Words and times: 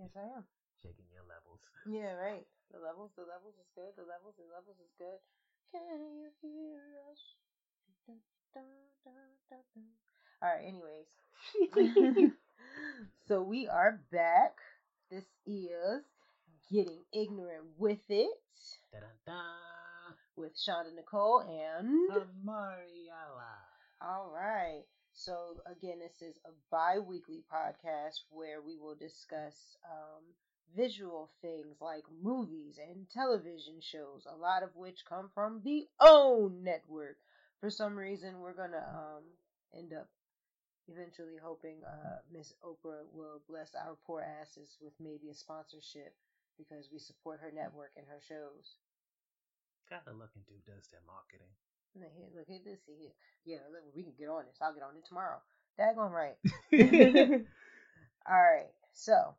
Yes, 0.00 0.16
I 0.16 0.24
am. 0.32 0.44
Checking 0.82 1.04
your 1.12 1.24
levels. 1.28 1.60
Yeah, 1.88 2.12
right. 2.16 2.44
The 2.72 2.78
levels, 2.78 3.10
the 3.16 3.22
levels 3.28 3.56
is 3.60 3.68
good. 3.74 3.92
The 3.96 4.04
levels, 4.08 4.34
the 4.40 4.48
levels 4.48 4.76
is 4.80 4.92
good. 4.96 5.20
Can 5.72 6.00
you 6.16 6.28
hear 6.40 6.80
us? 7.10 7.20
Dun, 8.06 8.64
dun, 9.04 9.28
dun. 9.50 9.84
All 10.42 10.48
right. 10.48 10.64
Anyways, 10.64 12.32
so 13.28 13.42
we 13.42 13.66
are 13.68 14.00
back. 14.12 14.56
This 15.10 15.24
is 15.46 16.04
getting 16.70 17.00
ignorant 17.12 17.64
with 17.78 18.04
it 18.08 18.30
Da-da-da. 18.92 19.42
with 20.36 20.52
Shonda 20.56 20.94
Nicole 20.94 21.40
and. 21.40 22.10
Amariala. 22.10 23.56
All 24.02 24.30
right. 24.34 24.84
So 25.20 25.60
again, 25.66 25.98
this 25.98 26.22
is 26.22 26.40
a 26.46 26.50
bi-weekly 26.70 27.44
podcast 27.52 28.24
where 28.30 28.62
we 28.62 28.78
will 28.78 28.94
discuss 28.94 29.76
um, 29.84 30.24
visual 30.74 31.28
things 31.42 31.76
like 31.82 32.04
movies 32.22 32.78
and 32.80 33.04
television 33.10 33.82
shows, 33.82 34.24
a 34.24 34.34
lot 34.34 34.62
of 34.62 34.74
which 34.74 35.04
come 35.06 35.28
from 35.34 35.60
the 35.62 35.86
OWN 36.00 36.64
network. 36.64 37.18
For 37.60 37.68
some 37.68 37.98
reason, 37.98 38.40
we're 38.40 38.56
gonna 38.56 38.80
um, 38.88 39.24
end 39.76 39.92
up 39.92 40.08
eventually 40.88 41.36
hoping 41.36 41.84
uh, 41.84 42.24
Miss 42.32 42.54
Oprah 42.64 43.04
will 43.12 43.42
bless 43.46 43.74
our 43.74 43.98
poor 44.06 44.22
asses 44.22 44.78
with 44.80 44.94
maybe 44.98 45.28
a 45.28 45.34
sponsorship 45.34 46.14
because 46.56 46.88
we 46.90 46.98
support 46.98 47.40
her 47.40 47.52
network 47.54 47.92
and 47.94 48.06
her 48.08 48.20
shows. 48.26 48.76
Gotta 49.90 50.16
look 50.16 50.30
into 50.34 50.56
does 50.64 50.88
their 50.88 51.04
marketing. 51.06 51.52
Look 51.96 52.10
here, 52.14 52.28
look 52.34 52.48
at 52.48 52.64
this 52.64 52.80
here. 52.86 53.10
Yeah, 53.44 53.58
look, 53.72 53.82
we 53.94 54.02
can 54.02 54.12
get 54.18 54.28
on 54.28 54.44
this. 54.46 54.56
I'll 54.62 54.72
get 54.74 54.82
on 54.82 54.96
it 54.96 55.04
tomorrow. 55.06 55.40
Daggone 55.78 56.12
right. 56.12 56.36
All 58.28 58.36
right. 58.40 58.70
So, 58.92 59.34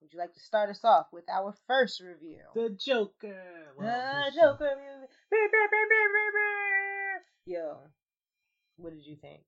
would 0.00 0.12
you 0.12 0.18
like 0.18 0.34
to 0.34 0.40
start 0.40 0.70
us 0.70 0.84
off 0.84 1.06
with 1.12 1.24
our 1.30 1.54
first 1.66 2.00
review? 2.00 2.40
The 2.54 2.70
Joker. 2.70 3.42
The 3.78 3.82
Well, 3.82 4.30
Joker 4.34 4.74
movie. 4.76 5.06
Beep, 5.30 5.50
beep, 5.52 5.70
beep, 5.70 5.88
beep, 5.90 6.10
beep, 6.14 6.34
beep. 6.34 7.54
Yo, 7.56 7.78
what 8.76 8.92
did 8.92 9.06
you 9.06 9.16
think? 9.16 9.42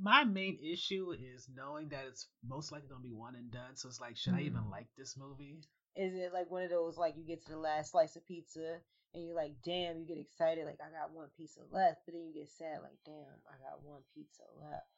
My 0.00 0.24
main 0.24 0.58
issue 0.62 1.12
is 1.12 1.48
knowing 1.54 1.88
that 1.90 2.04
it's 2.08 2.28
most 2.46 2.72
likely 2.72 2.88
gonna 2.88 3.02
be 3.02 3.12
one 3.12 3.36
and 3.36 3.50
done. 3.50 3.76
So 3.76 3.88
it's 3.88 4.00
like, 4.00 4.16
should 4.16 4.34
I 4.34 4.40
Mm. 4.42 4.46
even 4.46 4.70
like 4.70 4.88
this 4.96 5.16
movie? 5.16 5.60
Is 5.96 6.14
it 6.14 6.32
like 6.32 6.50
one 6.50 6.64
of 6.64 6.70
those 6.70 6.96
like 6.96 7.16
you 7.16 7.24
get 7.24 7.44
to 7.44 7.52
the 7.52 7.58
last 7.58 7.92
slice 7.92 8.16
of 8.16 8.26
pizza 8.26 8.80
and 9.14 9.24
you're 9.24 9.36
like, 9.36 9.54
damn, 9.64 9.98
you 9.98 10.06
get 10.06 10.18
excited 10.18 10.66
like 10.66 10.80
I 10.82 10.90
got 10.90 11.14
one 11.14 11.28
pizza 11.36 11.60
left, 11.70 12.02
but 12.04 12.14
then 12.14 12.26
you 12.26 12.34
get 12.34 12.50
sad 12.50 12.82
like, 12.82 12.98
damn, 13.06 13.38
I 13.46 13.54
got 13.62 13.82
one 13.82 14.02
pizza 14.14 14.42
left. 14.60 14.90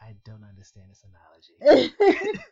I 0.00 0.16
don't 0.24 0.42
understand 0.42 0.90
this 0.90 1.04
analogy 1.04 1.92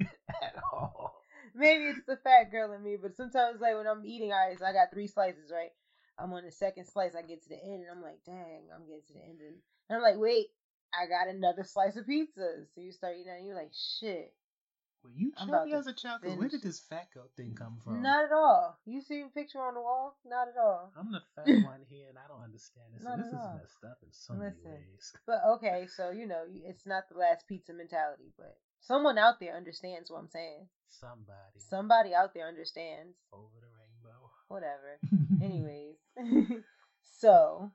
at 0.42 0.54
all. 0.72 1.20
Maybe 1.54 1.84
it's 1.84 2.06
the 2.06 2.16
fat 2.16 2.50
girl 2.50 2.72
in 2.72 2.82
me, 2.82 2.96
but 3.00 3.16
sometimes 3.16 3.60
like 3.60 3.76
when 3.76 3.86
I'm 3.86 4.04
eating 4.04 4.32
ice, 4.32 4.62
I 4.62 4.72
got 4.72 4.90
three 4.92 5.06
slices, 5.06 5.52
right? 5.52 5.70
I'm 6.18 6.32
on 6.32 6.44
the 6.44 6.50
second 6.50 6.86
slice, 6.86 7.14
I 7.14 7.22
get 7.22 7.42
to 7.44 7.48
the 7.48 7.62
end, 7.62 7.82
and 7.82 7.90
I'm 7.94 8.02
like, 8.02 8.18
dang, 8.26 8.66
I'm 8.74 8.86
getting 8.86 9.06
to 9.06 9.12
the 9.12 9.22
end, 9.22 9.38
and 9.40 9.56
I'm 9.90 10.02
like, 10.02 10.18
wait, 10.18 10.46
I 10.92 11.06
got 11.06 11.32
another 11.32 11.62
slice 11.62 11.96
of 11.96 12.06
pizza. 12.06 12.64
So 12.74 12.80
you 12.80 12.90
start 12.90 13.14
eating, 13.20 13.32
and 13.36 13.46
you're 13.46 13.54
like, 13.54 13.72
shit, 13.72 14.32
Were 15.04 15.10
you 15.10 15.32
chubby 15.32 15.72
as 15.72 15.86
a 15.86 15.92
child? 15.92 16.22
'Cause 16.22 16.36
where 16.36 16.48
did 16.48 16.62
this 16.62 16.80
fat 16.80 17.10
girl 17.12 17.28
thing 17.36 17.54
come 17.54 17.78
from? 17.84 18.02
not 18.02 18.24
at 18.24 18.32
all. 18.32 18.78
You 18.84 19.00
see 19.00 19.22
the 19.22 19.28
picture 19.30 19.60
on 19.62 19.74
the 19.74 19.80
wall? 19.80 20.16
Not 20.24 20.48
at 20.48 20.56
all. 20.56 20.92
I'm 20.96 21.12
the 21.12 21.22
fat 21.34 21.46
one 21.64 21.82
here, 21.88 22.08
and 22.08 22.18
I 22.18 22.26
don't 22.26 22.42
understand 22.42 22.94
this. 22.94 23.04
Not 23.04 23.18
this 23.18 23.28
is 23.28 23.32
all. 23.34 23.54
messed 23.54 23.84
up 23.84 23.98
in 24.02 24.12
so 24.12 24.34
Listen. 24.34 24.62
many 24.64 24.76
ways. 24.82 25.12
But 25.26 25.44
okay, 25.44 25.86
so 25.86 26.10
you 26.10 26.26
know, 26.26 26.44
it's 26.48 26.86
not 26.86 27.08
the 27.08 27.16
last 27.16 27.46
pizza 27.46 27.72
mentality, 27.72 28.32
but 28.36 28.58
someone 28.80 29.18
out 29.18 29.38
there 29.40 29.56
understands 29.56 30.10
what 30.10 30.18
I'm 30.18 30.28
saying. 30.28 30.68
Somebody 30.88 31.60
Somebody 31.60 32.14
out 32.14 32.34
there 32.34 32.48
understands. 32.48 33.16
over 33.32 33.60
the 33.60 33.68
rainbow. 33.68 34.30
Whatever. 34.48 34.98
Anyways, 35.40 35.96
so 37.20 37.70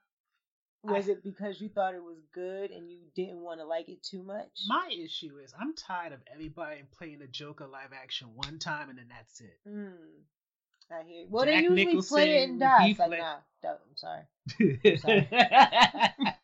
was 0.84 1.08
I- 1.08 1.14
it 1.14 1.24
because 1.24 1.62
you 1.62 1.70
thought 1.70 1.96
it 1.96 2.04
was 2.04 2.18
good 2.34 2.72
and 2.72 2.90
you 2.90 3.00
didn't 3.16 3.42
want 3.42 3.60
to 3.60 3.66
like 3.66 3.90
it 3.90 4.04
too 4.04 4.24
much? 4.24 4.50
My 4.68 4.90
issue 4.92 5.38
is 5.44 5.54
I'm 5.60 5.74
tired 5.76 6.14
of 6.14 6.20
everybody 6.32 6.84
playing 6.98 7.20
the 7.20 7.28
Joker 7.28 7.68
live 7.68 7.94
action 7.94 8.30
one 8.36 8.60
time 8.60 8.90
and 8.90 8.98
then 8.98 9.08
that's 9.10 9.42
it. 9.42 9.60
Hmm. 9.68 10.22
I 10.92 11.04
hear. 11.04 11.26
Well, 11.30 11.46
they 11.46 11.54
Jack 11.54 11.64
usually 11.64 12.02
play 12.02 12.44
it 12.44 12.50
and 12.50 12.60
die. 12.60 12.90
It's 12.90 13.00
like, 13.00 13.12
nah, 13.12 13.38
don't, 13.62 13.80
I'm 13.90 13.96
sorry. 13.96 14.24
I 15.06 16.14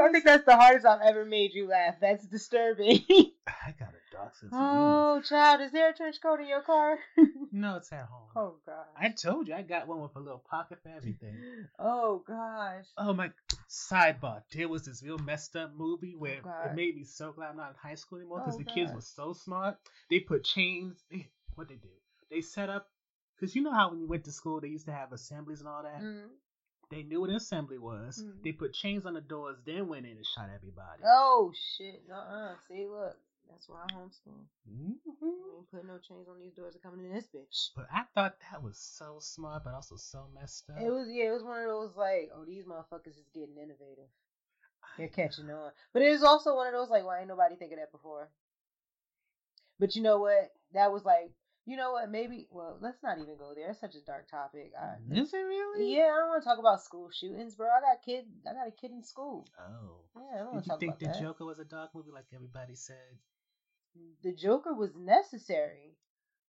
I 0.00 0.12
think 0.12 0.24
that's 0.24 0.44
the 0.44 0.56
hardest 0.56 0.86
I've 0.86 1.00
ever 1.02 1.24
made 1.24 1.54
you 1.54 1.66
laugh. 1.68 1.96
That's 2.00 2.26
disturbing. 2.26 3.04
I 3.46 3.74
got 3.78 3.93
a 4.14 4.46
dark 4.46 4.52
oh, 4.52 5.20
child, 5.22 5.60
is 5.60 5.72
there 5.72 5.90
a 5.90 5.94
trench 5.94 6.20
coat 6.20 6.40
in 6.40 6.48
your 6.48 6.62
car? 6.62 6.98
No, 7.56 7.76
it's 7.76 7.92
at 7.92 8.06
home. 8.06 8.30
oh 8.34 8.56
gosh. 8.66 8.74
I 8.98 9.10
told 9.10 9.46
you 9.46 9.54
I 9.54 9.62
got 9.62 9.86
one 9.86 10.00
with 10.00 10.16
a 10.16 10.18
little 10.18 10.42
pocket 10.50 10.78
for 10.82 10.88
everything. 10.88 11.36
Oh 11.78 12.24
gosh. 12.26 12.86
Oh 12.98 13.12
my 13.12 13.30
sidebar. 13.70 14.42
There 14.52 14.68
was 14.68 14.86
this 14.86 15.04
real 15.04 15.18
messed 15.18 15.54
up 15.54 15.72
movie 15.76 16.16
where 16.18 16.40
God. 16.42 16.70
it 16.70 16.74
made 16.74 16.96
me 16.96 17.04
so 17.04 17.30
glad 17.30 17.50
I'm 17.50 17.56
not 17.56 17.70
in 17.70 17.90
high 17.90 17.94
school 17.94 18.18
anymore 18.18 18.40
because 18.40 18.56
Oh, 18.56 18.58
the 18.58 18.64
kids 18.64 18.92
were 18.92 19.00
so 19.00 19.34
smart. 19.34 19.76
They 20.10 20.18
put 20.18 20.42
chains. 20.42 21.04
They, 21.10 21.28
what 21.54 21.68
they 21.68 21.76
do? 21.76 21.88
They 22.28 22.40
set 22.40 22.70
up 22.70 22.88
because 23.38 23.54
you 23.54 23.62
know 23.62 23.72
how 23.72 23.90
when 23.90 24.00
you 24.00 24.08
went 24.08 24.24
to 24.24 24.32
school 24.32 24.60
they 24.60 24.68
used 24.68 24.86
to 24.86 24.92
have 24.92 25.12
assemblies 25.12 25.60
and 25.60 25.68
all 25.68 25.84
that. 25.84 26.02
Mm. 26.02 26.26
They 26.90 27.02
knew 27.02 27.20
what 27.20 27.30
an 27.30 27.36
assembly 27.36 27.78
was. 27.78 28.22
Mm. 28.22 28.42
They 28.42 28.52
put 28.52 28.72
chains 28.74 29.06
on 29.06 29.14
the 29.14 29.20
doors, 29.20 29.58
then 29.64 29.88
went 29.88 30.06
in 30.06 30.12
and 30.12 30.26
shot 30.26 30.48
everybody. 30.54 31.02
Oh 31.06 31.52
shit. 31.76 32.02
Uh-uh. 32.12 32.54
See, 32.68 32.86
look. 32.90 33.16
That's 33.50 33.68
why 33.68 33.84
I 33.84 33.92
homeschool. 33.94 34.46
Mhm. 34.68 34.94
We 35.20 35.56
ain't 35.56 35.70
putting 35.70 35.86
no 35.88 35.98
chains 35.98 36.28
on 36.28 36.38
these 36.38 36.54
doors 36.54 36.74
that 36.74 36.82
coming 36.82 37.04
in 37.04 37.12
this 37.12 37.28
bitch. 37.28 37.70
But 37.76 37.86
I 37.92 38.04
thought 38.14 38.36
that 38.50 38.62
was 38.62 38.78
so 38.78 39.18
smart, 39.20 39.64
but 39.64 39.74
also 39.74 39.96
so 39.96 40.28
messed 40.34 40.68
up. 40.70 40.78
It 40.80 40.90
was 40.90 41.08
yeah, 41.10 41.28
it 41.28 41.32
was 41.32 41.42
one 41.44 41.60
of 41.60 41.68
those 41.68 41.96
like, 41.96 42.30
oh, 42.34 42.44
these 42.44 42.64
motherfuckers 42.64 43.18
is 43.18 43.28
getting 43.34 43.56
innovative. 43.56 44.08
They're 44.98 45.08
catching 45.08 45.50
on. 45.50 45.72
But 45.92 46.02
it 46.02 46.10
was 46.10 46.22
also 46.22 46.54
one 46.54 46.66
of 46.66 46.72
those 46.72 46.90
like, 46.90 47.04
why 47.04 47.20
ain't 47.20 47.28
nobody 47.28 47.56
thinking 47.56 47.78
that 47.78 47.92
before? 47.92 48.30
But 49.78 49.96
you 49.96 50.02
know 50.02 50.18
what? 50.18 50.52
That 50.72 50.92
was 50.92 51.04
like, 51.04 51.32
you 51.66 51.76
know 51.76 51.92
what? 51.92 52.10
Maybe 52.10 52.46
well, 52.50 52.76
let's 52.80 53.02
not 53.02 53.18
even 53.18 53.36
go 53.36 53.54
there. 53.54 53.70
It's 53.70 53.80
such 53.80 53.94
a 53.94 54.04
dark 54.04 54.28
topic. 54.28 54.72
I, 54.78 54.96
Is 55.14 55.32
it 55.32 55.38
really? 55.38 55.96
yeah, 55.96 56.12
I 56.12 56.18
don't 56.20 56.28
want 56.28 56.42
to 56.42 56.48
talk 56.48 56.58
about 56.58 56.82
school 56.82 57.10
shootings, 57.10 57.54
bro. 57.56 57.68
I 57.68 57.80
got 57.80 58.02
kid. 58.04 58.26
I 58.48 58.52
got 58.52 58.68
a 58.68 58.70
kid 58.70 58.90
in 58.90 59.02
school. 59.02 59.46
Oh. 59.58 60.00
Yeah, 60.16 60.22
I 60.34 60.38
don't 60.44 60.52
want 60.52 60.64
Did 60.64 60.70
to 60.70 60.74
you 60.74 60.80
think 60.80 60.98
the 60.98 61.06
that. 61.06 61.20
Joker 61.20 61.44
was 61.44 61.58
a 61.58 61.64
dark 61.64 61.94
movie 61.94 62.10
like 62.12 62.26
everybody 62.34 62.74
said? 62.74 63.18
The 64.22 64.32
Joker 64.32 64.74
was 64.74 64.90
necessary. 64.96 65.96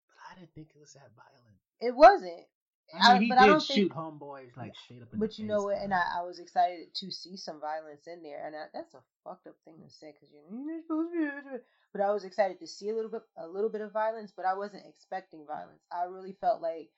But 0.07 0.15
I 0.31 0.39
didn't 0.39 0.53
think 0.53 0.69
it 0.75 0.79
was 0.79 0.93
that 0.93 1.11
violent. 1.15 1.57
It 1.81 1.95
wasn't. 1.95 2.47
I 2.93 3.13
mean, 3.13 3.23
he 3.23 3.29
but 3.29 3.35
did 3.35 3.43
I 3.43 3.47
don't 3.47 3.61
shoot 3.61 3.89
think. 3.89 3.93
homeboys 3.93 4.55
like 4.55 4.73
straight 4.75 5.01
up 5.01 5.11
in 5.11 5.19
But 5.19 5.37
you 5.39 5.45
know 5.45 5.63
what? 5.63 5.77
And. 5.77 5.93
I, 5.93 6.19
I 6.19 6.21
was 6.21 6.39
excited 6.39 6.93
to 6.93 7.11
see 7.11 7.35
some 7.35 7.59
violence 7.59 8.05
in 8.07 8.21
there, 8.21 8.45
and 8.45 8.55
I, 8.55 8.65
that's 8.73 8.93
a 8.93 9.01
fucked 9.23 9.47
up 9.47 9.55
thing 9.65 9.75
to 9.83 9.89
say 9.89 10.13
because 10.13 10.29
you're 10.31 10.81
supposed 10.81 11.11
to 11.13 11.59
but 11.95 12.03
I 12.03 12.11
was 12.11 12.25
excited 12.25 12.59
to 12.59 12.67
see 12.67 12.89
a 12.89 12.93
little 12.93 13.09
bit 13.09 13.21
a 13.37 13.47
little 13.47 13.69
bit 13.69 13.79
of 13.79 13.93
violence, 13.93 14.33
but 14.35 14.45
I 14.45 14.53
wasn't 14.53 14.83
expecting 14.85 15.45
violence. 15.47 15.81
I 15.91 16.03
really 16.05 16.35
felt 16.41 16.61
like 16.61 16.89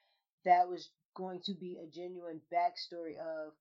that 0.43 0.67
was 0.67 0.89
going 1.15 1.41
to 1.45 1.53
be 1.53 1.77
a 1.77 1.87
genuine 1.87 2.41
backstory 2.51 3.15
of 3.17 3.53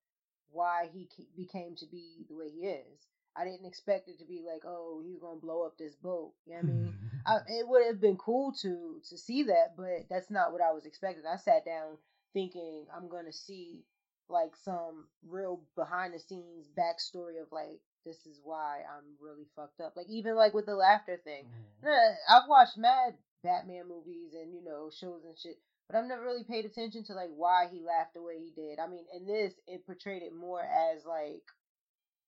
why 0.50 0.88
he 0.92 1.08
became 1.36 1.76
to 1.76 1.86
be 1.86 2.24
the 2.28 2.36
way 2.36 2.48
he 2.48 2.66
is. 2.66 3.06
I 3.38 3.44
didn't 3.44 3.66
expect 3.66 4.08
it 4.08 4.18
to 4.18 4.24
be 4.24 4.42
like, 4.46 4.62
oh, 4.64 5.02
he's 5.04 5.18
gonna 5.18 5.40
blow 5.40 5.64
up 5.64 5.76
this 5.78 5.94
boat. 5.94 6.32
You 6.46 6.54
know 6.54 6.60
what 6.60 6.64
I 6.64 6.72
mean? 6.72 6.94
I, 7.26 7.34
it 7.48 7.68
would 7.68 7.86
have 7.86 8.00
been 8.00 8.16
cool 8.16 8.52
to 8.62 9.00
to 9.08 9.18
see 9.18 9.44
that, 9.44 9.74
but 9.76 10.06
that's 10.08 10.30
not 10.30 10.52
what 10.52 10.62
I 10.62 10.72
was 10.72 10.86
expecting. 10.86 11.24
I 11.26 11.36
sat 11.36 11.64
down 11.64 11.98
thinking 12.32 12.86
I'm 12.94 13.08
gonna 13.08 13.32
see 13.32 13.84
like 14.28 14.56
some 14.56 15.06
real 15.26 15.60
behind 15.76 16.14
the 16.14 16.18
scenes 16.18 16.68
backstory 16.76 17.40
of 17.40 17.52
like 17.52 17.80
this 18.04 18.24
is 18.26 18.40
why 18.42 18.80
I'm 18.88 19.04
really 19.20 19.46
fucked 19.56 19.80
up. 19.80 19.94
Like 19.96 20.08
even 20.08 20.36
like 20.36 20.54
with 20.54 20.66
the 20.66 20.76
laughter 20.76 21.20
thing. 21.22 21.44
Mm-hmm. 21.84 21.88
I've 22.28 22.48
watched 22.48 22.78
mad 22.78 23.14
Batman 23.42 23.88
movies 23.88 24.32
and 24.34 24.54
you 24.54 24.64
know 24.64 24.90
shows 24.90 25.24
and 25.24 25.36
shit, 25.38 25.58
but 25.88 25.96
I've 25.96 26.06
never 26.06 26.22
really 26.22 26.44
paid 26.44 26.64
attention 26.64 27.04
to 27.04 27.14
like 27.14 27.30
why 27.34 27.66
he 27.70 27.82
laughed 27.82 28.14
the 28.14 28.22
way 28.22 28.38
he 28.38 28.50
did. 28.54 28.78
I 28.78 28.86
mean, 28.86 29.04
in 29.14 29.26
this 29.26 29.54
it 29.66 29.84
portrayed 29.84 30.22
it 30.22 30.34
more 30.34 30.62
as 30.62 31.04
like 31.04 31.42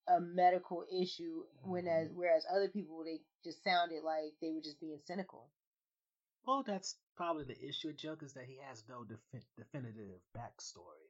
a 0.08 0.20
medical 0.20 0.84
issue 0.90 1.42
when 1.62 1.86
as 1.86 2.08
mm-hmm. 2.08 2.18
whereas 2.18 2.46
other 2.50 2.68
people 2.68 3.04
they 3.04 3.20
just 3.44 3.62
sounded 3.62 4.02
like 4.02 4.32
they 4.40 4.50
were 4.50 4.60
just 4.60 4.80
being 4.80 4.98
cynical. 5.06 5.48
Well, 6.46 6.62
that's 6.66 6.96
probably 7.16 7.44
the 7.44 7.68
issue 7.68 7.88
with 7.88 7.98
Joker 7.98 8.24
is 8.24 8.32
that 8.32 8.46
he 8.46 8.58
has 8.68 8.82
no 8.88 9.04
defi- 9.04 9.44
definitive 9.56 10.20
backstory. 10.36 11.08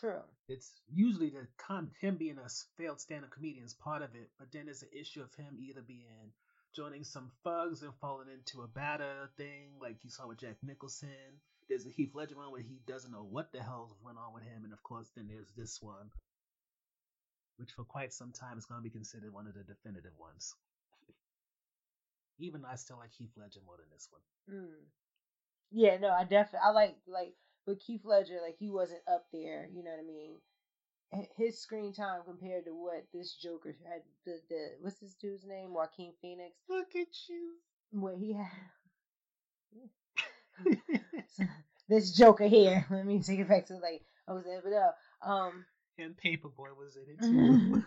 True. 0.00 0.22
It's 0.48 0.72
usually 0.92 1.30
the 1.30 1.46
con 1.58 1.90
him 2.00 2.16
being 2.16 2.38
a 2.38 2.48
failed 2.76 3.00
stand-up 3.00 3.30
comedian 3.30 3.64
is 3.64 3.74
part 3.74 4.02
of 4.02 4.14
it, 4.14 4.30
but 4.38 4.50
then 4.52 4.66
there's 4.66 4.80
the 4.80 4.98
issue 4.98 5.22
of 5.22 5.34
him 5.34 5.58
either 5.60 5.82
being 5.82 6.32
joining 6.74 7.04
some 7.04 7.30
thugs 7.44 7.82
and 7.82 7.92
falling 8.00 8.28
into 8.28 8.62
a 8.62 8.68
batter 8.68 9.30
thing, 9.36 9.78
like 9.80 10.02
you 10.02 10.10
saw 10.10 10.28
with 10.28 10.38
Jack 10.38 10.56
Nicholson. 10.62 11.40
There's 11.68 11.86
a 11.86 11.90
Heath 11.90 12.14
Ledger 12.14 12.36
one 12.36 12.50
where 12.50 12.62
he 12.62 12.80
doesn't 12.86 13.12
know 13.12 13.26
what 13.28 13.52
the 13.52 13.62
hell 13.62 13.96
went 14.02 14.18
on 14.18 14.32
with 14.34 14.44
him, 14.44 14.64
and 14.64 14.72
of 14.72 14.82
course, 14.82 15.10
then 15.14 15.28
there's 15.28 15.52
this 15.56 15.80
one 15.80 16.10
which 17.60 17.72
for 17.72 17.84
quite 17.84 18.12
some 18.12 18.32
time 18.32 18.56
is 18.56 18.64
going 18.64 18.80
to 18.80 18.82
be 18.82 18.90
considered 18.90 19.32
one 19.32 19.46
of 19.46 19.54
the 19.54 19.62
definitive 19.62 20.16
ones. 20.18 20.54
Even 22.38 22.62
though 22.62 22.68
I 22.72 22.76
still 22.76 22.96
like 22.96 23.12
Heath 23.12 23.36
Ledger 23.36 23.60
more 23.66 23.76
than 23.76 23.86
this 23.92 24.08
one. 24.10 24.22
Mm. 24.58 24.86
Yeah, 25.70 25.98
no, 25.98 26.08
I 26.08 26.24
definitely 26.24 26.60
I 26.64 26.70
like 26.70 26.96
like 27.06 27.34
but 27.66 27.76
Heath 27.78 28.04
Ledger 28.04 28.38
like 28.42 28.56
he 28.58 28.70
wasn't 28.70 29.02
up 29.06 29.26
there. 29.30 29.68
You 29.72 29.84
know 29.84 29.90
what 29.90 30.00
I 30.00 30.06
mean? 30.06 30.36
His 31.36 31.60
screen 31.60 31.92
time 31.92 32.22
compared 32.24 32.64
to 32.64 32.70
what 32.70 33.04
this 33.12 33.34
Joker 33.34 33.76
had. 33.84 34.02
The 34.24 34.40
the 34.48 34.68
what's 34.80 34.98
this 34.98 35.14
dude's 35.14 35.44
name? 35.46 35.74
Joaquin 35.74 36.12
Phoenix. 36.22 36.56
Look 36.68 36.96
at 36.96 37.08
you. 37.28 37.56
What 37.90 38.16
he 38.16 38.32
had. 38.32 38.46
this 41.88 42.12
Joker 42.12 42.46
here. 42.46 42.86
Let 42.90 43.04
me 43.04 43.20
take 43.20 43.40
it 43.40 43.48
back 43.48 43.66
to 43.66 43.74
like 43.74 44.02
I 44.26 44.32
was 44.32 44.44
there, 44.44 44.62
but 44.62 44.72
uh, 44.72 45.30
um, 45.30 45.66
and 46.00 46.16
Paper 46.16 46.48
Boi 46.48 46.68
was 46.78 46.96
in 46.96 47.04
it 47.08 47.20
too. 47.20 47.82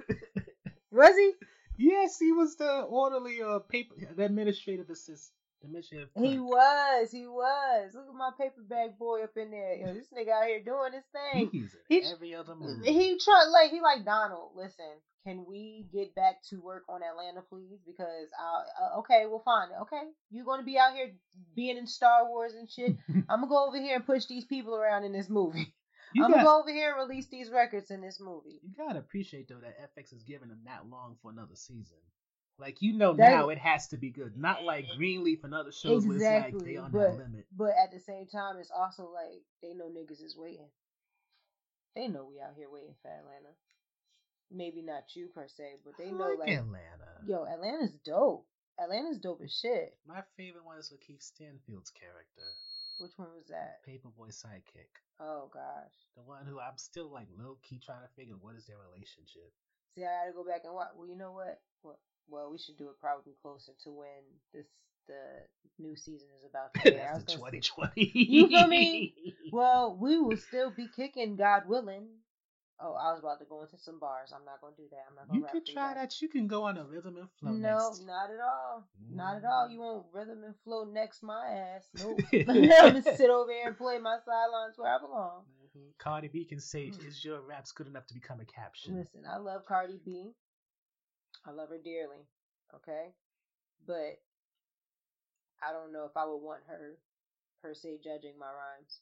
was 0.91 1.15
he? 1.15 1.33
Yes, 1.77 2.19
he 2.19 2.31
was 2.31 2.55
the 2.55 2.81
orderly 2.81 3.41
uh 3.41 3.59
paper 3.59 3.95
the 4.15 4.25
administrative 4.25 4.89
assistant. 4.89 5.37
Administrative 5.63 6.09
he 6.17 6.39
was, 6.39 7.09
he 7.11 7.25
was. 7.25 7.93
Look 7.93 8.07
at 8.09 8.15
my 8.15 8.31
paper 8.37 8.61
bag 8.67 8.97
boy 8.99 9.23
up 9.23 9.37
in 9.37 9.49
there. 9.49 9.75
Yo, 9.75 9.93
this 9.93 10.07
nigga 10.13 10.31
out 10.31 10.47
here 10.47 10.61
doing 10.61 10.91
his 10.91 11.03
thing. 11.13 11.49
He's 11.51 11.73
in 11.73 11.79
he, 11.87 12.03
every 12.11 12.35
other 12.35 12.53
movie. 12.53 12.91
He 12.91 13.17
try 13.17 13.45
like 13.49 13.71
he 13.71 13.79
like 13.79 14.03
Donald. 14.03 14.51
Listen, 14.55 14.91
can 15.25 15.45
we 15.47 15.85
get 15.93 16.13
back 16.15 16.43
to 16.49 16.59
work 16.59 16.83
on 16.89 17.01
Atlanta, 17.01 17.41
please? 17.47 17.79
Because 17.85 18.27
I 18.37 18.83
uh, 18.83 18.99
okay, 18.99 19.25
well, 19.25 19.41
fine. 19.45 19.69
Okay, 19.83 20.01
you're 20.31 20.45
gonna 20.45 20.63
be 20.63 20.77
out 20.77 20.93
here 20.93 21.13
being 21.55 21.77
in 21.77 21.87
Star 21.87 22.27
Wars 22.27 22.53
and 22.53 22.69
shit. 22.69 22.97
I'm 23.29 23.39
gonna 23.39 23.47
go 23.47 23.67
over 23.67 23.79
here 23.79 23.95
and 23.95 24.05
push 24.05 24.25
these 24.25 24.45
people 24.45 24.75
around 24.75 25.05
in 25.05 25.13
this 25.13 25.29
movie. 25.29 25.73
You 26.13 26.23
I'm 26.23 26.31
gonna 26.31 26.43
go 26.43 26.59
over 26.59 26.71
here 26.71 26.95
and 26.95 27.09
release 27.09 27.27
these 27.27 27.49
records 27.49 27.91
in 27.91 28.01
this 28.01 28.19
movie. 28.19 28.59
You 28.61 28.71
gotta 28.77 28.99
appreciate 28.99 29.47
though 29.47 29.61
that 29.61 29.77
FX 29.97 30.13
is 30.13 30.23
giving 30.23 30.49
them 30.49 30.61
that 30.65 30.87
long 30.89 31.17
for 31.21 31.31
another 31.31 31.55
season. 31.55 31.97
Like 32.59 32.81
you 32.81 32.93
know 32.93 33.13
that, 33.13 33.31
now 33.31 33.49
it 33.49 33.57
has 33.57 33.87
to 33.89 33.97
be 33.97 34.11
good, 34.11 34.37
not 34.37 34.63
like 34.63 34.85
Greenleaf 34.95 35.43
and 35.43 35.55
other 35.55 35.71
shows 35.71 36.05
exactly, 36.05 36.19
where 36.19 36.47
it's 36.47 36.53
like 36.55 36.65
they 36.65 36.77
on 36.77 36.91
but, 36.91 36.99
that 36.99 37.17
limit. 37.17 37.45
But 37.55 37.71
at 37.83 37.91
the 37.91 37.99
same 37.99 38.27
time, 38.27 38.57
it's 38.59 38.71
also 38.71 39.09
like 39.11 39.41
they 39.61 39.73
know 39.73 39.85
niggas 39.85 40.23
is 40.23 40.37
waiting. 40.37 40.69
They 41.95 42.07
know 42.07 42.27
we 42.29 42.39
out 42.39 42.53
here 42.55 42.69
waiting 42.71 42.95
for 43.01 43.09
Atlanta. 43.09 43.53
Maybe 44.51 44.81
not 44.81 45.15
you 45.15 45.27
per 45.33 45.47
se, 45.47 45.77
but 45.83 45.93
they 45.97 46.11
know 46.11 46.35
like, 46.37 46.39
like 46.39 46.49
Atlanta. 46.49 47.09
Yo, 47.25 47.45
Atlanta's 47.45 47.93
dope. 48.05 48.45
Atlanta's 48.79 49.17
dope 49.17 49.41
as 49.43 49.53
shit. 49.53 49.97
My 50.07 50.21
favorite 50.37 50.65
one 50.65 50.77
is 50.77 50.93
Lakeith 50.93 51.23
Stanfield's 51.23 51.91
character. 51.91 52.45
Which 52.99 53.11
one 53.17 53.29
was 53.35 53.47
that? 53.49 53.83
Paper 53.85 54.09
Boi 54.15 54.27
sidekick. 54.27 55.01
Oh 55.19 55.49
gosh. 55.53 55.93
The 56.15 56.23
one 56.23 56.45
who 56.45 56.59
I'm 56.59 56.77
still 56.77 57.09
like 57.11 57.27
low 57.37 57.57
key 57.63 57.79
trying 57.83 58.01
to 58.03 58.13
figure 58.15 58.35
what 58.39 58.55
is 58.55 58.65
their 58.65 58.77
relationship. 58.77 59.51
See, 59.95 60.03
I 60.03 60.25
gotta 60.25 60.33
go 60.33 60.43
back 60.43 60.61
and 60.63 60.73
watch. 60.73 60.89
Well, 60.95 61.07
you 61.07 61.15
know 61.17 61.31
what? 61.31 61.59
Well, 61.83 61.99
well, 62.27 62.51
we 62.51 62.57
should 62.57 62.77
do 62.77 62.89
it 62.89 62.99
probably 62.99 63.33
closer 63.41 63.73
to 63.83 63.91
when 63.91 64.23
this 64.53 64.65
the 65.07 65.43
new 65.79 65.95
season 65.95 66.27
is 66.37 66.45
about 66.49 66.73
to 66.75 66.93
air. 66.99 67.11
That's 67.13 67.33
2020. 67.33 68.11
you 68.13 68.47
feel 68.47 68.67
me? 68.67 69.13
Well, 69.51 69.95
we 69.95 70.17
will 70.17 70.37
still 70.37 70.71
be 70.71 70.87
kicking, 70.95 71.35
God 71.35 71.67
willing. 71.67 72.07
Oh, 72.79 72.93
I 72.93 73.11
was 73.11 73.19
about 73.19 73.39
to 73.39 73.45
go 73.45 73.61
into 73.61 73.77
some 73.77 73.99
bars. 73.99 74.33
I'm 74.35 74.43
not 74.45 74.59
gonna 74.59 74.75
do 74.75 74.83
that. 74.89 75.05
I'm 75.09 75.15
not 75.15 75.27
gonna. 75.27 75.39
You 75.39 75.45
could 75.51 75.65
try 75.65 75.93
that. 75.93 76.21
You 76.21 76.27
can 76.27 76.47
go 76.47 76.63
on 76.63 76.77
a 76.77 76.83
rhythm 76.83 77.17
and 77.17 77.29
flow. 77.39 77.51
No, 77.51 77.89
next. 77.89 78.05
not 78.05 78.29
at 78.29 78.41
all. 78.41 78.83
Mm. 78.99 79.15
Not 79.15 79.37
at 79.37 79.45
all. 79.45 79.69
You 79.69 79.79
won't 79.79 80.05
rhythm 80.11 80.43
and 80.43 80.55
flow 80.63 80.83
next 80.83 81.23
my 81.23 81.47
ass. 81.47 81.89
Nope. 81.99 82.19
I'm 82.33 82.93
gonna 82.93 83.01
sit 83.15 83.29
over 83.29 83.51
here 83.51 83.67
and 83.67 83.77
play 83.77 83.99
my 83.99 84.17
sidelines 84.25 84.77
where 84.77 84.93
I 84.93 84.97
belong. 84.99 85.43
Mm-hmm. 85.43 85.89
Cardi 85.99 86.27
B 86.27 86.45
can 86.45 86.59
say, 86.59 86.87
mm. 86.87 87.07
"Is 87.07 87.23
your 87.23 87.41
raps 87.41 87.71
good 87.71 87.87
enough 87.87 88.07
to 88.07 88.13
become 88.13 88.39
a 88.39 88.45
caption?" 88.45 88.97
Listen, 88.97 89.21
I 89.29 89.37
love 89.37 89.65
Cardi 89.65 89.99
B. 90.03 90.31
I 91.45 91.51
love 91.51 91.69
her 91.69 91.79
dearly. 91.83 92.25
Okay, 92.75 93.13
but 93.85 94.19
I 95.61 95.71
don't 95.71 95.93
know 95.93 96.05
if 96.05 96.17
I 96.17 96.25
would 96.25 96.41
want 96.41 96.61
her 96.67 96.97
per 97.61 97.73
se 97.73 97.99
judging 98.03 98.37
my 98.39 98.47
rhymes. 98.47 98.99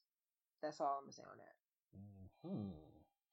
That's 0.62 0.80
all 0.82 1.00
I'm 1.00 1.06
gonna 1.06 1.14
say 1.14 1.24
on 1.24 1.38
that. 1.38 2.48
Mm-hmm. 2.48 2.70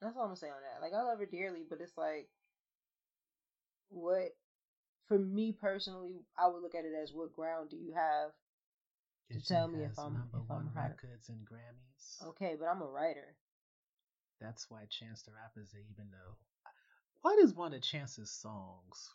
That's 0.00 0.16
all 0.16 0.22
I'm 0.22 0.28
gonna 0.28 0.36
say 0.36 0.48
on 0.48 0.62
that. 0.62 0.82
Like 0.82 0.92
I 0.94 1.02
love 1.02 1.18
her 1.18 1.26
dearly, 1.26 1.64
but 1.68 1.80
it's 1.80 1.96
like 1.96 2.28
what 3.88 4.36
for 5.08 5.18
me 5.18 5.52
personally, 5.52 6.20
I 6.38 6.48
would 6.48 6.62
look 6.62 6.74
at 6.74 6.84
it 6.84 6.92
as 7.02 7.12
what 7.12 7.34
ground 7.34 7.70
do 7.70 7.76
you 7.76 7.94
have 7.94 8.30
to 9.32 9.46
tell 9.46 9.68
me 9.68 9.84
if 9.84 9.98
I'm 9.98 10.28
if 10.34 10.50
I'm 10.50 10.70
records 10.74 11.28
and 11.28 11.46
Grammys. 11.46 12.28
Okay, 12.28 12.56
but 12.58 12.66
I'm 12.66 12.82
a 12.82 12.86
writer. 12.86 13.36
That's 14.40 14.70
why 14.70 14.86
Chance 14.88 15.22
the 15.22 15.32
Rapper 15.32 15.62
is 15.62 15.74
even 15.74 16.10
though. 16.10 16.36
What 17.22 17.38
is 17.40 17.54
one 17.54 17.74
of 17.74 17.82
Chance's 17.82 18.30
songs? 18.30 19.10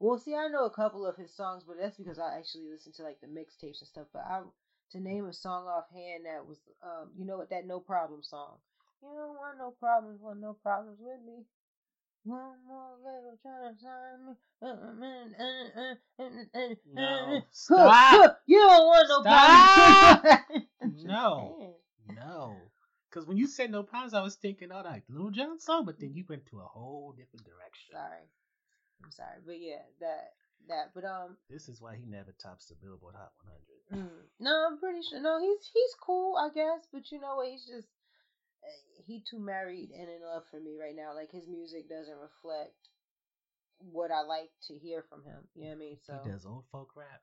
Well, 0.00 0.18
see, 0.18 0.34
I 0.34 0.48
know 0.48 0.64
a 0.64 0.70
couple 0.70 1.06
of 1.06 1.16
his 1.16 1.34
songs, 1.34 1.64
but 1.66 1.76
that's 1.80 1.96
because 1.96 2.18
I 2.18 2.36
actually 2.36 2.68
listen 2.70 2.92
to 2.94 3.02
like 3.02 3.20
the 3.20 3.26
mixtapes 3.26 3.80
and 3.80 3.88
stuff. 3.88 4.06
But 4.12 4.22
I 4.28 4.42
to 4.92 5.00
name 5.00 5.26
a 5.26 5.32
song 5.32 5.66
offhand 5.66 6.24
that 6.24 6.46
was, 6.46 6.58
um, 6.82 7.10
you 7.16 7.26
know 7.26 7.36
what, 7.36 7.50
that 7.50 7.66
No 7.66 7.80
Problem 7.80 8.22
song. 8.22 8.56
You 9.02 9.08
don't 9.08 9.36
want 9.36 9.58
no 9.58 9.70
problems, 9.78 10.20
want 10.20 10.40
no 10.40 10.54
problems 10.62 10.98
with 11.00 11.20
me. 11.26 11.44
One 12.24 12.56
more 12.66 12.96
little 13.02 13.38
trying 13.40 13.74
to 13.74 13.80
sign 13.80 14.26
me. 15.00 16.76
No. 16.92 17.42
Stop. 17.50 18.40
You 18.46 18.58
don't 18.58 18.86
want 18.86 19.08
no 19.08 19.20
Stop. 19.22 20.22
problems. 20.22 21.04
no. 21.04 21.76
No. 22.14 22.56
Because 23.08 23.26
when 23.26 23.38
you 23.38 23.46
said 23.46 23.70
no 23.70 23.82
problems, 23.82 24.14
I 24.14 24.20
was 24.20 24.34
thinking, 24.34 24.68
oh, 24.72 24.82
like 24.84 25.04
Lil 25.08 25.30
Jon 25.30 25.58
song, 25.58 25.84
but 25.86 25.98
then 25.98 26.12
you 26.12 26.24
went 26.28 26.44
to 26.46 26.58
a 26.58 26.64
whole 26.64 27.14
different 27.16 27.46
direction. 27.46 27.92
Sorry. 27.92 28.28
I'm 29.02 29.10
sorry. 29.10 29.38
But 29.46 29.60
yeah, 29.60 29.82
that 30.00 30.32
that. 30.68 30.90
But 30.94 31.04
um, 31.04 31.36
this 31.48 31.68
is 31.68 31.80
why 31.80 31.96
he 31.96 32.04
never 32.04 32.34
tops 32.42 32.66
the 32.66 32.74
Billboard 32.74 33.14
Hot 33.16 33.32
100. 33.90 34.04
Mm, 34.04 34.10
no, 34.40 34.66
I'm 34.68 34.78
pretty 34.78 35.00
sure. 35.08 35.20
No, 35.20 35.40
he's 35.40 35.70
he's 35.72 35.94
cool, 36.00 36.36
I 36.36 36.48
guess. 36.52 36.86
But 36.92 37.10
you 37.10 37.20
know 37.20 37.36
what? 37.36 37.48
He's 37.48 37.64
just 37.64 37.88
Eh, 38.64 39.02
he 39.06 39.22
too 39.28 39.38
married 39.38 39.90
and 39.90 40.08
in 40.08 40.22
love 40.22 40.44
for 40.50 40.60
me 40.60 40.76
right 40.80 40.96
now. 40.96 41.14
Like 41.14 41.30
his 41.30 41.48
music 41.48 41.88
doesn't 41.88 42.18
reflect 42.18 42.76
what 43.78 44.10
I 44.10 44.22
like 44.22 44.50
to 44.68 44.74
hear 44.74 45.04
from 45.08 45.24
him. 45.24 45.46
You 45.54 45.62
know 45.62 45.68
what 45.68 45.76
I 45.76 45.78
mean? 45.78 45.96
So 46.02 46.20
he 46.24 46.30
does 46.30 46.46
old 46.46 46.64
folk 46.72 46.90
rap. 46.96 47.22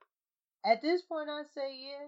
At 0.66 0.82
this 0.82 1.02
point, 1.02 1.30
I 1.30 1.44
say 1.54 1.76
yeah. 1.76 2.08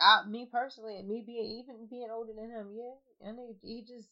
I, 0.00 0.26
me 0.26 0.48
personally, 0.50 1.02
me 1.02 1.22
being 1.26 1.60
even 1.60 1.86
being 1.88 2.08
older 2.10 2.32
than 2.32 2.50
him, 2.50 2.72
yeah. 2.72 3.28
I 3.28 3.32
mean, 3.32 3.56
he 3.62 3.84
just 3.86 4.08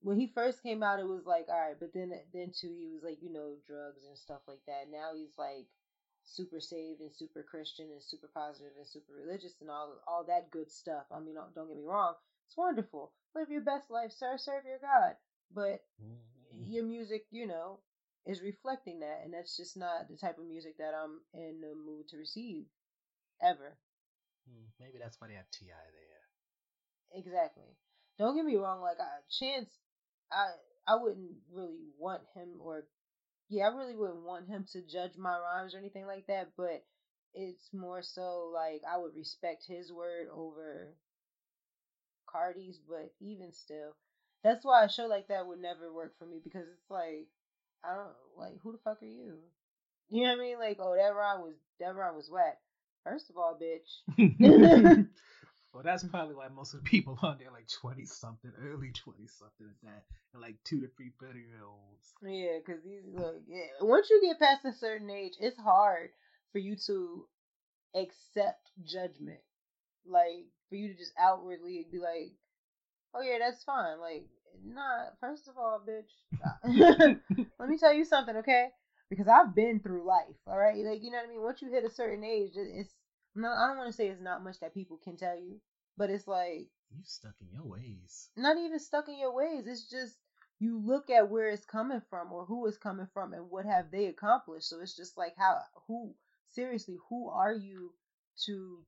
when 0.00 0.18
he 0.18 0.30
first 0.34 0.62
came 0.62 0.82
out, 0.82 1.00
it 1.00 1.08
was 1.08 1.26
like 1.26 1.46
all 1.48 1.60
right, 1.60 1.78
but 1.78 1.92
then 1.92 2.12
then 2.32 2.52
too, 2.54 2.74
he 2.78 2.88
was 2.88 3.02
like 3.02 3.18
you 3.20 3.32
know 3.32 3.54
drugs 3.66 4.04
and 4.06 4.16
stuff 4.16 4.40
like 4.46 4.62
that. 4.66 4.90
Now 4.90 5.10
he's 5.16 5.36
like 5.36 5.66
super 6.24 6.60
saved 6.60 7.00
and 7.00 7.12
super 7.12 7.42
Christian 7.42 7.86
and 7.90 8.02
super 8.02 8.28
positive 8.32 8.72
and 8.76 8.86
super 8.86 9.12
religious 9.14 9.54
and 9.60 9.70
all 9.70 9.98
all 10.06 10.24
that 10.24 10.50
good 10.50 10.70
stuff. 10.70 11.04
I 11.10 11.20
mean, 11.20 11.34
don't, 11.34 11.54
don't 11.54 11.68
get 11.68 11.76
me 11.76 11.84
wrong, 11.84 12.14
it's 12.48 12.56
wonderful. 12.56 13.12
Live 13.34 13.50
your 13.50 13.60
best 13.60 13.90
life, 13.90 14.10
sir. 14.10 14.36
Serve 14.38 14.64
your 14.64 14.80
God. 14.80 15.16
But 15.54 15.84
mm-hmm. 16.00 16.72
your 16.72 16.84
music, 16.84 17.26
you 17.30 17.46
know, 17.46 17.80
is 18.26 18.40
reflecting 18.40 19.00
that, 19.00 19.20
and 19.22 19.34
that's 19.34 19.56
just 19.56 19.76
not 19.76 20.08
the 20.08 20.16
type 20.16 20.38
of 20.38 20.46
music 20.46 20.78
that 20.78 20.94
I'm 20.96 21.20
in 21.34 21.60
the 21.60 21.74
mood 21.76 22.08
to 22.08 22.16
receive, 22.16 22.64
ever. 23.42 23.76
Hmm, 24.48 24.64
maybe 24.80 24.98
that's 24.98 25.20
why 25.20 25.28
they 25.28 25.34
have 25.34 25.50
T.I. 25.52 25.68
there. 25.68 27.20
Exactly. 27.20 27.76
Don't 28.18 28.34
get 28.34 28.44
me 28.46 28.56
wrong. 28.56 28.80
Like 28.80 28.98
I, 28.98 29.20
Chance, 29.30 29.68
I 30.32 30.48
I 30.86 30.96
wouldn't 30.96 31.36
really 31.52 31.92
want 31.98 32.22
him, 32.34 32.56
or 32.60 32.84
yeah, 33.50 33.64
I 33.64 33.76
really 33.76 33.94
wouldn't 33.94 34.24
want 34.24 34.48
him 34.48 34.64
to 34.72 34.82
judge 34.82 35.16
my 35.18 35.36
rhymes 35.38 35.74
or 35.74 35.78
anything 35.78 36.06
like 36.06 36.26
that. 36.28 36.52
But 36.56 36.84
it's 37.34 37.68
more 37.74 38.02
so 38.02 38.50
like 38.54 38.82
I 38.90 38.96
would 38.96 39.14
respect 39.14 39.64
his 39.66 39.92
word 39.92 40.28
over 40.34 40.94
Cardi's. 42.30 42.78
But 42.78 43.12
even 43.20 43.52
still, 43.52 43.96
that's 44.44 44.64
why 44.64 44.84
a 44.84 44.88
show 44.88 45.06
like 45.06 45.28
that 45.28 45.46
would 45.46 45.60
never 45.60 45.92
work 45.92 46.14
for 46.18 46.26
me 46.26 46.40
because 46.42 46.66
it's 46.68 46.90
like 46.90 47.28
I 47.84 47.94
don't 47.94 48.14
like 48.36 48.60
who 48.62 48.72
the 48.72 48.78
fuck 48.78 49.02
are 49.02 49.06
you? 49.06 49.38
You 50.10 50.24
know 50.24 50.30
what 50.30 50.38
I 50.38 50.42
mean? 50.42 50.58
Like, 50.58 50.78
oh, 50.80 50.96
that 50.96 51.14
rhyme 51.14 51.42
was 51.42 51.54
that 51.80 51.94
rhyme 51.94 52.16
was 52.16 52.30
whack. 52.30 52.58
First 53.04 53.30
of 53.30 53.36
all, 53.36 53.58
bitch. 53.60 55.06
well, 55.72 55.82
that's 55.82 56.04
probably 56.04 56.34
why 56.34 56.48
most 56.48 56.74
of 56.74 56.82
the 56.82 56.88
people 56.88 57.18
on 57.22 57.38
there 57.38 57.50
like 57.50 57.68
twenty 57.68 58.06
something, 58.06 58.52
early 58.60 58.92
twenty 58.92 59.26
something 59.26 59.66
at 59.68 59.88
that, 59.88 60.04
and 60.32 60.42
like 60.42 60.56
two 60.64 60.80
to 60.80 60.88
three 60.96 61.12
thirty 61.20 61.40
year 61.40 61.64
olds. 61.64 62.12
Yeah, 62.22 62.58
because 62.64 62.82
these 62.82 63.02
look, 63.12 63.36
yeah. 63.46 63.66
Once 63.80 64.08
you 64.10 64.20
get 64.22 64.40
past 64.40 64.64
a 64.64 64.72
certain 64.72 65.10
age, 65.10 65.34
it's 65.40 65.58
hard 65.58 66.10
for 66.52 66.58
you 66.58 66.76
to 66.86 67.26
accept 67.94 68.70
judgment. 68.84 69.40
Like 70.06 70.46
for 70.68 70.76
you 70.76 70.88
to 70.88 70.98
just 70.98 71.12
outwardly 71.18 71.86
be 71.90 71.98
like, 71.98 72.32
"Oh 73.14 73.22
yeah, 73.22 73.38
that's 73.38 73.64
fine." 73.64 74.00
Like, 74.00 74.26
nah. 74.64 75.10
First 75.20 75.48
of 75.48 75.56
all, 75.58 75.80
bitch, 75.86 76.12
let 77.58 77.68
me 77.68 77.78
tell 77.78 77.92
you 77.92 78.04
something, 78.04 78.36
okay? 78.36 78.68
Because 79.10 79.28
I've 79.28 79.54
been 79.54 79.80
through 79.80 80.06
life. 80.06 80.36
All 80.46 80.58
right, 80.58 80.76
like 80.84 81.02
you 81.02 81.10
know 81.10 81.18
what 81.18 81.26
I 81.26 81.30
mean. 81.30 81.42
Once 81.42 81.62
you 81.62 81.70
hit 81.70 81.84
a 81.84 81.90
certain 81.90 82.24
age, 82.24 82.52
it's 82.56 82.94
no. 83.34 83.48
I 83.48 83.68
don't 83.68 83.78
want 83.78 83.90
to 83.90 83.96
say 83.96 84.08
it's 84.08 84.20
not 84.20 84.44
much 84.44 84.60
that 84.60 84.74
people 84.74 84.98
can 85.02 85.16
tell 85.16 85.36
you, 85.36 85.60
but 85.96 86.10
it's 86.10 86.26
like 86.26 86.68
you 86.90 87.02
stuck 87.04 87.34
in 87.40 87.48
your 87.52 87.64
ways. 87.64 88.30
Not 88.36 88.56
even 88.58 88.78
stuck 88.78 89.08
in 89.08 89.18
your 89.18 89.34
ways. 89.34 89.66
It's 89.66 89.88
just 89.90 90.16
you 90.60 90.78
look 90.78 91.10
at 91.10 91.28
where 91.30 91.48
it's 91.48 91.64
coming 91.64 92.02
from 92.10 92.32
or 92.32 92.44
who 92.44 92.66
it's 92.66 92.78
coming 92.78 93.06
from 93.12 93.32
and 93.32 93.50
what 93.50 93.64
have 93.64 93.90
they 93.90 94.06
accomplished. 94.06 94.68
So 94.68 94.80
it's 94.80 94.96
just 94.96 95.16
like 95.16 95.34
how 95.36 95.58
who 95.86 96.14
seriously 96.50 96.96
who 97.08 97.28
are 97.28 97.52
you 97.52 97.92
to 98.46 98.78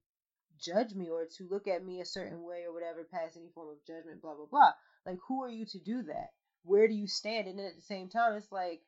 judge 0.63 0.95
me 0.95 1.09
or 1.09 1.27
to 1.39 1.49
look 1.49 1.69
at 1.69 1.85
me 1.85 2.01
a 2.01 2.05
certain 2.05 2.43
way 2.43 2.65
or 2.67 2.73
whatever 2.73 3.07
pass 3.11 3.37
any 3.37 3.51
form 3.55 3.69
of 3.71 3.85
judgment 3.87 4.23
blah 4.23 4.35
blah 4.35 4.47
blah. 4.51 4.73
Like 5.07 5.19
who 5.29 5.43
are 5.43 5.51
you 5.51 5.67
to 5.67 5.79
do 5.79 6.03
that? 6.05 6.31
Where 6.63 6.89
do 6.89 6.95
you 6.95 7.07
stand? 7.07 7.49
And 7.49 7.59
then 7.59 7.67
at 7.67 7.77
the 7.77 7.83
same 7.83 8.09
time 8.09 8.35
it's 8.35 8.53
like 8.53 8.83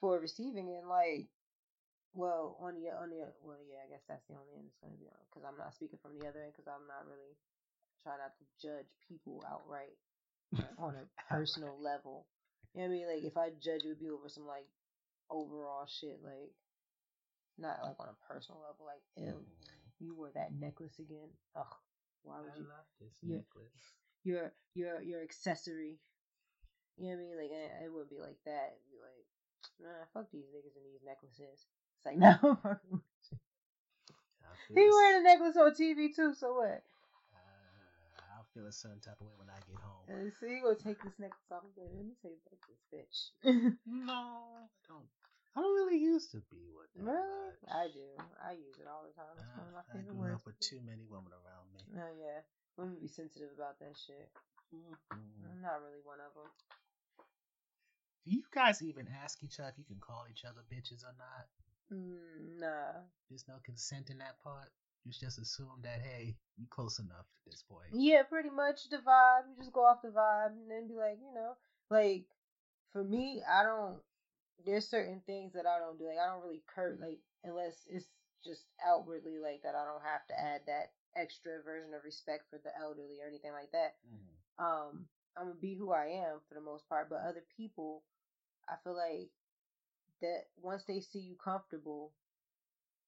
for 0.00 0.18
receiving 0.18 0.68
it 0.68 0.84
like 0.86 1.28
well 2.14 2.56
on 2.60 2.74
the 2.74 2.90
on 2.94 3.10
the 3.10 3.26
well 3.42 3.58
yeah 3.66 3.82
i 3.82 3.90
guess 3.90 4.06
that's 4.06 4.22
the 4.30 4.38
only 4.38 4.54
end 4.54 4.70
it's 4.70 4.78
going 4.78 4.94
to 4.94 5.02
be 5.02 5.10
on 5.10 5.18
because 5.26 5.42
i'm 5.42 5.58
not 5.58 5.74
speaking 5.74 5.98
from 5.98 6.14
the 6.14 6.22
other 6.22 6.46
end 6.46 6.54
because 6.54 6.70
i'm 6.70 6.86
not 6.86 7.02
really 7.10 7.34
trying 8.04 8.20
not 8.20 8.36
to 8.36 8.44
judge 8.60 8.86
people 9.08 9.42
outright 9.48 9.96
on 10.78 10.94
a 10.94 11.08
personal 11.32 11.74
level. 11.80 12.26
You 12.74 12.82
know 12.82 12.88
what 12.88 12.94
i 12.94 12.98
mean? 13.00 13.08
Like 13.08 13.24
if 13.24 13.36
i 13.36 13.48
judge 13.56 13.82
it 13.84 13.88
would 13.88 13.98
be 13.98 14.12
over 14.12 14.28
some 14.28 14.46
like 14.46 14.68
overall 15.32 15.88
shit 15.88 16.20
like 16.22 16.52
not 17.56 17.80
like 17.82 17.96
on 17.98 18.12
a 18.12 18.18
personal 18.28 18.60
level 18.60 18.84
like 18.84 19.00
ew 19.16 19.40
you 20.00 20.14
wore 20.14 20.30
that 20.34 20.52
necklace 20.52 20.98
again. 20.98 21.28
Ugh, 21.56 21.74
why 22.22 22.40
would 22.40 22.52
I 22.54 22.58
you? 22.58 22.66
love 22.66 22.88
this 23.00 23.14
your, 23.22 23.38
necklace. 23.38 23.84
Your 24.24 24.52
your 24.74 25.02
your 25.02 25.22
accessory. 25.22 25.98
You 26.96 27.10
know 27.10 27.16
what 27.16 27.22
I 27.22 27.26
mean? 27.26 27.36
Like 27.38 27.52
I, 27.52 27.84
it 27.84 27.92
wouldn't 27.92 28.10
be 28.10 28.18
like 28.18 28.38
that. 28.44 28.78
It'd 28.78 28.90
be 28.90 29.00
like, 29.02 29.26
nah, 29.80 30.06
fuck 30.12 30.30
these 30.30 30.46
niggas 30.54 30.76
and 30.78 30.86
these 30.86 31.02
necklaces. 31.04 31.66
It's 31.98 32.06
like 32.06 32.18
no. 32.22 32.58
he 34.74 34.88
wearing 34.88 35.20
a 35.20 35.22
necklace 35.22 35.56
on 35.56 35.72
TV 35.72 36.14
too. 36.14 36.34
So 36.34 36.54
what? 36.54 36.82
Uh, 37.34 38.22
I'll 38.36 38.46
feel 38.54 38.66
a 38.66 38.72
certain 38.72 39.00
type 39.00 39.20
of 39.20 39.26
way 39.26 39.34
when 39.36 39.50
I 39.50 39.58
get 39.66 39.80
home. 39.82 40.06
Uh, 40.08 40.30
so 40.38 40.46
you 40.46 40.62
gonna 40.62 40.76
take 40.76 41.02
this 41.02 41.18
necklace 41.18 41.50
off? 41.50 41.64
Let 41.76 41.92
me 42.04 42.14
say 42.22 42.30
about 42.38 42.58
this 42.66 42.82
bitch. 42.92 43.32
no, 43.86 44.68
don't. 44.88 45.08
I 45.54 45.62
don't 45.62 45.74
really 45.78 45.98
used 46.02 46.32
to 46.34 46.42
be 46.50 46.66
with 46.74 46.90
that. 46.98 47.06
Really? 47.06 47.54
Much. 47.62 47.70
I 47.70 47.86
do. 47.94 48.06
I 48.42 48.52
use 48.58 48.74
it 48.82 48.90
all 48.90 49.06
the 49.06 49.14
time. 49.14 49.30
It's 49.38 49.54
one 49.54 49.70
of 49.70 49.74
my 49.78 49.86
I 49.86 49.92
favorite 49.94 50.18
grew 50.18 50.34
words. 50.34 50.42
up 50.42 50.46
with 50.50 50.58
too 50.58 50.82
many 50.82 51.06
women 51.06 51.30
around 51.30 51.70
me. 51.70 51.82
Oh 51.94 52.12
yeah, 52.18 52.42
women 52.76 52.98
be 52.98 53.06
sensitive 53.06 53.54
about 53.54 53.78
that 53.78 53.94
shit. 53.94 54.28
Mm-hmm. 54.74 55.46
I'm 55.46 55.62
not 55.62 55.78
really 55.86 56.02
one 56.02 56.18
of 56.18 56.34
them. 56.34 56.50
Do 58.26 58.30
you 58.34 58.42
guys 58.50 58.82
even 58.82 59.06
ask 59.22 59.42
each 59.44 59.60
other 59.60 59.70
if 59.70 59.78
you 59.78 59.84
can 59.84 60.00
call 60.00 60.24
each 60.30 60.44
other 60.44 60.64
bitches 60.72 61.04
or 61.04 61.14
not? 61.14 61.46
Mm, 61.92 62.58
nah. 62.58 63.04
There's 63.28 63.44
no 63.46 63.60
consent 63.64 64.10
in 64.10 64.18
that 64.18 64.42
part. 64.42 64.72
You 65.04 65.12
just 65.12 65.38
assume 65.38 65.84
that 65.84 66.00
hey, 66.00 66.34
you 66.56 66.66
close 66.70 66.98
enough 66.98 67.28
at 67.46 67.52
this 67.52 67.62
point. 67.62 67.92
Yeah, 67.92 68.22
pretty 68.22 68.48
much 68.50 68.88
the 68.90 68.96
vibe. 68.96 69.46
You 69.52 69.56
just 69.60 69.72
go 69.72 69.84
off 69.84 70.02
the 70.02 70.08
vibe 70.08 70.56
and 70.56 70.70
then 70.70 70.88
be 70.88 70.94
like, 70.96 71.18
you 71.20 71.32
know, 71.34 71.52
like 71.90 72.24
for 72.92 73.04
me, 73.04 73.42
I 73.46 73.62
don't. 73.62 73.98
There's 74.64 74.88
certain 74.88 75.20
things 75.26 75.52
that 75.52 75.66
I 75.66 75.78
don't 75.78 75.98
do. 75.98 76.06
Like 76.06 76.22
I 76.22 76.30
don't 76.30 76.42
really 76.42 76.62
curt 76.66 77.00
like 77.00 77.18
unless 77.44 77.84
it's 77.88 78.06
just 78.44 78.64
outwardly 78.86 79.38
like 79.38 79.62
that. 79.62 79.74
I 79.74 79.84
don't 79.84 80.04
have 80.04 80.26
to 80.28 80.40
add 80.40 80.60
that 80.66 80.92
extra 81.16 81.62
version 81.64 81.94
of 81.94 82.04
respect 82.04 82.44
for 82.50 82.58
the 82.62 82.70
elderly 82.80 83.20
or 83.22 83.28
anything 83.28 83.52
like 83.52 83.72
that. 83.72 83.94
Mm-hmm. 84.06 84.64
Um, 84.64 85.06
I'm 85.36 85.48
gonna 85.48 85.60
be 85.60 85.74
who 85.74 85.92
I 85.92 86.06
am 86.26 86.38
for 86.48 86.54
the 86.54 86.60
most 86.60 86.88
part. 86.88 87.08
But 87.08 87.22
other 87.26 87.44
people, 87.56 88.02
I 88.68 88.74
feel 88.82 88.96
like 88.96 89.30
that 90.22 90.46
once 90.62 90.84
they 90.84 91.00
see 91.00 91.18
you 91.18 91.34
comfortable, 91.42 92.12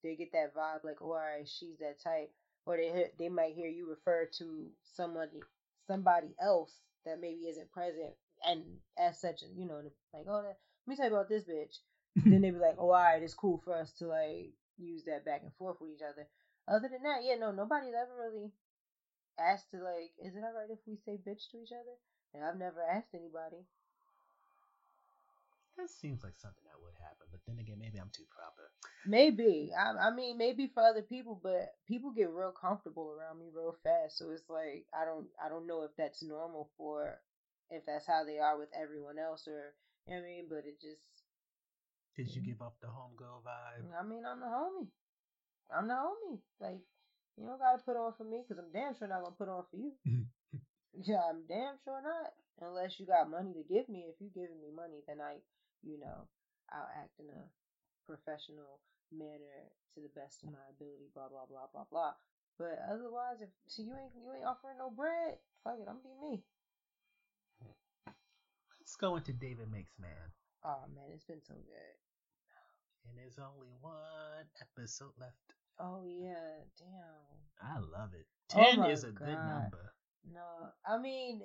they 0.02 0.16
get 0.16 0.32
that 0.32 0.54
vibe 0.54 0.84
like, 0.84 1.00
oh, 1.00 1.12
all 1.12 1.16
right, 1.16 1.48
she's 1.48 1.78
that 1.78 2.02
type, 2.02 2.30
or 2.64 2.76
they 2.76 3.10
they 3.18 3.28
might 3.28 3.54
hear 3.54 3.68
you 3.68 3.88
refer 3.88 4.28
to 4.38 4.66
somebody 4.94 5.40
somebody 5.86 6.34
else 6.40 6.72
that 7.04 7.20
maybe 7.20 7.42
isn't 7.42 7.70
present, 7.70 8.12
and 8.46 8.62
as 8.98 9.20
such, 9.20 9.42
you 9.56 9.66
know, 9.66 9.80
like, 10.12 10.26
oh, 10.28 10.42
that, 10.42 10.58
let 10.86 10.92
me 10.92 10.96
tell 10.96 11.10
you 11.10 11.16
about 11.16 11.28
this 11.28 11.42
bitch. 11.42 11.78
then 12.24 12.40
they'd 12.40 12.52
be 12.52 12.58
like, 12.58 12.76
oh, 12.78 12.90
all 12.90 13.02
right, 13.02 13.22
it's 13.22 13.34
cool 13.34 13.60
for 13.64 13.76
us 13.76 13.92
to 13.98 14.06
like 14.06 14.54
use 14.78 15.04
that 15.04 15.24
back 15.24 15.42
and 15.42 15.52
forth 15.58 15.76
with 15.80 15.90
each 15.90 16.06
other. 16.06 16.26
Other 16.68 16.88
than 16.88 17.02
that, 17.02 17.22
yeah, 17.22 17.36
no, 17.36 17.52
nobody's 17.52 17.94
ever 17.94 18.14
really 18.16 18.52
asked 19.38 19.70
to 19.70 19.78
like, 19.78 20.16
is 20.22 20.34
it 20.34 20.42
alright 20.42 20.70
if 20.70 20.78
we 20.86 20.96
say 21.04 21.18
bitch 21.20 21.50
to 21.52 21.58
each 21.58 21.72
other? 21.72 21.96
And 22.34 22.44
I've 22.44 22.58
never 22.58 22.80
asked 22.82 23.14
anybody. 23.14 23.66
That 25.76 25.90
seems 25.90 26.24
like 26.24 26.40
something 26.40 26.64
that 26.64 26.80
would 26.80 26.96
happen, 27.04 27.28
but 27.30 27.40
then 27.46 27.58
again, 27.58 27.76
maybe 27.78 27.98
I'm 27.98 28.10
too 28.10 28.24
proper. 28.32 28.72
Maybe. 29.04 29.72
I, 29.76 30.08
I 30.08 30.14
mean, 30.14 30.38
maybe 30.38 30.70
for 30.72 30.82
other 30.82 31.02
people, 31.02 31.38
but 31.42 31.76
people 31.86 32.12
get 32.16 32.30
real 32.30 32.52
comfortable 32.52 33.12
around 33.12 33.38
me 33.38 33.52
real 33.54 33.76
fast. 33.84 34.16
So 34.16 34.30
it's 34.30 34.48
like 34.48 34.86
I 34.96 35.04
don't, 35.04 35.28
I 35.36 35.50
don't 35.50 35.66
know 35.66 35.82
if 35.82 35.90
that's 35.98 36.22
normal 36.22 36.70
for, 36.78 37.20
if 37.70 37.84
that's 37.84 38.06
how 38.06 38.24
they 38.24 38.38
are 38.38 38.58
with 38.58 38.70
everyone 38.72 39.18
else, 39.18 39.46
or 39.46 39.52
you 39.52 39.60
know 39.60 39.66
what 39.66 39.85
I 40.08 40.20
mean. 40.22 40.46
But 40.48 40.64
it 40.66 40.80
just. 40.80 41.02
Did 42.16 42.32
you 42.34 42.42
mm. 42.42 42.46
give 42.46 42.62
up 42.62 42.76
the 42.80 42.88
homegirl 42.88 43.44
vibe? 43.44 43.84
I 43.92 44.02
mean, 44.02 44.24
I'm 44.24 44.40
the 44.40 44.48
homie. 44.48 44.88
I'm 45.68 45.88
the 45.88 45.98
homie. 45.98 46.40
Like, 46.60 46.80
you 47.36 47.44
don't 47.44 47.60
gotta 47.60 47.82
put 47.84 48.00
on 48.00 48.14
for 48.16 48.24
me 48.24 48.40
because 48.40 48.62
I'm 48.62 48.72
damn 48.72 48.96
sure 48.96 49.08
not 49.08 49.22
gonna 49.22 49.36
put 49.36 49.52
on 49.52 49.64
for 49.68 49.76
you. 49.76 49.92
yeah, 51.04 51.20
I'm 51.28 51.44
damn 51.44 51.76
sure 51.84 52.00
not. 52.00 52.32
Unless 52.56 52.96
you 52.96 53.04
got 53.04 53.28
money 53.28 53.52
to 53.52 53.64
give 53.68 53.88
me. 53.92 54.08
If 54.08 54.16
you 54.16 54.32
giving 54.32 54.56
me 54.64 54.72
money, 54.72 55.04
then 55.04 55.20
I, 55.20 55.44
you 55.84 56.00
know, 56.00 56.24
I'll 56.72 56.88
act 56.96 57.20
in 57.20 57.28
a 57.28 57.44
professional 58.08 58.80
manner 59.12 59.68
to 59.92 60.00
the 60.00 60.12
best 60.16 60.40
of 60.40 60.56
my 60.56 60.64
ability. 60.72 61.12
Blah 61.12 61.28
blah 61.28 61.44
blah 61.44 61.68
blah 61.68 61.84
blah. 61.92 62.16
But 62.56 62.80
otherwise, 62.88 63.44
if 63.44 63.52
so 63.68 63.84
you 63.84 63.92
ain't 63.92 64.16
you 64.16 64.32
ain't 64.32 64.48
offering 64.48 64.80
no 64.80 64.88
bread, 64.88 65.36
fuck 65.60 65.76
it, 65.76 65.84
I'm 65.84 66.00
be 66.00 66.16
me. 66.16 66.40
Let's 68.86 68.94
go 68.94 69.16
into 69.16 69.32
David 69.32 69.66
Makes 69.72 69.98
Man. 69.98 70.30
Oh 70.64 70.84
man, 70.94 71.06
it's 71.12 71.24
been 71.24 71.42
so 71.42 71.54
good. 71.54 71.96
And 73.08 73.18
there's 73.18 73.36
only 73.36 73.66
one 73.80 74.46
episode 74.62 75.10
left. 75.18 75.34
Oh 75.80 76.02
yeah, 76.06 76.62
damn. 76.78 77.68
I 77.68 77.80
love 77.80 78.10
it. 78.14 78.26
Oh 78.54 78.62
Ten 78.62 78.78
my 78.78 78.90
is 78.90 79.02
a 79.02 79.10
good 79.10 79.26
number. 79.26 79.92
No, 80.32 80.70
I 80.88 80.98
mean, 80.98 81.42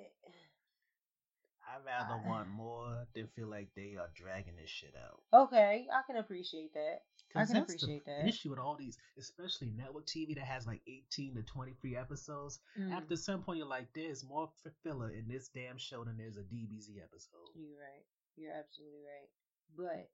I'd 1.66 1.84
rather 1.84 2.22
I- 2.24 2.28
want 2.28 2.48
more 2.54 3.08
than 3.12 3.26
feel 3.34 3.48
like 3.48 3.70
they 3.74 3.96
are 3.98 4.10
dragging 4.14 4.54
this 4.54 4.70
shit 4.70 4.94
out. 4.96 5.22
okay, 5.46 5.88
I 5.92 6.02
can 6.06 6.18
appreciate 6.22 6.74
that. 6.74 7.02
I 7.34 7.44
can 7.44 7.54
that's 7.54 7.66
the 7.66 7.76
appreciate 7.76 8.02
f- 8.06 8.24
that. 8.24 8.28
issue 8.28 8.50
with 8.50 8.58
all 8.58 8.76
these, 8.76 8.98
especially 9.18 9.72
network 9.76 10.06
TV 10.06 10.34
that 10.34 10.44
has 10.44 10.66
like 10.66 10.80
18 10.86 11.36
to 11.36 11.42
23 11.42 11.96
episodes. 11.96 12.58
Mm. 12.78 12.92
After 12.92 13.16
some 13.16 13.42
point, 13.42 13.58
you're 13.58 13.66
like, 13.66 13.88
there's 13.94 14.24
more 14.24 14.50
filler 14.82 15.10
in 15.10 15.28
this 15.28 15.48
damn 15.48 15.78
show 15.78 16.04
than 16.04 16.16
there's 16.16 16.36
a 16.36 16.42
DBZ 16.42 17.02
episode. 17.02 17.48
You're 17.54 17.78
right. 17.78 18.04
You're 18.36 18.52
absolutely 18.52 19.00
right. 19.00 19.28
But 19.76 20.08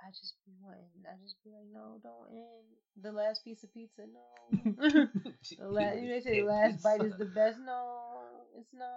I 0.00 0.10
just 0.10 0.34
be 0.46 0.52
wanting. 0.62 0.88
I 1.06 1.14
just 1.22 1.36
be 1.44 1.50
like, 1.50 1.68
no, 1.72 2.00
don't 2.02 2.34
end 2.34 2.66
the 3.00 3.12
last 3.12 3.44
piece 3.44 3.62
of 3.62 3.72
pizza. 3.72 4.02
No. 4.06 4.60
the 5.58 5.68
last, 5.68 5.96
you 5.96 6.08
know, 6.08 6.14
they 6.14 6.20
say 6.20 6.40
the 6.40 6.46
last 6.46 6.82
bite 6.82 7.02
is 7.02 7.16
the 7.18 7.26
best. 7.26 7.58
No, 7.64 8.10
it's 8.58 8.72
not. 8.72 8.88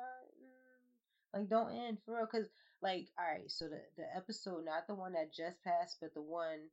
Mm. 0.42 1.40
Like, 1.40 1.50
don't 1.50 1.76
end 1.76 1.98
for 2.06 2.16
real. 2.16 2.28
Cause 2.28 2.48
like 2.84 3.08
all 3.18 3.26
right, 3.26 3.50
so 3.50 3.66
the 3.66 3.80
the 3.98 4.04
episode, 4.16 4.66
not 4.66 4.88
the 4.88 4.94
one 4.94 5.14
that 5.14 5.34
just 5.34 5.64
passed, 5.64 5.98
but 6.02 6.14
the 6.14 6.22
one, 6.22 6.68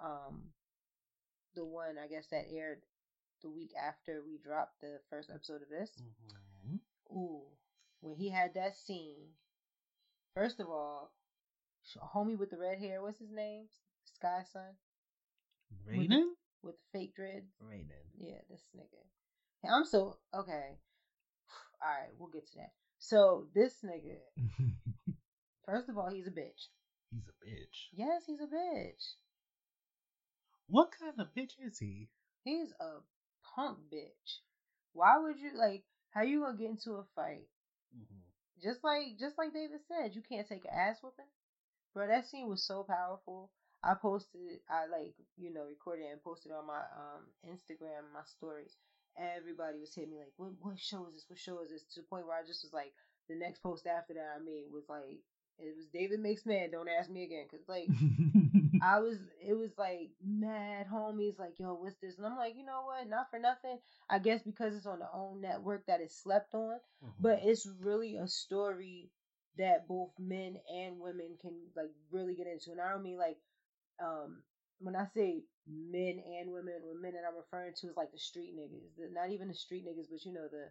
um, 0.00 0.42
the 1.54 1.64
one 1.64 1.96
I 2.02 2.06
guess 2.06 2.26
that 2.28 2.46
aired 2.50 2.82
the 3.42 3.50
week 3.50 3.72
after 3.80 4.22
we 4.26 4.38
dropped 4.38 4.80
the 4.80 5.00
first 5.10 5.30
episode 5.30 5.62
of 5.62 5.68
this. 5.68 5.90
Mhm. 6.66 6.80
Ooh, 7.12 7.42
when 8.00 8.16
he 8.16 8.28
had 8.30 8.54
that 8.54 8.76
scene. 8.76 9.34
First 10.34 10.60
of 10.60 10.68
all, 10.68 11.12
homie 12.14 12.36
with 12.36 12.50
the 12.50 12.58
red 12.58 12.78
hair, 12.78 13.00
what's 13.00 13.18
his 13.18 13.30
name? 13.30 13.68
Sky 14.04 14.42
Sun 14.52 14.76
Raiden? 15.86 16.34
with 16.62 16.76
the 16.76 16.98
fake 16.98 17.14
dreads. 17.14 17.50
Raiden. 17.62 18.10
Yeah, 18.18 18.40
this 18.50 18.62
nigga. 18.76 19.02
Hey, 19.62 19.68
I'm 19.70 19.84
so 19.84 20.18
okay. 20.34 20.78
All 21.82 21.88
right, 21.88 22.10
we'll 22.18 22.28
get 22.30 22.46
to 22.48 22.54
that. 22.56 22.72
So 22.98 23.48
this 23.54 23.82
nigga, 23.84 24.18
first 25.64 25.88
of 25.88 25.96
all, 25.98 26.10
he's 26.10 26.26
a 26.26 26.30
bitch. 26.30 26.68
He's 27.10 27.28
a 27.28 27.46
bitch. 27.46 27.88
Yes, 27.92 28.24
he's 28.26 28.40
a 28.40 28.46
bitch. 28.46 29.14
What 30.68 30.90
kind 30.98 31.14
of 31.18 31.28
bitch 31.36 31.54
is 31.64 31.78
he? 31.78 32.08
He's 32.44 32.72
a 32.80 33.00
punk 33.54 33.78
bitch. 33.92 34.40
Why 34.92 35.18
would 35.18 35.38
you 35.38 35.50
like? 35.56 35.84
How 36.10 36.22
you 36.22 36.40
gonna 36.40 36.56
get 36.56 36.70
into 36.70 36.92
a 36.92 37.04
fight? 37.14 37.46
Just 38.62 38.82
like, 38.82 39.18
just 39.18 39.36
like 39.36 39.52
David 39.52 39.80
said, 39.86 40.14
you 40.14 40.22
can't 40.22 40.48
take 40.48 40.64
an 40.64 40.70
ass 40.72 40.96
whooping. 41.02 41.28
Bro, 41.92 42.08
that 42.08 42.26
scene 42.26 42.48
was 42.48 42.62
so 42.62 42.84
powerful. 42.84 43.50
I 43.84 43.94
posted, 43.94 44.60
I 44.68 44.86
like, 44.86 45.14
you 45.36 45.52
know, 45.52 45.64
recorded 45.68 46.06
and 46.10 46.22
posted 46.22 46.52
on 46.52 46.66
my 46.66 46.80
um 46.80 47.28
Instagram, 47.46 48.08
my 48.12 48.24
stories. 48.24 48.76
Everybody 49.16 49.78
was 49.78 49.94
hitting 49.94 50.10
me 50.10 50.18
like, 50.18 50.32
"What, 50.36 50.52
what 50.60 50.78
show 50.78 51.06
is 51.06 51.14
this? 51.14 51.24
What 51.28 51.38
show 51.38 51.60
is 51.62 51.70
this?" 51.70 51.84
To 51.94 52.00
the 52.00 52.06
point 52.06 52.26
where 52.26 52.36
I 52.36 52.46
just 52.46 52.64
was 52.64 52.72
like, 52.72 52.92
the 53.28 53.36
next 53.36 53.62
post 53.62 53.86
after 53.86 54.14
that 54.14 54.36
I 54.36 54.44
made 54.44 54.66
was 54.72 54.84
like, 54.88 55.20
it 55.58 55.76
was 55.76 55.86
David 55.92 56.20
Makes 56.20 56.44
Man. 56.44 56.70
Don't 56.70 56.88
ask 56.88 57.08
me 57.10 57.24
again, 57.24 57.46
cause 57.50 57.64
like 57.68 57.88
I 58.82 59.00
was, 59.00 59.18
it 59.46 59.54
was 59.54 59.70
like 59.78 60.10
mad 60.24 60.86
homies, 60.92 61.38
like, 61.38 61.58
yo, 61.58 61.74
what's 61.74 61.96
this? 62.02 62.16
And 62.18 62.26
I'm 62.26 62.36
like, 62.36 62.54
you 62.56 62.64
know 62.64 62.82
what? 62.84 63.08
Not 63.08 63.30
for 63.30 63.38
nothing. 63.38 63.78
I 64.08 64.18
guess 64.18 64.42
because 64.42 64.74
it's 64.76 64.86
on 64.86 65.00
the 65.00 65.08
own 65.12 65.40
network 65.40 65.86
that 65.86 66.00
it's 66.00 66.16
slept 66.22 66.54
on, 66.54 66.78
but 67.18 67.40
it's 67.42 67.66
really 67.80 68.16
a 68.16 68.28
story 68.28 69.10
that 69.58 69.88
both 69.88 70.10
men 70.18 70.56
and 70.72 71.00
women 71.00 71.36
can 71.40 71.52
like 71.76 71.90
really 72.10 72.34
get 72.34 72.46
into. 72.46 72.70
And 72.72 72.80
I 72.80 72.90
don't 72.90 73.02
mean 73.02 73.18
like, 73.18 73.38
um, 74.02 74.42
when 74.80 74.96
I 74.96 75.06
say 75.14 75.42
men 75.66 76.20
and 76.40 76.52
women, 76.52 76.74
the 76.86 77.00
men 77.00 77.14
that 77.14 77.24
I'm 77.28 77.36
referring 77.36 77.74
to 77.80 77.88
is 77.88 77.96
like 77.96 78.12
the 78.12 78.18
street 78.18 78.54
niggas, 78.56 78.96
the, 78.98 79.08
not 79.12 79.30
even 79.30 79.48
the 79.48 79.54
street 79.54 79.86
niggas, 79.86 80.08
but 80.10 80.24
you 80.24 80.32
know 80.32 80.48
the. 80.50 80.68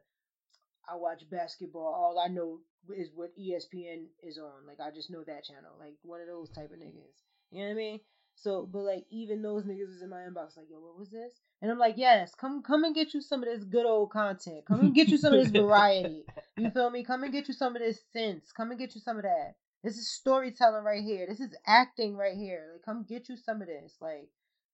I 0.90 0.96
watch 0.96 1.30
basketball. 1.30 1.86
All 1.94 2.20
I 2.20 2.28
know 2.28 2.60
is 2.96 3.10
what 3.14 3.36
ESPN 3.38 4.08
is 4.24 4.38
on. 4.38 4.66
Like 4.68 4.80
I 4.80 4.92
just 4.92 5.10
know 5.12 5.24
that 5.24 5.44
channel. 5.46 5.74
Like 5.80 5.96
one 6.04 6.22
of 6.22 6.28
those 6.28 6.50
type 6.50 6.72
of 6.72 6.80
niggas. 6.80 7.22
You 7.55 7.62
know 7.62 7.67
what 7.69 7.75
I 7.75 7.77
mean? 7.77 8.00
So, 8.35 8.67
but 8.69 8.81
like 8.81 9.05
even 9.09 9.41
those 9.41 9.63
niggas 9.63 9.88
was 9.88 10.01
in 10.01 10.09
my 10.09 10.17
inbox, 10.17 10.57
like, 10.57 10.67
yo, 10.69 10.79
what 10.79 11.00
was 11.00 11.09
this? 11.09 11.31
And 11.62 11.71
I'm 11.71 11.79
like, 11.79 11.95
yes, 11.97 12.35
come 12.35 12.62
come 12.62 12.83
and 12.83 12.93
get 12.93 13.13
you 13.13 13.21
some 13.21 13.41
of 13.41 13.47
this 13.47 13.63
good 13.63 13.85
old 13.85 14.12
content. 14.12 14.65
Come 14.65 14.81
and 14.81 14.93
get 14.93 15.07
you 15.07 15.17
some 15.17 15.33
of 15.33 15.39
this 15.41 15.51
variety. 15.51 16.25
You 16.57 16.69
feel 16.69 16.89
me? 16.89 17.03
Come 17.03 17.24
and 17.24 17.33
get 17.33 17.50
you 17.50 17.53
some 17.53 17.75
of 17.75 17.81
this 17.81 18.00
sense. 18.13 18.53
Come 18.53 18.71
and 18.71 18.79
get 18.79 18.95
you 18.95 19.01
some 19.01 19.17
of 19.17 19.24
that. 19.24 19.55
This 19.83 19.97
is 19.97 20.09
storytelling 20.09 20.85
right 20.85 21.03
here. 21.03 21.27
This 21.27 21.41
is 21.41 21.53
acting 21.67 22.15
right 22.15 22.38
here. 22.38 22.69
Like, 22.71 22.83
come 22.83 23.03
get 23.03 23.27
you 23.27 23.35
some 23.35 23.62
of 23.62 23.67
this. 23.67 23.95
Like, 24.00 24.29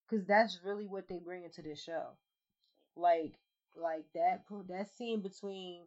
cause 0.07 0.23
that's 0.27 0.59
really 0.63 0.85
what 0.85 1.07
they 1.09 1.17
bring 1.17 1.43
into 1.43 1.63
this 1.63 1.81
show. 1.81 2.09
Like, 2.95 3.33
like 3.75 4.05
that 4.13 4.43
that 4.69 4.95
scene 4.95 5.21
between 5.21 5.81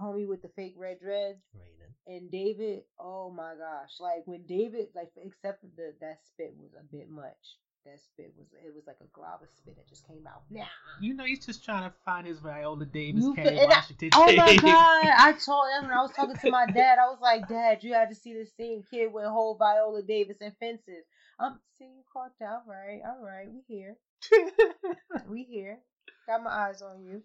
homie 0.00 0.26
with 0.26 0.42
the 0.42 0.48
fake 0.48 0.74
red 0.76 0.98
dreads 1.00 1.42
Raiden. 1.56 1.79
And 2.10 2.30
David, 2.30 2.82
oh 2.98 3.30
my 3.30 3.52
gosh! 3.54 4.00
Like 4.00 4.22
when 4.26 4.42
David, 4.46 4.88
like 4.94 5.10
except 5.16 5.60
for 5.60 5.68
the 5.76 5.94
that 6.00 6.18
spit 6.26 6.54
was 6.58 6.70
a 6.78 6.82
bit 6.94 7.08
much. 7.10 7.56
That 7.86 7.98
spit 7.98 8.34
was 8.36 8.46
it 8.62 8.74
was 8.74 8.84
like 8.86 8.98
a 9.00 9.06
glob 9.14 9.40
of 9.42 9.48
spit 9.56 9.74
that 9.76 9.88
just 9.88 10.06
came 10.06 10.26
out. 10.26 10.42
Nah. 10.50 10.64
You 11.00 11.14
know, 11.14 11.24
he's 11.24 11.46
just 11.46 11.64
trying 11.64 11.84
to 11.84 11.92
find 12.04 12.26
his 12.26 12.38
Viola 12.38 12.84
Davis, 12.84 13.24
You 13.24 13.34
fi- 13.34 13.42
I- 13.70 13.82
Oh 14.14 14.26
my 14.36 14.54
god! 14.56 15.14
I 15.16 15.32
told 15.46 15.64
him 15.72 15.84
when 15.88 15.96
I 15.96 16.02
was 16.02 16.12
talking 16.12 16.36
to 16.36 16.50
my 16.50 16.66
dad. 16.66 16.98
I 16.98 17.06
was 17.06 17.20
like, 17.22 17.48
Dad, 17.48 17.82
you 17.82 17.94
had 17.94 18.10
to 18.10 18.14
see 18.14 18.34
this 18.34 18.52
scene. 18.54 18.84
Kid 18.90 19.12
with 19.12 19.24
whole 19.24 19.54
Viola 19.54 20.02
Davis 20.02 20.36
and 20.42 20.52
fences. 20.60 21.04
Um, 21.38 21.58
see 21.78 21.84
you 21.84 22.02
caught 22.12 22.32
that. 22.40 22.48
All 22.50 22.64
right, 22.68 23.00
all 23.06 23.24
right, 23.24 23.48
we 23.50 23.62
here. 23.66 23.96
we 25.30 25.44
here. 25.44 25.78
Got 26.26 26.42
my 26.42 26.50
eyes 26.50 26.82
on 26.82 27.02
you. 27.02 27.22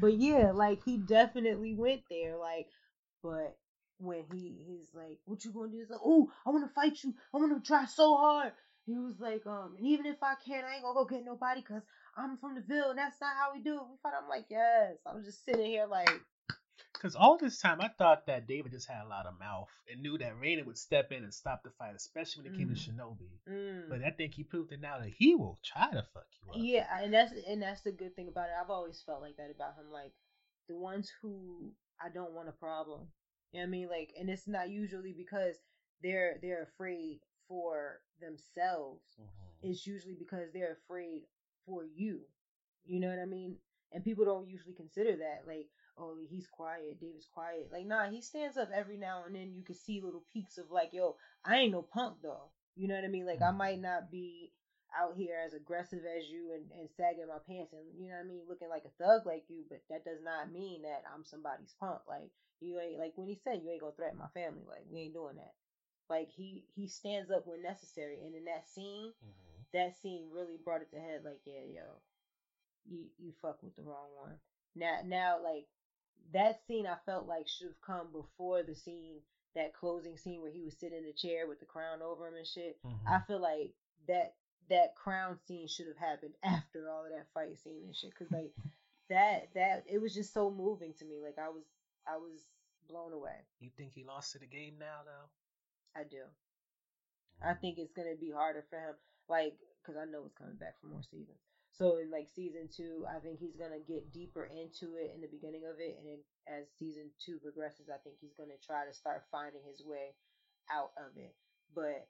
But 0.00 0.18
yeah, 0.18 0.50
like 0.52 0.84
he 0.84 0.98
definitely 0.98 1.74
went 1.74 2.02
there. 2.10 2.36
Like, 2.36 2.66
but 3.22 3.56
when 3.98 4.24
he 4.32 4.56
he's 4.66 4.88
like, 4.94 5.18
"What 5.24 5.44
you 5.44 5.52
gonna 5.52 5.70
do?" 5.70 5.78
He's 5.78 5.90
like, 5.90 6.00
"Oh, 6.04 6.30
I 6.46 6.50
want 6.50 6.66
to 6.66 6.74
fight 6.74 7.02
you. 7.02 7.14
I 7.32 7.38
want 7.38 7.62
to 7.62 7.66
try 7.66 7.86
so 7.86 8.16
hard." 8.16 8.52
He 8.86 8.98
was 8.98 9.18
like, 9.18 9.46
"Um, 9.46 9.74
and 9.78 9.86
even 9.86 10.06
if 10.06 10.22
I 10.22 10.34
can't, 10.34 10.66
I 10.66 10.74
ain't 10.74 10.82
gonna 10.82 10.94
go 10.94 11.04
get 11.04 11.24
nobody 11.24 11.60
because 11.60 11.82
I'm 12.16 12.36
from 12.38 12.54
the 12.54 12.60
Ville, 12.60 12.90
and 12.90 12.98
that's 12.98 13.20
not 13.20 13.36
how 13.36 13.52
we 13.54 13.60
do 13.60 13.74
it." 13.76 13.82
We 13.90 13.96
fight. 14.02 14.12
I'm 14.20 14.28
like, 14.28 14.46
"Yes." 14.50 14.96
I 15.06 15.14
was 15.14 15.24
just 15.24 15.44
sitting 15.44 15.66
here 15.66 15.86
like, 15.86 16.10
Because 16.92 17.14
all 17.14 17.38
this 17.38 17.60
time, 17.60 17.80
I 17.80 17.88
thought 17.88 18.26
that 18.26 18.46
David 18.46 18.72
just 18.72 18.88
had 18.88 19.04
a 19.04 19.08
lot 19.08 19.26
of 19.26 19.38
mouth 19.38 19.68
and 19.90 20.02
knew 20.02 20.16
that 20.18 20.40
Raina 20.40 20.64
would 20.64 20.78
step 20.78 21.12
in 21.12 21.22
and 21.22 21.34
stop 21.34 21.62
the 21.62 21.70
fight, 21.70 21.94
especially 21.94 22.44
when 22.44 22.54
it 22.54 22.58
came 22.58 22.68
to 22.68 22.74
Shinobi. 22.74 23.30
mm. 23.48 23.88
But 23.88 24.02
I 24.04 24.10
think 24.10 24.34
he 24.34 24.44
proved 24.44 24.72
it 24.72 24.80
now 24.80 24.98
that 24.98 25.10
he 25.16 25.34
will 25.34 25.58
try 25.64 25.90
to 25.90 26.04
fuck 26.14 26.26
you 26.42 26.50
up. 26.50 26.56
Yeah, 26.58 27.02
and 27.02 27.12
that's 27.12 27.32
and 27.48 27.62
that's 27.62 27.82
the 27.82 27.92
good 27.92 28.14
thing 28.16 28.28
about 28.28 28.48
it. 28.48 28.54
I've 28.60 28.70
always 28.70 29.02
felt 29.04 29.20
like 29.20 29.36
that 29.36 29.50
about 29.54 29.76
him. 29.76 29.90
Like 29.92 30.12
the 30.68 30.76
ones 30.76 31.12
who 31.20 31.72
I 32.00 32.08
don't 32.08 32.32
want 32.32 32.48
a 32.48 32.52
problem. 32.52 33.08
You 33.54 33.60
know 33.60 33.66
I 33.66 33.70
mean? 33.70 33.88
Like, 33.88 34.12
and 34.18 34.28
it's 34.28 34.48
not 34.48 34.68
usually 34.70 35.12
because 35.12 35.56
they're 36.02 36.38
they're 36.42 36.64
afraid 36.64 37.20
for 37.48 38.00
themselves. 38.20 39.04
Mhm. 39.20 39.70
It's 39.70 39.86
usually 39.86 40.16
because 40.16 40.52
they're 40.52 40.72
afraid 40.72 41.28
for 41.64 41.84
you. 41.84 42.26
You 42.84 43.00
know 43.00 43.08
what 43.08 43.20
I 43.20 43.26
mean? 43.26 43.58
And 43.92 44.04
people 44.04 44.24
don't 44.24 44.48
usually 44.48 44.74
consider 44.74 45.16
that. 45.16 45.46
Like, 45.46 45.68
oh, 45.96 46.16
he's 46.28 46.48
quiet. 46.48 47.00
David's 47.00 47.28
quiet. 47.28 47.70
Like, 47.72 47.86
nah, 47.86 48.10
he 48.10 48.20
stands 48.20 48.56
up 48.56 48.70
every 48.74 48.96
now 48.96 49.24
and 49.24 49.36
then. 49.36 49.54
You 49.54 49.62
can 49.62 49.76
see 49.76 50.00
little 50.00 50.24
peaks 50.32 50.58
of 50.58 50.70
like, 50.70 50.92
yo, 50.92 51.16
I 51.44 51.58
ain't 51.58 51.72
no 51.72 51.82
punk 51.82 52.22
though. 52.22 52.50
You 52.74 52.88
know 52.88 52.96
what 52.96 53.04
I 53.04 53.08
mean? 53.08 53.26
Like, 53.26 53.40
I 53.40 53.52
might 53.52 53.80
not 53.80 54.10
be 54.10 54.52
out 54.96 55.14
here 55.16 55.36
as 55.44 55.54
aggressive 55.54 56.04
as 56.04 56.28
you 56.28 56.52
and, 56.52 56.64
and 56.78 56.88
sagging 56.96 57.26
my 57.28 57.38
pants 57.46 57.72
and 57.72 57.82
you 57.98 58.08
know 58.08 58.14
what 58.16 58.24
I 58.24 58.28
mean, 58.28 58.42
looking 58.48 58.68
like 58.68 58.84
a 58.84 59.02
thug 59.02 59.26
like 59.26 59.44
you, 59.48 59.64
but 59.68 59.80
that 59.90 60.04
does 60.04 60.20
not 60.22 60.50
mean 60.52 60.82
that 60.82 61.02
I'm 61.12 61.24
somebody's 61.24 61.74
punk. 61.80 62.00
Like 62.08 62.30
you 62.60 62.78
ain't 62.80 62.98
like 62.98 63.12
when 63.16 63.28
he 63.28 63.38
said 63.44 63.60
you 63.62 63.70
ain't 63.70 63.80
gonna 63.80 63.92
threaten 63.96 64.18
my 64.18 64.28
family, 64.34 64.62
like 64.68 64.84
we 64.90 65.00
ain't 65.00 65.14
doing 65.14 65.36
that. 65.36 65.54
Like 66.08 66.28
he 66.30 66.64
he 66.74 66.86
stands 66.86 67.30
up 67.30 67.46
when 67.46 67.62
necessary 67.62 68.18
and 68.24 68.34
in 68.34 68.44
that 68.44 68.68
scene, 68.68 69.12
Mhm. 69.24 69.64
that 69.72 69.96
scene 69.98 70.28
really 70.30 70.56
brought 70.56 70.82
it 70.82 70.90
to 70.90 71.00
head 71.00 71.24
like, 71.24 71.40
yeah, 71.44 71.64
yo, 71.64 72.00
you 72.86 73.06
you 73.18 73.32
fuck 73.40 73.62
with 73.62 73.74
the 73.76 73.82
wrong 73.82 74.08
one. 74.16 74.38
Now 74.74 74.98
now 75.04 75.42
like 75.42 75.66
that 76.32 76.58
scene 76.66 76.86
I 76.86 76.96
felt 77.06 77.26
like 77.26 77.48
should 77.48 77.68
have 77.68 77.80
come 77.80 78.12
before 78.12 78.62
the 78.62 78.74
scene 78.74 79.20
that 79.54 79.72
closing 79.72 80.16
scene 80.16 80.40
where 80.42 80.50
he 80.50 80.62
was 80.62 80.76
sitting 80.78 80.98
in 80.98 81.04
the 81.04 81.12
chair 81.12 81.46
with 81.46 81.60
the 81.60 81.66
crown 81.66 82.02
over 82.02 82.26
him 82.26 82.34
and 82.36 82.46
shit. 82.46 82.76
Mhm. 82.84 83.06
I 83.06 83.20
feel 83.20 83.38
like 83.40 83.72
that 84.08 84.34
that 84.70 84.94
crown 84.94 85.38
scene 85.46 85.68
should 85.68 85.86
have 85.86 85.96
happened 85.96 86.34
after 86.44 86.90
all 86.90 87.04
of 87.04 87.10
that 87.10 87.26
fight 87.34 87.58
scene 87.58 87.82
and 87.84 87.96
shit 87.96 88.10
because 88.10 88.32
like 88.32 88.52
that 89.10 89.48
that 89.54 89.84
it 89.86 90.00
was 90.00 90.14
just 90.14 90.32
so 90.32 90.50
moving 90.50 90.94
to 90.98 91.04
me 91.04 91.20
like 91.22 91.36
i 91.38 91.48
was 91.48 91.64
i 92.08 92.16
was 92.16 92.46
blown 92.88 93.12
away. 93.12 93.40
You 93.60 93.70
think 93.76 93.92
he 93.94 94.04
lost 94.04 94.32
to 94.32 94.38
the 94.38 94.46
game 94.46 94.76
now, 94.78 95.04
though? 95.04 95.28
i 95.96 96.04
do. 96.04 96.26
I 97.42 97.54
mm. 97.54 97.60
think 97.60 97.78
it's 97.78 97.92
gonna 97.92 98.18
be 98.18 98.30
harder 98.30 98.64
for 98.68 98.76
him 98.76 98.94
like 99.28 99.56
because 99.80 99.96
i 100.00 100.04
know 100.04 100.24
it's 100.26 100.36
coming 100.36 100.56
back 100.56 100.80
for 100.80 100.88
more 100.88 101.02
seasons. 101.02 101.40
So 101.74 101.98
in 101.98 102.10
like 102.10 102.28
season 102.28 102.68
two 102.68 103.04
i 103.08 103.18
think 103.20 103.38
he's 103.40 103.56
gonna 103.56 103.82
get 103.82 104.12
deeper 104.12 104.44
into 104.44 104.96
it 104.96 105.12
in 105.14 105.20
the 105.20 105.32
beginning 105.32 105.64
of 105.64 105.80
it 105.80 105.96
and 105.98 106.06
then 106.06 106.20
as 106.46 106.68
season 106.78 107.10
two 107.18 107.40
progresses 107.40 107.88
i 107.88 107.98
think 108.04 108.16
he's 108.20 108.36
gonna 108.36 108.60
try 108.60 108.84
to 108.84 108.94
start 108.94 109.26
finding 109.32 109.62
his 109.64 109.82
way 109.84 110.14
out 110.70 110.92
of 110.96 111.16
it. 111.16 111.34
But 111.74 112.06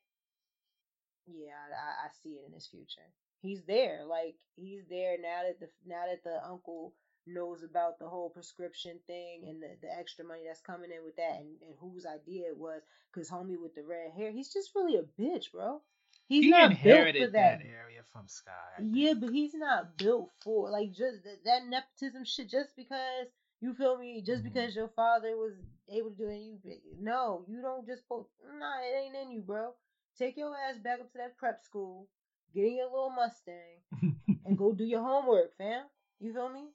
yeah, 1.27 1.53
I, 1.73 2.07
I 2.07 2.09
see 2.23 2.31
it 2.31 2.45
in 2.47 2.53
his 2.53 2.67
future. 2.67 3.09
He's 3.43 3.63
there, 3.65 4.05
like 4.09 4.37
he's 4.57 4.83
there 4.89 5.17
now 5.21 5.43
that 5.47 5.61
the 5.61 5.69
now 5.87 6.05
that 6.11 6.25
the 6.25 6.45
uncle 6.47 6.95
knows 7.27 7.63
about 7.63 7.99
the 7.99 8.09
whole 8.09 8.29
prescription 8.31 8.99
thing 9.07 9.45
and 9.49 9.63
the, 9.63 9.69
the 9.81 9.89
extra 9.99 10.25
money 10.25 10.43
that's 10.47 10.61
coming 10.61 10.91
in 10.91 11.05
with 11.05 11.17
that, 11.17 11.41
and, 11.41 11.57
and 11.63 11.75
whose 11.81 12.07
idea 12.07 12.49
it 12.49 12.57
was. 12.59 12.83
Cause 13.15 13.31
homie 13.31 13.61
with 13.61 13.75
the 13.77 13.83
red 13.85 14.11
hair, 14.17 14.33
he's 14.33 14.53
just 14.53 14.71
really 14.75 14.97
a 14.99 15.05
bitch, 15.21 15.53
bro. 15.53 15.81
He's 16.27 16.45
he 16.47 16.51
not 16.51 16.71
built 16.71 16.73
inherited 16.73 17.27
for 17.27 17.33
that. 17.33 17.61
area 17.63 18.01
from 18.13 18.27
Sky. 18.27 18.51
I 18.51 18.83
Yeah, 18.83 19.13
think. 19.13 19.21
but 19.21 19.33
he's 19.33 19.55
not 19.55 19.97
built 19.99 20.31
for 20.43 20.69
like 20.71 20.91
just 20.91 21.23
that, 21.25 21.45
that 21.45 21.67
nepotism 21.69 22.25
shit. 22.25 22.51
Just 22.51 22.71
because 22.77 23.29
you 23.61 23.73
feel 23.75 23.97
me, 23.99 24.21
just 24.23 24.43
Mhm. 24.43 24.53
because 24.53 24.75
your 24.75 24.89
father 24.89 25.37
was 25.37 25.55
able 25.89 26.11
to 26.11 26.17
do 26.17 26.29
it, 26.29 26.39
you 26.41 26.59
no, 27.01 27.45
you 27.47 27.61
don't 27.63 27.87
just 27.87 28.07
put. 28.09 28.27
Nah, 28.59 28.81
it 28.81 28.97
ain't 29.05 29.15
in 29.17 29.31
you, 29.31 29.43
bro. 29.43 29.75
Take 30.19 30.37
your 30.37 30.55
ass 30.57 30.79
back 30.79 31.01
up 31.01 31.11
to 31.13 31.19
that 31.19 31.37
prep 31.37 31.63
school, 31.65 32.07
get 32.55 32.67
in 32.67 32.77
your 32.77 32.87
little 32.87 33.11
Mustang, 33.11 33.83
and 34.47 34.57
go 34.57 34.73
do 34.73 34.85
your 34.85 35.03
homework, 35.03 35.57
fam. 35.59 35.85
You 36.21 36.33
feel 36.33 36.49
me? 36.49 36.67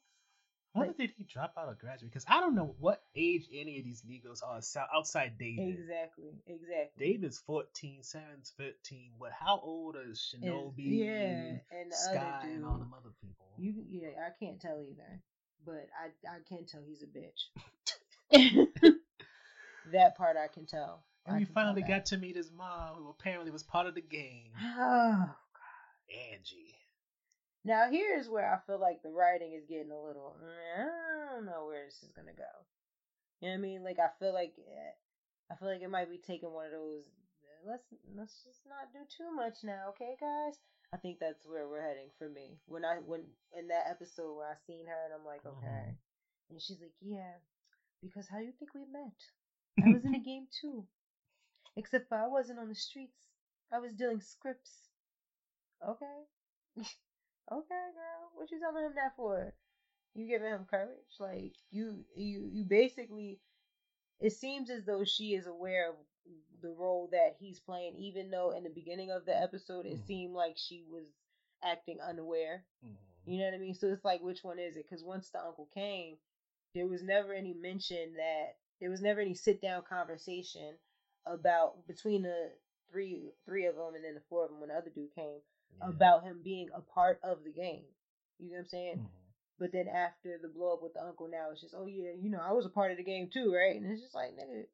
When 0.73 0.87
Like- 0.87 0.97
did 0.97 1.11
he 1.17 1.23
drop 1.23 1.53
out 1.57 1.67
or 1.69 1.73
graduate? 1.75 2.11
Because 2.11 2.25
I 2.27 2.41
don't 2.41 2.53
know 2.53 2.75
what 2.79 3.01
age 3.15 3.47
any 3.51 3.79
of 3.79 3.85
these 3.85 4.03
Negroes 4.05 4.41
are 4.41 4.59
outside 4.93 5.37
David. 5.39 5.69
Exactly, 5.79 6.33
exactly. 6.45 7.05
David's 7.13 7.39
14, 7.39 8.01
Sharon's 8.03 8.53
15. 8.57 9.13
What? 9.17 9.31
How 9.31 9.59
old 9.63 9.95
is 10.07 10.19
Shinobi? 10.19 10.73
yeah, 10.77 11.57
and 11.71 11.91
the 11.91 11.95
Sky 11.95 12.41
and 12.43 12.65
all 12.65 12.77
them 12.77 12.93
other 12.95 13.09
people. 13.21 13.47
You, 13.57 13.73
yeah, 13.89 14.09
I 14.27 14.31
can't 14.37 14.61
tell 14.61 14.81
either, 14.81 15.21
but 15.65 15.87
I, 15.99 16.35
I 16.35 16.39
can 16.47 16.65
tell 16.65 16.81
he's 16.87 17.03
a 17.03 17.07
bitch. 17.07 17.49
that 19.91 20.17
part 20.17 20.37
I 20.37 20.47
can 20.53 20.65
tell. 20.65 21.03
And 21.29 21.35
I 21.37 21.39
we 21.39 21.45
finally 21.45 21.81
got 21.81 22.05
to 22.07 22.17
meet 22.17 22.35
his 22.35 22.51
mom, 22.51 22.95
who 22.97 23.09
apparently 23.09 23.51
was 23.51 23.63
part 23.63 23.87
of 23.87 23.95
the 23.95 24.01
game, 24.01 24.51
Oh, 24.61 25.35
God, 25.53 26.15
Angie. 26.33 26.75
Now 27.65 27.89
here's 27.89 28.29
where 28.29 28.51
I 28.53 28.57
feel 28.65 28.79
like 28.79 29.01
the 29.01 29.09
writing 29.11 29.53
is 29.53 29.65
getting 29.65 29.91
a 29.91 29.99
little. 30.01 30.35
mm, 30.41 31.29
I 31.29 31.35
don't 31.35 31.45
know 31.45 31.65
where 31.65 31.85
this 31.85 32.01
is 32.03 32.11
gonna 32.11 32.33
go. 32.33 32.65
You 33.41 33.49
know 33.49 33.53
what 33.53 33.59
I 33.59 33.61
mean? 33.61 33.83
Like 33.83 33.99
I 33.99 34.09
feel 34.19 34.33
like 34.33 34.53
eh, 34.57 34.91
I 35.51 35.55
feel 35.55 35.67
like 35.69 35.81
it 35.81 35.89
might 35.89 36.09
be 36.09 36.17
taking 36.19 36.51
one 36.53 36.65
of 36.67 36.71
those. 36.71 37.03
eh, 37.43 37.69
Let's 37.69 37.83
let's 38.15 38.43
just 38.43 38.61
not 38.67 38.91
do 38.93 38.99
too 39.17 39.31
much 39.35 39.63
now, 39.63 39.89
okay, 39.89 40.15
guys? 40.19 40.55
I 40.93 40.97
think 40.97 41.19
that's 41.19 41.45
where 41.45 41.67
we're 41.67 41.81
heading 41.85 42.09
for 42.17 42.29
me. 42.29 42.59
When 42.65 42.85
I 42.85 42.97
when 43.05 43.23
in 43.57 43.67
that 43.69 43.87
episode 43.89 44.35
where 44.35 44.47
I 44.49 44.55
seen 44.65 44.87
her 44.87 45.05
and 45.05 45.13
I'm 45.13 45.25
like, 45.25 45.45
okay, 45.45 45.95
and 46.49 46.61
she's 46.61 46.79
like, 46.81 46.93
yeah, 47.01 47.37
because 48.01 48.27
how 48.29 48.39
do 48.39 48.45
you 48.45 48.53
think 48.57 48.73
we 48.73 48.85
met? 48.85 49.17
I 49.83 49.89
was 49.89 50.05
in 50.05 50.11
the 50.13 50.19
game 50.19 50.47
too, 50.61 50.85
except 51.79 52.09
for 52.09 52.17
I 52.17 52.27
wasn't 52.27 52.59
on 52.59 52.69
the 52.69 52.75
streets. 52.75 53.17
I 53.71 53.79
was 53.79 53.93
dealing 53.93 54.21
scripts. 54.21 54.89
Okay. 55.87 56.19
okay, 56.77 56.85
girl. 57.51 58.31
What 58.35 58.51
you 58.51 58.59
telling 58.59 58.85
him 58.85 58.93
that 58.95 59.15
for? 59.15 59.53
You 60.15 60.27
giving 60.27 60.49
him 60.49 60.65
courage? 60.69 61.17
Like 61.19 61.53
you, 61.71 62.05
you, 62.15 62.49
you 62.51 62.65
basically. 62.65 63.39
It 64.21 64.33
seems 64.33 64.69
as 64.69 64.85
though 64.85 65.03
she 65.05 65.35
is 65.35 65.47
aware 65.47 65.89
of 65.89 65.95
the 66.61 66.71
role 66.71 67.09
that 67.11 67.35
he's 67.39 67.59
playing, 67.59 67.95
even 67.97 68.31
though 68.31 68.51
in 68.51 68.63
the 68.63 68.69
beginning 68.69 69.11
of 69.11 69.25
the 69.25 69.37
episode 69.37 69.85
it 69.85 69.99
Mhm. 69.99 70.05
seemed 70.07 70.33
like 70.35 70.57
she 70.57 70.83
was 70.83 71.05
acting 71.63 71.99
unaware. 72.01 72.65
Mhm. 72.85 72.97
You 73.25 73.39
know 73.39 73.45
what 73.45 73.55
I 73.55 73.59
mean? 73.59 73.75
So 73.75 73.87
it's 73.89 74.05
like, 74.05 74.21
which 74.21 74.43
one 74.43 74.59
is 74.59 74.75
it? 74.77 74.85
Because 74.85 75.03
once 75.03 75.29
the 75.31 75.43
uncle 75.43 75.67
came, 75.67 76.17
there 76.75 76.87
was 76.87 77.03
never 77.03 77.33
any 77.33 77.53
mention 77.53 78.15
that 78.15 78.57
there 78.79 78.89
was 78.89 79.01
never 79.01 79.21
any 79.21 79.33
sit 79.35 79.61
down 79.61 79.83
conversation 79.83 80.79
about 81.25 81.85
between 81.87 82.23
the 82.23 82.51
three 82.91 83.31
three 83.45 83.65
of 83.65 83.75
them 83.75 83.95
and 83.95 84.03
then 84.03 84.15
the 84.15 84.21
four 84.29 84.43
of 84.45 84.49
them 84.51 84.59
when 84.59 84.69
the 84.69 84.75
other 84.75 84.89
dude 84.89 85.13
came 85.13 85.41
Yeah. 85.77 85.87
about 85.89 86.23
him 86.23 86.41
being 86.43 86.69
a 86.73 86.81
part 86.81 87.19
of 87.23 87.43
the 87.43 87.51
game. 87.51 87.85
You 88.39 88.49
know 88.49 88.53
what 88.55 88.59
I'm 88.61 88.67
saying? 88.67 88.97
Mhm. 88.97 89.09
But 89.59 89.71
then 89.71 89.87
after 89.87 90.37
the 90.37 90.47
blow 90.49 90.73
up 90.73 90.81
with 90.81 90.93
the 90.93 91.03
uncle, 91.03 91.27
now 91.27 91.51
it's 91.51 91.61
just, 91.61 91.75
oh 91.77 91.85
yeah, 91.85 92.11
you 92.11 92.29
know, 92.29 92.39
I 92.41 92.51
was 92.53 92.65
a 92.65 92.69
part 92.69 92.91
of 92.91 92.97
the 92.97 93.03
game 93.03 93.27
too, 93.27 93.53
right? 93.53 93.75
And 93.75 93.91
it's 93.91 94.01
just 94.01 94.15
like, 94.15 94.31
nigga, 94.35 94.65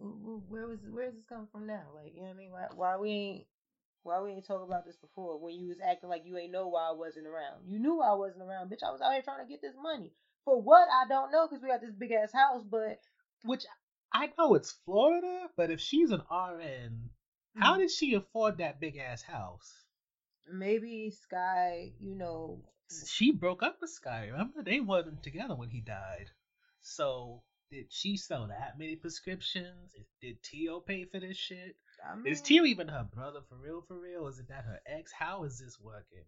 wh- 0.00 0.18
wh- 0.24 0.50
where 0.50 0.66
was 0.66 0.78
where's 0.90 1.14
this 1.14 1.24
coming 1.28 1.48
from 1.50 1.66
now? 1.66 1.84
Like, 1.94 2.12
you 2.14 2.20
know 2.20 2.28
what 2.28 2.34
I 2.34 2.38
mean? 2.38 2.50
Why, 2.52 2.66
why 2.74 2.96
we 2.96 3.10
ain't 3.10 3.46
why 4.04 4.20
we 4.20 4.32
ain't 4.32 4.46
talk 4.46 4.62
about 4.62 4.86
this 4.86 4.96
before 4.96 5.38
when 5.38 5.54
you 5.54 5.68
was 5.68 5.80
acting 5.80 6.08
like 6.10 6.24
you 6.24 6.38
ain't 6.38 6.52
know 6.52 6.68
why 6.68 6.88
I 6.88 6.92
wasn't 6.92 7.26
around? 7.26 7.66
You 7.66 7.78
knew 7.78 8.00
I 8.00 8.14
wasn't 8.14 8.42
around, 8.44 8.70
bitch. 8.70 8.84
I 8.86 8.92
was 8.92 9.00
out 9.02 9.12
here 9.12 9.22
trying 9.22 9.44
to 9.44 9.50
get 9.50 9.60
this 9.62 9.74
money 9.80 10.12
for 10.44 10.60
what 10.60 10.88
I 10.92 11.06
don't 11.08 11.32
know 11.32 11.46
because 11.48 11.62
we 11.62 11.68
got 11.68 11.80
this 11.82 11.92
big 11.92 12.12
ass 12.12 12.32
house, 12.32 12.64
but 12.68 12.98
Which 13.44 13.64
I 14.12 14.30
know 14.38 14.54
it's 14.54 14.72
Florida, 14.84 15.50
but 15.56 15.70
if 15.70 15.80
she's 15.80 16.10
an 16.10 16.22
RN, 16.30 17.10
how 17.56 17.76
Mm. 17.76 17.78
did 17.78 17.90
she 17.90 18.14
afford 18.14 18.58
that 18.58 18.80
big 18.80 18.96
ass 18.96 19.22
house? 19.22 19.84
maybe 20.50 21.10
Sky, 21.10 21.92
you 22.00 22.14
know, 22.14 22.64
She 23.06 23.32
broke 23.32 23.62
up 23.62 23.80
with 23.82 23.90
Sky. 23.90 24.26
Remember, 24.28 24.62
they 24.62 24.80
wasn't 24.80 25.22
together 25.22 25.54
when 25.54 25.68
he 25.68 25.80
died. 25.82 26.30
So 26.80 27.42
did 27.70 27.92
she 27.92 28.16
sell 28.16 28.46
that 28.48 28.78
many 28.78 28.96
prescriptions? 28.96 29.94
Did 30.22 30.42
Tio 30.42 30.80
pay 30.80 31.04
for 31.04 31.20
this 31.20 31.36
shit? 31.36 31.76
I 32.02 32.14
mean, 32.16 32.32
Is 32.32 32.40
Tio 32.40 32.64
even 32.64 32.88
her 32.88 33.04
brother 33.04 33.42
for 33.42 33.56
real? 33.56 33.82
For 33.82 33.98
real? 33.98 34.26
Is 34.26 34.38
it 34.38 34.48
that 34.48 34.64
her 34.64 34.80
ex? 34.86 35.12
How 35.12 35.44
is 35.44 35.58
this 35.58 35.78
working? 35.78 36.24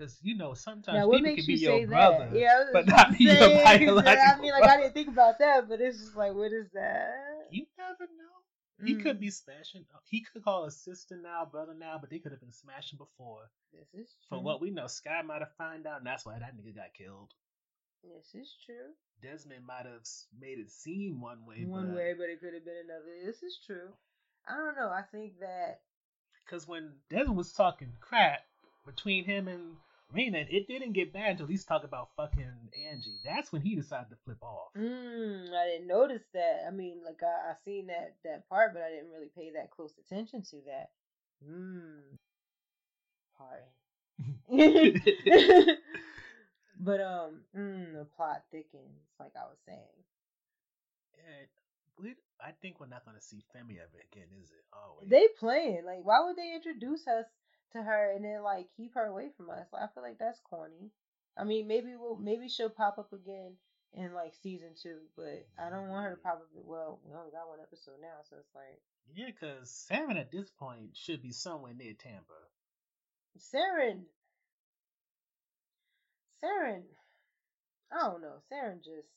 Because 0.00 0.18
you 0.22 0.34
know 0.34 0.54
sometimes 0.54 1.04
Now, 1.04 1.10
people 1.10 1.36
can 1.36 1.44
be 1.46 1.56
say 1.56 1.84
your 1.84 1.86
brother, 1.86 2.28
that? 2.30 2.40
Yeah, 2.40 2.64
but 2.72 2.86
not 2.86 3.18
be 3.18 3.24
your 3.24 3.50
biological. 3.64 3.98
I 4.08 4.40
mean, 4.40 4.52
like 4.52 4.64
I 4.64 4.76
didn't 4.78 4.94
think 4.94 5.08
about 5.08 5.38
that, 5.40 5.68
but 5.68 5.80
it's 5.80 5.98
just 5.98 6.16
like, 6.16 6.34
what 6.34 6.52
is 6.52 6.68
that? 6.72 7.46
You 7.50 7.66
never 7.76 8.10
know. 8.16 8.86
He 8.86 8.94
could 8.94 9.16
Mm, 9.16 9.20
be 9.20 9.30
smashing. 9.30 9.84
He 10.08 10.22
could 10.22 10.42
call 10.42 10.64
a 10.64 10.70
sister 10.70 11.18
now, 11.22 11.44
brother 11.44 11.74
now, 11.74 11.98
but 12.00 12.08
they 12.08 12.18
could 12.18 12.32
have 12.32 12.40
been 12.40 12.50
smashing 12.50 12.96
before. 12.96 13.50
This 13.74 13.88
is 13.92 14.16
true. 14.26 14.38
what 14.40 14.62
we 14.62 14.70
know, 14.70 14.86
Sky 14.86 15.20
might 15.22 15.40
have 15.40 15.52
found 15.58 15.86
out, 15.86 15.98
and 15.98 16.06
that's 16.06 16.24
why 16.24 16.38
that 16.38 16.56
nigga 16.56 16.74
got 16.74 16.94
killed. 16.96 17.34
This 18.02 18.34
is 18.34 18.56
true. 18.64 18.96
Desmond 19.22 19.66
might 19.66 19.84
have 19.84 20.06
made 20.40 20.58
it 20.58 20.70
seem 20.70 21.20
one 21.20 21.44
way, 21.44 21.64
One 21.66 21.88
but, 21.88 21.94
way, 21.94 22.14
but 22.16 22.30
it 22.30 22.40
could 22.40 22.54
have 22.54 22.64
been 22.64 22.88
another. 22.88 23.26
This 23.26 23.42
is 23.42 23.58
true. 23.66 23.90
I 24.48 24.56
don't 24.56 24.76
know. 24.76 24.88
I 24.88 25.02
think 25.12 25.38
that 25.40 25.80
Because 26.46 26.66
when 26.66 26.94
Desmond 27.10 27.36
was 27.36 27.52
talking 27.52 27.92
crap 28.00 28.40
between 28.86 29.24
him 29.24 29.46
and 29.46 29.76
Rena, 30.12 30.44
it 30.48 30.66
didn't 30.66 30.92
get 30.92 31.12
bad 31.12 31.32
until 31.32 31.46
he's 31.46 31.64
talking 31.64 31.88
about 31.88 32.10
fucking 32.16 32.50
Angie. 32.90 33.20
That's 33.24 33.52
when 33.52 33.62
he 33.62 33.76
decided 33.76 34.10
to 34.10 34.16
flip 34.24 34.42
off. 34.42 34.72
mm, 34.76 35.52
I 35.52 35.66
didn't 35.66 35.86
notice 35.86 36.22
that. 36.34 36.64
I 36.66 36.70
mean, 36.70 37.02
like 37.04 37.20
I, 37.22 37.50
I 37.50 37.54
seen 37.64 37.86
that 37.86 38.16
that 38.24 38.48
part, 38.48 38.72
but 38.74 38.82
I 38.82 38.90
didn't 38.90 39.12
really 39.12 39.30
pay 39.36 39.52
that 39.54 39.70
close 39.70 39.94
attention 39.98 40.42
to 40.50 40.56
that. 40.66 40.90
Hmm. 41.44 42.16
Pardon. 43.38 43.68
but 46.80 47.00
um, 47.00 47.40
mm, 47.56 47.92
the 47.94 48.06
plot 48.16 48.42
thickens, 48.50 49.06
like 49.18 49.32
I 49.36 49.46
was 49.46 49.58
saying. 49.64 49.78
And 51.16 51.46
we, 51.98 52.14
I 52.44 52.50
think 52.60 52.80
we're 52.80 52.86
not 52.86 53.04
gonna 53.04 53.20
see 53.20 53.44
Femi 53.54 53.78
ever 53.78 54.02
again, 54.12 54.28
is 54.42 54.50
it? 54.50 54.64
Always. 54.72 55.08
They 55.08 55.28
playing 55.38 55.84
like, 55.86 56.00
why 56.02 56.24
would 56.24 56.36
they 56.36 56.54
introduce 56.54 57.06
us 57.06 57.26
to 57.72 57.82
her 57.82 58.12
and 58.14 58.24
then 58.24 58.42
like 58.42 58.68
keep 58.76 58.94
her 58.94 59.06
away 59.06 59.30
from 59.36 59.50
us? 59.50 59.68
I 59.74 59.86
feel 59.94 60.02
like 60.02 60.18
that's 60.18 60.40
corny. 60.40 60.90
I 61.36 61.44
mean, 61.44 61.66
maybe 61.68 61.94
we'll 61.96 62.16
maybe 62.16 62.48
she'll 62.48 62.70
pop 62.70 62.98
up 62.98 63.12
again 63.12 63.56
in 63.94 64.12
like 64.14 64.34
season 64.42 64.70
two, 64.80 64.98
but 65.16 65.46
I 65.58 65.70
don't 65.70 65.88
want 65.88 66.04
her 66.04 66.14
to 66.16 66.22
pop 66.22 66.34
up. 66.34 66.48
Well, 66.54 67.00
we 67.04 67.14
only 67.14 67.30
got 67.30 67.48
one 67.48 67.60
episode 67.60 68.00
now, 68.00 68.22
so 68.28 68.36
it's 68.38 68.54
like 68.54 68.80
Yeah, 69.14 69.26
because 69.26 69.70
Salmon 69.70 70.16
at 70.16 70.30
this 70.30 70.50
point 70.50 70.96
should 70.96 71.22
be 71.22 71.32
somewhere 71.32 71.74
near 71.74 71.94
Tampa. 71.94 72.34
Seren. 73.38 74.06
Seren. 76.42 76.84
I 77.92 77.98
don't 78.00 78.22
know. 78.22 78.42
Seren 78.50 78.82
just. 78.82 79.08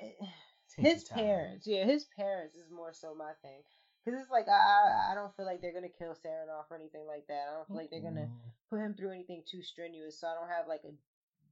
eh, 0.00 0.12
Take 0.76 0.84
his 0.86 1.04
parents, 1.04 1.66
yeah, 1.66 1.84
his 1.84 2.04
parents 2.04 2.56
is 2.56 2.70
more 2.70 2.92
so 2.92 3.14
my 3.14 3.32
thing. 3.42 3.62
Cause 4.04 4.14
it's 4.16 4.30
like 4.30 4.48
I, 4.48 5.12
I 5.12 5.14
don't 5.14 5.34
feel 5.36 5.44
like 5.44 5.60
they're 5.60 5.74
gonna 5.74 5.88
kill 5.92 6.14
Seren 6.14 6.48
off 6.48 6.66
or 6.70 6.76
anything 6.76 7.06
like 7.06 7.26
that. 7.28 7.48
I 7.50 7.56
don't 7.56 7.66
feel 7.68 7.76
like 7.76 7.90
they're 7.90 8.00
gonna 8.00 8.28
Mm. 8.32 8.52
put 8.70 8.80
him 8.80 8.94
through 8.94 9.10
anything 9.12 9.42
too 9.44 9.62
strenuous, 9.62 10.18
so 10.18 10.26
I 10.28 10.34
don't 10.34 10.48
have 10.48 10.66
like 10.66 10.84
a 10.84 10.92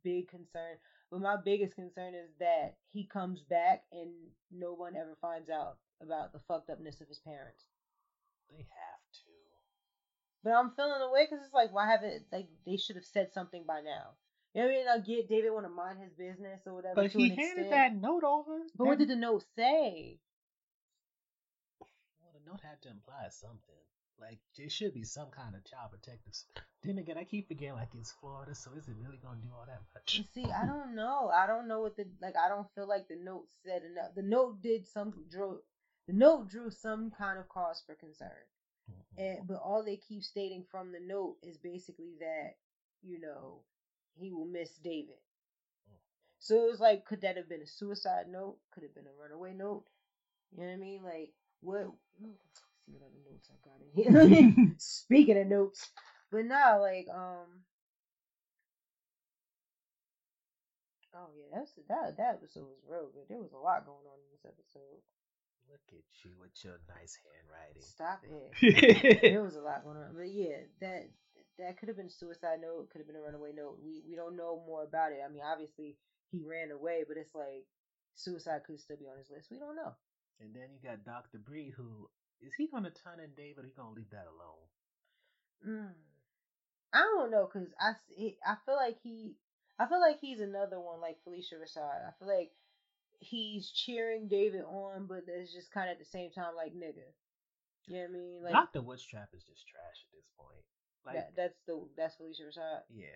big 0.03 0.29
concern. 0.29 0.79
But 1.11 1.21
my 1.21 1.37
biggest 1.37 1.75
concern 1.75 2.15
is 2.15 2.31
that 2.39 2.77
he 2.91 3.05
comes 3.05 3.43
back 3.43 3.83
and 3.93 4.13
no 4.51 4.73
one 4.73 4.97
ever 4.97 5.17
finds 5.21 5.51
out 5.51 5.77
about 6.01 6.33
the 6.33 6.41
fucked 6.49 6.71
upness 6.71 7.01
of 7.01 7.09
his 7.09 7.19
parents. 7.21 7.65
They 8.51 8.57
have 8.59 9.01
to. 9.13 9.31
But 10.45 10.53
I'm 10.53 10.71
feeling 10.71 11.01
the 11.01 11.07
away 11.07 11.27
because 11.29 11.45
it's 11.45 11.53
like, 11.55 11.73
why 11.75 11.91
haven't 11.91 12.25
like 12.33 12.47
they 12.65 12.77
should 12.77 12.97
have 12.97 13.05
said 13.05 13.33
something 13.33 13.65
by 13.67 13.81
now? 13.81 14.15
You 14.55 14.63
know 14.63 14.69
what 14.69 14.75
I 14.75 14.79
mean? 14.79 14.89
I 14.89 14.99
get 15.01 15.29
David 15.29 15.51
want 15.53 15.67
to 15.67 15.71
mind 15.71 15.99
his 16.01 16.13
business 16.15 16.63
or 16.67 16.75
whatever. 16.75 16.95
But 17.03 17.13
he 17.13 17.25
an 17.25 17.37
handed 17.37 17.67
extent. 17.67 17.71
that 17.71 17.95
note 17.95 18.25
over. 18.25 18.61
But 18.77 18.87
what 18.87 18.99
did 18.99 19.09
the 19.09 19.17
note 19.17 19.45
say? 19.57 20.19
The 22.49 22.69
note 22.69 22.83
to 22.83 22.89
imply 22.91 23.29
something. 23.31 23.83
Like 24.21 24.39
there 24.57 24.69
should 24.69 24.95
be 24.95 25.05
some 25.05 25.29
kind 25.31 25.55
of 25.55 25.65
child 25.65 25.91
protective. 25.93 26.33
Then 26.83 26.99
again, 26.99 27.19
I 27.19 27.25
keep 27.25 27.49
forgetting 27.49 27.75
like 27.75 27.95
it's 27.95 28.13
Florida, 28.13 28.55
so 28.55 28.71
is 28.77 28.89
it 28.89 28.97
really 29.01 29.19
gonna 29.19 29.41
do 29.41 29.49
all 29.55 29.67
that 29.67 29.83
much? 29.95 30.19
You 30.19 30.25
See, 30.35 30.51
I 30.51 30.67
don't 30.67 30.95
know. 30.95 31.31
I 31.33 31.47
don't 31.47 31.69
know 31.69 31.81
what 31.81 31.97
the 31.97 32.07
like. 32.21 32.35
I 32.37 32.49
don't 32.49 32.67
feel 32.75 32.89
like 32.89 33.09
the 33.09 33.17
note 33.17 33.47
said 33.65 33.83
enough. 33.85 34.15
The 34.17 34.23
note 34.23 34.61
did 34.63 34.87
some 34.87 35.13
drew. 35.31 35.61
The 36.07 36.15
note 36.15 36.49
drew 36.49 36.71
some 36.71 37.11
kind 37.11 37.39
of 37.39 37.49
cause 37.49 37.83
for 37.87 37.95
concern. 37.95 38.47
Mhm. 38.91 39.19
And 39.19 39.47
but 39.47 39.61
all 39.63 39.85
they 39.85 39.97
keep 39.97 40.25
stating 40.25 40.65
from 40.71 40.91
the 40.93 41.01
note 41.01 41.37
is 41.43 41.59
basically 41.59 42.17
that 42.19 42.57
you 43.03 43.21
know 43.21 43.63
he 44.15 44.33
will 44.33 44.47
miss 44.47 44.77
David. 44.79 45.19
So 46.41 46.65
it 46.65 46.71
was 46.71 46.81
like, 46.81 47.05
could 47.05 47.21
that 47.23 47.37
have 47.37 47.49
been 47.49 47.63
a 47.63 47.67
suicide 47.67 48.27
note? 48.29 48.59
Could 48.73 48.85
it 48.85 48.93
have 48.95 48.95
been 48.95 49.13
a 49.13 49.23
runaway 49.23 49.55
note? 49.55 49.85
You 50.53 50.63
know 50.63 50.69
what 50.69 50.73
I 50.73 50.77
mean? 50.77 51.03
Like 51.03 51.33
what? 51.61 51.89
what 52.93 53.03
other 53.05 53.23
notes 53.29 53.51
I 53.53 53.59
got 53.65 53.81
in 53.83 53.91
here. 53.93 54.73
Speaking 54.79 55.39
of 55.39 55.47
notes, 55.47 55.91
but 56.31 56.45
nah, 56.45 56.77
like 56.77 57.07
um. 57.13 57.65
Oh 61.15 61.31
yeah, 61.35 61.51
that's 61.59 61.73
that 61.89 62.17
that 62.17 62.39
episode 62.39 62.69
was 62.69 62.79
real 62.87 63.11
good. 63.13 63.27
There 63.29 63.43
was 63.43 63.53
a 63.53 63.59
lot 63.59 63.87
going 63.87 64.07
on 64.07 64.21
in 64.23 64.31
this 64.31 64.47
episode. 64.47 65.03
Look 65.69 65.85
at 65.93 66.07
you 66.25 66.33
with 66.41 66.57
your 66.65 66.81
nice 66.89 67.19
handwriting. 67.21 67.85
Stop 67.85 68.25
it. 68.25 69.21
there 69.33 69.43
was 69.43 69.57
a 69.57 69.61
lot 69.61 69.85
going 69.85 69.99
on, 69.99 70.15
but 70.15 70.31
yeah, 70.31 70.65
that 70.81 71.11
that 71.59 71.77
could 71.77 71.89
have 71.89 71.97
been 71.99 72.09
suicide 72.09 72.63
note, 72.63 72.89
could 72.91 73.01
have 73.01 73.09
been 73.09 73.19
a 73.19 73.25
runaway 73.25 73.53
note. 73.53 73.79
We 73.83 74.05
we 74.09 74.15
don't 74.17 74.37
know 74.37 74.63
more 74.65 74.85
about 74.85 75.13
it. 75.13 75.21
I 75.25 75.29
mean, 75.33 75.43
obviously 75.43 75.97
he 76.31 76.45
ran 76.45 76.71
away, 76.71 77.05
but 77.09 77.17
it's 77.17 77.35
like 77.35 77.67
suicide 78.15 78.63
could 78.65 78.81
still 78.81 78.97
be 78.97 79.09
on 79.11 79.19
his 79.19 79.31
list. 79.31 79.51
We 79.51 79.59
don't 79.59 79.77
know. 79.77 79.93
And 80.41 80.55
then 80.55 80.69
you 80.73 80.79
got 80.89 81.05
Dr. 81.05 81.39
Bree, 81.39 81.71
who 81.77 82.09
is 82.41 82.53
he 82.57 82.69
gonna 82.69 82.91
turn 82.91 83.21
in 83.21 83.31
David? 83.37 83.65
Or 83.65 83.67
he 83.67 83.73
gonna 83.77 83.95
leave 83.95 84.11
that 84.11 84.27
alone? 84.27 84.67
Mm. 85.67 85.95
I 86.93 86.99
don't 87.01 87.31
know 87.31 87.49
because 87.53 87.69
I 87.81 87.93
I 88.47 88.55
feel 88.65 88.77
like 88.77 88.99
he 89.03 89.35
I 89.79 89.87
feel 89.87 90.01
like 90.01 90.19
he's 90.21 90.41
another 90.41 90.79
one 90.81 91.01
like 91.01 91.19
Phylicia 91.27 91.55
Rashad. 91.61 92.07
I 92.07 92.13
feel 92.19 92.29
like 92.29 92.51
he's 93.21 93.71
cheering 93.71 94.29
David 94.29 94.63
on, 94.63 95.07
but 95.07 95.25
it's 95.27 95.53
just 95.53 95.73
kind 95.73 95.89
of 95.91 95.95
at 95.95 95.99
the 95.99 96.05
same 96.05 96.31
time 96.31 96.55
like 96.57 96.75
nigga. 96.75 97.03
You 97.89 97.95
know 97.95 98.01
what 98.03 98.09
I 98.09 98.13
mean? 98.13 98.43
Like 98.45 98.53
Dr. 98.53 98.83
Woods-Trap 98.83 99.31
is 99.35 99.43
just 99.45 99.67
trash 99.67 100.05
at 100.07 100.13
this 100.15 100.27
point. 100.39 100.63
Like, 101.07 101.15
that, 101.15 101.33
that's 101.37 101.59
the 101.67 101.89
that's 101.97 102.15
Phylicia 102.17 102.49
Rashad. 102.49 102.81
yeah, 102.95 103.07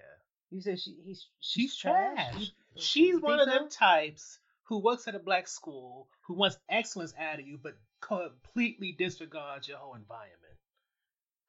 You 0.50 0.60
said 0.60 0.80
she 0.80 0.96
he's 1.04 1.26
she's 1.40 1.76
trash. 1.76 2.34
You- 2.38 2.46
She's 2.74 3.20
one 3.20 3.38
of 3.38 3.46
them 3.48 3.68
types 3.68 4.38
who 4.64 4.78
works 4.78 5.08
at 5.08 5.14
a 5.14 5.18
black 5.18 5.48
school 5.48 6.08
who 6.22 6.34
wants 6.34 6.58
excellence 6.68 7.12
out 7.18 7.38
of 7.40 7.46
you, 7.46 7.58
but 7.62 7.74
completely 8.00 8.92
disregards 8.92 9.68
your 9.68 9.78
whole 9.78 9.94
environment. 9.94 10.38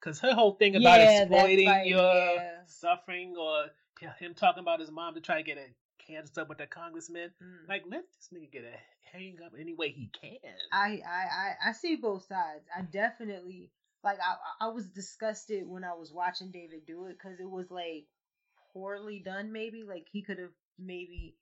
Because 0.00 0.20
her 0.20 0.34
whole 0.34 0.52
thing 0.52 0.76
about 0.76 1.00
Yeah, 1.00 1.22
exploiting 1.22 1.66
like- 1.66 1.88
your 1.88 2.14
yeah. 2.14 2.64
suffering 2.66 3.36
or 3.36 3.70
him 4.18 4.34
talking 4.34 4.60
about 4.60 4.80
his 4.80 4.90
mom 4.90 5.14
to 5.14 5.20
try 5.20 5.36
to 5.36 5.42
get 5.42 5.56
a 5.56 5.68
cancer 5.98 6.42
up 6.42 6.48
with 6.48 6.58
the 6.58 6.66
congressman, 6.66 7.32
Mm. 7.42 7.68
like 7.68 7.84
let 7.86 8.04
this 8.12 8.28
nigga 8.32 8.50
get 8.52 8.64
a 8.64 8.76
hang 9.16 9.40
up 9.42 9.52
any 9.58 9.72
way 9.72 9.90
he 9.90 10.08
can. 10.08 10.38
I, 10.72 11.00
I 11.06 11.26
I 11.66 11.68
I 11.68 11.72
see 11.72 11.96
both 11.96 12.26
sides. 12.26 12.66
I 12.76 12.82
definitely 12.82 13.70
like 14.02 14.18
I 14.20 14.36
I 14.66 14.68
was 14.68 14.88
disgusted 14.90 15.66
when 15.66 15.84
I 15.84 15.94
was 15.94 16.12
watching 16.12 16.50
David 16.50 16.84
do 16.86 17.06
it 17.06 17.14
because 17.16 17.40
it 17.40 17.48
was 17.48 17.70
like 17.70 18.06
poorly 18.72 19.20
done. 19.20 19.52
Maybe 19.52 19.82
like 19.84 20.06
he 20.10 20.20
could 20.22 20.38
have 20.38 20.52
maybe 20.78 21.36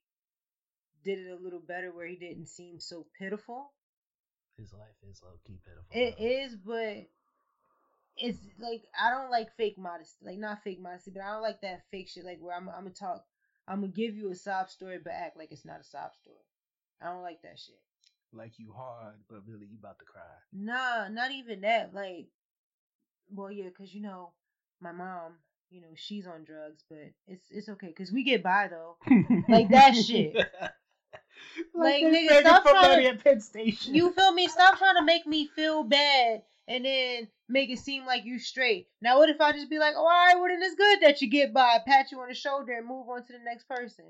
did 1.03 1.19
it 1.19 1.31
a 1.31 1.43
little 1.43 1.59
better 1.59 1.91
where 1.91 2.07
he 2.07 2.15
didn't 2.15 2.47
seem 2.47 2.79
so 2.79 3.05
pitiful. 3.19 3.71
His 4.57 4.71
life 4.73 4.95
is 5.09 5.21
low 5.23 5.39
key 5.45 5.59
pitiful. 5.63 5.85
It 5.91 6.15
though. 6.17 6.25
is, 6.25 6.55
but 6.55 7.07
it's 8.17 8.37
like 8.59 8.83
I 8.99 9.09
don't 9.09 9.31
like 9.31 9.55
fake 9.57 9.77
modesty. 9.77 10.25
Like 10.25 10.37
not 10.37 10.63
fake 10.63 10.79
modesty, 10.81 11.11
but 11.11 11.23
I 11.23 11.31
don't 11.31 11.41
like 11.41 11.61
that 11.61 11.81
fake 11.91 12.09
shit. 12.09 12.25
Like 12.25 12.37
where 12.39 12.55
I'm 12.55 12.69
I'm 12.69 12.83
gonna 12.83 12.91
talk, 12.91 13.23
I'm 13.67 13.81
gonna 13.81 13.91
give 13.91 14.15
you 14.15 14.29
a 14.31 14.35
sob 14.35 14.69
story, 14.69 14.99
but 15.03 15.13
act 15.13 15.37
like 15.37 15.51
it's 15.51 15.65
not 15.65 15.79
a 15.81 15.83
sob 15.83 16.11
story. 16.21 16.37
I 17.01 17.07
don't 17.07 17.23
like 17.23 17.41
that 17.41 17.59
shit. 17.59 17.79
like 18.31 18.53
you 18.57 18.71
hard, 18.75 19.15
but 19.29 19.41
really 19.47 19.65
you 19.65 19.77
about 19.79 19.99
to 19.99 20.05
cry. 20.05 20.21
Nah, 20.53 21.07
not 21.09 21.31
even 21.31 21.61
that. 21.61 21.93
Like, 21.93 22.27
well, 23.29 23.51
yeah, 23.51 23.69
cause 23.75 23.93
you 23.93 24.01
know, 24.01 24.31
my 24.79 24.91
mom, 24.91 25.33
you 25.71 25.81
know, 25.81 25.87
she's 25.95 26.27
on 26.27 26.43
drugs, 26.43 26.83
but 26.89 27.11
it's 27.27 27.47
it's 27.49 27.69
okay, 27.69 27.91
cause 27.91 28.11
we 28.11 28.23
get 28.23 28.43
by 28.43 28.67
though. 28.69 28.97
Like 29.49 29.69
that 29.69 29.95
shit. 29.95 30.35
Like, 31.75 32.03
they 32.03 32.27
nigga, 32.27 32.39
stop 32.41 32.63
trying 32.63 33.01
to- 33.03 33.09
at 33.09 33.23
Penn 33.23 33.39
Station. 33.39 33.95
You 33.95 34.11
feel 34.11 34.31
me? 34.31 34.47
Stop 34.47 34.77
trying 34.77 34.95
to 34.95 35.03
make 35.03 35.25
me 35.27 35.47
feel 35.55 35.83
bad 35.83 36.43
and 36.67 36.85
then 36.85 37.27
make 37.49 37.69
it 37.69 37.79
seem 37.79 38.05
like 38.05 38.25
you 38.25 38.39
straight. 38.39 38.87
Now, 39.01 39.17
what 39.17 39.29
if 39.29 39.41
I 39.41 39.51
just 39.51 39.69
be 39.69 39.79
like, 39.79 39.95
oh, 39.95 40.01
all 40.01 40.05
right, 40.05 40.35
well, 40.35 40.47
then 40.47 40.61
it's 40.61 40.75
good 40.75 41.01
that 41.01 41.21
you 41.21 41.29
get 41.29 41.53
by, 41.53 41.79
pat 41.85 42.11
you 42.11 42.19
on 42.19 42.29
the 42.29 42.35
shoulder, 42.35 42.73
and 42.73 42.87
move 42.87 43.09
on 43.09 43.23
to 43.25 43.33
the 43.33 43.39
next 43.43 43.67
person? 43.67 44.05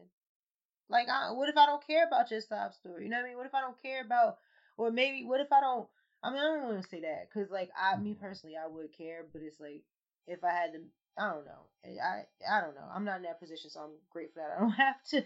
Like, 0.89 1.07
I, 1.09 1.31
what 1.31 1.49
if 1.49 1.57
I 1.57 1.65
don't 1.65 1.85
care 1.85 2.05
about 2.05 2.29
your 2.29 2.41
sob 2.41 2.73
story? 2.73 3.05
You 3.05 3.09
know 3.09 3.17
what 3.17 3.25
I 3.25 3.27
mean? 3.29 3.37
What 3.37 3.47
if 3.47 3.55
I 3.55 3.61
don't 3.61 3.81
care 3.81 4.01
about, 4.01 4.37
or 4.77 4.91
maybe, 4.91 5.23
what 5.25 5.41
if 5.41 5.51
I 5.51 5.61
don't? 5.61 5.87
I 6.21 6.29
mean, 6.29 6.39
I 6.39 6.43
don't 6.43 6.63
want 6.63 6.81
to 6.81 6.87
say 6.87 7.01
that 7.01 7.27
because, 7.33 7.49
like, 7.49 7.69
I, 7.77 7.97
me 7.97 8.11
mm. 8.11 8.19
personally, 8.19 8.55
I 8.55 8.67
would 8.67 8.95
care, 8.95 9.25
but 9.31 9.41
it's 9.41 9.59
like 9.59 9.81
if 10.27 10.43
I 10.43 10.51
had 10.51 10.73
to, 10.73 10.79
I 11.17 11.33
don't 11.33 11.45
know. 11.45 11.67
I, 11.85 12.23
I 12.49 12.61
don't 12.61 12.75
know. 12.75 12.87
I'm 12.93 13.03
not 13.03 13.17
in 13.17 13.23
that 13.23 13.39
position, 13.39 13.69
so 13.69 13.81
I'm 13.81 13.91
grateful 14.09 14.41
that 14.41 14.55
I 14.55 14.59
don't 14.59 14.69
have 14.85 15.03
to. 15.11 15.23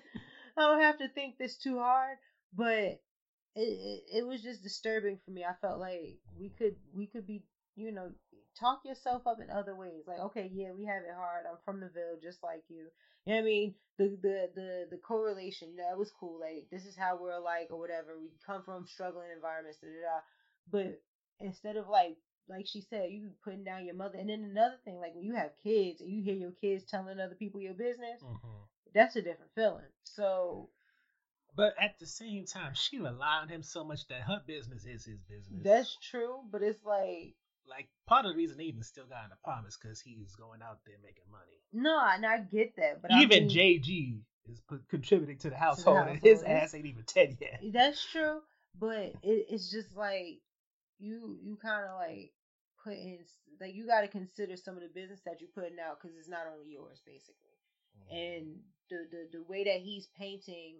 I 0.58 0.62
don't 0.63 0.82
have 0.82 0.98
to 1.00 1.10
think 1.10 1.38
this 1.38 1.58
too 1.58 1.80
hard. 1.80 2.17
But 2.54 3.02
it, 3.56 3.62
it 3.62 4.04
it 4.20 4.28
was 4.28 4.41
just 4.41 4.63
disturbing 4.63 5.20
for 5.26 5.32
me. 5.32 5.43
I 5.43 5.54
felt 5.62 5.80
like 5.80 6.17
we 6.39 6.50
could 6.58 6.76
we 6.93 7.08
could 7.08 7.28
be 7.28 7.43
you 7.76 7.91
know 7.91 8.12
talk 8.60 8.82
yourself 8.86 9.28
up 9.28 9.39
in 9.41 9.50
other 9.50 9.76
ways. 9.76 10.04
Like 10.08 10.20
okay, 10.20 10.50
yeah, 10.54 10.72
we 10.78 10.86
have 10.86 11.04
it 11.04 11.15
hard. 11.15 11.46
I'm 11.50 11.58
from 11.65 11.80
the 11.80 11.89
Ville, 11.89 12.20
just 12.22 12.43
like 12.43 12.63
you. 12.70 12.88
You 13.26 13.34
know 13.34 13.39
I 13.39 13.43
mean? 13.43 13.76
The 13.98 14.17
the 14.22 14.50
the 14.56 14.88
the 14.91 14.98
correlation 14.98 15.76
that 15.78 15.98
was 15.98 16.12
cool. 16.20 16.39
Like 16.39 16.67
this 16.72 16.86
is 16.86 16.96
how 16.98 17.17
we're 17.20 17.32
alike 17.32 17.67
or 17.72 17.80
whatever. 17.80 18.20
We 18.20 18.30
come 18.46 18.63
from 18.63 18.86
struggling 18.88 19.30
environments. 19.36 19.80
Da, 19.80 19.88
da, 19.88 20.02
da. 20.02 20.22
But 20.72 21.02
instead 21.39 21.78
of 21.78 21.88
like 21.89 22.17
like 22.50 22.65
she 22.67 22.82
said, 22.82 23.10
you 23.12 23.32
putting 23.43 23.63
down 23.63 23.86
your 23.86 23.96
mother. 23.96 24.17
And 24.17 24.30
then 24.30 24.43
another 24.43 24.78
thing, 24.86 25.00
like 25.00 25.13
when 25.15 25.24
you 25.26 25.36
have 25.36 25.52
kids 25.63 26.02
and 26.02 26.10
you 26.10 26.24
hear 26.24 26.36
your 26.36 26.54
kids 26.54 26.86
telling 26.86 27.20
other 27.20 27.36
people 27.36 27.60
your 27.60 27.74
business, 27.74 28.22
Mhm. 28.24 28.67
That's 28.93 29.15
a 29.15 29.21
different 29.21 29.52
feeling. 29.56 29.86
So 30.04 30.69
But 31.56 31.73
at 31.80 31.97
the 32.00 32.06
same 32.08 32.45
time, 32.45 32.73
she 32.73 33.00
relied 33.00 33.41
on 33.41 33.50
him 33.50 33.63
so 33.63 33.84
much 33.84 34.08
that 34.08 34.21
her 34.21 34.41
business 34.45 34.86
is 34.86 35.06
his 35.06 35.19
business. 35.21 35.63
that's 35.63 35.97
true. 36.02 36.41
But 36.52 36.62
it's 36.62 36.84
like 36.84 37.36
like 37.67 37.88
part 38.06 38.26
of 38.26 38.32
the 38.32 38.38
reason 38.38 38.58
they 38.58 38.65
even 38.65 38.84
still 38.84 39.06
got 39.06 39.26
an 39.26 39.32
apartment 39.34 39.69
is 39.69 39.78
because 39.78 40.00
he's 40.00 40.36
going 40.36 40.62
out 40.62 40.80
there 40.86 40.95
making 41.04 41.26
money. 41.32 41.60
No, 41.73 42.00
and 42.12 42.26
I 42.26 42.39
get 42.39 42.76
that, 42.78 43.02
but 43.02 43.12
I 43.12 43.19
even 43.21 43.47
mean, 43.47 43.50
JG 43.50 44.19
is 44.50 44.62
p- 44.69 44.78
contributing 44.89 45.38
to 45.39 45.50
the 45.50 45.58
household, 45.58 45.97
and 46.08 46.10
household. 46.10 46.32
his 46.32 46.43
ass 46.43 46.73
ain't 46.73 46.86
even 46.86 47.04
ten 47.04 47.38
yet. 47.41 47.60
That's 47.73 48.04
true, 48.12 48.41
but 48.80 49.13
it, 49.23 49.45
it's 49.50 49.69
just 49.69 49.95
like 49.95 50.39
you 51.00 51.38
you 51.43 51.58
kind 51.62 51.86
of 51.86 51.95
like 51.95 52.32
put 52.84 52.93
in 52.93 53.19
like 53.60 53.73
you 53.73 53.86
got 53.86 54.02
to 54.02 54.08
consider 54.08 54.56
some 54.56 54.76
of 54.76 54.82
the 54.84 54.89
business 54.89 55.19
that 55.26 55.41
you're 55.41 55.50
putting 55.54 55.80
out 55.80 56.00
because 56.02 56.15
it's 56.17 56.30
not 56.30 56.47
only 56.47 56.71
yours 56.71 57.02
basically, 57.06 57.57
and 58.12 58.60
the, 58.89 59.07
the 59.12 59.39
the 59.39 59.43
way 59.43 59.63
that 59.65 59.81
he's 59.81 60.07
painting 60.17 60.77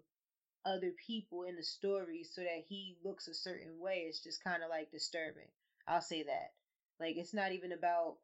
other 0.66 0.92
people 1.06 1.44
in 1.44 1.56
the 1.56 1.64
story 1.64 2.24
so 2.24 2.42
that 2.42 2.64
he 2.68 2.98
looks 3.04 3.28
a 3.28 3.34
certain 3.34 3.80
way 3.80 4.06
is 4.10 4.20
just 4.20 4.44
kind 4.44 4.64
of 4.64 4.70
like 4.70 4.92
disturbing. 4.92 5.48
I'll 5.88 6.02
say 6.02 6.24
that. 6.24 6.52
Like 7.00 7.16
it's 7.18 7.34
not 7.34 7.52
even 7.52 7.72
about 7.72 8.18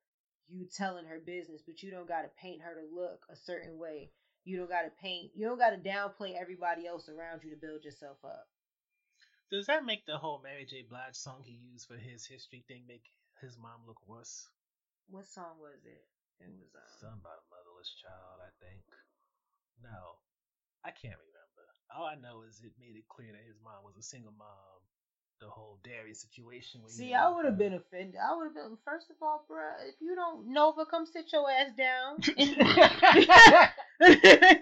you 0.50 0.68
telling 0.76 1.06
her 1.06 1.20
business, 1.20 1.62
but 1.66 1.82
you 1.82 1.92
don't 1.92 2.08
got 2.08 2.24
to 2.24 2.42
paint 2.42 2.62
her 2.62 2.76
to 2.76 2.96
look 2.96 3.24
a 3.32 3.36
certain 3.36 3.78
way. 3.80 4.12
You 4.44 4.58
don't 4.58 4.70
got 4.70 4.84
to 4.84 4.92
paint. 5.02 5.32
You 5.36 5.48
don't 5.48 5.60
got 5.60 5.72
to 5.72 5.80
downplay 5.80 6.36
everybody 6.36 6.86
else 6.86 7.08
around 7.08 7.44
you 7.44 7.52
to 7.52 7.62
build 7.62 7.86
yourself 7.86 8.18
up. 8.26 8.48
Does 9.52 9.68
that 9.68 9.86
make 9.86 10.06
the 10.06 10.18
whole 10.18 10.42
Mary 10.44 10.66
J. 10.66 10.84
Blige 10.90 11.16
song 11.16 11.44
he 11.46 11.54
used 11.54 11.88
for 11.88 11.96
his 11.96 12.26
history 12.26 12.66
thing 12.68 12.84
make 12.88 13.06
his 13.40 13.56
mom 13.56 13.86
look 13.88 14.02
worse? 14.08 14.50
What 15.08 15.28
song 15.28 15.62
was 15.62 15.80
it? 15.86 16.04
It 16.42 16.50
was 16.50 16.74
um, 16.76 16.82
Something 17.00 17.22
about 17.22 17.40
a 17.40 17.48
child, 17.90 18.40
I 18.40 18.52
think. 18.64 18.84
No, 19.82 20.20
I 20.86 20.92
can't 20.92 21.20
remember. 21.20 21.66
All 21.92 22.06
I 22.06 22.16
know 22.16 22.44
is 22.48 22.62
it 22.64 22.72
made 22.80 22.96
it 22.96 23.08
clear 23.08 23.32
that 23.32 23.48
his 23.48 23.58
mom 23.64 23.84
was 23.84 23.98
a 23.98 24.04
single 24.04 24.34
mom. 24.38 24.48
The 25.42 25.50
whole 25.50 25.80
dairy 25.84 26.14
situation. 26.14 26.82
Where 26.82 26.90
See, 26.90 27.14
I 27.14 27.28
would 27.28 27.44
have 27.44 27.58
been 27.58 27.74
offended. 27.74 28.16
I 28.16 28.34
would 28.36 28.46
have 28.46 28.56
been 28.56 28.78
first 28.86 29.10
of 29.10 29.18
all, 29.22 29.46
bruh. 29.50 29.90
If 29.90 29.96
you 30.00 30.16
don't 30.16 30.54
Nova, 30.54 30.86
come 30.86 31.06
sit 31.06 31.34
your 31.34 31.52
ass 31.52 31.72
down. 31.76 32.20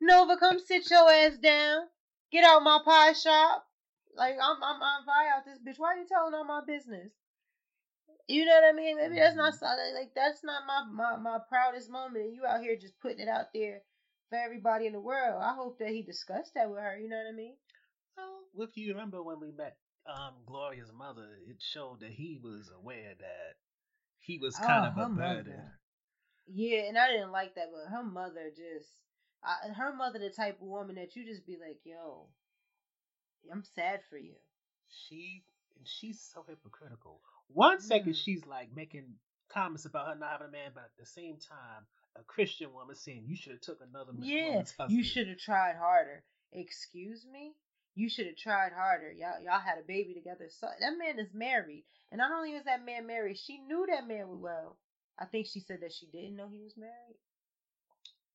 Nova, 0.00 0.36
come 0.36 0.58
sit 0.58 0.90
your 0.90 1.10
ass 1.10 1.38
down. 1.38 1.86
Get 2.30 2.44
out 2.44 2.62
my 2.62 2.80
pie 2.84 3.14
shop. 3.14 3.64
Like 4.14 4.34
I'm, 4.42 4.62
I'm, 4.62 4.82
I'm 4.82 5.04
fire 5.06 5.30
out 5.36 5.44
this 5.46 5.58
bitch. 5.58 5.78
Why 5.78 5.94
are 5.94 5.96
you 5.96 6.06
telling 6.06 6.34
all 6.34 6.44
my 6.44 6.60
business? 6.66 7.12
You 8.28 8.44
know 8.44 8.52
what 8.54 8.64
I 8.64 8.72
mean? 8.72 8.96
Maybe 8.96 9.16
that's 9.16 9.36
not 9.36 9.54
solid. 9.54 9.94
like 9.94 10.14
that's 10.14 10.42
not 10.44 10.62
my 10.66 10.84
my 10.92 11.16
my 11.16 11.38
proudest 11.48 11.90
moment. 11.90 12.24
And 12.24 12.34
you 12.34 12.44
out 12.46 12.60
here 12.60 12.76
just 12.76 12.98
putting 13.00 13.20
it 13.20 13.28
out 13.28 13.52
there 13.54 13.82
for 14.28 14.36
everybody 14.38 14.86
in 14.86 14.92
the 14.92 15.00
world. 15.00 15.40
I 15.42 15.54
hope 15.54 15.78
that 15.78 15.90
he 15.90 16.02
discussed 16.02 16.54
that 16.54 16.70
with 16.70 16.80
her. 16.80 16.98
You 16.98 17.08
know 17.08 17.16
what 17.16 17.32
I 17.32 17.36
mean? 17.36 17.56
Well, 18.52 18.66
if 18.66 18.76
you 18.76 18.92
remember 18.92 19.22
when 19.22 19.40
we 19.40 19.52
met 19.52 19.76
um, 20.06 20.34
Gloria's 20.46 20.92
mother, 20.92 21.28
it 21.48 21.60
showed 21.60 22.00
that 22.00 22.10
he 22.12 22.38
was 22.42 22.70
aware 22.76 23.14
that 23.18 23.56
he 24.18 24.38
was 24.38 24.56
kind 24.58 24.86
Oh, 24.86 24.90
of 24.90 24.98
a 24.98 25.14
burden. 25.14 25.70
Yeah, 26.46 26.82
and 26.88 26.98
I 26.98 27.08
didn't 27.08 27.32
like 27.32 27.54
that, 27.56 27.70
but 27.72 27.90
her 27.90 28.02
mother 28.04 28.50
just, 28.50 28.88
I, 29.42 29.68
her 29.72 29.94
mother, 29.94 30.18
the 30.18 30.30
type 30.30 30.60
of 30.60 30.66
woman 30.68 30.96
that 30.96 31.14
you 31.16 31.24
just 31.24 31.46
be 31.46 31.56
like, 31.60 31.80
yo, 31.84 32.28
I'm 33.50 33.64
sad 33.64 34.00
for 34.08 34.16
you. 34.18 34.34
She 34.88 35.44
and 35.76 35.86
she's 35.86 36.20
so 36.20 36.44
hypocritical. 36.48 37.20
One 37.48 37.80
second 37.80 38.12
Mm. 38.12 38.16
she's 38.16 38.44
like 38.46 38.74
making 38.74 39.14
comments 39.48 39.84
about 39.84 40.08
her 40.08 40.14
not 40.14 40.32
having 40.32 40.48
a 40.48 40.50
man, 40.50 40.72
but 40.74 40.84
at 40.84 40.96
the 40.98 41.06
same 41.06 41.38
time, 41.38 41.86
a 42.16 42.22
Christian 42.24 42.72
woman 42.72 42.96
saying 42.96 43.24
you 43.26 43.36
should 43.36 43.52
have 43.52 43.60
took 43.60 43.80
another 43.80 44.10
m- 44.10 44.20
Yeah, 44.22 44.64
you 44.88 45.02
should 45.04 45.28
have 45.28 45.38
tried 45.38 45.76
harder. 45.76 46.24
Excuse 46.52 47.24
me? 47.26 47.54
You 47.94 48.08
should 48.08 48.26
have 48.26 48.36
tried 48.36 48.72
harder. 48.72 49.10
Y'all, 49.12 49.40
y'all 49.42 49.60
had 49.60 49.78
a 49.78 49.82
baby 49.86 50.14
together. 50.14 50.48
So 50.50 50.68
that 50.80 50.98
man 50.98 51.18
is 51.18 51.32
married, 51.32 51.84
and 52.10 52.18
not 52.18 52.32
only 52.32 52.54
was 52.54 52.64
that 52.64 52.84
man 52.84 53.06
married, 53.06 53.38
she 53.38 53.58
knew 53.58 53.86
that 53.88 54.06
man 54.06 54.40
well. 54.40 54.78
I 55.18 55.24
think 55.26 55.46
she 55.46 55.60
said 55.60 55.80
that 55.80 55.92
she 55.92 56.06
didn't 56.06 56.36
know 56.36 56.48
he 56.48 56.60
was 56.62 56.76
married. 56.76 57.16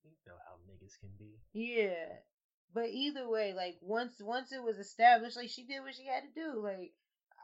You 0.04 0.12
know 0.26 0.34
how 0.48 0.56
niggas 0.68 1.00
can 1.00 1.10
be. 1.20 1.38
Yeah. 1.54 2.06
But 2.74 2.90
either 2.90 3.28
way, 3.30 3.54
like 3.54 3.78
once 3.82 4.20
once 4.22 4.52
it 4.52 4.64
was 4.64 4.78
established, 4.78 5.36
like 5.38 5.50
she 5.50 5.64
did 5.66 5.82
what 5.82 5.94
she 5.96 6.06
had 6.08 6.24
to 6.24 6.34
do. 6.34 6.60
Like 6.64 6.94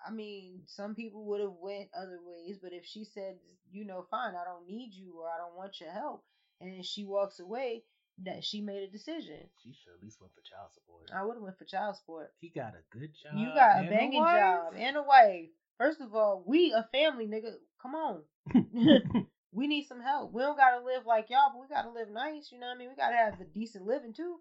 I 0.06 0.12
mean, 0.12 0.62
some 0.66 0.96
people 0.96 1.26
would 1.26 1.42
have 1.42 1.56
went 1.62 1.90
other 1.98 2.20
ways, 2.26 2.58
but 2.62 2.74
if 2.74 2.86
she 2.86 3.04
said, 3.04 3.36
you 3.72 3.86
know, 3.86 4.06
fine, 4.10 4.34
I 4.36 4.44
don't 4.46 4.68
need 4.68 4.94
you 4.94 5.14
or 5.20 5.28
I 5.28 5.38
don't 5.38 5.56
want 5.58 5.80
your 5.80 5.92
help, 5.92 6.24
and 6.62 6.84
she 6.86 7.06
walks 7.06 7.40
away, 7.40 7.84
that 8.24 8.44
she 8.44 8.62
made 8.62 8.84
a 8.84 8.92
decision. 8.92 9.38
She 9.64 9.74
should 9.74 9.94
at 9.94 10.02
least 10.02 10.20
went 10.20 10.34
for 10.34 10.42
child 10.42 10.70
support. 10.74 11.10
I 11.14 11.24
would 11.24 11.36
have 11.36 11.44
went 11.44 11.58
for 11.58 11.66
child 11.66 11.96
support. 11.96 12.34
He 12.40 12.50
got 12.50 12.74
a 12.74 12.98
good 12.98 13.12
job. 13.14 13.38
You 13.38 13.48
got 13.54 13.86
a 13.86 13.90
banging 13.90 14.22
wife. 14.22 14.40
job 14.40 14.74
and 14.78 14.98
a 14.98 15.04
wife. 15.04 15.50
First 15.78 16.02
of 16.02 16.16
all, 16.16 16.44
we 16.46 16.74
a 16.74 16.88
family, 16.92 17.28
nigga. 17.28 17.54
Come 17.82 17.94
on. 17.94 18.24
we 19.52 19.68
need 19.68 19.86
some 19.86 20.02
help. 20.02 20.34
We 20.34 20.42
don't 20.42 20.58
gotta 20.58 20.84
live 20.84 21.06
like 21.06 21.30
y'all, 21.30 21.52
but 21.54 21.62
we 21.62 21.68
gotta 21.68 21.92
live 21.92 22.10
nice. 22.10 22.50
You 22.52 22.60
know 22.60 22.68
what 22.68 22.76
I 22.76 22.80
mean? 22.80 22.90
We 22.90 22.96
gotta 22.96 23.16
have 23.16 23.40
a 23.40 23.46
decent 23.46 23.86
living 23.86 24.14
too. 24.14 24.38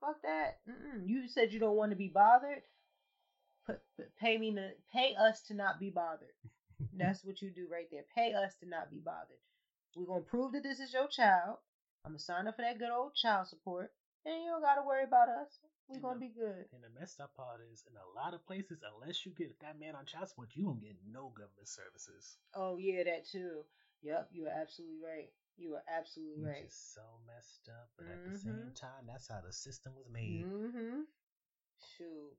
Fuck 0.00 0.22
that. 0.22 0.58
Mm-mm. 0.68 1.08
You 1.08 1.28
said 1.28 1.52
you 1.52 1.60
don't 1.60 1.76
want 1.76 1.92
to 1.92 1.96
be 1.96 2.08
bothered. 2.08 2.62
Pay 4.20 4.38
me 4.38 4.54
to 4.54 4.70
pay 4.92 5.14
us 5.14 5.42
to 5.42 5.54
not 5.54 5.78
be 5.80 5.90
bothered. 5.90 6.34
That's 6.96 7.24
what 7.24 7.40
you 7.42 7.50
do 7.50 7.66
right 7.70 7.86
there. 7.90 8.04
Pay 8.14 8.32
us 8.34 8.54
to 8.60 8.68
not 8.68 8.90
be 8.90 8.98
bothered. 8.98 9.38
We're 9.96 10.06
gonna 10.06 10.20
prove 10.22 10.52
that 10.52 10.62
this 10.62 10.80
is 10.80 10.92
your 10.92 11.08
child. 11.08 11.58
I'm 12.04 12.12
gonna 12.12 12.18
sign 12.18 12.46
up 12.48 12.56
for 12.56 12.62
that 12.62 12.78
good 12.78 12.90
old 12.90 13.14
child 13.14 13.46
support, 13.48 13.92
and 14.24 14.34
you 14.42 14.50
don't 14.50 14.62
gotta 14.62 14.82
worry 14.86 15.04
about 15.04 15.28
us. 15.28 15.58
We're 15.88 15.96
And 15.96 16.02
gonna 16.02 16.18
the- 16.20 16.26
be 16.28 16.32
good. 16.34 16.66
And 16.72 16.82
the 16.82 16.90
messed 16.98 17.20
up 17.20 17.34
part 17.34 17.60
is, 17.72 17.84
in 17.88 17.96
a 17.96 18.06
lot 18.18 18.34
of 18.34 18.44
places, 18.46 18.82
unless 18.82 19.24
you 19.26 19.32
get 19.32 19.58
that 19.60 19.78
man 19.78 19.94
on 19.94 20.06
child 20.06 20.28
support, 20.28 20.50
you 20.54 20.64
don't 20.64 20.80
get 20.80 20.96
no 21.06 21.28
government 21.30 21.68
services. 21.68 22.38
Oh 22.54 22.76
yeah, 22.78 23.04
that 23.04 23.26
too. 23.26 23.64
Yep, 24.02 24.30
you 24.32 24.46
are 24.46 24.50
absolutely 24.50 24.98
right. 25.04 25.30
You 25.56 25.74
are 25.74 25.84
absolutely 25.86 26.42
Which 26.42 26.48
right. 26.56 26.64
is 26.64 26.74
so 26.74 27.02
messed 27.26 27.68
up, 27.68 27.90
but 27.96 28.06
at 28.08 28.24
the 28.24 28.38
same 28.38 28.54
Mhm. 28.72 28.74
time, 28.74 29.06
that's 29.06 29.28
how 29.28 29.40
the 29.42 29.52
system 29.52 29.94
was 29.94 30.08
made. 30.08 30.46
Mm-hmm. 30.46 31.02
Shoot, 31.98 32.36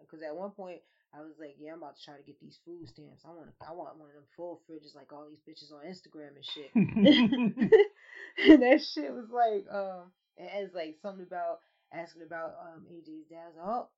because 0.00 0.22
at 0.22 0.36
one 0.36 0.50
point 0.50 0.80
I 1.14 1.20
was 1.20 1.38
like, 1.38 1.56
"Yeah, 1.58 1.72
I'm 1.72 1.78
about 1.78 1.96
to 1.96 2.04
try 2.04 2.16
to 2.16 2.22
get 2.22 2.40
these 2.40 2.58
food 2.64 2.88
stamps. 2.88 3.24
I 3.24 3.30
want, 3.30 3.48
I 3.60 3.72
want 3.72 3.98
one 3.98 4.08
of 4.08 4.14
them 4.14 4.28
full 4.36 4.60
fridges 4.68 4.94
like 4.94 5.12
all 5.12 5.26
these 5.28 5.40
bitches 5.40 5.72
on 5.72 5.86
Instagram 5.86 6.36
and 6.36 6.44
shit." 6.44 6.70
and 8.50 8.62
that 8.62 8.82
shit 8.82 9.12
was 9.12 9.30
like, 9.30 9.64
um, 9.72 10.12
it 10.36 10.48
has 10.48 10.74
like 10.74 10.96
something 11.00 11.26
about 11.26 11.60
asking 11.92 12.22
about 12.22 12.56
um 12.60 12.84
AJ's 12.90 13.28
dad. 13.30 13.56
I 13.56 13.60
like, 13.60 13.66
oh, 13.66 13.88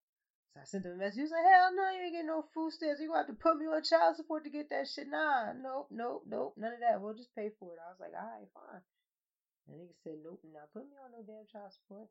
so 0.55 0.61
I 0.61 0.65
sent 0.65 0.87
him 0.87 0.93
a 0.93 0.97
message. 0.97 1.17
He 1.17 1.23
was 1.27 1.35
like, 1.35 1.45
"Hell 1.45 1.75
no, 1.75 1.91
you 1.91 2.03
ain't 2.07 2.15
getting 2.15 2.33
no 2.33 2.45
food 2.55 2.73
stamps. 2.73 3.01
You 3.01 3.09
gonna 3.09 3.27
have 3.27 3.33
to 3.33 3.37
put 3.37 3.59
me 3.59 3.67
on 3.67 3.83
child 3.83 4.17
support 4.17 4.45
to 4.45 4.51
get 4.51 4.71
that 4.71 4.89
shit." 4.89 5.09
Nah, 5.09 5.53
nope, 5.53 5.89
nope, 5.91 6.25
nope, 6.29 6.55
none 6.57 6.73
of 6.73 6.81
that. 6.81 7.01
We'll 7.01 7.19
just 7.19 7.35
pay 7.35 7.51
for 7.59 7.75
it. 7.75 7.83
I 7.83 7.91
was 7.91 8.01
like, 8.01 8.15
"All 8.15 8.25
right, 8.25 8.49
fine." 8.55 8.83
And 9.69 9.77
nigga 9.81 9.97
said, 10.05 10.23
"Nope, 10.25 10.41
not 10.49 10.73
put 10.73 10.87
me 10.87 10.97
on 11.03 11.13
no 11.13 11.21
damn 11.27 11.45
child 11.51 11.73
support." 11.73 12.09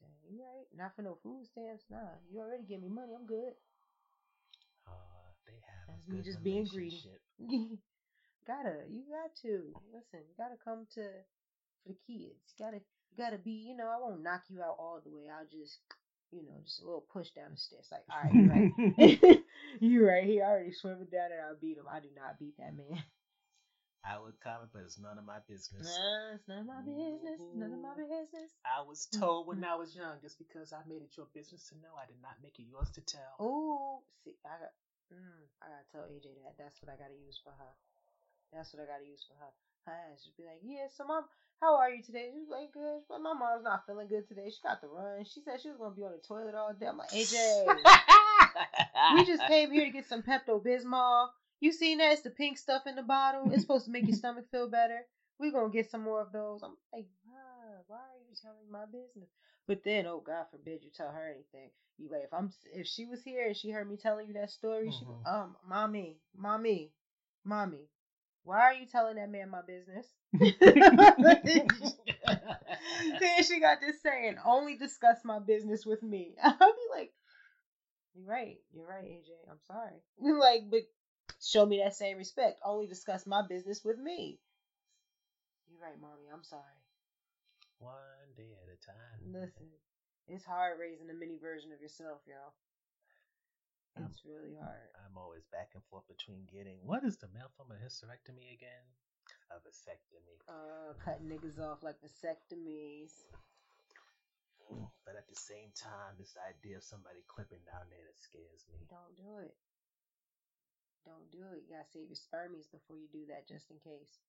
Said, 0.00 0.08
"You 0.24 0.40
right? 0.40 0.66
Not 0.76 0.96
for 0.96 1.02
no 1.02 1.18
food 1.22 1.46
stamps. 1.46 1.84
Nah, 1.90 2.16
you 2.32 2.40
already 2.40 2.64
give 2.64 2.80
me 2.80 2.88
money. 2.88 3.12
I'm 3.14 3.26
good." 3.26 3.52
Uh, 4.86 4.92
they 5.46 5.60
have 5.60 5.88
a 5.88 5.98
That's 5.98 6.08
me 6.08 6.22
just 6.24 6.42
being 6.42 6.64
greedy. 6.64 7.04
gotta, 8.46 8.84
you 8.88 9.04
got 9.08 9.34
to 9.42 9.76
listen. 9.92 10.24
You 10.26 10.34
gotta 10.36 10.56
come 10.64 10.86
to 10.94 11.04
for 11.82 11.88
the 11.88 11.98
kids. 12.06 12.40
You 12.56 12.64
gotta, 12.64 12.80
you 13.10 13.16
gotta 13.16 13.38
be. 13.38 13.52
You 13.68 13.76
know, 13.76 13.88
I 13.88 14.00
won't 14.00 14.22
knock 14.22 14.42
you 14.48 14.62
out 14.62 14.76
all 14.78 15.00
the 15.04 15.10
way. 15.10 15.28
I'll 15.28 15.46
just, 15.46 15.78
you 16.32 16.42
know, 16.42 16.56
just 16.64 16.80
a 16.80 16.84
little 16.84 17.04
push 17.12 17.30
down 17.30 17.52
the 17.52 17.56
stairs. 17.56 17.88
Like, 17.92 18.04
all 18.08 18.24
right, 18.24 18.34
you 18.34 18.48
right. 18.48 19.42
you 19.80 20.06
right. 20.06 20.24
He 20.24 20.40
already 20.40 20.72
swimming 20.72 21.12
down 21.12 21.30
there. 21.30 21.46
I 21.48 21.54
beat 21.60 21.76
him. 21.78 21.84
I 21.90 22.00
do 22.00 22.08
not 22.16 22.38
beat 22.38 22.56
that 22.58 22.76
man. 22.76 23.02
I 24.04 24.16
would 24.16 24.40
comment, 24.40 24.72
but 24.72 24.82
it's 24.88 24.98
none 24.98 25.18
of 25.20 25.24
my 25.28 25.44
business. 25.44 25.84
Nah, 25.84 26.34
it's 26.34 26.48
none 26.48 26.64
of 26.64 26.68
my 26.72 26.80
business. 26.80 27.40
None 27.52 27.72
of 27.72 27.80
my 27.84 27.96
business. 28.00 28.50
I 28.64 28.80
was 28.80 29.08
told 29.12 29.46
when 29.46 29.64
I 29.64 29.76
was 29.76 29.92
young, 29.94 30.20
just 30.24 30.40
because 30.40 30.72
I 30.72 30.80
made 30.88 31.04
it 31.04 31.16
your 31.16 31.28
business 31.36 31.68
to 31.68 31.74
know, 31.84 31.92
I 32.00 32.08
did 32.08 32.20
not 32.24 32.40
make 32.42 32.56
it 32.58 32.68
yours 32.68 32.88
to 32.96 33.02
tell. 33.04 33.36
Oh, 33.38 34.00
see, 34.24 34.36
I 34.44 34.56
got, 34.56 34.72
mm, 35.12 35.44
I 35.60 35.66
gotta 35.68 35.88
tell 35.92 36.04
AJ 36.08 36.32
that. 36.44 36.56
That's 36.56 36.80
what 36.80 36.92
I 36.92 36.96
gotta 36.96 37.16
use 37.16 37.40
for 37.44 37.52
her. 37.52 37.72
That's 38.52 38.72
what 38.72 38.82
I 38.82 38.86
gotta 38.88 39.04
use 39.04 39.24
for 39.28 39.36
her. 39.36 39.52
Her 39.84 39.96
ass 40.12 40.24
just 40.24 40.36
be 40.36 40.44
like, 40.44 40.60
yeah, 40.64 40.88
so 40.92 41.04
mom, 41.04 41.24
how 41.60 41.76
are 41.76 41.90
you 41.92 42.02
today? 42.02 42.32
She's 42.32 42.48
like, 42.48 42.72
good. 42.72 43.04
But 43.08 43.20
my 43.20 43.32
mom's 43.32 43.64
not 43.64 43.84
feeling 43.86 44.08
good 44.08 44.28
today. 44.28 44.48
She 44.48 44.60
got 44.64 44.80
the 44.80 44.88
run. 44.88 45.24
She 45.24 45.40
said 45.40 45.60
she 45.60 45.68
was 45.68 45.78
gonna 45.78 45.94
be 45.96 46.04
on 46.04 46.12
the 46.12 46.24
toilet 46.24 46.54
all 46.54 46.72
day. 46.72 46.88
I'm 46.88 46.96
like, 46.96 47.12
AJ, 47.12 47.68
we 49.14 49.24
just 49.24 49.44
came 49.46 49.72
here 49.72 49.84
to 49.84 49.92
get 49.92 50.08
some 50.08 50.22
Pepto 50.22 50.60
Bismol. 50.60 51.28
You 51.60 51.72
seen 51.72 51.98
that? 51.98 52.12
It's 52.12 52.22
the 52.22 52.30
pink 52.30 52.58
stuff 52.58 52.86
in 52.86 52.96
the 52.96 53.02
bottle. 53.02 53.50
It's 53.50 53.62
supposed 53.62 53.84
to 53.86 53.90
make 53.90 54.06
your 54.06 54.14
stomach 54.16 54.46
feel 54.50 54.68
better. 54.68 55.04
We're 55.38 55.52
gonna 55.52 55.70
get 55.70 55.90
some 55.90 56.02
more 56.02 56.20
of 56.20 56.32
those. 56.32 56.62
I'm 56.62 56.76
like, 56.92 57.06
why? 57.24 57.80
Why 57.86 57.96
are 57.98 58.20
you 58.28 58.34
telling 58.40 58.70
my 58.70 58.84
business? 58.86 59.28
But 59.66 59.82
then, 59.84 60.06
oh 60.06 60.20
God 60.20 60.46
forbid 60.50 60.82
you 60.82 60.90
tell 60.94 61.10
her 61.10 61.26
anything. 61.28 61.70
You 61.98 62.08
like 62.10 62.24
if 62.24 62.32
I'm 62.32 62.50
if 62.72 62.86
she 62.86 63.06
was 63.06 63.22
here 63.22 63.46
and 63.46 63.56
she 63.56 63.70
heard 63.70 63.88
me 63.88 63.96
telling 63.96 64.28
you 64.28 64.34
that 64.34 64.50
story, 64.50 64.90
she 64.90 65.04
Mhm. 65.04 65.26
um, 65.26 65.56
mommy, 65.66 66.18
mommy, 66.36 66.92
mommy, 67.44 67.88
why 68.44 68.60
are 68.60 68.74
you 68.74 68.86
telling 68.86 69.16
that 69.16 69.30
man 69.30 69.50
my 69.50 69.62
business? 69.62 70.06
then 73.20 73.42
she 73.42 73.60
got 73.60 73.80
this 73.80 74.00
saying, 74.02 74.36
only 74.44 74.76
discuss 74.76 75.18
my 75.24 75.38
business 75.38 75.84
with 75.86 76.02
me. 76.02 76.34
I'll 76.42 76.52
be 76.52 76.88
like, 76.98 77.10
you're 78.14 78.26
right, 78.26 78.58
you're 78.72 78.86
right, 78.86 79.04
AJ. 79.04 79.30
I'm 79.50 79.58
sorry. 79.66 80.02
like, 80.18 80.62
but 80.70 80.80
show 81.40 81.66
me 81.66 81.80
that 81.82 81.94
same 81.94 82.18
respect. 82.18 82.60
Only 82.64 82.86
discuss 82.86 83.26
my 83.26 83.42
business 83.46 83.84
with 83.84 83.98
me. 83.98 84.38
You're 85.70 85.80
right, 85.80 86.00
mommy. 86.00 86.28
I'm 86.32 86.44
sorry. 86.44 86.62
One 87.78 88.28
day 88.36 88.52
at 88.60 88.68
a 88.68 88.78
time. 88.84 89.32
Listen, 89.32 89.72
it's 90.28 90.44
hard 90.44 90.78
raising 90.78 91.08
a 91.08 91.14
mini 91.14 91.38
version 91.40 91.72
of 91.72 91.80
yourself, 91.80 92.20
y'all. 92.28 92.52
It's 93.98 94.22
really 94.24 94.54
hard. 94.56 94.88
I'm 95.02 95.18
always 95.18 95.44
back 95.50 95.74
and 95.74 95.82
forth 95.90 96.06
between 96.06 96.46
getting 96.48 96.78
what 96.86 97.04
is 97.04 97.18
the 97.18 97.28
male 97.34 97.50
form 97.56 97.74
of 97.74 97.82
hysterectomy 97.82 98.54
again? 98.54 98.86
A 99.50 99.58
vasectomy. 99.60 100.38
Uh, 100.46 100.94
cutting 101.04 101.26
niggas 101.26 101.58
off 101.58 101.82
like 101.82 101.98
vasectomies. 101.98 103.26
But 105.04 105.18
at 105.18 105.26
the 105.26 105.34
same 105.34 105.74
time, 105.74 106.14
this 106.14 106.38
idea 106.38 106.78
of 106.78 106.86
somebody 106.86 107.26
clipping 107.26 107.66
down 107.66 107.90
there 107.90 108.06
that 108.06 108.18
scares 108.22 108.62
me. 108.70 108.86
Don't 108.86 109.18
do 109.18 109.42
it. 109.42 109.58
Don't 111.04 111.30
do 111.32 111.42
it. 111.56 111.64
You 111.64 111.76
gotta 111.76 111.88
save 111.88 112.08
your 112.12 112.20
spermies 112.20 112.70
before 112.70 112.96
you 112.96 113.08
do 113.12 113.24
that, 113.28 113.48
just 113.48 113.70
in 113.70 113.78
case. 113.80 114.20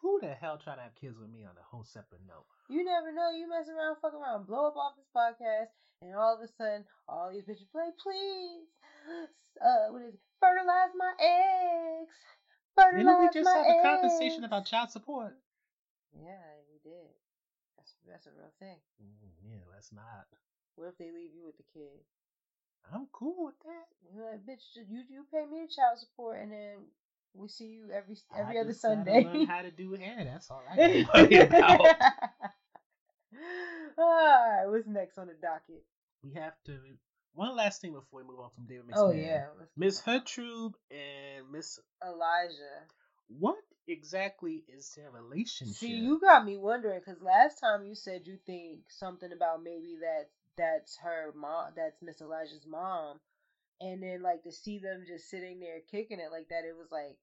Who 0.00 0.20
the 0.20 0.34
hell 0.34 0.58
trying 0.58 0.78
to 0.78 0.84
have 0.84 0.94
kids 0.96 1.16
with 1.18 1.30
me 1.30 1.44
on 1.44 1.56
a 1.56 1.64
whole 1.64 1.84
separate 1.84 2.24
note? 2.26 2.44
You 2.68 2.84
never 2.84 3.12
know. 3.12 3.30
You 3.30 3.48
mess 3.48 3.68
around, 3.68 3.96
fuck 4.00 4.12
around, 4.12 4.46
blow 4.46 4.68
up 4.68 4.76
off 4.76 4.96
this 4.96 5.08
podcast, 5.14 5.72
and 6.00 6.14
all 6.14 6.36
of 6.36 6.40
a 6.40 6.48
sudden, 6.48 6.84
all 7.08 7.32
these 7.32 7.44
bitches 7.44 7.70
play, 7.72 7.88
please, 8.00 8.68
uh, 9.60 9.92
what 9.92 10.02
is 10.02 10.14
it? 10.14 10.20
Fertilize 10.40 10.92
my 10.96 11.12
eggs. 11.20 12.12
Fertilize 12.76 13.04
Didn't 13.04 13.20
we 13.20 13.28
just 13.32 13.48
my 13.48 13.64
have 13.64 13.68
a 13.68 13.82
conversation 13.82 14.44
about 14.44 14.66
child 14.66 14.90
support? 14.90 15.36
Yeah, 16.12 16.60
we 16.68 16.78
did. 16.82 17.16
That's 17.76 17.94
that's 18.06 18.26
a 18.26 18.32
real 18.36 18.52
thing. 18.58 18.78
Mm, 19.00 19.32
yeah, 19.42 19.64
let's 19.72 19.92
not. 19.92 20.26
What 20.76 20.88
if 20.88 20.98
they 20.98 21.12
leave 21.12 21.32
you 21.34 21.44
with 21.44 21.56
the 21.56 21.68
kid? 21.72 22.02
I'm 22.92 23.06
cool 23.12 23.46
with 23.46 23.58
that. 23.64 23.86
You're 24.14 24.30
like, 24.30 24.46
bitch, 24.46 24.62
you 24.88 25.02
you 25.10 25.24
pay 25.32 25.44
me 25.50 25.66
child 25.74 25.98
support, 25.98 26.40
and 26.40 26.52
then 26.52 26.76
we 27.34 27.48
see 27.48 27.66
you 27.66 27.90
every 27.92 28.16
every 28.36 28.58
I 28.58 28.60
other 28.60 28.72
Sunday. 28.72 29.24
Learn 29.24 29.46
how 29.46 29.62
to 29.62 29.70
do 29.70 29.94
hair. 29.94 30.24
That's 30.24 30.50
all 30.50 30.62
I 30.70 30.76
worry 31.14 31.36
about. 31.36 31.80
Alright, 33.98 34.68
what's 34.68 34.86
next 34.86 35.18
on 35.18 35.26
the 35.28 35.34
docket? 35.34 35.84
We 36.22 36.34
have 36.34 36.54
to. 36.66 36.78
One 37.34 37.56
last 37.56 37.80
thing 37.80 37.92
before 37.92 38.22
we 38.22 38.28
move 38.28 38.40
on 38.40 38.50
from 38.54 38.66
David. 38.66 38.84
Oh 38.94 39.10
yeah, 39.10 39.46
Miss 39.76 40.00
Hertrube 40.00 40.74
and 40.90 41.50
Miss. 41.50 41.80
Elijah. 42.06 42.84
What 43.28 43.58
exactly 43.88 44.64
is 44.68 44.94
their 44.96 45.10
relationship? 45.10 45.76
See, 45.76 45.88
you 45.88 46.20
got 46.20 46.44
me 46.44 46.56
wondering 46.56 47.00
because 47.04 47.20
last 47.20 47.58
time 47.58 47.84
you 47.84 47.94
said 47.94 48.26
you 48.26 48.38
think 48.46 48.80
something 48.88 49.32
about 49.32 49.62
maybe 49.64 49.96
that 50.00 50.28
that's 50.56 50.96
her 50.98 51.32
mom, 51.34 51.72
that's 51.76 52.02
Miss 52.02 52.20
Elijah's 52.20 52.66
mom, 52.66 53.20
and 53.80 54.02
then 54.02 54.22
like 54.22 54.42
to 54.44 54.52
see 54.52 54.78
them 54.78 55.04
just 55.06 55.28
sitting 55.30 55.60
there 55.60 55.80
kicking 55.90 56.20
it 56.20 56.30
like 56.30 56.48
that, 56.48 56.64
it 56.64 56.76
was 56.76 56.88
like, 56.90 57.16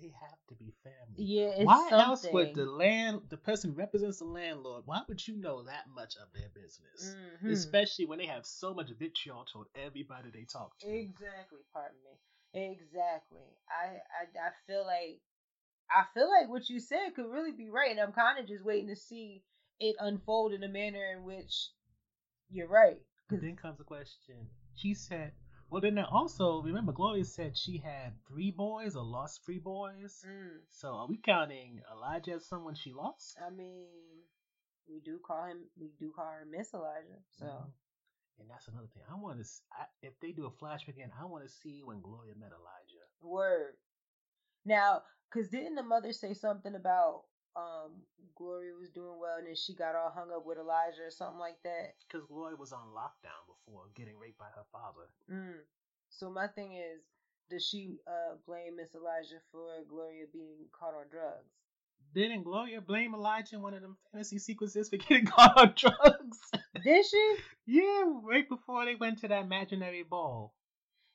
they 0.00 0.12
have 0.20 0.38
to 0.48 0.54
be 0.54 0.72
family. 0.84 1.24
yeah, 1.24 1.48
it's 1.56 1.64
why 1.64 1.88
something. 1.88 1.98
else 2.00 2.26
would 2.32 2.54
the 2.54 2.66
land, 2.66 3.20
the 3.30 3.38
person 3.38 3.70
who 3.70 3.76
represents 3.76 4.18
the 4.18 4.24
landlord, 4.26 4.82
why 4.84 5.00
would 5.08 5.26
you 5.26 5.36
know 5.36 5.62
that 5.62 5.84
much 5.88 6.16
of 6.16 6.28
their 6.34 6.50
business? 6.50 7.16
Mhm. 7.42 7.52
Especially 7.52 8.04
when 8.04 8.18
they 8.18 8.26
have 8.26 8.44
so 8.44 8.74
much 8.74 8.90
vitriol 8.98 9.44
toward 9.44 9.68
everybody 9.74 10.30
they 10.30 10.44
talk 10.44 10.78
to. 10.80 10.88
Exactly. 10.88 11.60
Pardon 11.72 11.96
me. 12.04 12.18
Exactly. 12.52 13.56
I, 13.68 14.00
I 14.20 14.48
I 14.48 14.50
feel 14.66 14.84
like 14.84 15.20
I 15.90 16.04
feel 16.14 16.28
like 16.28 16.48
what 16.48 16.68
you 16.68 16.80
said 16.80 17.14
could 17.14 17.30
really 17.30 17.52
be 17.52 17.70
right, 17.70 17.90
and 17.90 18.00
I'm 18.00 18.12
kind 18.12 18.38
of 18.38 18.46
just 18.46 18.64
waiting 18.64 18.88
to 18.88 18.96
see 18.96 19.42
it 19.80 19.96
unfold 19.98 20.52
in 20.52 20.62
a 20.62 20.68
manner 20.68 21.04
in 21.12 21.24
which 21.24 21.70
you're 22.50 22.68
right. 22.68 22.98
Then 23.30 23.56
comes 23.56 23.78
the 23.78 23.84
question. 23.84 24.48
She 24.76 24.94
said, 24.94 25.32
well, 25.70 25.80
then 25.80 25.98
also, 25.98 26.62
remember, 26.62 26.92
Gloria 26.92 27.24
said 27.24 27.56
she 27.56 27.78
had 27.78 28.12
three 28.28 28.52
boys 28.52 28.94
or 28.94 29.02
lost 29.04 29.44
three 29.44 29.58
boys. 29.58 30.24
Mm, 30.26 30.60
So 30.70 30.88
are 30.94 31.08
we 31.08 31.16
counting 31.18 31.80
Elijah 31.92 32.32
as 32.34 32.46
someone 32.46 32.74
she 32.76 32.92
lost? 32.92 33.36
I 33.44 33.50
mean, 33.50 33.86
we 34.88 35.00
do 35.00 35.18
call 35.26 35.44
him 35.46 35.64
we 35.78 35.90
do 35.98 36.12
call 36.14 36.26
her 36.26 36.46
Miss 36.48 36.72
Elijah. 36.72 37.20
So 37.38 37.46
Mhm. 37.46 37.72
And 38.38 38.50
that's 38.50 38.68
another 38.68 38.86
thing. 38.88 39.02
I 39.10 39.14
want 39.14 39.42
to, 39.42 39.46
if 40.02 40.12
they 40.20 40.32
do 40.32 40.44
a 40.46 40.50
flashback 40.50 40.88
again, 40.88 41.10
I 41.18 41.24
want 41.24 41.44
to 41.44 41.48
see 41.50 41.82
when 41.82 42.00
Gloria 42.02 42.34
met 42.36 42.52
Elijah. 42.52 43.06
Word. 43.22 43.76
Now, 44.64 45.02
cause 45.32 45.48
didn't 45.48 45.74
the 45.76 45.82
mother 45.82 46.12
say 46.12 46.34
something 46.34 46.74
about 46.74 47.24
um 47.56 47.92
Gloria 48.36 48.74
was 48.78 48.90
doing 48.90 49.18
well 49.18 49.36
and 49.38 49.46
then 49.46 49.56
she 49.56 49.74
got 49.74 49.96
all 49.96 50.12
hung 50.14 50.30
up 50.30 50.44
with 50.44 50.58
Elijah 50.58 51.08
or 51.08 51.10
something 51.10 51.40
like 51.40 51.56
that? 51.64 51.96
Because 52.06 52.26
Gloria 52.26 52.56
was 52.56 52.72
on 52.72 52.92
lockdown 52.94 53.42
before 53.48 53.84
getting 53.94 54.18
raped 54.18 54.38
by 54.38 54.52
her 54.54 54.66
father. 54.70 55.08
Mm. 55.32 55.64
So 56.10 56.30
my 56.30 56.46
thing 56.46 56.74
is, 56.74 57.00
does 57.48 57.66
she 57.66 57.98
uh 58.06 58.36
blame 58.46 58.76
Miss 58.76 58.94
Elijah 58.94 59.40
for 59.50 59.82
Gloria 59.88 60.24
being 60.32 60.68
caught 60.72 60.94
on 60.94 61.08
drugs? 61.10 61.50
Didn't 62.14 62.44
Gloria 62.44 62.80
blame 62.80 63.14
Elijah 63.14 63.56
in 63.56 63.62
one 63.62 63.74
of 63.74 63.82
them 63.82 63.96
fantasy 64.12 64.38
sequences 64.38 64.88
for 64.88 64.96
getting 65.08 65.26
caught 65.26 65.56
on 65.56 65.74
drugs? 65.76 66.38
Did 66.84 67.04
she? 67.06 67.36
yeah, 67.66 68.04
right 68.22 68.48
before 68.48 68.84
they 68.84 68.94
went 68.94 69.18
to 69.20 69.28
that 69.28 69.42
imaginary 69.44 70.02
ball. 70.02 70.54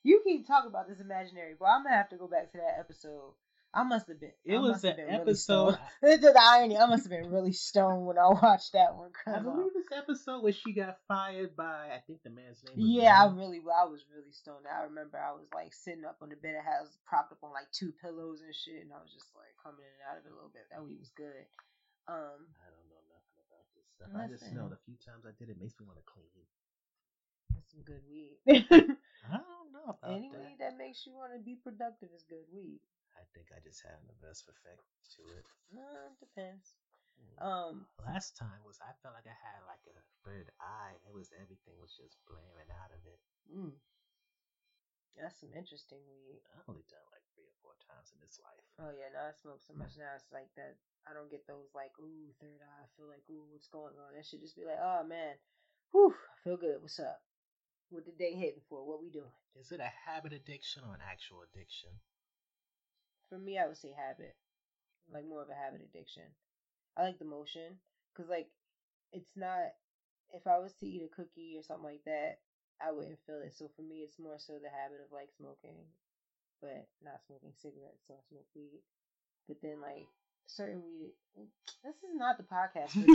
You 0.03 0.21
keep 0.23 0.47
talking 0.47 0.69
about 0.69 0.87
this 0.87 0.99
imaginary 0.99 1.53
ball. 1.53 1.69
I'm 1.69 1.83
gonna 1.83 1.95
have 1.95 2.09
to 2.09 2.17
go 2.17 2.27
back 2.27 2.51
to 2.51 2.57
that 2.57 2.79
episode. 2.79 3.33
I 3.73 3.83
must 3.83 4.07
have 4.11 4.19
been. 4.19 4.35
It 4.43 4.57
I 4.57 4.59
was 4.59 4.83
an 4.83 4.99
episode. 4.99 5.79
Really 6.03 6.17
the 6.19 6.35
irony. 6.35 6.75
I 6.75 6.85
must 6.91 7.07
have 7.07 7.11
been 7.11 7.31
really 7.31 7.55
stoned 7.55 8.05
when 8.05 8.19
I 8.19 8.27
watched 8.27 8.73
that 8.73 8.95
one. 8.95 9.15
I 9.23 9.39
believe 9.39 9.71
this 9.71 9.87
episode 9.95 10.43
where 10.43 10.51
she 10.51 10.73
got 10.75 10.99
fired 11.07 11.55
by 11.55 11.87
I 11.87 12.03
think 12.03 12.19
the 12.23 12.35
man's 12.35 12.59
name. 12.67 12.75
Was 12.75 12.83
Yeah, 12.83 13.15
I 13.15 13.31
really, 13.31 13.63
I 13.63 13.87
was 13.87 14.03
really 14.11 14.35
stoned. 14.35 14.67
I 14.67 14.83
remember 14.91 15.15
I 15.15 15.31
was 15.31 15.47
like 15.55 15.71
sitting 15.71 16.03
up 16.03 16.19
on 16.19 16.29
the 16.29 16.35
bed. 16.35 16.59
I 16.59 16.83
was 16.83 16.99
propped 17.07 17.31
up 17.31 17.39
on 17.43 17.55
like 17.55 17.71
two 17.71 17.95
pillows 18.03 18.43
and 18.43 18.51
shit, 18.51 18.83
and 18.83 18.91
I 18.91 18.99
was 18.99 19.15
just 19.15 19.31
like 19.39 19.55
coming 19.63 19.87
in 19.87 19.93
and 20.03 20.05
out 20.11 20.19
of 20.19 20.27
it 20.27 20.31
a 20.31 20.35
little 20.35 20.51
bit. 20.51 20.67
That 20.67 20.83
weed 20.83 20.99
was 20.99 21.15
good. 21.15 21.47
Um, 22.11 22.43
I 22.59 22.67
don't 22.75 22.87
know 22.91 23.03
nothing 23.07 23.39
about 23.47 23.65
this 23.71 23.87
stuff. 23.87 24.11
I 24.11 24.27
just 24.27 24.51
know 24.51 24.67
the 24.67 24.83
few 24.83 24.99
times 24.99 25.23
I 25.23 25.31
did 25.39 25.47
it 25.47 25.55
makes 25.55 25.79
me 25.79 25.87
want 25.87 25.95
to 25.95 26.07
clean. 26.11 26.27
that's 27.55 27.71
some 27.71 27.87
good 27.87 28.03
weed. 28.11 28.35
I 29.31 29.39
don't 29.39 29.71
know 29.71 29.95
about 29.95 30.11
Any 30.11 30.27
that. 30.27 30.43
weed 30.43 30.59
that 30.59 30.75
makes 30.75 31.07
you 31.07 31.15
want 31.15 31.31
to 31.31 31.39
be 31.39 31.55
productive 31.55 32.11
is 32.11 32.27
good 32.27 32.43
weed. 32.51 32.83
I 33.17 33.23
think 33.35 33.51
I 33.51 33.59
just 33.63 33.83
had 33.83 33.99
the 34.07 34.17
best 34.23 34.47
effect 34.47 34.81
to 35.17 35.21
it. 35.35 35.45
Uh, 35.75 36.09
depends. 36.19 36.75
Mm. 37.19 37.37
Um, 37.43 37.75
Last 38.01 38.35
time 38.39 38.63
was 38.65 38.79
I 38.81 38.91
felt 39.03 39.13
like 39.13 39.27
I 39.29 39.35
had 39.35 39.61
like 39.67 39.83
a 39.87 39.99
third 40.25 40.49
eye. 40.59 40.97
It 41.05 41.13
was 41.13 41.29
everything 41.37 41.77
was 41.77 41.93
just 41.93 42.17
blaring 42.25 42.71
out 42.81 42.91
of 42.95 43.01
it. 43.05 43.19
mm, 43.51 43.75
that's 45.19 45.37
some 45.43 45.53
interesting 45.53 46.01
weed. 46.07 46.41
I 46.55 46.63
only 46.65 46.87
done 46.87 47.03
like 47.11 47.23
three 47.35 47.45
or 47.45 47.57
four 47.61 47.75
times 47.83 48.09
in 48.15 48.19
this 48.23 48.39
life. 48.41 48.65
Oh 48.79 48.89
yeah, 48.95 49.11
now 49.13 49.29
I 49.29 49.35
smoke 49.37 49.61
so 49.61 49.75
much 49.75 49.93
now. 49.99 50.15
It's 50.17 50.31
like 50.31 50.49
that. 50.55 50.79
I 51.05 51.13
don't 51.13 51.29
get 51.29 51.45
those 51.45 51.69
like 51.75 51.93
ooh 51.99 52.31
third 52.39 52.63
eye. 52.63 52.83
I 52.85 52.89
feel 52.95 53.11
like 53.11 53.25
ooh 53.29 53.45
what's 53.51 53.69
going 53.69 53.97
on. 54.01 54.15
That 54.15 54.25
should 54.25 54.41
just 54.41 54.55
be 54.57 54.65
like 54.65 54.79
oh 54.81 55.03
man, 55.05 55.35
whew, 55.91 56.15
I 56.15 56.35
feel 56.41 56.57
good. 56.57 56.79
What's 56.81 56.97
up? 56.97 57.21
What 57.91 58.07
the 58.07 58.15
day 58.15 58.33
hitting 58.33 58.63
for? 58.71 58.87
What 58.87 59.03
we 59.03 59.11
doing? 59.11 59.35
Is 59.59 59.69
it 59.75 59.83
a 59.83 59.91
habit 60.07 60.31
addiction 60.31 60.83
or 60.87 60.95
an 60.95 61.03
actual 61.03 61.43
addiction? 61.43 61.91
For 63.31 63.39
me, 63.39 63.57
I 63.57 63.65
would 63.65 63.79
say 63.79 63.95
habit, 63.95 64.35
mm. 65.07 65.15
like 65.15 65.23
more 65.25 65.41
of 65.41 65.47
a 65.47 65.55
habit 65.55 65.79
addiction. 65.79 66.27
I 66.97 67.03
like 67.07 67.17
the 67.17 67.23
motion 67.23 67.79
because 68.11 68.29
like 68.29 68.51
it's 69.13 69.31
not. 69.37 69.71
If 70.35 70.47
I 70.47 70.59
was 70.59 70.75
to 70.79 70.87
eat 70.87 71.07
a 71.07 71.15
cookie 71.15 71.55
or 71.55 71.63
something 71.63 71.87
like 71.87 72.03
that, 72.03 72.39
I 72.83 72.91
wouldn't 72.91 73.23
feel 73.25 73.39
it. 73.39 73.55
So 73.55 73.71
for 73.75 73.83
me, 73.83 74.03
it's 74.03 74.19
more 74.19 74.35
so 74.35 74.59
the 74.59 74.67
habit 74.67 74.99
of 74.99 75.15
like 75.15 75.31
smoking, 75.31 75.87
but 76.59 76.91
not 76.99 77.23
smoking 77.23 77.55
cigarettes. 77.55 78.03
So 78.07 78.15
I 78.19 78.23
smoke 78.27 78.47
weed. 78.55 78.83
But 79.47 79.63
then 79.63 79.79
like 79.79 80.11
certain. 80.47 80.81
This 81.83 81.95
is 81.95 82.15
not 82.15 82.37
the 82.37 82.43
podcast 82.43 82.91
for 82.91 83.05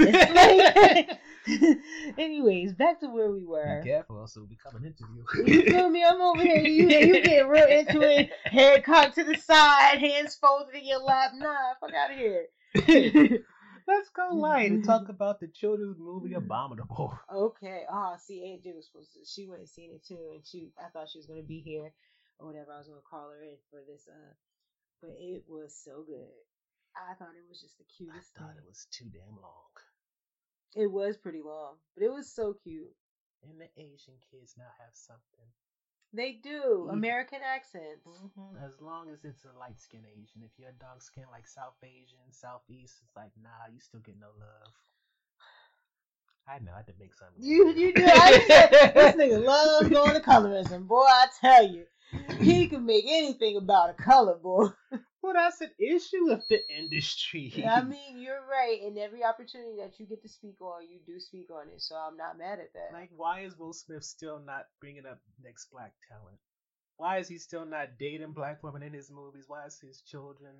this. 1.46 1.76
Anyways, 2.18 2.72
back 2.72 3.00
to 3.00 3.08
where 3.08 3.30
we 3.30 3.44
were. 3.44 3.82
Be 3.82 3.90
careful, 3.90 4.18
also 4.18 4.46
become 4.46 4.74
an 4.76 4.86
interview. 4.86 5.22
You 5.46 5.70
feel 5.70 5.90
me? 5.90 6.02
I'm 6.02 6.20
over 6.20 6.42
here. 6.42 6.58
You, 6.58 6.88
you 6.88 7.22
get 7.22 7.46
real 7.46 7.66
into 7.66 8.00
it. 8.00 8.30
Head 8.44 8.84
cocked 8.84 9.16
to 9.16 9.24
the 9.24 9.36
side, 9.36 9.98
hands 9.98 10.34
folded 10.34 10.74
in 10.74 10.86
your 10.86 11.00
lap. 11.00 11.32
Nah, 11.34 11.74
fuck 11.80 11.94
out 11.94 12.10
of 12.10 12.16
here. 12.16 12.46
Let's 13.88 14.08
go 14.08 14.30
light 14.34 14.70
and 14.72 14.84
talk 14.84 15.08
about 15.08 15.38
the 15.38 15.46
children's 15.46 15.98
movie 16.00 16.34
Abominable. 16.34 17.16
okay. 17.32 17.82
Oh, 17.88 18.16
see, 18.18 18.40
AJ 18.40 18.74
was 18.74 18.86
supposed 18.86 19.12
to. 19.12 19.20
She 19.24 19.46
went 19.46 19.60
and 19.60 19.68
seen 19.68 19.92
it 19.92 20.04
too, 20.04 20.18
and 20.32 20.44
she. 20.44 20.72
I 20.76 20.88
thought 20.88 21.08
she 21.08 21.18
was 21.18 21.26
gonna 21.26 21.42
be 21.42 21.60
here 21.60 21.92
or 22.40 22.48
whatever. 22.48 22.72
I 22.72 22.78
was 22.78 22.88
gonna 22.88 23.00
call 23.08 23.30
her 23.30 23.42
in 23.42 23.56
for 23.70 23.80
this. 23.86 24.08
Uh, 24.10 24.34
but 25.00 25.10
it 25.18 25.44
was 25.46 25.72
so 25.84 26.02
good. 26.04 26.34
I 26.96 27.14
thought 27.14 27.34
it 27.36 27.44
was 27.48 27.60
just 27.60 27.76
the 27.78 27.84
cutest. 27.84 28.32
I 28.36 28.40
thought 28.40 28.54
thing. 28.54 28.64
it 28.64 28.68
was 28.68 28.86
too 28.90 29.06
damn 29.12 29.36
long. 29.40 29.70
It 30.74 30.86
was 30.90 31.16
pretty 31.16 31.42
long, 31.42 31.76
but 31.94 32.04
it 32.04 32.10
was 32.12 32.28
so 32.32 32.54
cute. 32.62 32.92
And 33.42 33.60
the 33.60 33.68
Asian 33.76 34.18
kids 34.30 34.54
now 34.56 34.70
have 34.78 34.94
something. 34.94 35.46
They 36.12 36.32
do 36.32 36.86
Yeah. 36.86 36.92
American 36.94 37.42
accents. 37.42 38.04
hmm 38.06 38.56
As 38.64 38.80
long 38.80 39.08
as 39.10 39.24
it's 39.24 39.44
a 39.44 39.52
light 39.58 39.78
skinned 39.80 40.06
Asian. 40.06 40.42
If 40.42 40.52
you're 40.58 40.70
a 40.70 40.72
dark 40.72 41.02
skin 41.02 41.24
like 41.30 41.46
South 41.46 41.76
Asian, 41.82 42.32
Southeast, 42.32 43.02
it's 43.02 43.14
like, 43.16 43.32
nah, 43.42 43.66
you 43.72 43.80
still 43.80 44.00
get 44.00 44.18
no 44.18 44.28
love. 44.38 44.72
I 46.48 46.58
know, 46.60 46.72
I 46.72 46.76
had 46.78 46.86
to 46.86 46.92
make 46.98 47.12
something. 47.14 47.42
You 47.42 47.72
you 47.74 47.92
do. 47.92 48.04
I 48.06 48.92
this 48.94 49.14
nigga 49.16 49.44
loves 49.44 49.88
going 49.88 50.14
to 50.14 50.20
colorism, 50.30 50.86
boy. 50.86 51.02
I 51.02 51.26
tell 51.40 51.66
you, 51.66 51.86
he 52.40 52.68
can 52.68 52.86
make 52.86 53.04
anything 53.06 53.56
about 53.56 53.90
a 53.90 53.94
color, 53.94 54.36
boy. 54.36 54.68
Well, 55.26 55.34
that's 55.34 55.60
an 55.60 55.72
issue 55.80 56.26
with 56.26 56.46
the 56.48 56.60
industry. 56.70 57.52
I 57.68 57.82
mean, 57.82 58.16
you're 58.16 58.46
right. 58.48 58.80
And 58.82 58.96
every 58.96 59.24
opportunity 59.24 59.78
that 59.80 59.98
you 59.98 60.06
get 60.06 60.22
to 60.22 60.28
speak 60.28 60.60
on, 60.60 60.88
you 60.88 61.00
do 61.04 61.18
speak 61.18 61.48
on 61.50 61.66
it. 61.66 61.82
So 61.82 61.96
I'm 61.96 62.16
not 62.16 62.38
mad 62.38 62.60
at 62.60 62.72
that. 62.74 62.92
Like, 62.92 63.10
why 63.16 63.40
is 63.40 63.58
Will 63.58 63.72
Smith 63.72 64.04
still 64.04 64.38
not 64.38 64.66
bringing 64.80 65.04
up 65.04 65.18
next 65.42 65.66
black 65.72 65.94
talent? 66.08 66.38
Why 66.96 67.18
is 67.18 67.26
he 67.26 67.38
still 67.38 67.66
not 67.66 67.98
dating 67.98 68.34
black 68.34 68.62
women 68.62 68.84
in 68.84 68.92
his 68.92 69.10
movies? 69.10 69.46
Why 69.48 69.66
is 69.66 69.80
his 69.80 70.00
children 70.02 70.54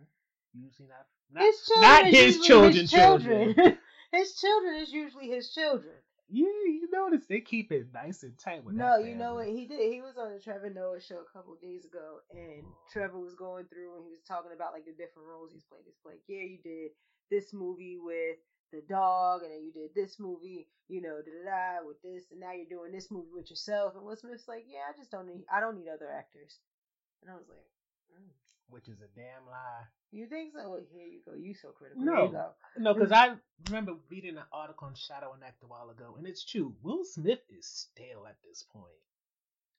usually 0.53 0.89
not 0.89 1.07
not, 1.33 1.45
his 1.45 1.63
children 1.65 1.91
not 1.93 2.07
his 2.07 2.47
children, 2.47 2.73
his 2.73 2.91
children? 2.91 3.55
children. 3.55 3.79
his 4.13 4.35
children 4.35 4.75
is 4.75 4.93
usually 4.93 5.29
his 5.29 5.55
children. 5.55 5.95
Yeah, 6.29 6.47
you 6.67 6.89
notice 6.91 7.27
they 7.27 7.41
keep 7.41 7.71
it 7.71 7.87
nice 7.95 8.25
and 8.25 8.37
tight 8.37 8.65
with 8.65 8.75
No, 8.75 8.99
you 8.99 9.15
know 9.15 9.35
what 9.35 9.47
he 9.47 9.67
did? 9.67 9.93
He 9.93 10.01
was 10.01 10.19
on 10.19 10.35
the 10.35 10.41
Trevor 10.41 10.71
Noah 10.71 11.01
show 11.01 11.23
a 11.23 11.33
couple 11.33 11.55
of 11.55 11.61
days 11.61 11.85
ago, 11.85 12.19
and 12.33 12.65
Trevor 12.93 13.19
was 13.19 13.35
going 13.35 13.67
through 13.67 13.95
and 13.95 14.05
he 14.05 14.11
was 14.11 14.23
talking 14.27 14.51
about 14.53 14.73
like 14.73 14.85
the 14.85 14.93
different 14.93 15.29
roles 15.29 15.53
he's 15.53 15.63
played. 15.63 15.87
He's 15.87 16.03
like, 16.05 16.21
yeah, 16.27 16.43
you 16.43 16.59
did 16.65 16.91
this 17.31 17.53
movie 17.53 17.99
with 18.03 18.39
the 18.73 18.83
dog, 18.89 19.43
and 19.43 19.53
then 19.53 19.63
you 19.63 19.71
did 19.71 19.95
this 19.95 20.19
movie, 20.19 20.67
you 20.89 21.01
know, 21.01 21.23
da 21.23 21.31
da 21.31 21.43
da, 21.47 21.87
with 21.87 22.03
this, 22.03 22.25
and 22.31 22.41
now 22.41 22.53
you're 22.53 22.67
doing 22.67 22.91
this 22.91 23.11
movie 23.11 23.31
with 23.33 23.51
yourself. 23.51 23.95
And 23.95 24.05
Will 24.05 24.17
Smith's 24.17 24.49
like, 24.49 24.67
yeah, 24.67 24.91
I 24.91 24.99
just 24.99 25.11
don't 25.11 25.27
need, 25.27 25.45
I 25.47 25.61
don't 25.61 25.79
need 25.79 25.89
other 25.89 26.11
actors. 26.11 26.59
And 27.23 27.31
I 27.31 27.35
was 27.35 27.47
like, 27.49 27.63
mm, 28.11 28.35
Which 28.69 28.89
is 28.89 28.99
a 29.01 29.09
damn 29.15 29.47
lie. 29.47 29.85
you 30.11 30.27
think 30.27 30.53
so? 30.53 30.69
Well, 30.69 30.81
here 30.93 31.07
you 31.07 31.21
go. 31.25 31.35
You 31.35 31.55
so 31.55 31.69
critical. 31.71 32.03
No. 32.05 32.25
You 32.25 32.33
go. 32.33 32.51
No, 32.79 32.95
because 32.95 33.13
I 33.13 33.35
remember 33.69 33.95
reading 34.11 34.37
an 34.37 34.45
article 34.53 34.89
on 34.89 34.95
Shadow 34.95 35.33
and 35.35 35.45
Act 35.45 35.63
a 35.63 35.67
while 35.67 35.89
ago, 35.91 36.17
and 36.19 36.27
it's 36.27 36.45
true. 36.45 36.75
Will 36.83 37.05
Smith 37.05 37.41
is 37.49 37.67
stale 37.67 38.27
at 38.29 38.37
this 38.43 38.65
point. 38.65 39.01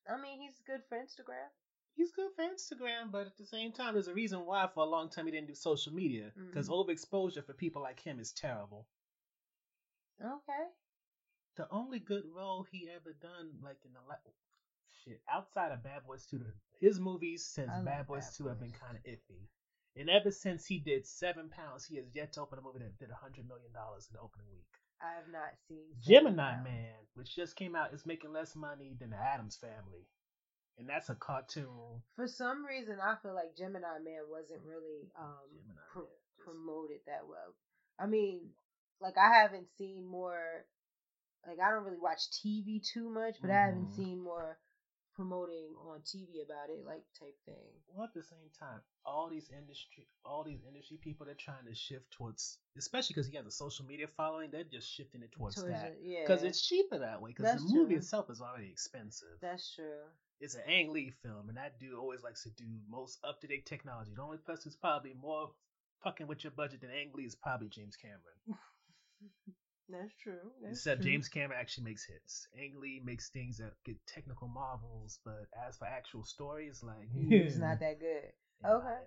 I 0.10 0.22
mean, 0.22 0.40
he's 0.40 0.60
good 0.66 0.82
for 0.88 0.98
Instagram. 0.98 1.50
He's 1.96 2.12
good 2.12 2.30
for 2.36 2.44
Instagram, 2.44 3.12
but 3.12 3.26
at 3.28 3.38
the 3.38 3.46
same 3.46 3.74
time, 3.74 3.94
there's 3.94 4.08
a 4.08 4.14
reason 4.14 4.46
why 4.46 4.68
for 4.74 4.86
a 4.86 4.90
long 4.90 5.10
time 5.10 5.26
he 5.26 5.32
didn't 5.32 5.48
do 5.48 5.56
social 5.56 5.92
media. 5.94 6.32
Because 6.48 6.70
Mhm. 6.70 6.86
overexposure 6.88 7.44
for 7.46 7.54
people 7.54 7.82
like 7.82 8.00
him 8.00 8.20
is 8.20 8.32
terrible. 8.32 8.88
Okay. 10.24 10.68
The 11.56 11.68
only 11.72 12.00
good 12.00 12.24
role 12.34 12.64
he 12.72 12.88
ever 12.90 13.14
done, 13.14 13.60
like 13.64 13.78
in 13.84 13.94
the 13.94 14.00
la- 14.08 14.16
shit 15.08 15.22
outside 15.34 15.72
of 15.72 15.84
Bad 15.84 16.04
Boys 16.06 16.26
Two, 16.30 16.42
his 16.80 17.00
movies 17.00 17.46
since 17.46 17.72
Bad 17.86 18.08
Boys 18.08 18.26
Bad 18.26 18.34
Two 18.38 18.48
have 18.48 18.60
been 18.60 18.72
kind 18.74 18.98
of 18.98 19.04
iffy. 19.04 19.48
And 19.96 20.10
ever 20.10 20.30
since 20.32 20.66
he 20.66 20.78
did 20.80 21.08
Seven 21.08 21.50
Pounds, 21.50 21.86
he 21.86 21.96
has 21.98 22.06
yet 22.14 22.34
to 22.34 22.42
open 22.42 22.60
a 22.60 22.62
movie 22.62 22.80
that 22.80 22.98
did 23.00 23.10
a 23.10 23.16
hundred 23.16 23.48
million 23.48 23.72
dollars 23.74 24.08
in 24.10 24.14
the 24.16 24.22
opening 24.22 24.46
week. 24.52 24.68
I 25.02 25.16
have 25.16 25.32
not 25.32 25.54
seen 25.68 25.86
Gemini 26.02 26.52
Seven 26.58 26.64
Man, 26.64 26.94
which 27.16 27.36
just 27.36 27.56
came 27.56 27.76
out, 27.76 27.94
is 27.94 28.06
making 28.06 28.34
less 28.34 28.56
money 28.56 28.96
than 29.00 29.10
the 29.12 29.18
Addams 29.18 29.56
Family, 29.58 30.06
and 30.78 30.88
that's 30.90 31.10
a 31.10 31.16
cartoon. 31.16 32.02
For 32.16 32.28
some 32.28 32.66
reason, 32.66 32.98
I 33.02 33.16
feel 33.24 33.34
like 33.34 33.56
Gemini 33.58 33.98
Man 34.04 34.22
wasn't 34.30 34.62
really 34.66 35.10
um 35.18 35.50
pro- 35.92 36.02
Man 36.04 36.12
just- 36.12 36.46
promoted 36.46 37.00
that 37.08 37.28
well. 37.28 37.56
I 38.00 38.06
mean, 38.06 38.42
like 39.02 39.18
I 39.18 39.34
haven't 39.42 39.68
seen 39.78 40.06
more. 40.06 40.66
Like 41.48 41.58
I 41.60 41.72
don't 41.72 41.86
really 41.86 42.00
watch 42.02 42.30
TV 42.44 42.82
too 42.84 43.10
much, 43.10 43.38
but 43.42 43.50
I 43.50 43.66
haven't 43.66 43.90
Mhm. 43.92 43.96
seen 43.96 44.22
more 44.24 44.58
promoting 45.18 45.74
on 45.90 46.00
TV 46.02 46.46
about 46.46 46.70
it, 46.70 46.86
like 46.86 47.02
type 47.20 47.36
thing. 47.46 47.74
Well, 47.90 48.06
at 48.06 48.14
the 48.14 48.22
same 48.24 48.48
time, 48.58 48.80
all 49.04 49.28
these 49.30 49.50
industry, 49.50 50.08
all 50.24 50.44
these 50.44 50.62
industry 50.68 50.98
people, 51.04 51.26
they're 51.26 51.36
trying 51.36 51.66
to 51.68 51.76
shift 51.76 52.12
towards, 52.12 52.60
especially 52.78 53.16
because 53.16 53.28
he 53.28 53.36
has 53.36 53.46
a 53.48 53.52
social 53.52 53.86
media 53.86 54.08
following. 54.16 54.52
They're 54.52 54.64
just 54.64 54.88
shifting 54.88 55.24
it 55.24 55.32
towards, 55.32 55.56
Towards 55.56 55.74
that 55.74 55.88
it, 55.94 56.00
yeah. 56.04 56.20
because 56.22 56.44
it's 56.44 56.62
cheaper 56.66 57.00
that 57.00 57.20
way. 57.22 57.34
Because 57.36 57.60
the 57.60 57.74
movie 57.74 57.96
true. 57.96 57.98
itself 57.98 58.30
is 58.30 58.40
already 58.40 58.70
expensive. 58.70 59.36
That's 59.42 59.74
true. 59.76 60.06
it's 60.40 60.54
an 60.56 60.62
Ang 60.70 60.94
Lee 60.94 61.12
film, 61.24 61.50
and 61.50 61.58
that 61.58 61.80
dude 61.80 61.96
always 61.96 62.22
likes 62.24 62.44
to 62.44 62.52
do 62.52 62.66
most 62.88 63.18
up 63.28 63.42
to 63.42 63.48
date 63.48 63.66
technology. 63.66 64.12
The 64.16 64.22
only 64.22 64.38
person 64.38 64.64
who's 64.66 64.76
probably 64.78 65.14
more 65.20 65.50
fucking 66.04 66.28
with 66.28 66.44
your 66.44 66.52
budget 66.52 66.82
than 66.82 66.92
Ang 66.92 67.12
Lee 67.16 67.26
is 67.26 67.36
probably 67.36 67.70
James 67.70 67.96
Cameron. 67.96 68.22
That's 69.90 70.14
true. 70.22 70.52
That's 70.62 70.78
Except 70.80 71.02
true. 71.02 71.12
James 71.12 71.30
Cameron 71.30 71.60
actually 71.60 71.86
makes 71.86 72.06
hits. 72.06 72.48
Ang 72.60 72.80
Lee 72.82 73.02
makes 73.04 73.30
things 73.30 73.58
that 73.58 73.74
get 73.86 73.96
technical 74.06 74.48
marvels, 74.48 75.20
but 75.24 75.48
as 75.68 75.78
for 75.78 75.86
actual 75.86 76.26
stories, 76.26 76.84
like 76.84 77.08
It's 77.32 77.58
not 77.58 77.80
that 77.80 78.00
good. 78.00 78.32
Okay. 78.66 79.00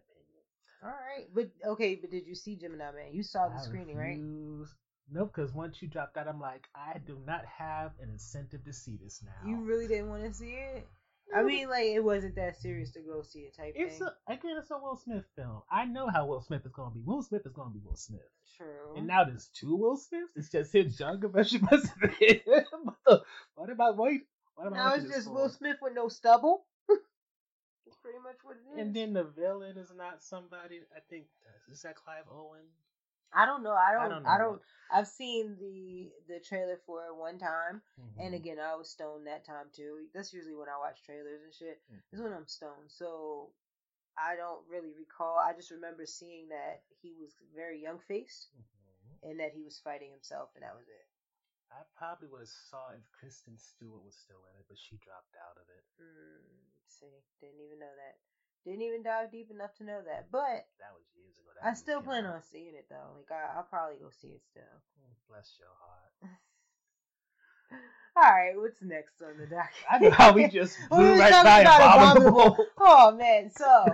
All 0.83 0.89
right, 0.89 1.28
but 1.35 1.51
okay, 1.72 1.97
but 1.97 2.11
did 2.11 2.26
you 2.26 2.35
see 2.35 2.57
Gemini 2.57 2.91
Man? 2.93 3.12
You 3.12 3.22
saw 3.22 3.49
the 3.49 3.57
I 3.57 3.62
screening, 3.62 3.97
right? 3.97 4.18
refuse- 4.18 4.74
Nope, 5.12 5.33
because 5.35 5.53
once 5.53 5.83
you 5.83 5.89
dropped 5.89 6.14
that, 6.14 6.28
I'm 6.28 6.41
like, 6.41 6.68
I 6.74 6.99
do 6.99 7.18
not 7.26 7.45
have 7.45 7.91
an 8.01 8.11
incentive 8.11 8.64
to 8.64 8.72
see 8.72 8.97
this 8.97 9.22
now. 9.24 9.49
You 9.49 9.57
really 9.64 9.89
didn't 9.89 10.09
want 10.09 10.24
to 10.24 10.33
see 10.33 10.53
it. 10.53 10.87
I 11.35 11.43
mean, 11.43 11.68
like 11.68 11.87
it 11.87 12.01
wasn't 12.01 12.35
that 12.37 12.57
serious 12.57 12.91
to 12.93 13.01
go 13.01 13.22
see 13.22 13.41
it 13.41 13.57
type 13.57 13.74
It's 13.76 13.99
thing. 13.99 14.09
a, 14.28 14.33
again, 14.33 14.57
it's 14.59 14.70
a 14.70 14.78
Will 14.78 14.97
Smith 14.97 15.24
film. 15.37 15.62
I 15.70 15.85
know 15.85 16.09
how 16.09 16.26
Will 16.26 16.41
Smith 16.41 16.64
is 16.64 16.72
gonna 16.72 16.91
be. 16.91 17.01
Will 17.05 17.22
Smith 17.22 17.47
is 17.47 17.53
gonna 17.53 17.70
be 17.70 17.81
Will 17.85 17.97
Smith. 17.97 18.20
True. 18.57 18.97
And 18.97 19.07
now 19.07 19.24
there's 19.24 19.49
two 19.55 19.76
Will 19.76 19.97
Smiths. 19.97 20.33
It's 20.37 20.51
just 20.51 20.72
his 20.72 20.99
younger 20.99 21.28
version 21.28 21.66
versus 21.70 21.91
him. 22.18 22.41
what, 22.83 22.97
the, 23.07 23.22
what 23.55 23.70
about 23.70 23.97
wait? 23.97 24.22
What 24.55 24.72
I 24.72 24.76
now 24.76 24.95
it's 24.95 25.05
just? 25.05 25.31
Will 25.31 25.49
Smith 25.49 25.76
with 25.81 25.95
no 25.95 26.09
stubble. 26.09 26.64
That's 26.89 27.97
pretty 28.03 28.18
much 28.18 28.37
what 28.43 28.57
it 28.57 28.74
is. 28.74 28.81
And 28.87 28.95
then 28.95 29.12
the 29.12 29.24
villain 29.24 29.76
is 29.78 29.93
not 29.97 30.22
somebody. 30.22 30.81
I 30.95 31.01
think 31.09 31.26
uh, 31.47 31.72
is 31.72 31.83
that 31.83 31.97
Clive 31.97 32.24
Owen. 32.31 32.66
I 33.33 33.47
don't 33.47 33.62
know. 33.62 33.72
I 33.74 33.91
I 33.91 34.09
don't. 34.09 34.11
don't 34.11 34.26
I 34.26 34.39
don't. 34.39 34.61
I've 34.91 35.07
seen 35.07 35.57
the 35.61 36.11
the 36.26 36.41
trailer 36.41 36.78
for 36.87 37.07
it 37.07 37.14
one 37.16 37.39
time, 37.39 37.83
and 38.18 38.35
Mhm. 38.35 38.37
again, 38.37 38.59
I 38.59 38.74
was 38.74 38.91
stoned 38.91 39.26
that 39.26 39.45
time 39.45 39.66
too. 39.72 40.07
That's 40.12 40.33
usually 40.33 40.55
when 40.55 40.68
I 40.68 40.78
watch 40.78 41.03
trailers 41.03 41.43
and 41.45 41.55
shit. 41.55 41.81
Is 42.12 42.20
when 42.20 42.33
I'm 42.33 42.47
stoned. 42.47 42.91
So 42.91 43.53
I 44.18 44.35
don't 44.35 44.66
really 44.68 44.93
recall. 44.99 45.39
I 45.39 45.53
just 45.55 45.70
remember 45.70 46.07
seeing 46.07 46.49
that 46.49 46.83
he 47.01 47.14
was 47.14 47.35
very 47.55 47.81
young 47.81 48.01
faced 48.01 48.49
Mhm. 48.59 49.31
and 49.31 49.39
that 49.41 49.53
he 49.53 49.62
was 49.62 49.78
fighting 49.78 50.11
himself, 50.11 50.51
and 50.57 50.64
that 50.64 50.74
was 50.74 50.89
it. 50.89 51.07
I 51.70 51.85
probably 51.95 52.26
would 52.26 52.41
have 52.41 52.49
saw 52.49 52.91
if 52.91 53.07
Kristen 53.12 53.57
Stewart 53.57 54.03
was 54.03 54.16
still 54.16 54.43
in 54.51 54.59
it, 54.59 54.66
but 54.66 54.76
she 54.76 54.97
dropped 54.97 55.37
out 55.39 55.57
of 55.57 55.68
it. 55.70 55.85
Mm, 56.03 56.43
see, 56.89 57.22
didn't 57.41 57.61
even 57.61 57.78
know 57.78 57.95
that. 57.95 58.18
Didn't 58.65 58.83
even 58.83 59.03
dive 59.03 59.31
deep 59.33 59.51
enough 59.51 59.75
to 59.79 59.85
know 59.85 60.01
that. 60.05 60.29
But 60.31 60.69
That 60.79 60.93
was 60.93 61.05
years 61.17 61.37
ago. 61.39 61.51
That 61.63 61.69
I 61.71 61.75
still 61.75 62.03
plan 62.03 62.27
out. 62.27 62.35
on 62.37 62.43
seeing 62.43 62.75
it 62.77 62.87
though. 62.91 63.17
Like 63.17 63.31
I, 63.33 63.57
I'll 63.57 63.65
probably 63.69 63.97
go 63.97 64.11
see 64.11 64.29
it 64.29 64.43
still. 64.51 64.63
Mm, 64.63 65.15
Bless 65.29 65.57
your 65.59 65.69
heart. 65.81 66.13
All 68.17 68.25
right, 68.25 68.53
what's 68.57 68.83
next 68.83 69.23
on 69.23 69.39
the 69.39 69.47
docket? 69.47 69.71
I 69.89 69.99
know 69.99 70.11
how 70.11 70.33
we 70.33 70.49
just 70.49 70.77
We 70.91 70.97
blew 70.99 71.11
were 71.13 71.17
right 71.17 71.45
by 71.45 71.61
about 71.61 71.97
Abominable. 72.17 72.67
Oh 72.79 73.13
man, 73.13 73.51
so 73.51 73.85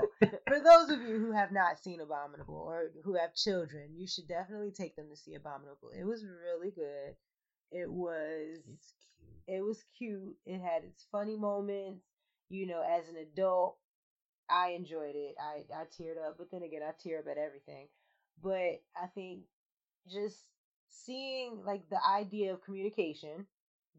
for 0.48 0.58
those 0.58 0.88
of 0.90 1.02
you 1.02 1.18
who 1.18 1.32
have 1.32 1.52
not 1.52 1.78
seen 1.78 2.00
Abominable 2.00 2.54
or 2.54 2.90
who 3.04 3.14
have 3.14 3.34
children, 3.34 3.90
you 3.94 4.06
should 4.06 4.26
definitely 4.26 4.70
take 4.72 4.96
them 4.96 5.06
to 5.10 5.16
see 5.16 5.34
Abominable. 5.34 5.90
It 5.96 6.04
was 6.04 6.24
really 6.24 6.70
good. 6.70 7.14
It 7.70 7.92
was 7.92 8.58
it 9.46 9.60
was 9.62 9.84
cute. 9.98 10.34
It 10.46 10.60
had 10.60 10.82
its 10.84 11.04
funny 11.12 11.36
moments. 11.36 12.02
You 12.48 12.66
know, 12.66 12.82
as 12.82 13.08
an 13.08 13.16
adult, 13.16 13.76
I 14.50 14.70
enjoyed 14.70 15.14
it. 15.14 15.34
I 15.40 15.64
I 15.74 15.84
teared 15.84 16.18
up, 16.24 16.36
but 16.38 16.50
then 16.50 16.62
again, 16.62 16.82
I 16.82 16.92
tear 17.02 17.20
up 17.20 17.26
at 17.30 17.38
everything. 17.38 17.88
But 18.42 18.82
I 18.96 19.06
think 19.14 19.40
just 20.10 20.36
seeing 20.88 21.62
like 21.64 21.88
the 21.90 21.98
idea 22.08 22.52
of 22.52 22.62
communication 22.64 23.46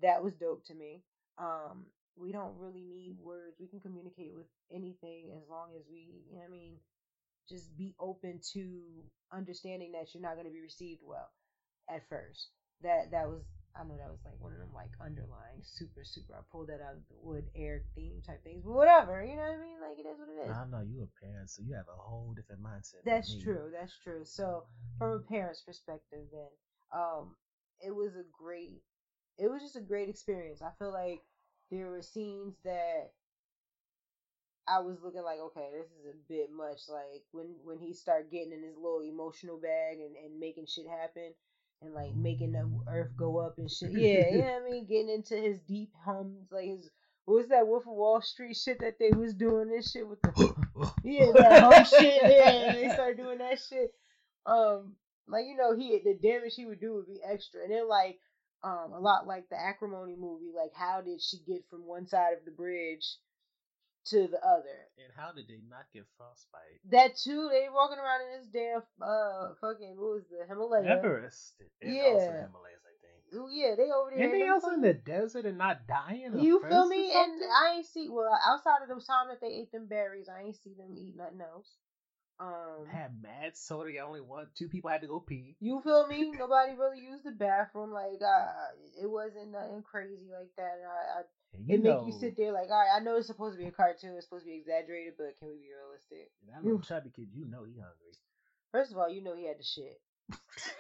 that 0.02 0.24
was 0.24 0.34
dope 0.36 0.66
to 0.66 0.74
me. 0.76 1.04
Um, 1.38 1.86
we 2.16 2.32
don't 2.32 2.58
really 2.58 2.84
need 2.84 3.18
words. 3.22 3.58
We 3.60 3.68
can 3.68 3.80
communicate 3.80 4.34
with 4.36 4.48
anything 4.72 5.32
as 5.38 5.48
long 5.50 5.70
as 5.78 5.84
we, 5.92 6.24
you 6.30 6.38
know 6.38 6.44
I 6.46 6.50
mean, 6.50 6.78
just 7.50 7.78
be 7.78 7.96
open 8.00 8.40
to 8.54 8.82
understanding 9.32 9.92
that 9.94 10.14
you're 10.14 10.24
not 10.24 10.34
going 10.36 10.48
to 10.48 10.54
be 10.54 10.62
received 10.62 11.02
well 11.06 11.30
at 11.90 12.08
first. 12.10 12.50
That 12.84 13.12
that 13.12 13.28
was 13.28 13.44
I 13.78 13.84
know 13.84 13.98
that 13.98 14.10
was 14.10 14.26
like 14.26 14.34
one 14.40 14.54
of 14.54 14.60
them 14.60 14.74
like 14.74 14.92
underlying 15.00 15.62
super 15.62 16.04
super. 16.04 16.34
I 16.34 16.42
pulled 16.52 16.68
that 16.70 16.82
out 16.82 16.98
of 16.98 17.06
the 17.10 17.18
wood 17.22 17.46
air 17.56 17.84
theme 17.96 18.22
type 18.26 18.44
things, 18.44 18.64
but 18.66 18.74
whatever. 18.74 19.24
You 19.24 19.36
know 19.36 19.44
what 19.44 19.60
I 19.60 19.62
mean? 19.62 19.80
Like 19.82 20.00
it 20.00 20.10
is 20.10 20.18
what 20.18 20.30
it 20.30 20.50
is. 20.50 20.56
I 20.56 20.66
know. 20.66 20.82
You 20.82 21.06
a 21.06 21.26
parent, 21.26 21.50
so 21.50 21.62
you 21.62 21.76
have 21.76 21.88
a 21.88 22.02
whole 22.02 22.34
different 22.36 22.64
mindset. 22.64 23.06
That's 23.06 23.36
true. 23.42 23.70
That's 23.72 23.94
true. 24.04 24.22
So 24.24 24.64
from 24.98 25.12
a 25.12 25.20
parent's 25.20 25.62
perspective, 25.62 26.26
then, 26.32 26.50
um, 26.92 27.36
it 27.80 27.94
was 27.94 28.16
a 28.16 28.26
great. 28.32 28.82
It 29.38 29.50
was 29.50 29.62
just 29.62 29.76
a 29.76 29.82
great 29.82 30.10
experience. 30.10 30.62
I 30.62 30.72
feel 30.80 30.92
like 30.92 31.22
there 31.70 31.90
were 31.90 32.02
scenes 32.02 32.56
that 32.64 33.12
I 34.68 34.80
was 34.80 34.98
looking 35.04 35.24
like, 35.24 35.40
okay, 35.40 35.70
this 35.72 35.88
is 35.88 36.06
a 36.10 36.18
bit 36.28 36.52
much. 36.52 36.90
Like 36.90 37.24
when 37.32 37.56
when 37.64 37.78
he 37.78 37.94
start 37.94 38.32
getting 38.32 38.52
in 38.54 38.64
his 38.64 38.76
little 38.76 39.02
emotional 39.02 39.58
bag 39.58 40.00
and 40.00 40.16
and 40.16 40.40
making 40.40 40.66
shit 40.66 40.88
happen. 40.88 41.34
And 41.82 41.94
like 41.94 42.16
making 42.16 42.54
the 42.54 42.70
earth 42.90 43.12
go 43.16 43.38
up 43.38 43.58
and 43.58 43.70
shit. 43.70 43.92
Yeah, 43.94 44.30
you 44.32 44.38
know 44.40 44.44
what 44.44 44.64
I 44.68 44.72
mean? 44.72 44.86
Getting 44.88 45.10
into 45.10 45.36
his 45.36 45.60
deep 45.60 45.92
hums, 46.04 46.48
like 46.52 46.66
his 46.66 46.90
what 47.26 47.38
was 47.38 47.48
that 47.50 47.68
Wolf 47.68 47.84
of 47.84 47.94
Wall 47.94 48.22
Street 48.22 48.56
shit 48.56 48.80
that 48.80 49.00
they 49.00 49.12
was 49.12 49.34
doing 49.34 49.70
this 49.70 49.92
shit 49.92 50.08
with 50.08 50.22
the 50.22 50.56
yeah, 51.04 51.32
that 51.36 51.64
whole 51.64 51.84
shit. 51.84 52.22
Yeah, 52.24 52.74
they 52.74 52.90
started 52.94 53.18
doing 53.18 53.40
that 53.40 53.60
shit. 53.60 53.92
Um, 54.46 54.96
like 55.28 55.46
you 55.46 55.58
know, 55.58 55.76
he 55.76 56.00
the 56.04 56.14
damage 56.16 56.54
he 56.56 56.66
would 56.66 56.80
do 56.80 56.96
would 56.96 57.08
be 57.08 57.20
extra, 57.30 57.64
and 57.64 57.72
then 57.72 57.88
like 57.88 58.18
um 58.64 58.94
a 58.94 59.00
lot 59.00 59.28
like 59.28 59.50
the 59.50 59.60
acrimony 59.60 60.16
movie. 60.18 60.52
Like, 60.56 60.72
how 60.74 61.02
did 61.02 61.22
she 61.22 61.38
get 61.46 61.66
from 61.70 61.86
one 61.86 62.08
side 62.08 62.34
of 62.40 62.46
the 62.46 62.52
bridge 62.52 63.18
to 64.10 64.28
the 64.28 64.40
other? 64.46 64.78
And 64.98 65.14
how 65.16 65.32
did 65.32 65.48
they 65.48 65.60
not 65.70 65.86
get 65.94 66.06
frostbite? 66.18 66.82
That 66.90 67.16
too. 67.16 67.50
They 67.52 67.68
walking 67.74 68.00
around 68.00 68.22
in 68.22 68.40
this 68.40 68.48
damn 68.48 68.82
uh 69.02 69.54
fucking 69.62 69.96
what 69.98 70.16
was 70.16 70.24
the 70.30 70.46
Himalaya? 70.48 70.98
Everest. 70.98 71.54
And 71.82 71.92
also 71.92 72.32
Yeah. 72.32 72.48
Himalayas, 72.48 72.84
I 72.86 72.96
think. 73.02 73.18
Ooh, 73.36 73.50
yeah, 73.52 73.76
they 73.76 73.92
over 73.92 74.12
there. 74.16 74.24
And 74.24 74.34
they 74.34 74.48
also 74.48 74.72
in 74.72 74.82
the 74.82 74.94
desert 74.94 75.46
and 75.46 75.58
not 75.58 75.88
dying. 75.88 76.40
You 76.40 76.62
feel 76.62 76.88
me? 76.88 77.12
And? 77.14 77.42
I 77.44 77.76
ain't 77.78 77.86
see 77.86 78.10
well 78.10 78.38
outside 78.46 78.82
of 78.84 78.90
those 78.90 79.06
time 79.06 79.28
that 79.30 79.42
they 79.42 79.48
ate 79.48 79.72
them 79.72 79.88
berries. 79.88 80.30
I 80.30 80.44
ain't 80.44 80.56
see 80.56 80.74
them 80.78 80.96
eat 80.98 81.16
nothing 81.16 81.42
else. 81.42 81.76
Um, 82.40 82.86
had 82.88 83.20
mad 83.22 83.58
soda. 83.58 83.92
You 83.92 84.02
only 84.02 84.22
one, 84.22 84.48
two 84.56 84.70
people 84.70 84.92
had 84.92 85.02
to 85.02 85.08
go 85.08 85.20
pee. 85.20 85.56
You 85.60 85.82
feel 85.82 86.06
me? 86.06 86.32
Nobody 86.38 86.74
really 86.74 87.00
used 87.00 87.24
the 87.24 87.32
bathroom. 87.32 87.92
Like, 87.92 88.22
uh, 88.22 88.52
it 89.02 89.10
wasn't 89.10 89.52
nothing 89.52 89.82
crazy 89.82 90.30
like 90.32 90.52
that. 90.56 90.78
And 90.78 90.86
I, 90.86 91.20
I 91.20 91.22
And 91.54 91.70
it 91.70 91.84
make 91.84 92.06
you 92.06 92.12
sit 92.12 92.36
there 92.38 92.52
like, 92.52 92.70
all 92.70 92.78
right, 92.78 92.96
I 92.96 93.00
know 93.00 93.18
it's 93.18 93.28
supposed 93.28 93.58
to 93.58 93.62
be 93.62 93.68
a 93.68 93.72
cartoon. 93.72 94.16
It's 94.16 94.26
supposed 94.26 94.46
to 94.46 94.52
be 94.52 94.58
exaggerated, 94.58 95.14
but 95.18 95.38
can 95.40 95.50
we 95.50 95.56
be 95.56 95.70
realistic? 95.74 96.32
That 96.52 96.64
little 96.64 96.80
chubby 96.82 97.12
kid, 97.16 97.30
you 97.34 97.46
know 97.46 97.64
he 97.64 97.74
hungry. 97.74 98.14
First 98.72 98.92
of 98.92 98.98
all, 98.98 99.10
you 99.10 99.22
know 99.22 99.36
he 99.36 99.48
had 99.48 99.58
the 99.58 99.64
shit. 99.64 100.00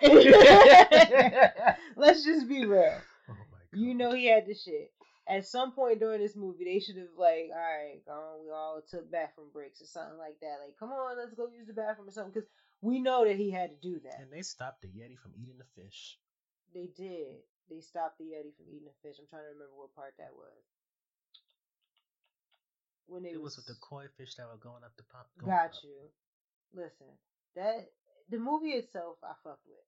Let's 1.95 2.23
just 2.23 2.47
be 2.47 2.65
real. 2.65 2.99
Oh 3.29 3.33
my 3.51 3.59
god. 3.71 3.79
You 3.79 3.93
know 3.93 4.13
he 4.13 4.25
had 4.25 4.45
the 4.45 4.55
shit. 4.55 4.91
At 5.29 5.45
some 5.45 5.71
point 5.73 5.99
during 5.99 6.21
this 6.21 6.35
movie, 6.35 6.63
they 6.63 6.79
should 6.79 6.97
have 6.97 7.07
like, 7.17 7.49
all 7.51 7.59
right, 7.59 8.01
um, 8.09 8.43
we 8.43 8.49
all 8.49 8.81
took 8.89 9.11
bathroom 9.11 9.47
breaks 9.51 9.81
or 9.81 9.85
something 9.85 10.17
like 10.17 10.39
that. 10.41 10.59
Like, 10.63 10.77
come 10.79 10.89
on, 10.91 11.17
let's 11.17 11.33
go 11.33 11.47
use 11.47 11.67
the 11.67 11.73
bathroom 11.73 12.07
or 12.07 12.11
something, 12.11 12.31
because 12.33 12.49
we 12.81 12.99
know 12.99 13.25
that 13.25 13.35
he 13.35 13.51
had 13.51 13.71
to 13.71 13.75
do 13.81 13.99
that. 14.05 14.21
And 14.21 14.31
they 14.31 14.41
stopped 14.41 14.81
the 14.83 14.87
Yeti 14.87 15.17
from 15.17 15.31
eating 15.41 15.57
the 15.57 15.81
fish. 15.81 16.17
They 16.73 16.89
did. 16.95 17.43
They 17.69 17.83
stopped 17.83 18.17
the 18.17 18.31
Yeti 18.31 18.55
from 18.55 18.71
eating 18.71 18.87
the 18.87 18.95
fish. 19.03 19.19
I'm 19.19 19.27
trying 19.27 19.43
to 19.43 19.51
remember 19.51 19.75
what 19.75 19.91
part 19.95 20.15
that 20.17 20.31
was. 20.31 20.63
When 23.07 23.23
It 23.23 23.39
was 23.39 23.55
with 23.55 23.67
the 23.67 23.79
koi 23.79 24.07
fish 24.19 24.35
that 24.35 24.47
were 24.47 24.59
going 24.59 24.83
up 24.83 24.95
the 24.95 25.07
pump. 25.07 25.27
Got 25.39 25.79
you. 25.83 26.11
Listen, 26.75 27.07
that 27.55 27.87
the 28.27 28.39
movie 28.39 28.75
itself, 28.75 29.15
I 29.23 29.31
fucked 29.43 29.63
with. 29.63 29.87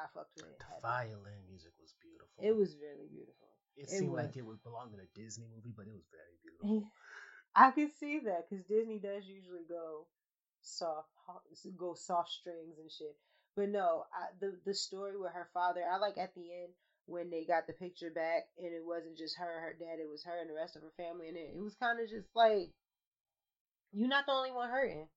I 0.00 0.08
fucked 0.16 0.36
with 0.40 0.48
it. 0.48 0.60
The 0.60 0.80
violin 0.80 1.44
music 1.44 1.72
was 1.76 1.92
beautiful. 2.00 2.40
It 2.40 2.56
was 2.56 2.76
really 2.80 3.08
beautiful. 3.12 3.52
It 3.76 3.84
it 3.84 3.90
seemed 3.90 4.16
was. 4.16 4.24
like 4.24 4.36
it 4.36 4.46
would 4.46 4.62
belong 4.64 4.96
in 4.96 5.00
a 5.00 5.08
Disney 5.12 5.44
movie, 5.52 5.76
but 5.76 5.84
it 5.84 5.92
was 5.92 6.08
very 6.08 6.36
beautiful. 6.40 6.88
I 7.54 7.70
can 7.72 7.90
see 8.00 8.20
that 8.24 8.48
because 8.48 8.64
Disney 8.64 8.98
does 8.98 9.26
usually 9.26 9.68
go 9.68 10.06
soft, 10.62 11.08
go 11.76 11.94
soft 11.94 12.30
strings 12.30 12.78
and 12.78 12.90
shit. 12.90 13.16
But 13.56 13.68
no, 13.68 14.04
I, 14.14 14.32
the 14.40 14.56
the 14.64 14.74
story 14.74 15.18
with 15.18 15.32
her 15.32 15.48
father, 15.52 15.82
I 15.84 15.98
like 15.98 16.16
at 16.16 16.34
the 16.34 16.48
end 16.48 16.72
when 17.08 17.30
they 17.30 17.44
got 17.48 17.66
the 17.66 17.72
picture 17.72 18.12
back 18.12 18.52
and 18.60 18.68
it 18.68 18.84
wasn't 18.84 19.16
just 19.16 19.36
her, 19.40 19.48
her 19.64 19.74
dad, 19.80 19.96
it 19.96 20.08
was 20.08 20.22
her 20.24 20.36
and 20.38 20.50
the 20.50 20.54
rest 20.54 20.76
of 20.76 20.82
her 20.82 20.92
family, 21.00 21.28
and 21.28 21.36
it, 21.36 21.56
it 21.56 21.62
was 21.64 21.74
kind 21.80 21.98
of 21.98 22.08
just 22.08 22.28
like 22.36 22.68
you're 23.92 24.12
not 24.12 24.26
the 24.26 24.36
only 24.36 24.52
one 24.52 24.68
hurting. 24.68 25.08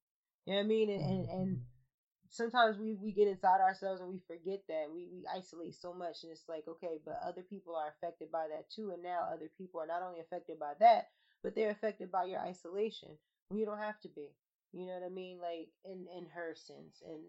You 0.47 0.53
know 0.53 0.59
what 0.59 0.65
I 0.65 0.67
mean? 0.67 0.89
And 0.89 1.03
and, 1.03 1.29
and 1.29 1.47
mm-hmm. 1.59 2.31
sometimes 2.31 2.79
we, 2.79 2.95
we 2.95 3.11
get 3.11 3.27
inside 3.27 3.59
ourselves 3.59 3.99
and 3.99 4.09
we 4.09 4.23
forget 4.25 4.63
that. 4.71 4.87
We, 4.87 5.11
we 5.11 5.27
isolate 5.27 5.75
so 5.75 5.93
much 5.93 6.23
and 6.23 6.31
it's 6.31 6.47
like 6.47 6.63
okay 6.67 7.03
but 7.03 7.19
other 7.27 7.43
people 7.43 7.75
are 7.75 7.91
affected 7.91 8.31
by 8.31 8.47
that 8.47 8.71
too 8.71 8.91
and 8.95 9.03
now 9.03 9.27
other 9.27 9.51
people 9.57 9.81
are 9.81 9.91
not 9.91 10.01
only 10.01 10.21
affected 10.21 10.57
by 10.57 10.73
that 10.79 11.11
but 11.43 11.55
they're 11.55 11.75
affected 11.75 12.09
by 12.09 12.23
your 12.23 12.39
isolation. 12.39 13.19
When 13.49 13.59
you 13.59 13.65
don't 13.65 13.83
have 13.83 13.99
to 14.01 14.09
be. 14.09 14.31
You 14.71 14.87
know 14.87 14.93
what 14.93 15.11
i 15.11 15.11
mean? 15.11 15.39
Like 15.43 15.67
in 15.83 16.07
in 16.07 16.31
her 16.31 16.55
sense 16.55 17.03
and 17.03 17.19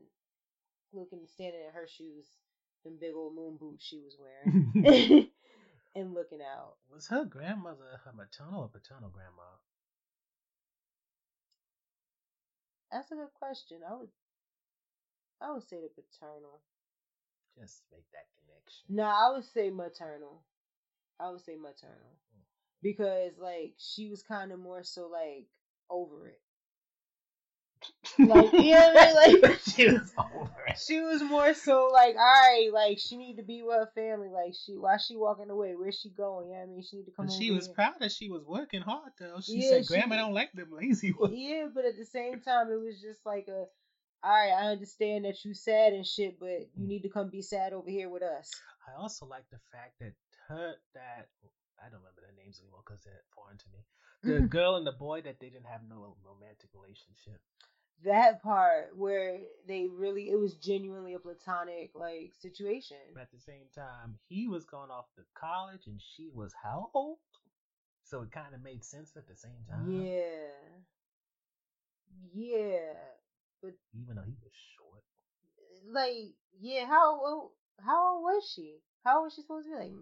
looking 0.93 1.27
standing 1.27 1.67
in 1.67 1.75
her 1.75 1.89
shoes 1.89 2.31
them 2.85 2.99
big 3.01 3.15
old 3.15 3.35
moon 3.35 3.57
boots 3.59 3.85
she 3.85 3.99
was 4.01 4.17
wearing 4.19 4.73
and 5.95 6.15
looking 6.15 6.41
out 6.43 6.77
Was 6.93 7.09
her 7.09 7.25
grandmother 7.25 8.01
her 8.05 8.13
maternal 8.13 8.63
or 8.63 8.69
paternal 8.69 9.11
grandma? 9.11 9.43
that's 12.91 13.11
a 13.11 13.15
good 13.15 13.33
question 13.35 13.79
i 13.89 13.95
would 13.95 14.09
i 15.41 15.53
would 15.53 15.63
say 15.69 15.77
the 15.81 15.89
paternal 15.89 16.61
Just 17.59 17.83
make 17.91 18.05
that 18.13 18.27
connection. 18.39 18.85
Nah, 18.89 19.13
I 19.13 19.35
would 19.35 19.45
say 19.45 19.71
maternal. 19.71 20.43
I 21.21 21.31
would 21.31 21.41
say 21.45 21.57
maternal 21.57 22.17
mm-hmm. 22.33 22.43
because 22.83 23.33
like 23.39 23.75
she 23.79 24.09
was 24.09 24.23
kind 24.23 24.53
of 24.53 24.59
more 24.59 24.83
so 24.83 25.09
like 25.09 25.47
over 25.91 26.29
it. 26.29 26.41
Like 28.19 28.53
you 28.53 28.73
know 28.73 28.95
I 28.97 29.27
mean? 29.29 29.41
Like 29.43 29.61
she 29.75 29.87
was 29.89 30.13
over 30.19 30.51
it. 30.69 30.79
she 30.87 31.01
was 31.01 31.23
more 31.23 31.55
so 31.55 31.89
like, 31.93 32.15
all 32.17 32.23
right, 32.23 32.71
like 32.73 32.99
she 32.99 33.17
need 33.17 33.37
to 33.37 33.43
be 33.43 33.63
with 33.63 33.77
her 33.77 33.91
family. 33.95 34.29
Like 34.29 34.55
she, 34.55 34.73
why 34.77 34.97
she 34.99 35.17
walking 35.17 35.51
away? 35.51 35.75
Where's 35.77 35.99
she 35.99 36.11
going? 36.11 36.51
Yeah, 36.51 36.63
I 36.63 36.67
mean, 36.67 36.83
she 36.83 36.97
need 36.99 37.07
to 37.07 37.13
come. 37.13 37.29
She 37.29 37.51
was 37.51 37.67
here. 37.67 37.75
proud 37.75 37.95
that 38.01 38.13
she 38.13 38.29
was 38.29 38.45
working 38.47 38.83
hard 38.83 39.13
though. 39.19 39.41
She 39.41 39.63
Yeah, 39.63 39.71
said, 39.71 39.83
she- 39.87 39.89
"Grandma 39.89 40.17
don't 40.17 40.35
like 40.35 40.53
them 40.53 40.71
lazy 40.73 41.13
ones." 41.13 41.35
Yeah, 41.37 41.69
but 41.75 41.85
at 41.85 41.97
the 41.97 42.05
same 42.05 42.41
time, 42.41 42.71
it 42.71 42.81
was 42.81 43.01
just 43.01 43.25
like 43.25 43.49
a, 43.49 43.65
all 44.23 44.31
right, 44.31 44.53
I 44.53 44.71
understand 44.71 45.25
that 45.25 45.45
you 45.45 45.55
sad 45.55 45.93
and 45.93 46.07
shit, 46.07 46.39
but 46.39 46.69
you 46.77 46.87
need 46.87 47.03
to 47.03 47.09
come 47.09 47.31
be 47.31 47.43
sad 47.43 47.73
over 47.73 47.91
here 47.91 48.09
with 48.09 48.23
us. 48.23 48.51
I 48.87 49.01
also 49.01 49.27
like 49.27 49.45
the 49.51 49.61
fact 49.73 49.99
that 50.01 50.13
her 50.49 50.75
that 50.95 51.29
I 51.81 51.91
don't 51.91 51.99
remember 51.99 52.23
their 52.23 52.37
names 52.37 52.61
anymore 52.61 52.83
because 52.87 53.03
they're 53.03 53.25
foreign 53.35 53.59
to 53.59 53.69
me. 53.73 53.81
The 54.23 54.39
mm-hmm. 54.39 54.47
girl 54.47 54.77
and 54.77 54.87
the 54.87 54.93
boy 54.93 55.23
that 55.23 55.41
they 55.41 55.51
didn't 55.51 55.67
have 55.67 55.83
no 55.89 56.15
romantic 56.23 56.71
relationship. 56.75 57.41
That 58.05 58.43
part 58.43 58.97
where 58.97 59.39
they 59.69 59.87
really, 59.87 60.31
it 60.31 60.39
was 60.39 60.55
genuinely 60.55 61.15
a 61.15 61.19
platonic 61.21 61.91
like 61.95 62.33
situation. 62.41 62.97
But 63.15 63.23
at 63.23 63.31
the 63.33 63.39
same 63.39 63.69
time, 63.75 64.19
he 64.29 64.49
was 64.49 64.65
going 64.65 64.91
off 64.91 65.07
to 65.17 65.23
college 65.39 65.87
and 65.87 66.01
she 66.01 66.29
was 66.35 66.53
how 66.63 66.91
old? 66.95 67.19
So 68.05 68.23
it 68.23 68.33
kind 68.33 68.55
of 68.55 68.63
made 68.63 68.85
sense 68.85 69.13
at 69.17 69.29
the 69.29 69.37
same 69.37 69.65
time. 69.71 69.87
Yeah, 69.89 70.51
yeah, 72.35 72.93
but 73.63 73.73
Even 73.95 74.17
though 74.17 74.23
he 74.27 74.37
was 74.43 74.53
short. 74.77 75.03
like, 75.93 76.35
yeah, 76.61 76.87
how 76.87 77.21
old? 77.21 77.51
How 77.85 78.15
old 78.15 78.23
was 78.23 78.51
she? 78.55 78.79
How 79.05 79.19
old 79.19 79.25
was 79.27 79.35
she 79.35 79.43
supposed 79.43 79.67
to 79.67 79.73
be? 79.73 79.77
Like 79.77 79.93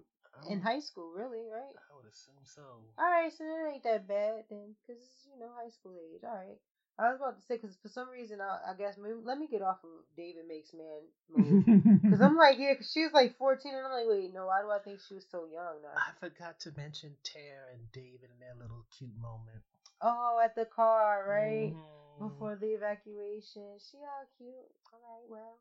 in 0.51 0.59
um, 0.59 0.64
high 0.64 0.80
school, 0.80 1.12
really, 1.14 1.44
right? 1.53 1.74
I 1.76 1.96
would 1.96 2.07
assume 2.11 2.42
so. 2.44 2.62
All 2.98 3.11
right, 3.11 3.32
so 3.32 3.44
that 3.44 3.70
ain't 3.72 3.84
that 3.84 4.09
bad 4.09 4.44
then, 4.48 4.74
because 4.86 5.03
you 5.26 5.38
know 5.38 5.51
high 5.57 5.70
school 5.70 5.94
age. 5.94 6.22
All 6.24 6.34
right, 6.34 6.59
I 7.01 7.11
was 7.11 7.16
about 7.20 7.36
to 7.36 7.42
say 7.42 7.57
because 7.57 7.76
for 7.82 7.88
some 7.88 8.11
reason 8.11 8.40
I, 8.40 8.59
I 8.70 8.74
guess 8.74 8.96
maybe, 8.98 9.16
let 9.24 9.38
me 9.38 9.48
get 9.48 9.62
off 9.62 9.78
of 9.84 9.90
David 10.16 10.46
makes 10.48 10.74
man 10.74 11.03
move 11.32 11.64
because 12.05 12.20
I'm 12.22 12.36
like 12.36 12.59
yeah, 12.59 12.72
because 12.72 12.92
she 12.92 13.03
was 13.05 13.12
like 13.12 13.36
14 13.38 13.74
and 13.74 13.86
I'm 13.86 13.92
like 13.92 14.07
wait 14.09 14.32
no, 14.34 14.46
why 14.46 14.62
do 14.62 14.70
I 14.70 14.78
think 14.80 15.01
she 15.09 15.14
was 15.14 15.26
so 15.30 15.46
young 15.46 15.82
now? 15.82 15.96
I 15.96 16.12
forgot 16.20 16.59
to 16.61 16.72
mention 16.76 17.16
Tara 17.24 17.72
and 17.72 17.90
David 17.92 18.30
and 18.30 18.40
their 18.40 18.55
little 18.55 18.84
cute 18.96 19.16
moment. 19.16 19.62
Oh, 20.03 20.40
at 20.42 20.55
the 20.55 20.66
car, 20.66 21.26
right 21.26 21.72
Mhm. 21.74 22.18
before 22.18 22.57
the 22.57 22.72
evacuation, 22.74 23.78
she 23.78 23.98
all 23.98 24.26
cute. 24.36 24.70
All 24.92 25.01
right, 25.01 25.28
well, 25.28 25.59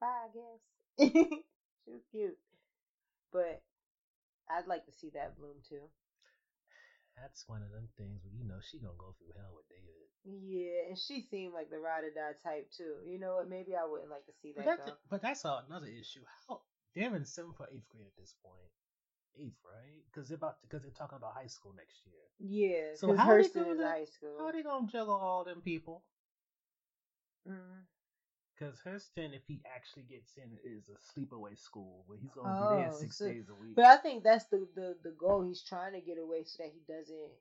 bye, 0.00 0.26
I 0.26 0.28
guess. 0.28 0.60
she 1.84 1.90
was 1.92 2.02
cute, 2.10 2.38
but 3.32 3.60
I'd 4.50 4.66
like 4.66 4.84
to 4.86 4.92
see 4.92 5.10
that 5.10 5.36
bloom 5.36 5.62
too. 5.68 5.90
That's 7.20 7.44
one 7.46 7.60
of 7.62 7.70
them 7.70 7.88
things 8.00 8.24
where 8.24 8.32
you 8.32 8.48
know 8.48 8.56
she 8.64 8.80
gonna 8.80 8.96
go 8.96 9.12
through 9.20 9.36
hell 9.36 9.52
with 9.54 9.68
David. 9.68 10.08
Yeah, 10.24 10.88
and 10.88 10.98
she 10.98 11.20
seemed 11.20 11.52
like 11.52 11.68
the 11.70 11.78
ride 11.78 12.04
or 12.04 12.10
die 12.12 12.32
type 12.42 12.68
too. 12.72 13.04
You 13.04 13.18
know 13.20 13.36
what? 13.36 13.48
Maybe 13.48 13.76
I 13.76 13.84
wouldn't 13.84 14.10
like 14.10 14.24
to 14.26 14.32
see 14.42 14.52
But 14.56 14.64
that 14.64 14.86
go. 14.86 14.92
but 15.08 15.20
that's 15.22 15.44
another 15.44 15.86
issue. 15.88 16.20
How 16.48 16.60
they're 16.94 17.14
in 17.14 17.24
seventh 17.24 17.60
or 17.60 17.68
eighth 17.72 17.88
grade 17.88 18.06
at 18.08 18.16
this 18.16 18.34
point. 18.42 18.68
Eighth, 19.38 19.60
right? 19.64 20.02
Because 20.10 20.28
they're 20.28 20.36
about 20.40 20.60
because 20.62 20.82
they're 20.82 20.96
talking 20.96 21.16
about 21.16 21.34
high 21.34 21.46
school 21.46 21.72
next 21.76 22.00
year. 22.04 22.24
Yeah, 22.40 22.94
So 22.96 23.14
how 23.16 23.28
they 23.36 23.44
Hurston 23.44 23.64
gonna- 23.76 23.86
high 23.88 24.04
school. 24.06 24.36
How 24.38 24.46
are 24.46 24.52
they 24.52 24.62
gonna 24.62 24.88
juggle 24.88 25.14
all 25.14 25.44
them 25.44 25.60
people? 25.62 26.04
Mm. 27.48 27.84
Because 28.60 28.76
Hurston, 28.86 29.34
if 29.34 29.40
he 29.48 29.60
actually 29.74 30.02
gets 30.02 30.36
in, 30.36 30.58
is 30.62 30.84
a 30.92 30.98
sleepaway 31.18 31.58
school 31.58 32.04
where 32.06 32.18
he's 32.20 32.30
gonna 32.30 32.52
be 32.52 32.76
there 32.82 32.90
Oh, 32.92 32.98
six 32.98 33.16
so- 33.16 33.26
days 33.26 33.48
a 33.48 33.54
week. 33.54 33.74
But 33.74 33.86
I 33.86 33.96
think 33.96 34.22
that's 34.22 34.44
the, 34.46 34.68
the 34.74 34.96
the 35.02 35.12
goal. 35.12 35.42
He's 35.42 35.62
trying 35.62 35.94
to 35.94 36.00
get 36.00 36.18
away 36.18 36.44
so 36.44 36.62
that 36.62 36.72
he 36.72 36.80
doesn't 36.86 37.32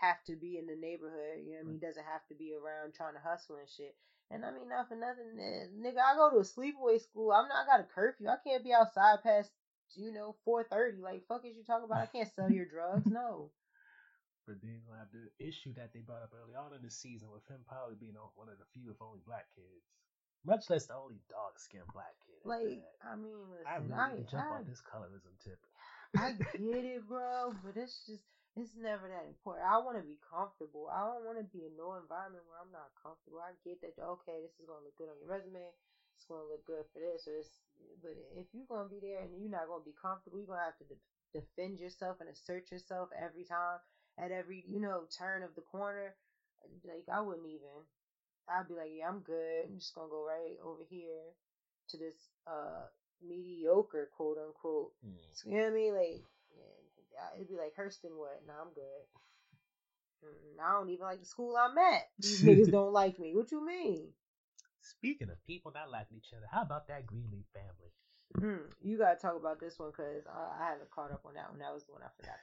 have 0.00 0.22
to 0.26 0.36
be 0.36 0.58
in 0.58 0.66
the 0.66 0.76
neighborhood. 0.76 1.42
You 1.44 1.52
know, 1.52 1.58
what 1.58 1.60
I 1.60 1.64
mean, 1.64 1.80
he 1.80 1.86
doesn't 1.86 2.04
have 2.04 2.24
to 2.28 2.34
be 2.34 2.54
around 2.54 2.94
trying 2.94 3.14
to 3.14 3.20
hustle 3.20 3.56
and 3.56 3.68
shit. 3.68 3.96
And 4.30 4.44
I 4.44 4.50
mean, 4.52 4.68
not 4.68 4.88
for 4.88 4.94
nothing, 4.96 5.38
eh, 5.40 5.66
nigga. 5.74 5.98
I 5.98 6.14
go 6.14 6.30
to 6.30 6.38
a 6.38 6.42
sleepaway 6.42 7.00
school. 7.02 7.32
I'm 7.32 7.48
not. 7.48 7.64
I 7.64 7.66
got 7.66 7.80
a 7.80 7.84
curfew. 7.92 8.28
I 8.28 8.36
can't 8.46 8.62
be 8.62 8.72
outside 8.72 9.22
past 9.24 9.50
you 9.94 10.12
know 10.12 10.36
four 10.44 10.62
thirty. 10.64 11.00
Like 11.02 11.26
fuck 11.26 11.44
is 11.44 11.56
you 11.56 11.64
talking 11.64 11.84
about? 11.86 12.02
I 12.02 12.06
can't 12.06 12.28
sell 12.36 12.50
your 12.50 12.66
drugs. 12.66 13.06
No. 13.06 13.50
But 14.46 14.62
then 14.62 14.78
gonna 14.86 15.02
have 15.02 15.10
the 15.10 15.26
issue 15.42 15.74
that 15.74 15.90
they 15.90 16.06
brought 16.06 16.22
up 16.22 16.30
early 16.30 16.54
on 16.54 16.70
in 16.70 16.80
the 16.86 16.90
season 16.90 17.34
with 17.34 17.42
him 17.50 17.66
probably 17.66 17.98
being 17.98 18.14
one 18.38 18.46
of 18.46 18.62
the 18.62 18.70
few, 18.70 18.94
if 18.94 19.02
only, 19.02 19.18
black 19.26 19.50
kids. 19.58 19.90
Much 20.46 20.70
less 20.70 20.86
the 20.86 20.94
only 20.94 21.18
dark 21.26 21.58
skinned 21.58 21.90
black 21.90 22.14
kid. 22.22 22.38
Like 22.46 22.78
that. 22.78 22.94
I 23.02 23.18
mean, 23.18 23.34
listen, 23.50 23.66
I 23.66 23.82
really 23.82 24.22
I, 24.22 24.30
jump 24.30 24.46
I 24.46 24.62
on 24.62 24.64
this 24.70 24.78
colorism 24.78 25.34
tip. 25.42 25.58
I 26.14 26.38
get 26.54 26.86
it, 26.86 27.02
bro, 27.10 27.50
but 27.66 27.74
it's 27.74 28.06
just 28.06 28.22
it's 28.54 28.72
never 28.78 29.10
that 29.10 29.26
important. 29.26 29.66
I 29.66 29.82
want 29.82 29.98
to 29.98 30.06
be 30.06 30.22
comfortable. 30.22 30.86
I 30.88 31.02
don't 31.02 31.26
want 31.26 31.42
to 31.42 31.46
be 31.50 31.66
in 31.66 31.74
no 31.74 31.98
environment 31.98 32.46
where 32.46 32.62
I'm 32.62 32.70
not 32.70 32.94
comfortable. 32.94 33.42
I 33.42 33.58
get 33.66 33.82
that. 33.82 33.98
Okay, 33.98 34.38
this 34.46 34.54
is 34.56 34.70
gonna 34.70 34.86
look 34.86 34.94
good 34.94 35.10
on 35.10 35.18
your 35.18 35.28
resume. 35.28 35.66
It's 36.14 36.24
gonna 36.30 36.46
look 36.46 36.62
good 36.64 36.86
for 36.94 37.02
this 37.02 37.26
or 37.26 37.36
this. 37.36 37.50
But 37.98 38.14
if 38.38 38.46
you're 38.54 38.70
gonna 38.70 38.88
be 38.88 39.02
there 39.02 39.26
and 39.26 39.34
you're 39.34 39.50
not 39.50 39.66
gonna 39.66 39.84
be 39.84 39.98
comfortable, 39.98 40.38
you're 40.38 40.48
gonna 40.48 40.64
have 40.64 40.78
to 40.78 40.88
de- 40.88 41.04
defend 41.36 41.82
yourself 41.82 42.22
and 42.22 42.30
assert 42.30 42.70
yourself 42.70 43.10
every 43.12 43.44
time 43.44 43.82
at 44.18 44.30
every 44.30 44.64
you 44.66 44.80
know 44.80 45.02
turn 45.16 45.42
of 45.42 45.54
the 45.54 45.62
corner. 45.62 46.14
Like 46.84 47.04
I 47.12 47.20
wouldn't 47.20 47.46
even. 47.46 47.84
I'd 48.48 48.68
be 48.68 48.74
like, 48.74 48.90
yeah, 48.96 49.08
I'm 49.08 49.20
good. 49.20 49.64
I'm 49.68 49.78
just 49.78 49.94
gonna 49.94 50.08
go 50.08 50.24
right 50.24 50.56
over 50.64 50.82
here 50.88 51.34
to 51.90 51.96
this 51.96 52.30
uh 52.46 52.86
mediocre 53.26 54.08
quote 54.16 54.38
unquote 54.38 54.92
so, 55.36 55.50
you 55.50 55.56
know 55.56 55.64
what 55.64 55.72
I 55.72 55.74
mean? 55.74 55.94
Like, 55.94 56.22
yeah, 57.12 57.36
it'd 57.36 57.48
be 57.48 57.56
like 57.56 57.76
Hurston, 57.76 58.16
what? 58.16 58.40
No, 58.46 58.54
I'm 58.56 58.72
good. 58.72 59.04
Mm, 60.24 60.64
I 60.64 60.72
don't 60.72 60.88
even 60.88 61.04
like 61.04 61.20
the 61.20 61.26
school 61.26 61.56
I'm 61.56 61.76
at. 61.76 62.08
These 62.18 62.42
niggas 62.42 62.70
don't 62.72 62.92
like 62.92 63.18
me. 63.18 63.34
What 63.34 63.52
you 63.52 63.64
mean? 63.64 64.08
Speaking 64.80 65.28
of 65.28 65.44
people 65.46 65.72
not 65.74 65.90
liking 65.90 66.16
each 66.16 66.32
other, 66.34 66.46
how 66.50 66.62
about 66.62 66.88
that 66.88 67.06
Greenleaf 67.06 67.44
family? 67.52 67.92
Hmm, 68.38 68.64
you 68.82 68.96
gotta 68.98 69.16
talk 69.20 69.36
about 69.36 69.60
this 69.60 69.78
one 69.78 69.90
because 69.90 70.24
I, 70.26 70.64
I 70.64 70.68
haven't 70.70 70.90
caught 70.90 71.12
up 71.12 71.24
on 71.24 71.34
that 71.34 71.50
one. 71.50 71.60
That 71.60 71.72
was 71.74 71.84
the 71.84 71.92
one 71.92 72.02
I 72.02 72.08
forgot. 72.16 72.36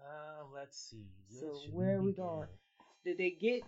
Uh, 0.00 0.44
let's 0.54 0.78
see. 0.90 1.06
So 1.28 1.60
should 1.64 1.74
where 1.74 1.96
are 1.96 2.02
we 2.02 2.12
begin? 2.12 2.24
going? 2.24 2.48
Did 3.04 3.18
they 3.18 3.30
get? 3.30 3.62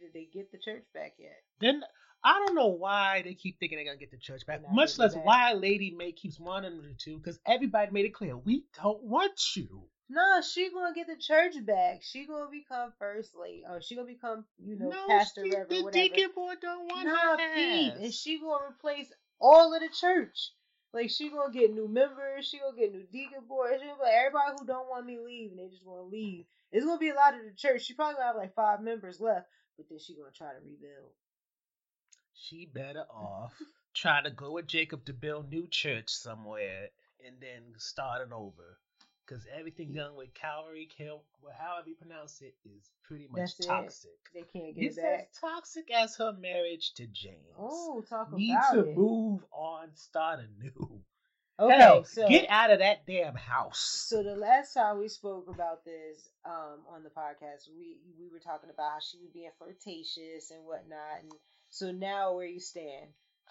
Did 0.00 0.12
they 0.12 0.28
get 0.32 0.50
the 0.52 0.58
church 0.58 0.84
back 0.94 1.14
yet? 1.18 1.42
Then 1.60 1.82
I 2.22 2.42
don't 2.44 2.54
know 2.54 2.68
why 2.68 3.22
they 3.22 3.34
keep 3.34 3.58
thinking 3.58 3.76
they're 3.78 3.84
gonna 3.84 3.98
get 3.98 4.10
the 4.10 4.16
church 4.16 4.44
back. 4.46 4.62
Not 4.62 4.72
Much 4.74 4.98
less 4.98 5.14
back. 5.14 5.24
why 5.24 5.52
Lady 5.52 5.90
Mae 5.90 6.12
keeps 6.12 6.38
wanting 6.40 6.76
them 6.76 6.96
to, 7.04 7.18
because 7.18 7.38
everybody 7.46 7.90
made 7.92 8.04
it 8.06 8.14
clear 8.14 8.36
we 8.36 8.64
don't 8.82 9.02
want 9.02 9.56
you. 9.56 9.88
No, 10.08 10.40
she 10.42 10.70
gonna 10.70 10.94
get 10.94 11.06
the 11.06 11.16
church 11.16 11.54
back. 11.64 12.02
She 12.02 12.26
gonna 12.26 12.50
become 12.50 12.92
first 12.98 13.34
lady, 13.34 13.64
or 13.68 13.80
she 13.80 13.94
gonna 13.94 14.06
become, 14.06 14.44
you 14.58 14.76
know, 14.76 14.90
no, 14.90 15.06
pastor, 15.08 15.44
she- 15.44 15.50
reverend, 15.50 15.70
the 15.70 15.82
whatever. 15.82 16.14
deacon 16.14 16.30
boy 16.34 16.54
don't 16.60 16.86
want 16.92 17.06
Nah, 17.08 17.38
her. 17.38 17.54
peep, 17.54 17.92
ass. 17.94 17.98
and 18.00 18.12
she 18.14 18.38
gonna 18.40 18.68
replace 18.68 19.12
all 19.40 19.72
of 19.74 19.80
the 19.80 19.88
church. 19.88 20.50
Like 20.94 21.10
she 21.10 21.28
gonna 21.28 21.52
get 21.52 21.74
new 21.74 21.88
members, 21.88 22.46
she 22.46 22.60
gonna 22.60 22.76
get 22.76 22.92
new 22.92 23.02
deacon 23.10 23.42
boards. 23.48 23.82
She 23.82 23.88
like 23.88 24.12
everybody 24.14 24.54
who 24.56 24.64
don't 24.64 24.88
want 24.88 25.04
me 25.04 25.18
leave, 25.18 25.50
they 25.56 25.66
just 25.66 25.84
gonna 25.84 26.02
leave. 26.02 26.44
It's 26.70 26.86
gonna 26.86 26.98
be 26.98 27.10
a 27.10 27.14
lot 27.14 27.34
of 27.34 27.40
the 27.44 27.50
church. 27.56 27.82
She 27.82 27.94
probably 27.94 28.14
gonna 28.14 28.26
have 28.26 28.36
like 28.36 28.54
five 28.54 28.80
members 28.80 29.20
left, 29.20 29.48
but 29.76 29.86
then 29.90 29.98
she 29.98 30.14
gonna 30.14 30.30
try 30.30 30.52
to 30.52 30.60
rebuild. 30.64 31.10
She 32.32 32.66
better 32.72 33.06
off 33.10 33.60
trying 33.94 34.22
to 34.24 34.30
go 34.30 34.52
with 34.52 34.68
Jacob 34.68 35.04
to 35.06 35.12
build 35.12 35.50
new 35.50 35.66
church 35.68 36.10
somewhere 36.10 36.90
and 37.26 37.36
then 37.40 37.74
starting 37.76 38.32
over. 38.32 38.78
Because 39.26 39.46
everything 39.56 39.92
done 39.94 40.16
with 40.16 40.34
Calvary, 40.34 40.86
Cal- 40.96 41.24
well, 41.42 41.54
however 41.58 41.88
you 41.88 41.94
pronounce 41.94 42.40
it, 42.42 42.54
is 42.64 42.90
pretty 43.02 43.26
much 43.30 43.38
That's 43.56 43.60
it. 43.60 43.66
toxic. 43.66 44.10
They 44.34 44.42
can't 44.52 44.74
get 44.74 44.84
It's 44.84 44.98
it 44.98 45.04
as 45.04 45.38
toxic 45.40 45.90
as 45.90 46.16
her 46.16 46.32
marriage 46.32 46.92
to 46.94 47.06
James. 47.06 47.38
Oh, 47.58 48.02
talk 48.08 48.32
Need 48.32 48.52
about 48.52 48.74
it. 48.74 48.76
Need 48.76 48.82
to 48.84 48.90
it. 48.90 48.96
move 48.98 49.44
on, 49.50 49.88
start 49.94 50.40
anew. 50.40 51.00
Okay, 51.56 51.76
Hell, 51.78 52.02
so 52.02 52.26
get 52.28 52.46
out 52.50 52.72
of 52.72 52.80
that 52.80 53.06
damn 53.06 53.36
house. 53.36 53.78
So 54.08 54.24
the 54.24 54.34
last 54.34 54.74
time 54.74 54.98
we 54.98 55.06
spoke 55.06 55.46
about 55.48 55.84
this 55.84 56.28
um, 56.44 56.80
on 56.90 57.04
the 57.04 57.10
podcast, 57.10 57.68
we 57.78 57.98
we 58.18 58.28
were 58.28 58.40
talking 58.40 58.70
about 58.70 58.90
how 58.94 58.98
she 58.98 59.18
was 59.18 59.30
being 59.32 59.50
flirtatious 59.56 60.50
and 60.50 60.64
whatnot, 60.66 61.20
and 61.22 61.30
so 61.70 61.92
now 61.92 62.34
where 62.34 62.46
you 62.48 62.58
stand, 62.58 63.06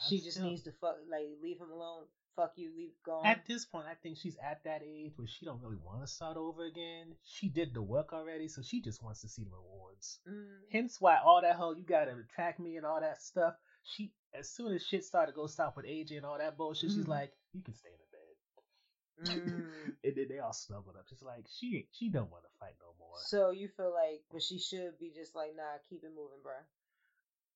she 0.06 0.18
I'm 0.18 0.24
just 0.24 0.36
still- 0.38 0.50
needs 0.50 0.64
to 0.64 0.74
fuck 0.82 0.98
like 1.10 1.28
leave 1.42 1.62
him 1.62 1.72
alone. 1.72 2.04
Fuck 2.36 2.54
you, 2.56 2.72
leave 2.76 2.94
gone. 3.06 3.26
At 3.26 3.46
this 3.48 3.64
point, 3.66 3.86
I 3.88 3.94
think 3.94 4.18
she's 4.18 4.38
at 4.44 4.64
that 4.64 4.82
age 4.84 5.14
where 5.18 5.28
she 5.28 5.46
don't 5.46 5.62
really 5.62 5.78
want 5.84 6.02
to 6.02 6.08
start 6.08 6.36
over 6.36 6.66
again. 6.66 7.16
She 7.24 7.48
did 7.48 7.74
the 7.74 7.82
work 7.82 8.12
already, 8.12 8.48
so 8.48 8.62
she 8.64 8.82
just 8.82 9.04
wants 9.04 9.22
to 9.22 9.28
see 9.30 9.44
the 9.44 9.52
rewards. 9.52 10.20
Mm, 10.28 10.62
Hence 10.72 11.00
why 11.00 11.18
all 11.24 11.42
that 11.42 11.56
whole 11.56 11.78
you 11.78 11.84
gotta 11.84 12.16
attract 12.18 12.60
me 12.60 12.78
and 12.78 12.86
all 12.86 13.00
that 13.02 13.22
stuff. 13.22 13.54
She 13.84 14.12
as 14.34 14.50
soon 14.50 14.74
as 14.74 14.84
shit 14.84 15.04
started 15.06 15.34
to 15.34 15.36
go 15.36 15.46
stop 15.46 15.78
with 15.78 15.86
AJ 15.86 16.18
and 16.18 16.26
all 16.26 16.40
that 16.40 16.58
bullshit, 16.58 16.90
she's 16.92 17.06
Mhm. 17.06 17.10
like, 17.10 17.34
You 17.54 17.62
can 17.62 17.76
stay 17.76 17.90
in 17.90 18.00
the 18.00 18.08
bed. 18.18 19.38
mm. 19.38 19.96
and 20.04 20.16
then 20.16 20.28
they 20.28 20.40
all 20.40 20.54
snuggled 20.54 20.96
up. 20.98 21.08
Just 21.08 21.22
like 21.22 21.46
she 21.48 21.88
she 21.92 22.10
don't 22.10 22.32
want 22.32 22.44
to 22.46 22.50
fight 22.60 22.74
no 22.82 22.96
more. 22.98 23.18
so 23.26 23.52
you 23.52 23.68
feel 23.68 23.94
like, 23.94 24.24
but 24.32 24.42
she 24.42 24.58
should 24.58 24.98
be 24.98 25.12
just 25.12 25.36
like, 25.36 25.56
nah, 25.56 25.78
keep 25.88 26.04
it 26.04 26.10
moving, 26.16 26.42
bro. 26.42 26.54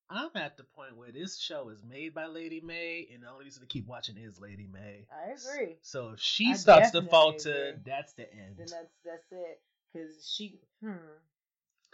I'm 0.10 0.30
at 0.36 0.56
the 0.58 0.64
point 0.64 0.96
where 0.96 1.12
this 1.12 1.38
show 1.38 1.70
is 1.70 1.84
made 1.84 2.14
by 2.14 2.28
Lady 2.28 2.62
Mae, 2.62 3.08
and 3.14 3.24
the 3.24 3.30
only 3.30 3.46
reason 3.46 3.62
to 3.62 3.68
keep 3.68 3.88
watching 3.88 4.18
is 4.18 4.40
Lady 4.40 4.68
Mae. 4.72 5.06
I 5.12 5.32
agree. 5.32 5.76
So 5.82 6.12
if 6.12 6.20
she 6.20 6.52
I 6.52 6.54
starts 6.54 6.92
to 6.92 7.02
falter, 7.02 7.70
agree. 7.70 7.82
that's 7.86 8.14
the 8.14 8.32
end. 8.32 8.56
Then 8.58 8.68
that's 8.72 8.94
that's 9.04 9.32
it. 9.32 9.62
Cause 9.94 10.34
she, 10.36 10.60
hmm. 10.82 10.92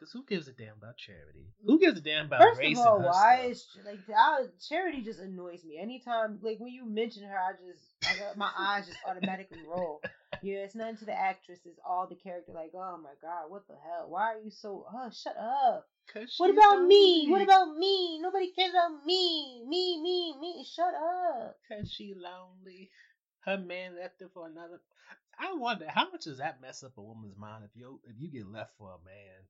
Because 0.04 0.12
who 0.12 0.26
gives 0.26 0.50
a 0.50 0.52
damn 0.52 0.76
about 0.78 0.98
charity? 0.98 1.48
Who 1.66 1.80
gives 1.80 1.98
a 1.98 2.02
damn 2.02 2.26
about 2.26 2.42
First 2.42 2.60
race 2.60 2.78
of 2.78 2.86
all, 2.86 3.00
why 3.04 3.46
is 3.46 3.66
like 3.86 4.00
I, 4.14 4.48
charity 4.68 5.02
just 5.02 5.20
annoys 5.20 5.64
me. 5.64 5.78
Anytime 5.80 6.40
like 6.42 6.60
when 6.60 6.74
you 6.74 6.86
mention 6.86 7.24
her, 7.24 7.38
I 7.40 7.54
just 7.54 7.86
I 8.04 8.36
my 8.36 8.50
eyes 8.58 8.86
just 8.86 9.00
automatically 9.08 9.60
roll. 9.66 10.02
Yeah, 10.42 10.58
it's 10.58 10.76
nothing 10.76 10.98
to 10.98 11.06
the 11.06 11.18
actress. 11.18 11.60
It's 11.64 11.80
all 11.88 12.06
the 12.10 12.18
character. 12.18 12.52
Like, 12.52 12.72
oh 12.76 12.98
my 13.02 13.14
god, 13.22 13.50
what 13.50 13.66
the 13.70 13.76
hell? 13.76 14.10
Why 14.10 14.34
are 14.34 14.40
you 14.44 14.52
so? 14.52 14.86
Oh, 14.94 15.10
shut 15.10 15.38
up. 15.38 15.88
'Cause 16.14 16.36
What 16.38 16.50
about 16.50 16.84
me? 16.86 17.30
What 17.30 17.42
about 17.42 17.78
me? 17.78 18.20
Nobody 18.20 18.52
cares 18.52 18.72
about 18.72 19.06
me. 19.06 19.64
Me, 19.66 20.02
me, 20.02 20.36
me. 20.38 20.66
Shut 20.70 20.94
up. 20.94 21.56
Cause 21.70 21.90
she 21.90 22.14
lonely. 22.14 22.92
Her 23.46 23.58
man 23.58 23.96
left 23.96 24.20
her 24.20 24.28
for 24.34 24.48
another. 24.48 24.82
I 25.40 25.54
wonder 25.54 25.86
how 25.88 26.10
much 26.12 26.26
does 26.26 26.40
that 26.40 26.60
mess 26.60 26.84
up 26.84 26.98
a 26.98 27.02
woman's 27.02 27.38
mind 27.38 27.64
if 27.64 27.72
you 27.74 28.02
if 28.04 28.16
you 28.20 28.30
get 28.30 28.52
left 28.52 28.72
for 28.78 28.90
a 28.90 29.06
man. 29.06 29.48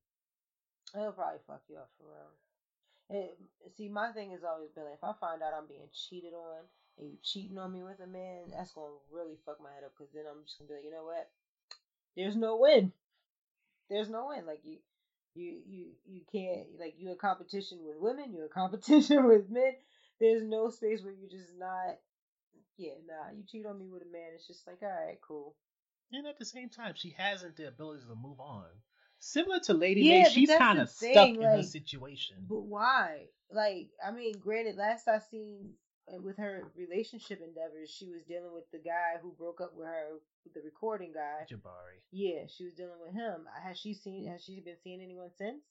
It'll 0.94 1.12
probably 1.12 1.40
fuck 1.46 1.62
you 1.68 1.76
up 1.76 1.90
for 1.98 2.06
real. 2.06 2.32
It, 3.10 3.38
see, 3.76 3.88
my 3.88 4.12
thing 4.12 4.30
has 4.30 4.44
always 4.44 4.70
been 4.70 4.84
like, 4.84 4.94
if 4.94 5.04
I 5.04 5.12
find 5.20 5.42
out 5.42 5.52
I'm 5.52 5.66
being 5.66 5.90
cheated 5.92 6.32
on 6.32 6.64
and 6.98 7.10
you 7.10 7.16
cheating 7.22 7.58
on 7.58 7.72
me 7.72 7.82
with 7.82 8.00
a 8.00 8.06
man, 8.06 8.54
that's 8.54 8.72
gonna 8.72 8.94
really 9.12 9.36
fuck 9.44 9.60
my 9.60 9.70
head 9.74 9.84
up. 9.84 9.92
Cause 9.98 10.08
then 10.14 10.24
I'm 10.30 10.44
just 10.44 10.58
gonna 10.58 10.68
be 10.68 10.74
like, 10.74 10.84
you 10.84 10.90
know 10.90 11.04
what? 11.04 11.28
There's 12.16 12.36
no 12.36 12.56
win. 12.56 12.92
There's 13.90 14.08
no 14.08 14.28
win. 14.28 14.46
Like 14.46 14.60
you, 14.62 14.78
you, 15.34 15.58
you, 15.66 15.84
you 16.06 16.20
can't. 16.30 16.78
Like 16.78 16.94
you 16.96 17.10
in 17.10 17.18
competition 17.18 17.78
with 17.84 17.96
women. 17.98 18.32
You're 18.32 18.44
in 18.44 18.54
competition 18.54 19.24
with 19.28 19.50
men. 19.50 19.74
There's 20.20 20.42
no 20.42 20.70
space 20.70 21.02
where 21.02 21.12
you're 21.12 21.30
just 21.30 21.58
not. 21.58 21.98
Yeah, 22.78 22.94
nah. 23.06 23.34
You 23.36 23.42
cheat 23.46 23.66
on 23.66 23.78
me 23.78 23.88
with 23.88 24.02
a 24.02 24.10
man. 24.10 24.30
It's 24.34 24.46
just 24.46 24.66
like, 24.66 24.78
all 24.82 24.88
right, 24.88 25.18
cool. 25.26 25.56
And 26.12 26.26
at 26.26 26.38
the 26.38 26.44
same 26.44 26.68
time, 26.68 26.94
she 26.96 27.14
hasn't 27.18 27.56
the 27.56 27.68
ability 27.68 28.04
to 28.08 28.14
move 28.14 28.38
on. 28.38 28.66
Similar 29.24 29.60
to 29.60 29.74
Lady 29.74 30.02
Yeah, 30.02 30.24
Mae, 30.24 30.28
she's 30.28 30.50
kind 30.50 30.78
of 30.78 30.90
stuck 30.90 31.14
thing, 31.14 31.36
in 31.36 31.48
her 31.48 31.62
situation. 31.62 32.36
But 32.46 32.60
why? 32.60 33.28
Like, 33.50 33.88
I 34.06 34.10
mean, 34.10 34.34
granted, 34.38 34.76
last 34.76 35.08
I 35.08 35.18
seen 35.18 35.70
uh, 36.12 36.20
with 36.20 36.36
her 36.36 36.70
relationship 36.76 37.40
endeavors, 37.40 37.88
she 37.88 38.10
was 38.10 38.22
dealing 38.24 38.52
with 38.52 38.70
the 38.70 38.78
guy 38.78 39.16
who 39.22 39.32
broke 39.32 39.62
up 39.62 39.72
with 39.74 39.86
her, 39.86 40.20
the 40.54 40.60
recording 40.62 41.12
guy. 41.14 41.46
Jabari. 41.50 42.04
Yeah, 42.12 42.42
she 42.54 42.64
was 42.64 42.74
dealing 42.74 43.00
with 43.00 43.14
him. 43.14 43.46
Has 43.62 43.78
she 43.78 43.94
seen? 43.94 44.28
Has 44.28 44.44
she 44.44 44.60
been 44.60 44.76
seeing 44.84 45.00
anyone 45.00 45.30
since? 45.38 45.62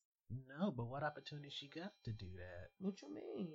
No, 0.50 0.72
but 0.72 0.88
what 0.88 1.04
opportunity 1.04 1.52
she 1.52 1.68
got 1.68 1.94
to 2.06 2.12
do 2.12 2.26
that? 2.38 2.70
What 2.80 3.04
you 3.04 3.14
mean? 3.14 3.50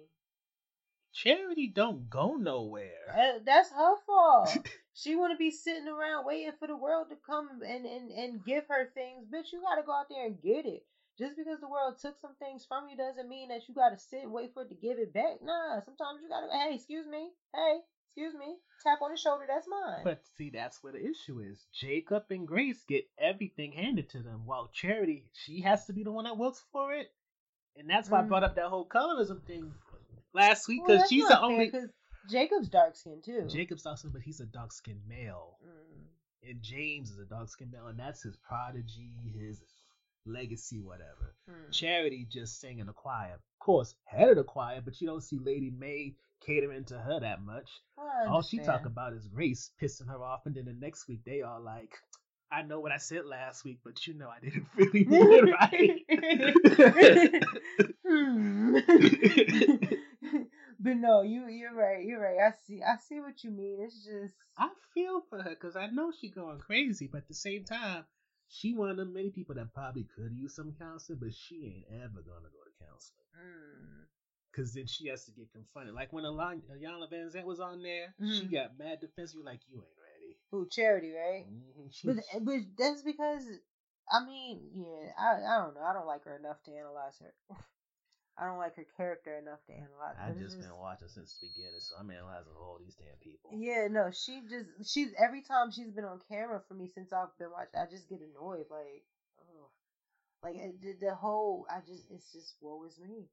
Charity 1.12 1.66
don't 1.66 2.08
go 2.10 2.36
nowhere. 2.36 2.90
Uh, 3.16 3.38
that's 3.44 3.70
her 3.70 3.94
fault. 4.06 4.56
she 4.94 5.16
want 5.16 5.32
to 5.32 5.36
be 5.38 5.50
sitting 5.50 5.88
around 5.88 6.24
waiting 6.26 6.52
for 6.58 6.68
the 6.68 6.76
world 6.76 7.08
to 7.10 7.16
come 7.16 7.60
and, 7.66 7.86
and 7.86 8.10
and 8.10 8.44
give 8.44 8.64
her 8.68 8.86
things. 8.94 9.26
Bitch, 9.26 9.52
you 9.52 9.60
gotta 9.60 9.82
go 9.82 9.92
out 9.92 10.06
there 10.08 10.26
and 10.26 10.40
get 10.42 10.66
it. 10.66 10.84
Just 11.18 11.36
because 11.36 11.58
the 11.60 11.68
world 11.68 11.96
took 12.00 12.20
some 12.20 12.36
things 12.36 12.64
from 12.64 12.88
you 12.88 12.96
doesn't 12.96 13.28
mean 13.28 13.48
that 13.48 13.62
you 13.68 13.74
gotta 13.74 13.96
sit 13.96 14.22
and 14.22 14.32
wait 14.32 14.52
for 14.54 14.62
it 14.62 14.68
to 14.68 14.74
give 14.76 14.98
it 14.98 15.12
back. 15.12 15.42
Nah, 15.42 15.80
sometimes 15.84 16.20
you 16.22 16.28
gotta. 16.28 16.46
Hey, 16.52 16.74
excuse 16.74 17.06
me. 17.06 17.30
Hey, 17.54 17.78
excuse 18.06 18.34
me. 18.34 18.56
Tap 18.84 19.02
on 19.02 19.10
the 19.10 19.16
shoulder. 19.16 19.44
That's 19.48 19.66
mine. 19.68 20.04
But 20.04 20.20
see, 20.36 20.50
that's 20.50 20.82
where 20.82 20.92
the 20.92 21.04
issue 21.04 21.40
is. 21.40 21.66
Jacob 21.72 22.24
and 22.30 22.46
Grace 22.46 22.84
get 22.86 23.04
everything 23.18 23.72
handed 23.72 24.08
to 24.10 24.22
them, 24.22 24.42
while 24.46 24.68
Charity, 24.72 25.24
she 25.32 25.62
has 25.62 25.86
to 25.86 25.92
be 25.92 26.04
the 26.04 26.12
one 26.12 26.24
that 26.24 26.36
works 26.38 26.62
for 26.70 26.94
it. 26.94 27.08
And 27.76 27.88
that's 27.90 28.08
why 28.08 28.20
I 28.20 28.22
Mm. 28.22 28.28
brought 28.28 28.44
up 28.44 28.54
that 28.56 28.66
whole 28.68 28.86
colorism 28.86 29.42
thing 29.44 29.72
last 30.38 30.68
week, 30.68 30.82
because 30.86 31.00
that's 31.00 31.10
she's 31.10 31.28
the 31.28 31.40
only. 31.40 31.70
'cause 31.70 31.88
Jacob's 32.28 32.68
dark 32.68 32.94
skin 32.96 33.20
too. 33.24 33.46
Jacob's 33.48 33.86
also, 33.86 34.08
but 34.08 34.22
he's 34.22 34.40
a 34.40 34.46
dark 34.46 34.72
skinned 34.72 35.06
male. 35.06 35.58
Mm, 35.64 36.50
And 36.50 36.62
James 36.62 37.10
is 37.10 37.18
a 37.18 37.24
dark 37.24 37.48
skinned 37.48 37.72
male, 37.72 37.86
and 37.88 37.98
that's 37.98 38.22
his 38.22 38.36
prodigy, 38.36 39.12
his 39.34 39.60
legacy, 40.26 40.80
whatever. 40.80 41.34
mm. 41.50 41.72
Charity 41.72 42.26
just 42.30 42.60
sang 42.60 42.78
in 42.78 42.86
the 42.86 42.92
choir. 42.92 43.34
Of 43.34 43.58
course, 43.60 43.94
head 44.04 44.28
of 44.28 44.36
the 44.36 44.44
choir, 44.44 44.80
but 44.84 45.00
you 45.00 45.06
don't 45.06 45.22
see 45.22 45.38
Lady 45.38 45.70
Mae 45.70 46.14
catering 46.40 46.84
to 46.86 46.98
her 46.98 47.20
that 47.20 47.40
much. 47.42 47.68
All 48.28 48.42
she 48.42 48.58
talk 48.66 48.84
about 48.86 49.12
is 49.14 49.28
race 49.32 49.70
pissing 49.80 50.08
her 50.08 50.22
off, 50.22 50.46
and 50.46 50.54
then 50.54 50.64
the 50.66 50.72
next 50.74 51.08
week 51.08 51.24
they 51.24 51.40
are 51.42 51.60
like, 51.60 51.98
"I 52.52 52.62
know 52.62 52.80
what 52.80 52.92
I 52.92 52.98
said 52.98 53.24
last 53.26 53.64
week, 53.64 53.80
but 53.84 54.06
you 54.06 54.14
know 54.14 54.28
I 54.28 54.38
didn't 54.40 54.66
really 54.76 55.04
mean 55.04 55.32
it 55.32 55.52
right." 55.60 56.04
But 60.78 60.96
no, 60.96 61.22
you 61.22 61.48
you're 61.48 61.74
right. 61.74 62.04
You're 62.04 62.20
right. 62.20 62.38
I 62.38 62.50
see. 62.66 62.82
I 62.82 62.96
see 62.96 63.20
what 63.20 63.42
you 63.44 63.50
mean. 63.50 63.78
It's 63.80 64.04
just 64.04 64.34
I 64.56 64.68
feel 64.94 65.20
for 65.28 65.42
her 65.42 65.50
because 65.50 65.76
I 65.76 65.86
know 65.86 66.12
she 66.12 66.28
going 66.30 66.58
crazy, 66.58 67.08
but 67.10 67.18
at 67.18 67.28
the 67.28 67.34
same 67.34 67.64
time, 67.64 68.04
she 68.48 68.74
one 68.74 68.90
of 68.90 68.96
the 68.96 69.04
many 69.04 69.30
people 69.30 69.54
that 69.56 69.72
probably 69.74 70.04
could 70.16 70.32
use 70.32 70.54
some 70.54 70.72
counseling, 70.78 71.18
but 71.20 71.34
she 71.34 71.84
ain't 71.90 72.02
ever 72.02 72.22
gonna 72.22 72.48
go 72.50 72.62
to 72.64 72.84
counseling. 72.84 73.26
mm, 73.36 74.06
Cause 74.54 74.72
then 74.72 74.86
she 74.86 75.08
has 75.08 75.24
to 75.24 75.32
get 75.32 75.52
confronted. 75.52 75.94
Like 75.94 76.12
when 76.12 76.24
Alana 76.24 76.60
Van 77.10 77.30
Zant 77.30 77.44
was 77.44 77.60
on 77.60 77.82
there, 77.82 78.14
she 78.20 78.46
Mhm. 78.46 78.52
got 78.52 78.78
mad 78.78 79.00
defensive. 79.00 79.40
Like 79.44 79.60
you 79.68 79.76
ain't 79.82 79.98
ready. 79.98 80.38
who 80.50 80.66
charity, 80.68 81.12
right? 81.12 81.46
Mhm. 81.46 81.90
But 82.04 82.44
but 82.44 82.60
that's 82.76 83.02
because 83.02 83.44
I 84.10 84.24
mean, 84.24 84.70
yeah, 84.74 85.12
I 85.18 85.42
I 85.44 85.58
don't 85.64 85.74
know. 85.74 85.82
I 85.82 85.92
don't 85.92 86.06
like 86.06 86.24
her 86.24 86.36
enough 86.36 86.62
to 86.64 86.72
analyze 86.72 87.18
her. 87.20 87.34
I 88.38 88.46
don't 88.46 88.58
like 88.58 88.76
her 88.76 88.86
character 88.96 89.36
enough 89.36 89.58
to 89.66 89.72
analyze. 89.72 90.14
I 90.14 90.28
but 90.28 90.38
it's 90.38 90.54
just 90.54 90.60
been 90.60 90.78
watching 90.78 91.08
since 91.08 91.34
the 91.34 91.48
beginning, 91.48 91.80
so 91.80 91.96
I'm 91.98 92.10
analyzing 92.10 92.54
all 92.54 92.78
these 92.78 92.94
damn 92.94 93.18
people. 93.20 93.50
Yeah, 93.52 93.88
no, 93.90 94.10
she 94.12 94.42
just 94.48 94.66
she's 94.86 95.10
every 95.18 95.42
time 95.42 95.72
she's 95.72 95.90
been 95.90 96.04
on 96.04 96.20
camera 96.30 96.62
for 96.68 96.74
me 96.74 96.86
since 96.86 97.12
I've 97.12 97.36
been 97.38 97.50
watching, 97.50 97.80
I 97.80 97.90
just 97.90 98.08
get 98.08 98.20
annoyed. 98.20 98.66
Like, 98.70 99.02
ugh. 99.40 99.70
like 100.44 100.54
it, 100.54 101.00
the 101.00 101.14
whole, 101.14 101.66
I 101.68 101.80
just 101.80 102.04
it's 102.10 102.30
just 102.32 102.54
woe 102.60 102.84
is 102.84 102.98
me. 103.00 103.26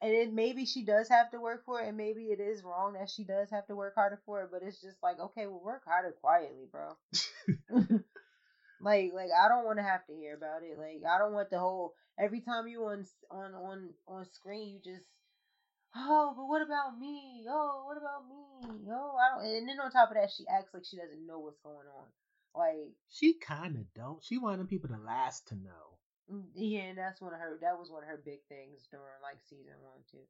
And 0.00 0.12
it 0.12 0.32
maybe 0.32 0.64
she 0.64 0.84
does 0.84 1.08
have 1.08 1.30
to 1.32 1.40
work 1.40 1.64
for 1.66 1.82
it, 1.82 1.88
and 1.88 1.96
maybe 1.96 2.26
it 2.26 2.40
is 2.40 2.62
wrong 2.62 2.94
that 2.94 3.10
she 3.10 3.24
does 3.24 3.50
have 3.50 3.66
to 3.66 3.74
work 3.74 3.94
harder 3.96 4.20
for 4.24 4.42
it. 4.42 4.50
But 4.52 4.62
it's 4.62 4.80
just 4.80 4.96
like, 5.02 5.18
okay, 5.18 5.46
well, 5.46 5.60
work 5.62 5.82
harder 5.84 6.14
quietly, 6.20 6.68
bro. 6.70 6.96
like, 8.80 9.12
like 9.14 9.30
I 9.32 9.48
don't 9.48 9.64
want 9.66 9.78
to 9.78 9.84
have 9.84 10.06
to 10.06 10.14
hear 10.14 10.34
about 10.36 10.62
it. 10.62 10.78
Like, 10.78 11.02
I 11.08 11.18
don't 11.18 11.32
want 11.34 11.50
the 11.50 11.58
whole 11.58 11.94
every 12.18 12.40
time 12.40 12.68
you 12.68 12.84
on 12.84 13.04
on 13.30 13.54
on 13.54 13.90
on 14.08 14.24
screen, 14.26 14.68
you 14.70 14.80
just 14.92 15.04
oh, 15.94 16.32
but 16.36 16.46
what 16.46 16.62
about 16.62 16.98
me? 16.98 17.44
Oh, 17.48 17.84
what 17.86 17.96
about 17.96 18.26
me? 18.28 18.88
Oh, 18.90 19.16
I 19.16 19.36
don't. 19.36 19.56
And 19.56 19.68
then 19.68 19.80
on 19.80 19.90
top 19.90 20.10
of 20.10 20.16
that, 20.16 20.30
she 20.30 20.44
acts 20.48 20.74
like 20.74 20.84
she 20.84 20.96
doesn't 20.96 21.26
know 21.26 21.38
what's 21.38 21.60
going 21.60 21.86
on. 21.96 22.06
Like, 22.54 22.94
She 23.10 23.34
kind 23.34 23.76
of 23.76 23.92
don't. 23.92 24.24
She 24.24 24.38
wanted 24.38 24.68
people 24.68 24.88
to 24.88 24.96
last 24.96 25.48
to 25.48 25.54
know. 25.54 25.98
mm, 26.30 26.44
yeah, 26.54 26.90
and 26.90 26.98
that's 26.98 27.20
one 27.20 27.34
of 27.34 27.40
her. 27.40 27.58
That 27.60 27.78
was 27.78 27.90
one 27.90 28.02
of 28.02 28.08
her 28.08 28.20
big 28.24 28.40
things 28.48 28.86
during 28.90 29.20
like 29.22 29.40
season 29.48 29.74
one 29.82 30.00
too. 30.10 30.24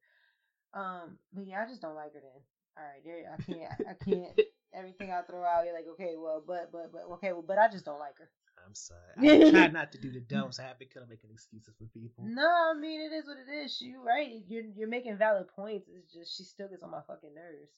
Um, 0.78 1.18
but 1.32 1.46
yeah, 1.46 1.62
I 1.64 1.68
just 1.68 1.82
don't 1.82 1.96
like 1.96 2.14
her. 2.14 2.20
Then, 2.20 2.42
all 2.78 2.84
right, 2.84 3.04
there, 3.04 3.24
I 3.32 3.38
can't, 3.42 3.72
I 3.88 3.94
can't. 4.04 4.40
Everything 4.74 5.10
I 5.12 5.22
throw 5.22 5.44
out, 5.44 5.64
you're 5.66 5.74
like, 5.74 5.88
okay, 5.92 6.14
well, 6.16 6.42
but, 6.46 6.70
but, 6.72 6.92
but, 6.92 7.02
okay, 7.14 7.32
well, 7.32 7.42
but 7.46 7.58
I 7.58 7.68
just 7.68 7.84
don't 7.84 7.98
like 7.98 8.18
her. 8.18 8.30
I'm 8.70 8.74
sorry. 8.76 9.00
I 9.18 9.50
try 9.50 9.66
not 9.72 9.90
to 9.92 9.98
do 9.98 10.12
the 10.12 10.20
dumb 10.20 10.38
devil's 10.46 10.60
advocate 10.60 10.94
kind 10.94 11.02
of 11.04 11.10
making 11.10 11.30
excuses 11.32 11.74
for 11.76 11.86
people. 11.86 12.22
No, 12.24 12.46
I 12.46 12.78
mean 12.78 13.00
it 13.00 13.12
is 13.12 13.26
what 13.26 13.36
it 13.38 13.50
is. 13.50 13.76
She 13.76 13.94
right. 13.98 14.42
You're 14.46 14.62
you're 14.76 14.88
making 14.88 15.16
valid 15.18 15.48
points. 15.56 15.88
It's 15.92 16.12
just 16.12 16.36
she 16.36 16.44
still 16.44 16.68
gets 16.68 16.84
on 16.84 16.92
my 16.92 17.00
fucking 17.06 17.34
nerves. 17.34 17.72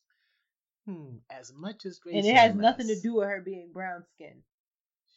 Hmm. 0.85 1.17
As 1.31 1.53
much 1.57 1.87
as 1.87 1.99
Grace 1.99 2.17
and 2.17 2.27
it 2.27 2.37
has 2.37 2.55
nothing 2.55 2.89
to 2.89 3.01
do 3.01 3.15
with 3.15 3.29
her 3.29 3.41
being 3.41 3.71
brown 3.73 4.05
skinned. 4.15 4.43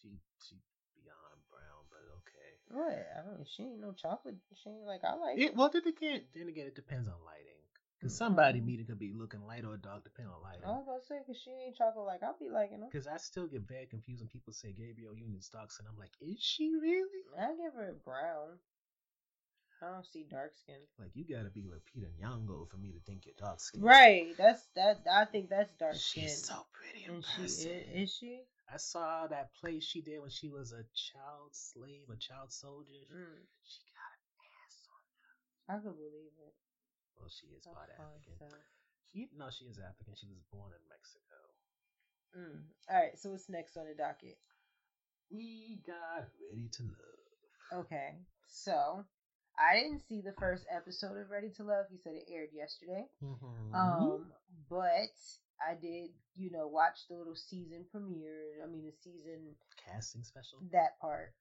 She 0.01 0.09
she 0.47 0.55
beyond 0.95 1.41
brown, 1.51 1.83
but 1.91 2.05
okay. 2.23 2.51
What? 2.69 3.07
I 3.19 3.25
don't. 3.27 3.45
She 3.49 3.63
ain't 3.63 3.81
no 3.81 3.91
chocolate. 3.91 4.35
She 4.63 4.69
ain't 4.69 4.85
like 4.85 5.03
I 5.03 5.15
like 5.15 5.37
It, 5.37 5.43
it. 5.51 5.55
well, 5.55 5.69
then 5.73 5.81
again, 5.87 6.21
then 6.33 6.47
again, 6.47 6.67
it 6.67 6.75
depends 6.75 7.07
on 7.09 7.15
lighting. 7.25 7.59
Because 8.05 8.17
somebody 8.21 8.61
meeting 8.61 8.85
could 8.85 8.99
be 8.99 9.11
looking 9.17 9.41
light 9.47 9.65
or 9.65 9.77
dark, 9.77 10.03
depending 10.03 10.31
on 10.31 10.37
lighting. 10.43 10.61
I 10.63 10.77
was 10.77 10.85
about 10.85 11.01
to 11.01 11.07
say 11.07 11.17
because 11.25 11.41
she 11.41 11.49
ain't 11.49 11.75
chocolate 11.75 12.05
like 12.05 12.21
I'll 12.21 12.37
be 12.37 12.53
liking 12.53 12.77
her. 12.77 12.85
Because 12.85 13.07
I 13.07 13.17
still 13.17 13.47
get 13.47 13.65
very 13.65 13.87
confused 13.87 14.21
when 14.21 14.29
people 14.29 14.53
say 14.53 14.77
Gabrielle 14.77 15.17
Union 15.17 15.41
stocks, 15.41 15.79
and 15.79 15.87
I'm 15.89 15.97
like, 15.97 16.13
is 16.21 16.37
she 16.37 16.69
really? 16.79 17.25
I 17.33 17.57
give 17.57 17.73
her 17.73 17.89
a 17.89 17.97
brown. 18.05 18.61
I 19.81 19.89
don't 19.89 20.05
see 20.05 20.23
dark 20.29 20.53
skin. 20.53 20.77
Like, 20.99 21.17
you 21.17 21.25
gotta 21.25 21.49
be 21.49 21.65
Lupita 21.65 22.05
Nyong'o 22.21 22.69
for 22.69 22.77
me 22.77 22.91
to 22.93 22.99
think 23.09 23.25
you're 23.25 23.33
dark 23.41 23.59
skin. 23.59 23.81
Right. 23.81 24.37
That's 24.37 24.61
that. 24.75 25.01
I 25.11 25.25
think 25.25 25.49
that's 25.49 25.73
dark 25.73 25.95
skin. 25.95 26.29
She's 26.29 26.45
so 26.45 26.61
pretty 26.77 27.09
and 27.09 27.25
she 27.25 27.41
is, 27.41 27.65
is 27.65 28.13
she? 28.13 28.41
I 28.71 28.77
saw 28.77 29.25
that 29.25 29.49
play 29.59 29.79
she 29.79 30.01
did 30.01 30.21
when 30.21 30.29
she 30.29 30.49
was 30.49 30.73
a 30.73 30.85
child 30.93 31.57
slave, 31.57 32.05
a 32.13 32.17
child 32.17 32.53
soldier. 32.53 33.01
Mm, 33.09 33.41
She 33.65 33.81
got 33.97 34.13
an 34.13 34.45
ass 34.61 34.77
on 34.93 35.01
her. 35.25 35.33
I 35.73 35.81
could 35.81 35.97
believe 35.97 36.37
it. 36.45 36.53
Well, 37.19 37.29
she 37.29 37.47
is 37.55 37.65
part 37.65 37.89
African. 37.93 38.35
so. 38.39 38.45
She 39.13 39.29
no, 39.37 39.47
she 39.49 39.65
is 39.65 39.79
African. 39.79 40.13
She 40.15 40.27
was 40.27 40.43
born 40.51 40.71
in 40.75 40.83
Mexico. 40.91 41.39
Mm. 42.35 42.59
All 42.91 42.99
right. 43.01 43.17
So 43.17 43.31
what's 43.31 43.49
next 43.49 43.77
on 43.77 43.87
the 43.87 43.95
docket? 43.95 44.37
We 45.31 45.79
got 45.87 46.27
ready 46.51 46.69
to 46.77 46.83
love. 46.83 47.85
Okay, 47.85 48.19
so 48.47 49.03
I 49.57 49.73
didn't 49.79 50.01
see 50.07 50.21
the 50.21 50.33
first 50.37 50.65
episode 50.69 51.17
of 51.17 51.29
Ready 51.31 51.49
to 51.57 51.63
Love. 51.63 51.85
He 51.89 51.97
said 51.97 52.13
it 52.13 52.29
aired 52.31 52.49
yesterday. 52.53 53.05
Mhm. 53.23 53.73
Um, 53.73 54.31
but 54.69 55.15
I 55.65 55.73
did, 55.81 56.11
you 56.35 56.51
know, 56.51 56.67
watch 56.67 57.07
the 57.09 57.15
little 57.15 57.35
season 57.35 57.85
premiere. 57.89 58.61
I 58.63 58.67
mean, 58.67 58.85
the 58.85 58.91
season 59.01 59.55
casting 59.77 60.23
special. 60.23 60.59
that 60.71 60.99
part. 60.99 61.33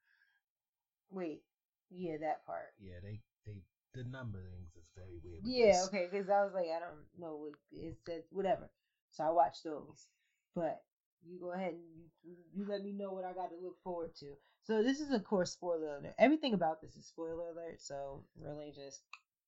Wait, 1.11 1.43
yeah, 1.91 2.17
that 2.19 2.47
part. 2.47 2.73
Yeah, 2.79 3.01
they 3.03 3.21
they 3.45 3.61
the 3.95 4.03
numberings 4.03 4.77
is 4.79 4.91
very 4.97 5.19
weird. 5.25 5.41
Yeah, 5.45 5.73
this. 5.73 5.89
okay, 5.89 6.09
because 6.11 6.29
I 6.29 6.43
was 6.45 6.53
like, 6.55 6.67
I 6.67 6.81
don't 6.81 7.05
know 7.19 7.37
what 7.37 7.53
it 7.73 7.97
said, 8.07 8.23
whatever. 8.31 8.71
So 9.13 9.25
I 9.25 9.31
watched 9.31 9.65
those. 9.65 10.07
But 10.55 10.83
you 11.27 11.39
go 11.41 11.53
ahead 11.53 11.73
and 11.75 11.83
you, 12.25 12.35
you 12.55 12.67
let 12.69 12.83
me 12.83 12.93
know 12.93 13.11
what 13.13 13.25
I 13.25 13.33
got 13.33 13.51
to 13.51 13.57
look 13.63 13.77
forward 13.83 14.15
to. 14.21 14.35
So 14.65 14.83
this 14.83 15.01
is, 15.01 15.11
of 15.11 15.25
course, 15.25 15.53
spoiler 15.53 15.99
alert. 15.99 16.15
Everything 16.19 16.55
about 16.55 16.81
this 16.81 16.97
is 16.97 17.07
spoiler 17.07 17.51
alert. 17.51 17.81
So 17.81 18.25
really, 18.41 18.73
just 18.75 19.03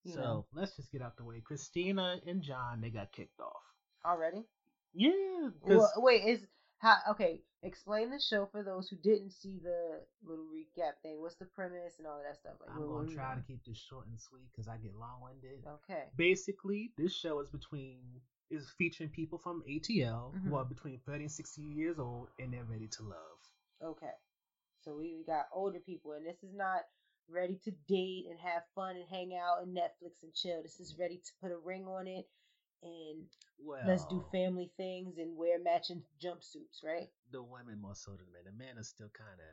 you 0.04 0.12
So 0.12 0.20
know, 0.20 0.46
let's 0.54 0.76
just 0.76 0.92
get 0.92 1.02
out 1.02 1.16
the 1.16 1.24
way. 1.24 1.40
Christina 1.44 2.20
and 2.26 2.42
John 2.42 2.80
they 2.80 2.90
got 2.90 3.12
kicked 3.12 3.40
off. 3.40 3.62
already. 4.04 4.44
Yeah. 4.94 5.50
Well, 5.62 5.92
wait, 5.98 6.22
is 6.24 6.46
how? 6.78 6.96
Okay, 7.10 7.42
explain 7.62 8.10
the 8.10 8.20
show 8.20 8.46
for 8.46 8.62
those 8.62 8.88
who 8.88 8.96
didn't 8.96 9.30
see 9.30 9.58
the 9.62 10.00
little 10.22 10.44
recap 10.44 10.92
thing. 11.02 11.20
What's 11.20 11.36
the 11.36 11.46
premise 11.46 11.94
and 11.98 12.06
all 12.06 12.18
of 12.18 12.24
that 12.24 12.36
stuff? 12.36 12.54
Like, 12.60 12.70
I'm 12.76 12.86
gonna 12.86 13.08
try 13.08 13.34
to 13.34 13.42
keep 13.42 13.64
this 13.64 13.78
short 13.78 14.06
and 14.06 14.20
sweet 14.20 14.50
because 14.52 14.68
I 14.68 14.76
get 14.76 14.94
long 14.94 15.20
winded. 15.22 15.64
Okay. 15.66 16.04
Basically, 16.16 16.92
this 16.96 17.12
show 17.14 17.40
is 17.40 17.50
between 17.50 18.20
is 18.50 18.70
featuring 18.78 19.10
people 19.10 19.38
from 19.38 19.62
ATL 19.68 20.32
who 20.44 20.50
Mhm. 20.50 20.56
are 20.56 20.64
between 20.64 21.00
30 21.00 21.24
and 21.24 21.32
60 21.32 21.62
years 21.62 21.98
old 21.98 22.28
and 22.38 22.52
they're 22.52 22.64
ready 22.64 22.86
to 22.86 23.02
love. 23.02 23.40
Okay. 23.82 24.12
So 24.78 24.96
we, 24.96 25.16
we 25.16 25.24
got 25.24 25.48
older 25.52 25.80
people, 25.80 26.12
and 26.12 26.24
this 26.24 26.44
is 26.44 26.54
not 26.54 26.84
ready 27.28 27.56
to 27.64 27.72
date 27.88 28.26
and 28.30 28.38
have 28.38 28.62
fun 28.74 28.94
and 28.94 29.08
hang 29.08 29.34
out 29.34 29.62
and 29.62 29.76
Netflix 29.76 30.22
and 30.22 30.32
chill. 30.32 30.62
This 30.62 30.78
is 30.78 30.96
ready 30.96 31.16
to 31.18 31.32
put 31.40 31.50
a 31.50 31.56
ring 31.58 31.86
on 31.88 32.06
it 32.06 32.28
and 32.82 33.26
Well, 33.58 33.82
let's 33.86 34.04
do 34.06 34.24
family 34.32 34.70
things 34.76 35.18
and 35.18 35.36
wear 35.36 35.58
matching 35.58 36.02
jumpsuits, 36.22 36.82
right? 36.84 37.08
the 37.30 37.42
women 37.42 37.80
more 37.80 37.94
so 37.94 38.12
than 38.12 38.26
the 38.26 38.32
men. 38.32 38.44
The 38.44 38.52
men 38.64 38.78
are 38.78 38.84
still 38.84 39.10
kind 39.16 39.38
of, 39.40 39.46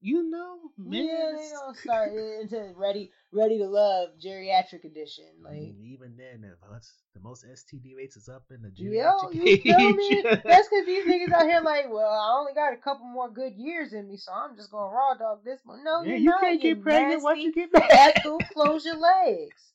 you 0.00 0.28
know, 0.30 0.70
men. 0.78 1.04
Yeah, 1.04 1.32
they 1.32 1.50
don't 1.50 1.76
start 1.82 2.12
into 2.12 2.72
ready, 2.76 3.10
ready 3.32 3.58
to 3.58 3.66
love 3.66 4.10
geriatric 4.24 4.84
edition. 4.84 5.26
I 5.44 5.50
Like, 5.50 5.58
mean, 5.58 5.76
even 5.80 6.16
then, 6.16 6.42
the 6.42 6.56
most, 6.70 6.92
the 7.14 7.20
most 7.20 7.44
STD 7.44 7.94
rates 7.96 8.16
is 8.16 8.28
up 8.28 8.44
in 8.50 8.62
the 8.62 8.70
yo, 8.78 9.30
geriatric 9.30 9.32
you 9.32 9.52
feel 9.62 9.92
me? 9.94 10.24
That's 10.46 10.68
because 10.68 10.86
these 10.86 11.04
niggas 11.06 11.32
out 11.32 11.46
here 11.46 11.60
like, 11.64 11.86
well, 11.90 12.10
I 12.10 12.38
only 12.38 12.54
got 12.54 12.72
a 12.72 12.76
couple 12.76 13.06
more 13.06 13.30
good 13.30 13.54
years 13.56 13.92
in 13.92 14.08
me, 14.08 14.16
so 14.16 14.32
I'm 14.32 14.56
just 14.56 14.70
gonna 14.70 14.92
raw 14.94 15.14
dog 15.14 15.44
this 15.44 15.60
one. 15.64 15.84
No, 15.84 16.02
yeah, 16.02 16.14
you 16.16 16.24
not, 16.24 16.40
can't 16.40 16.60
get 16.60 16.82
pregnant 16.82 17.22
once 17.22 17.42
you 17.44 17.52
get 17.52 17.72
back. 17.72 18.22
Close 18.52 18.84
your 18.84 18.96
legs. 18.96 19.72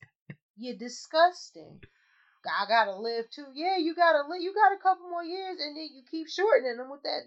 You're 0.58 0.78
disgusting. 0.78 1.80
I 2.46 2.68
gotta 2.68 2.96
live 2.96 3.30
too. 3.30 3.46
Yeah, 3.54 3.78
you 3.78 3.94
gotta 3.96 4.28
live. 4.28 4.42
You 4.42 4.54
got 4.54 4.74
a 4.74 4.82
couple 4.82 5.10
more 5.10 5.24
years, 5.24 5.58
and 5.62 5.76
then 5.78 5.90
you 5.94 6.02
keep 6.10 6.28
shortening 6.30 6.78
them 6.78 6.90
with 6.90 7.04
that. 7.04 7.22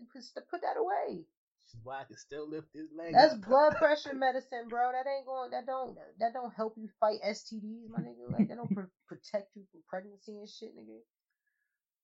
Put 0.51 0.61
that 0.63 0.77
away. 0.79 1.23
This 1.65 1.75
is 1.75 1.81
why 1.85 2.01
I 2.01 2.05
can 2.05 2.17
still 2.17 2.49
lift 2.49 2.73
this 2.75 2.89
leg. 2.97 3.13
That's 3.15 3.35
blood 3.35 3.75
pressure 3.79 4.15
medicine, 4.15 4.69
bro. 4.69 4.93
That 4.93 5.09
ain't 5.09 5.27
going. 5.27 5.51
That 5.53 5.67
don't. 5.67 5.97
That 6.21 6.33
don't 6.33 6.53
help 6.53 6.75
you 6.77 6.89
fight 7.01 7.21
STDs, 7.27 7.89
my 7.91 8.01
nigga. 8.01 8.31
Like 8.33 8.49
that 8.49 8.57
don't 8.57 8.75
pr- 8.75 8.91
protect 9.09 9.55
you 9.57 9.63
from 9.71 9.81
pregnancy 9.89 10.39
and 10.39 10.49
shit, 10.49 10.77
nigga. 10.77 10.99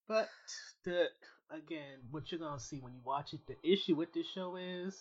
But 0.07 0.29
the 0.83 1.05
again, 1.51 1.99
what 2.11 2.31
you're 2.31 2.39
gonna 2.39 2.59
see 2.59 2.79
when 2.79 2.93
you 2.93 3.01
watch 3.03 3.33
it, 3.33 3.41
the 3.47 3.55
issue 3.69 3.95
with 3.95 4.13
this 4.13 4.25
show 4.27 4.55
is, 4.55 4.97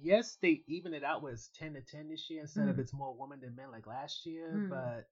yes, 0.00 0.38
they 0.40 0.62
even 0.68 0.94
it 0.94 1.04
out 1.04 1.22
with 1.22 1.46
ten 1.58 1.74
to 1.74 1.80
ten 1.80 2.08
this 2.08 2.28
year 2.30 2.42
instead 2.42 2.68
of 2.68 2.76
Mm. 2.76 2.80
it's 2.80 2.92
more 2.92 3.14
women 3.18 3.40
than 3.40 3.56
men 3.56 3.70
like 3.70 3.86
last 3.86 4.24
year, 4.24 4.52
Mm. 4.54 4.68
but 4.70 5.08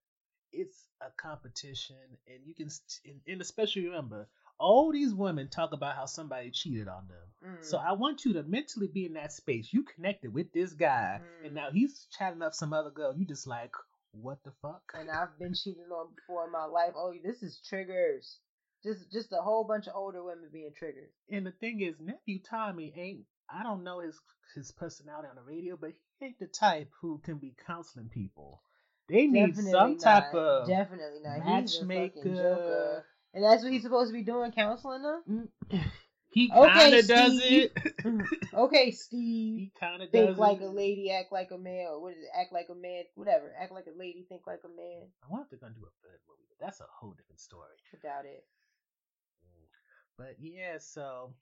it's 0.55 0.87
a 1.01 1.11
competition, 1.17 1.97
and 2.27 2.39
you 2.47 2.55
can, 2.55 2.69
and, 3.05 3.21
and 3.27 3.41
especially 3.41 3.87
remember, 3.87 4.29
all 4.59 4.93
these 4.93 5.13
women 5.15 5.49
talk 5.49 5.73
about 5.73 5.97
how 5.97 6.07
somebody 6.07 6.51
cheated 6.51 6.89
on 6.89 7.09
them. 7.09 7.59
So 7.61 7.77
Mm. 7.79 7.85
I 7.87 7.93
want 7.93 8.25
you 8.25 8.33
to 8.35 8.43
mentally 8.45 8.87
be 8.87 9.05
in 9.07 9.15
that 9.15 9.33
space. 9.33 9.73
You 9.73 9.83
connected 9.83 10.33
with 10.33 10.53
this 10.53 10.73
guy, 10.73 11.21
Mm. 11.21 11.47
and 11.47 11.55
now 11.55 11.71
he's 11.71 12.07
chatting 12.17 12.41
up 12.43 12.55
some 12.55 12.73
other 12.73 12.91
girl. 12.91 13.15
You 13.17 13.27
just 13.27 13.47
like, 13.47 13.75
what 14.13 14.43
the 14.45 14.53
fuck? 14.63 14.83
and 14.95 15.11
I've 15.11 15.37
been 15.39 15.55
cheated 15.55 15.91
on 15.91 16.15
before 16.15 16.45
in 16.47 16.53
my 16.53 16.65
life. 16.67 16.93
Oh, 16.97 17.13
this 17.23 17.43
is 17.43 17.61
triggers. 17.69 18.39
Just, 18.85 19.11
just 19.11 19.33
a 19.33 19.43
whole 19.43 19.65
bunch 19.65 19.89
of 19.89 19.95
older 19.97 20.23
women 20.23 20.49
being 20.53 20.73
triggered. 20.79 21.09
And 21.31 21.45
the 21.47 21.53
thing 21.53 21.81
is, 21.81 21.99
nephew 22.01 22.39
Tommy 22.49 22.93
ain't. 22.97 23.25
I 23.51 23.63
don't 23.63 23.83
know 23.83 24.01
his 24.01 24.19
his 24.55 24.71
personality 24.71 25.29
on 25.29 25.35
the 25.37 25.43
radio, 25.43 25.77
but 25.77 25.91
he 26.19 26.27
ain't 26.27 26.39
the 26.39 26.47
type 26.47 26.91
who 27.01 27.19
can 27.25 27.39
be 27.39 27.55
counseling 27.67 28.09
people. 28.09 28.63
They 29.09 29.27
need 29.27 29.49
Definitely 29.55 29.73
some 29.73 29.91
not. 29.93 30.01
type 30.01 30.35
of 30.35 30.67
definitely 30.69 31.21
not. 31.23 31.43
He's 31.43 31.77
a 31.77 31.79
fucking 31.81 31.89
matchmaker. 31.89 32.29
joker. 32.35 33.05
And 33.35 33.45
that's 33.45 33.63
what 33.63 33.73
he's 33.73 33.83
supposed 33.83 34.11
to 34.11 34.13
be 34.15 34.23
doing, 34.23 34.53
counseling 34.53 35.03
them. 35.03 35.51
Mm. 35.71 35.81
He 36.31 36.51
Okay, 36.53 36.69
kind 36.73 36.95
of 36.97 37.07
does 37.07 37.39
Steve. 37.41 37.71
it. 37.77 37.95
Okay, 38.55 38.91
Steve. 38.91 39.59
he 39.61 39.73
kind 39.79 40.03
of 40.03 40.11
does 40.11 40.27
Think 40.27 40.39
like 40.39 40.61
it. 40.61 40.65
a 40.65 40.69
lady, 40.69 41.13
act 41.13 41.31
like 41.31 41.53
a 41.53 41.59
man. 41.59 41.87
Or 41.91 42.03
what 42.03 42.15
is 42.15 42.19
it? 42.25 42.29
Act 42.37 42.53
like 42.53 42.67
a 42.71 42.75
man. 42.75 43.05
Whatever. 43.15 43.55
Act 43.57 43.71
like 43.71 43.87
a 43.87 43.97
lady, 43.97 44.27
think 44.29 44.43
like 44.45 44.63
a 44.65 44.69
man. 44.69 45.07
I 45.23 45.27
wonder 45.31 45.45
if 45.45 45.51
they're 45.51 45.61
gonna 45.61 45.79
do 45.79 45.87
a 45.87 45.95
third 46.03 46.19
movie, 46.27 46.43
but 46.51 46.59
that's 46.67 46.81
a 46.81 46.87
whole 46.91 47.13
different 47.13 47.39
story. 47.39 47.71
Without 47.93 48.25
it. 48.25 48.43
Mm. 49.47 49.69
But 50.19 50.35
yeah, 50.41 50.79
so 50.81 51.35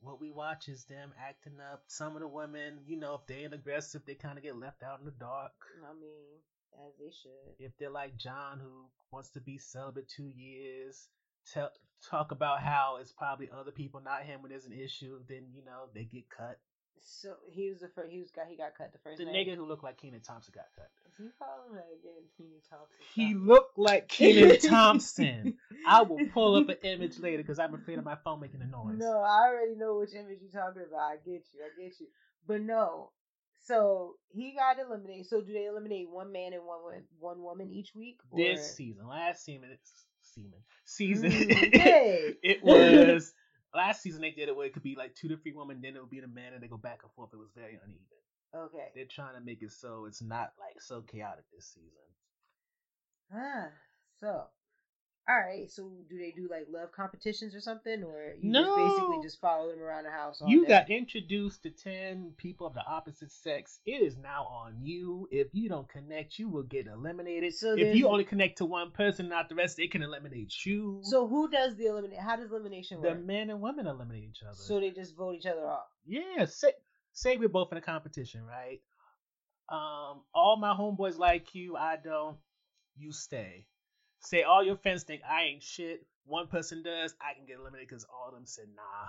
what 0.00 0.20
we 0.20 0.30
watch 0.30 0.68
is 0.68 0.84
them 0.84 1.10
acting 1.20 1.58
up. 1.72 1.82
Some 1.88 2.14
of 2.14 2.22
the 2.22 2.28
women, 2.28 2.78
you 2.86 2.96
know, 3.00 3.14
if 3.14 3.26
they 3.26 3.42
ain't 3.42 3.52
aggressive, 3.54 4.02
they 4.06 4.14
kind 4.14 4.38
of 4.38 4.44
get 4.44 4.54
left 4.56 4.84
out 4.84 5.00
in 5.00 5.06
the 5.06 5.10
dark. 5.18 5.50
I 5.82 5.92
mean, 5.94 6.38
as 6.86 6.92
they 6.98 7.10
should. 7.10 7.64
If 7.64 7.72
they're 7.78 7.90
like 7.90 8.16
John, 8.16 8.60
who 8.60 8.86
wants 9.12 9.30
to 9.30 9.40
be 9.40 9.58
celibate 9.58 10.08
two 10.08 10.28
years, 10.28 11.08
tell 11.52 11.70
talk 12.08 12.30
about 12.30 12.60
how 12.62 12.98
it's 13.00 13.12
probably 13.12 13.50
other 13.52 13.70
people, 13.70 14.00
not 14.00 14.22
him, 14.22 14.42
when 14.42 14.50
there's 14.50 14.66
an 14.66 14.72
issue, 14.72 15.20
then 15.28 15.44
you 15.54 15.64
know 15.64 15.88
they 15.94 16.04
get 16.04 16.24
cut. 16.30 16.58
So 17.02 17.34
he 17.50 17.70
was 17.70 17.80
the 17.80 17.88
first. 17.88 18.12
He 18.12 18.20
was 18.20 18.30
got. 18.30 18.46
He 18.46 18.56
got 18.56 18.76
cut 18.76 18.92
the 18.92 18.98
first. 18.98 19.18
The 19.18 19.24
night. 19.24 19.34
nigga 19.34 19.56
who 19.56 19.64
looked 19.64 19.84
like 19.84 19.98
Kenan 19.98 20.20
Thompson 20.20 20.52
got 20.54 20.66
cut. 20.76 20.90
Is 21.08 21.14
he 21.16 21.30
calling 21.38 21.74
that 21.74 21.88
again? 21.98 22.28
Kenan 22.36 22.60
Thompson. 22.68 22.96
He 23.14 23.34
looked 23.34 23.78
like 23.78 24.08
Kenan 24.08 24.58
Thompson. 24.62 25.54
I 25.86 26.02
will 26.02 26.20
pull 26.32 26.56
up 26.56 26.68
an 26.68 26.76
image 26.82 27.18
later 27.18 27.38
because 27.38 27.58
I'm 27.58 27.74
afraid 27.74 27.98
of 27.98 28.04
my 28.04 28.16
phone 28.22 28.40
making 28.40 28.60
a 28.60 28.66
noise. 28.66 28.98
No, 28.98 29.20
I 29.20 29.48
already 29.48 29.76
know 29.76 29.98
which 29.98 30.14
image 30.14 30.38
you're 30.42 30.62
talking 30.62 30.82
about. 30.86 31.00
I 31.00 31.16
get 31.16 31.42
you. 31.52 31.60
I 31.64 31.82
get 31.82 31.98
you. 32.00 32.06
But 32.46 32.60
no. 32.60 33.10
So 33.62 34.14
he 34.30 34.54
got 34.54 34.78
eliminated. 34.78 35.26
So 35.26 35.40
do 35.40 35.52
they 35.52 35.66
eliminate 35.66 36.08
one 36.08 36.32
man 36.32 36.52
and 36.52 36.64
one 36.64 36.80
one 37.18 37.42
woman 37.42 37.70
each 37.70 37.94
week? 37.94 38.18
This 38.34 38.74
season, 38.74 39.06
last 39.06 39.44
season, 39.44 39.76
season, 40.22 40.52
season, 40.84 41.30
Mm, 41.30 42.36
it 42.42 42.64
was 42.64 43.32
last 43.74 44.02
season. 44.02 44.22
They 44.22 44.30
did 44.30 44.48
it 44.48 44.56
where 44.56 44.66
it 44.66 44.72
could 44.72 44.82
be 44.82 44.96
like 44.96 45.14
two 45.14 45.28
to 45.28 45.36
three 45.36 45.52
women, 45.52 45.80
then 45.82 45.96
it 45.96 46.00
would 46.00 46.10
be 46.10 46.20
the 46.20 46.28
man, 46.28 46.54
and 46.54 46.62
they 46.62 46.68
go 46.68 46.76
back 46.76 47.00
and 47.02 47.12
forth. 47.12 47.30
It 47.32 47.38
was 47.38 47.50
very 47.54 47.78
uneven. 47.82 48.06
Okay. 48.54 48.88
They're 48.94 49.04
trying 49.04 49.34
to 49.34 49.40
make 49.40 49.62
it 49.62 49.72
so 49.72 50.06
it's 50.06 50.22
not 50.22 50.52
like 50.58 50.80
so 50.80 51.02
chaotic 51.02 51.44
this 51.54 51.66
season. 51.66 51.90
Ah. 53.32 53.68
So. 54.18 54.44
All 55.30 55.38
right. 55.38 55.70
So 55.70 55.88
do 56.08 56.18
they 56.18 56.32
do 56.32 56.48
like 56.50 56.66
love 56.68 56.90
competitions 56.90 57.54
or 57.54 57.60
something, 57.60 58.02
or 58.02 58.34
you 58.40 58.50
No. 58.50 58.64
just 58.64 58.76
basically 58.76 59.20
just 59.22 59.40
follow 59.40 59.70
them 59.70 59.80
around 59.80 60.04
the 60.04 60.10
house? 60.10 60.42
You 60.44 60.62
day? 60.62 60.68
got 60.68 60.90
introduced 60.90 61.62
to 61.62 61.70
10 61.70 62.32
people 62.36 62.66
of 62.66 62.74
the 62.74 62.84
opposite 62.84 63.30
sex. 63.30 63.78
It 63.86 64.02
is 64.02 64.16
now 64.16 64.44
on 64.46 64.82
you. 64.82 65.28
If 65.30 65.46
you 65.52 65.68
don't 65.68 65.88
connect, 65.88 66.38
you 66.40 66.48
will 66.48 66.64
get 66.64 66.88
eliminated. 66.88 67.54
So 67.54 67.74
if 67.74 67.94
you 67.94 68.08
only 68.08 68.24
connect 68.24 68.58
to 68.58 68.64
one 68.64 68.90
person, 68.90 69.28
not 69.28 69.48
the 69.48 69.54
rest, 69.54 69.76
they 69.76 69.86
can 69.86 70.02
eliminate 70.02 70.52
you. 70.66 70.98
So 71.04 71.28
who 71.28 71.48
does 71.48 71.76
the 71.76 71.86
eliminate? 71.86 72.18
How 72.18 72.34
does 72.34 72.50
elimination 72.50 73.00
work? 73.00 73.14
the 73.16 73.22
men 73.22 73.50
and 73.50 73.60
women 73.60 73.86
eliminate 73.86 74.24
each 74.24 74.42
other. 74.42 74.56
So 74.56 74.80
they 74.80 74.90
just 74.90 75.14
vote 75.14 75.36
each 75.36 75.46
other 75.46 75.64
off. 75.64 75.86
yeah, 76.06 76.44
say, 76.46 76.72
say 77.12 77.36
we're 77.36 77.48
both 77.48 77.70
in 77.70 77.78
a 77.78 77.82
competition, 77.82 78.42
right? 78.44 78.80
Um, 79.68 80.22
all 80.34 80.56
my 80.60 80.72
homeboys 80.72 81.18
like 81.18 81.54
you, 81.54 81.76
I 81.76 81.96
don't. 82.02 82.36
You 82.96 83.12
stay. 83.12 83.66
Say 84.20 84.42
all 84.42 84.62
your 84.62 84.76
friends 84.76 85.02
think 85.02 85.22
I 85.28 85.44
ain't 85.44 85.62
shit. 85.62 86.06
One 86.26 86.46
person 86.46 86.82
does, 86.82 87.14
I 87.20 87.34
can 87.34 87.46
get 87.46 87.58
eliminated 87.58 87.88
because 87.88 88.04
all 88.04 88.28
of 88.28 88.34
them 88.34 88.46
said 88.46 88.66
nah. 88.76 89.08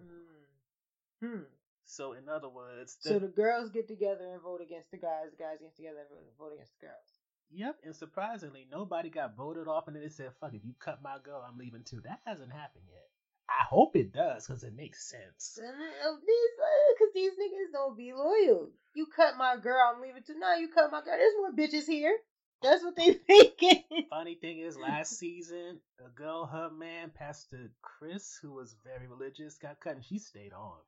Hmm. 0.00 1.26
Hmm. 1.26 1.44
So 1.86 2.12
in 2.12 2.28
other 2.28 2.48
words, 2.48 2.98
So 3.00 3.18
the 3.18 3.28
girls 3.28 3.70
get 3.70 3.88
together 3.88 4.32
and 4.32 4.42
vote 4.42 4.60
against 4.60 4.90
the 4.90 4.98
guys. 4.98 5.30
The 5.30 5.42
guys 5.42 5.58
get 5.60 5.74
together 5.76 6.00
and 6.10 6.36
vote- 6.38 6.52
against 6.52 6.78
the 6.80 6.86
girls. 6.86 7.20
Yep, 7.52 7.76
and 7.84 7.94
surprisingly, 7.94 8.66
nobody 8.70 9.08
got 9.08 9.36
voted 9.36 9.68
off, 9.68 9.86
and 9.86 9.94
then 9.94 10.02
they 10.02 10.08
said, 10.08 10.34
"Fuck, 10.40 10.52
if 10.52 10.64
you 10.64 10.74
cut 10.80 11.00
my 11.00 11.18
girl, 11.22 11.44
I'm 11.46 11.56
leaving 11.56 11.84
too." 11.84 12.00
That 12.00 12.20
hasn't 12.26 12.50
happened 12.50 12.86
yet. 12.88 13.08
I 13.48 13.62
hope 13.62 13.94
it 13.94 14.12
does, 14.12 14.48
cause 14.48 14.64
it 14.64 14.74
makes 14.74 15.08
sense. 15.08 15.56
And 15.62 15.68
uh, 15.70 16.16
because 16.18 17.12
these 17.14 17.32
niggas 17.32 17.72
don't 17.72 17.96
be 17.96 18.12
loyal. 18.12 18.72
You 18.94 19.06
cut 19.06 19.36
my 19.36 19.56
girl, 19.56 19.78
I'm 19.94 20.02
leaving 20.02 20.24
too. 20.24 20.36
No, 20.36 20.54
you 20.54 20.68
cut 20.68 20.90
my 20.90 21.02
girl. 21.04 21.16
There's 21.16 21.34
more 21.36 21.52
bitches 21.52 21.86
here. 21.86 22.18
That's 22.62 22.82
what 22.82 22.96
they 22.96 23.12
thinking. 23.26 23.82
Funny 24.10 24.34
thing 24.34 24.58
is, 24.60 24.76
last 24.76 25.18
season, 25.18 25.80
a 26.04 26.08
girl, 26.10 26.46
her 26.46 26.70
man, 26.70 27.10
Pastor 27.14 27.70
Chris, 27.82 28.38
who 28.42 28.52
was 28.52 28.74
very 28.84 29.06
religious, 29.08 29.58
got 29.58 29.78
cut, 29.80 29.94
and 29.96 30.04
she 30.04 30.18
stayed 30.18 30.52
on. 30.52 30.78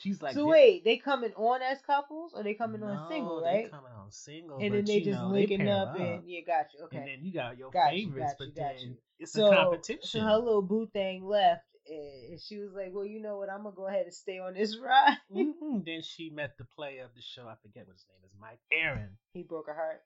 She's 0.00 0.22
like, 0.22 0.34
so 0.34 0.44
they- 0.44 0.50
wait, 0.50 0.84
they 0.84 0.96
coming 0.98 1.32
on 1.36 1.62
as 1.62 1.80
couples 1.82 2.32
or 2.34 2.42
they 2.44 2.54
coming 2.54 2.82
on 2.82 2.94
No, 2.94 3.08
single, 3.08 3.40
they 3.40 3.46
right? 3.46 3.70
coming 3.70 3.90
on 3.92 4.10
single, 4.12 4.58
and 4.60 4.72
then 4.72 4.84
they 4.84 5.00
just 5.00 5.20
know, 5.20 5.28
linking 5.28 5.58
pair 5.60 5.76
up 5.76 5.98
and 5.98 6.22
yeah, 6.26 6.40
got 6.46 6.66
you. 6.72 6.84
Okay. 6.84 6.98
And 6.98 7.08
then 7.08 7.18
you 7.22 7.32
got 7.32 7.58
your 7.58 7.70
Got 7.70 7.96
you, 7.96 8.06
favorites, 8.06 8.34
got 8.38 8.46
but 8.46 8.54
got 8.54 8.76
then 8.78 8.88
you. 8.90 8.96
it's 9.18 9.32
so, 9.32 9.50
a 9.50 9.54
competition. 9.56 10.00
So 10.04 10.20
her 10.20 10.36
little 10.38 10.62
boo 10.62 10.86
thing 10.92 11.24
left, 11.24 11.64
and 11.88 12.40
she 12.40 12.58
was 12.58 12.72
like, 12.72 12.90
"Well, 12.92 13.04
you 13.04 13.20
know 13.20 13.38
what? 13.38 13.50
I'm 13.50 13.64
gonna 13.64 13.74
go 13.74 13.88
ahead 13.88 14.04
and 14.04 14.14
stay 14.14 14.38
on 14.38 14.54
this 14.54 14.76
ride." 14.82 15.16
Mhm. 15.34 15.84
Then 15.84 16.02
she 16.02 16.30
met 16.30 16.56
the 16.56 16.64
player 16.64 17.04
of 17.04 17.10
the 17.16 17.22
show. 17.22 17.42
I 17.48 17.56
forget 17.60 17.84
what 17.86 17.94
his 17.94 18.06
name 18.08 18.20
is. 18.24 18.30
Mike 18.40 18.60
Aaron. 18.72 19.18
he 19.32 19.42
broke 19.42 19.66
her 19.66 19.74
heart 19.74 20.02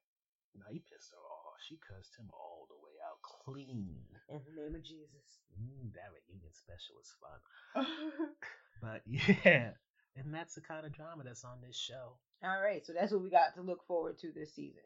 No, 0.55 0.67
he 0.71 0.81
pissed 0.81 1.13
her 1.13 1.25
off. 1.25 1.57
She 1.65 1.79
cussed 1.81 2.17
him 2.19 2.29
all 2.33 2.67
the 2.69 2.77
way 2.85 2.93
out 3.07 3.23
clean. 3.23 3.97
in 4.29 4.41
the 4.45 4.63
name 4.63 4.75
of 4.75 4.83
Jesus. 4.85 5.41
Mm, 5.57 5.93
that 5.95 6.13
reunion 6.13 6.53
special 6.53 6.97
was 6.97 7.13
fun. 7.21 7.41
But 8.83 9.03
yeah, 9.07 9.79
and 10.17 10.35
that's 10.35 10.57
the 10.57 10.61
kind 10.61 10.85
of 10.85 10.93
drama 10.93 11.23
that's 11.25 11.45
on 11.45 11.63
this 11.65 11.77
show. 11.79 12.19
All 12.43 12.61
right, 12.61 12.85
so 12.85 12.93
that's 12.93 13.13
what 13.13 13.23
we 13.23 13.31
got 13.31 13.55
to 13.55 13.63
look 13.63 13.87
forward 13.87 14.19
to 14.19 14.33
this 14.35 14.53
season. 14.53 14.83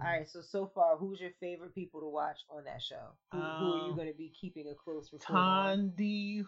All 0.00 0.06
right, 0.06 0.28
so 0.28 0.40
so 0.40 0.70
far, 0.74 0.96
who's 0.96 1.20
your 1.20 1.30
favorite 1.40 1.74
people 1.74 2.00
to 2.00 2.06
watch 2.08 2.38
on 2.50 2.64
that 2.64 2.80
show? 2.82 3.14
Who, 3.32 3.38
who 3.38 3.44
are 3.44 3.76
you 3.86 3.90
Um, 3.92 3.96
going 3.96 4.08
to 4.08 4.16
be 4.16 4.28
keeping 4.40 4.66
a 4.68 4.74
close 4.74 5.12
report 5.12 5.38
on? 5.38 5.92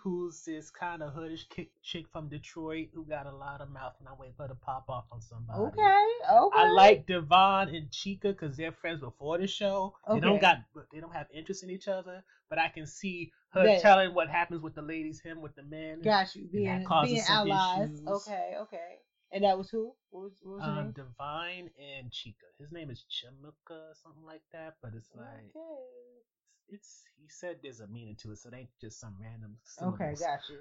Who's 0.03 0.45
this 0.45 0.71
kind 0.71 1.03
of 1.03 1.15
hoodish 1.15 1.45
chick 1.83 2.07
from 2.13 2.29
Detroit 2.29 2.89
who 2.95 3.05
got 3.05 3.27
a 3.27 3.33
lot 3.35 3.61
of 3.61 3.71
mouth, 3.71 3.95
and 3.99 4.09
I 4.09 4.13
wait 4.19 4.37
for 4.37 4.43
her 4.45 4.49
to 4.49 4.55
pop 4.55 4.85
off 4.89 5.07
on 5.11 5.21
somebody. 5.21 5.59
Okay, 5.61 6.07
okay. 6.33 6.59
I 6.59 6.71
like 6.71 7.07
Devon 7.07 7.75
and 7.75 7.91
Chica 7.91 8.29
because 8.29 8.57
they're 8.57 8.73
friends 8.73 9.01
before 9.01 9.39
the 9.39 9.47
show. 9.47 9.95
Okay. 10.09 10.21
They 10.21 10.27
don't 10.27 10.41
got, 10.41 10.59
they 10.93 11.01
don't 11.01 11.15
have 11.15 11.27
interest 11.35 11.63
in 11.65 11.71
each 11.71 11.89
other, 11.89 12.23
but 12.49 12.59
I 12.59 12.69
can 12.69 12.87
see 12.87 13.33
her 13.51 13.65
That- 13.65 13.83
telling 13.83 14.15
what 14.15 14.29
happens 14.29 14.63
with 14.63 14.75
the 14.75 14.83
ladies, 14.83 15.21
him 15.21 15.41
with 15.43 15.55
the 15.57 15.65
men. 15.65 16.03
Got 16.03 16.35
you 16.37 16.45
that 16.45 16.53
being 16.53 16.87
being 17.05 17.23
allies. 17.29 17.91
issues. 17.91 18.07
Okay, 18.09 18.55
okay. 18.61 18.99
And 19.33 19.45
that 19.45 19.57
was 19.59 19.71
who? 19.71 19.95
What 20.11 20.23
was, 20.25 20.33
what 20.43 20.57
was 20.57 20.67
Um, 20.67 20.85
name? 20.85 20.93
Divine 20.93 21.71
and 21.79 22.11
Chica. 22.13 22.47
His 22.59 22.73
name 22.73 22.91
is 22.91 23.05
Chimuka 23.11 23.95
something 24.03 24.25
like 24.25 24.43
that, 24.53 24.75
but 24.83 24.95
it's 24.95 25.15
like 25.15 25.55
Okay. 25.57 26.23
it's. 26.69 27.03
He 27.17 27.29
said 27.29 27.59
there's 27.63 27.81
a 27.81 27.87
meaning 27.87 28.17
to 28.17 28.33
it, 28.33 28.37
so 28.39 28.49
it 28.49 28.55
ain't 28.55 28.71
just 28.81 28.99
some 29.01 29.17
random. 29.21 29.57
Okay, 29.81 30.11
syllables. 30.11 30.21
got 30.21 30.41
you. 30.51 30.59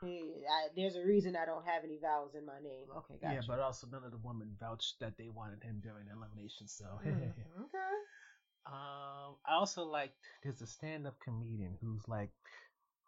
Hey, 0.00 0.44
I, 0.48 0.68
there's 0.74 0.96
a 0.96 1.04
reason 1.04 1.36
I 1.36 1.46
don't 1.46 1.64
have 1.64 1.84
any 1.84 1.98
vowels 1.98 2.34
in 2.34 2.44
my 2.44 2.58
name. 2.60 2.86
Okay, 2.96 3.18
got 3.20 3.34
Yeah, 3.34 3.42
you. 3.42 3.46
but 3.46 3.60
also 3.60 3.86
none 3.86 4.04
of 4.04 4.10
the 4.12 4.18
women 4.18 4.56
vouched 4.58 4.98
that 5.00 5.16
they 5.16 5.28
wanted 5.28 5.62
him 5.62 5.80
during 5.80 6.08
elimination. 6.08 6.66
So, 6.68 6.86
Mm, 7.06 7.30
okay. 7.66 7.94
um, 8.66 9.38
I 9.44 9.54
also 9.54 9.84
like 9.84 10.14
there's 10.42 10.60
a 10.62 10.66
stand-up 10.66 11.18
comedian 11.20 11.76
who's 11.80 12.08
like, 12.08 12.30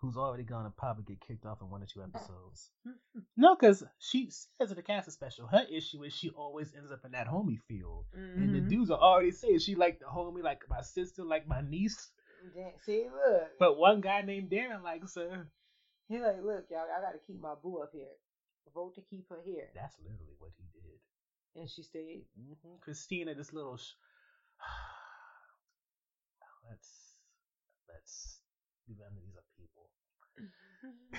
who's 0.04 0.16
already 0.16 0.44
gonna 0.44 0.70
probably 0.70 1.04
get 1.04 1.20
kicked 1.20 1.46
off 1.46 1.60
in 1.62 1.70
one 1.70 1.82
or 1.82 1.86
two 1.86 2.02
episodes. 2.02 2.70
no, 3.36 3.54
because 3.54 3.82
she 3.98 4.30
says 4.30 4.70
in 4.70 4.76
the 4.76 4.82
casting 4.82 5.12
special, 5.12 5.46
her 5.46 5.64
issue 5.70 6.02
is 6.04 6.12
she 6.12 6.28
always 6.30 6.72
ends 6.74 6.92
up 6.92 7.04
in 7.04 7.12
that 7.12 7.26
homie 7.26 7.58
field, 7.68 8.04
and 8.12 8.54
the 8.54 8.60
Mhm. 8.60 8.68
dudes 8.68 8.90
are 8.90 8.98
already 8.98 9.30
saying 9.30 9.58
she 9.60 9.74
like 9.74 9.98
the 9.98 10.04
homie, 10.06 10.42
like 10.42 10.68
my 10.68 10.82
sister, 10.82 11.24
like 11.24 11.46
my 11.46 11.60
niece. 11.62 12.10
Damn, 12.54 12.72
See, 12.84 13.08
look. 13.10 13.58
But 13.58 13.78
one 13.78 14.02
guy 14.02 14.20
named 14.20 14.50
Darren 14.50 14.82
likes 14.82 15.14
her. 15.14 15.48
He's 16.08 16.20
like, 16.20 16.42
look, 16.42 16.66
y'all, 16.70 16.84
I 16.94 17.00
got 17.00 17.12
to 17.12 17.18
keep 17.26 17.40
my 17.40 17.54
boo 17.54 17.78
up 17.78 17.90
here. 17.92 18.12
Vote 18.74 18.94
to 18.96 19.00
keep 19.00 19.26
her 19.30 19.40
here. 19.44 19.70
That's 19.74 19.96
literally 20.00 20.34
what 20.38 20.50
he 20.58 20.64
did. 20.78 21.00
And 21.56 21.70
she 21.70 21.82
stayed. 21.82 22.26
hmm 22.36 22.76
Christina, 22.82 23.34
this 23.34 23.52
little. 23.54 23.78
Sh- 23.78 23.94
let's 26.68 27.16
let's 27.88 28.40
remember 28.88 28.88
these 28.88 28.88
are 28.88 28.88
people. 28.88 29.23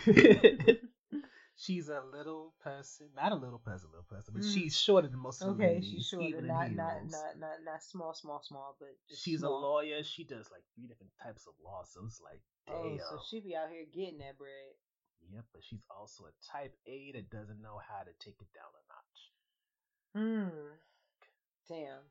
she's 1.58 1.90
a 1.90 2.02
little 2.12 2.54
person, 2.64 3.08
not 3.16 3.32
a 3.32 3.36
little 3.36 3.60
person, 3.60 3.90
little 3.92 4.06
person, 4.10 4.34
but 4.34 4.44
Mhm. 4.44 4.54
she's 4.54 4.78
shorter 4.78 5.08
than 5.08 5.20
most 5.20 5.42
of 5.42 5.58
the 5.58 5.64
Okay, 5.64 5.76
ladies, 5.76 5.90
she's 5.92 6.10
shorter, 6.10 6.42
not 6.42 6.72
not 6.72 7.06
not 7.10 7.38
not 7.40 7.64
not 7.64 7.84
small, 7.84 8.14
small, 8.14 8.42
small, 8.42 8.76
but 8.80 8.90
She's 9.16 9.40
small. 9.40 9.58
a 9.58 9.62
lawyer. 9.62 10.04
She 10.04 10.24
does 10.24 10.50
like 10.52 10.64
three 10.76 10.88
different 10.88 11.12
types 11.22 11.48
of 11.48 11.54
law, 11.64 11.84
so 11.84 12.06
it's 12.06 12.22
like, 12.22 12.42
damn. 12.68 12.76
Oh, 12.76 12.98
so 12.98 13.20
she 13.30 13.40
be 13.42 13.56
out 13.56 13.70
here 13.70 13.86
getting 13.94 14.20
that 14.20 14.38
bread. 14.38 14.76
Yep, 15.32 15.46
but 15.54 15.64
she's 15.64 15.84
also 15.90 16.26
a 16.26 16.34
type 16.52 16.76
A 16.86 17.12
that 17.14 17.30
doesn't 17.30 17.62
know 17.62 17.80
how 17.82 18.04
to 18.04 18.12
take 18.20 18.40
it 18.42 18.52
down 18.54 18.70
a 18.76 18.84
notch. 18.94 19.20
Hmm. 20.14 20.76
Damn. 21.68 22.04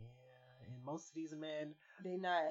Yeah, 0.00 0.74
and 0.74 0.84
most 0.84 1.08
of 1.10 1.14
these 1.14 1.32
men, 1.32 1.74
They 2.02 2.16
not. 2.16 2.42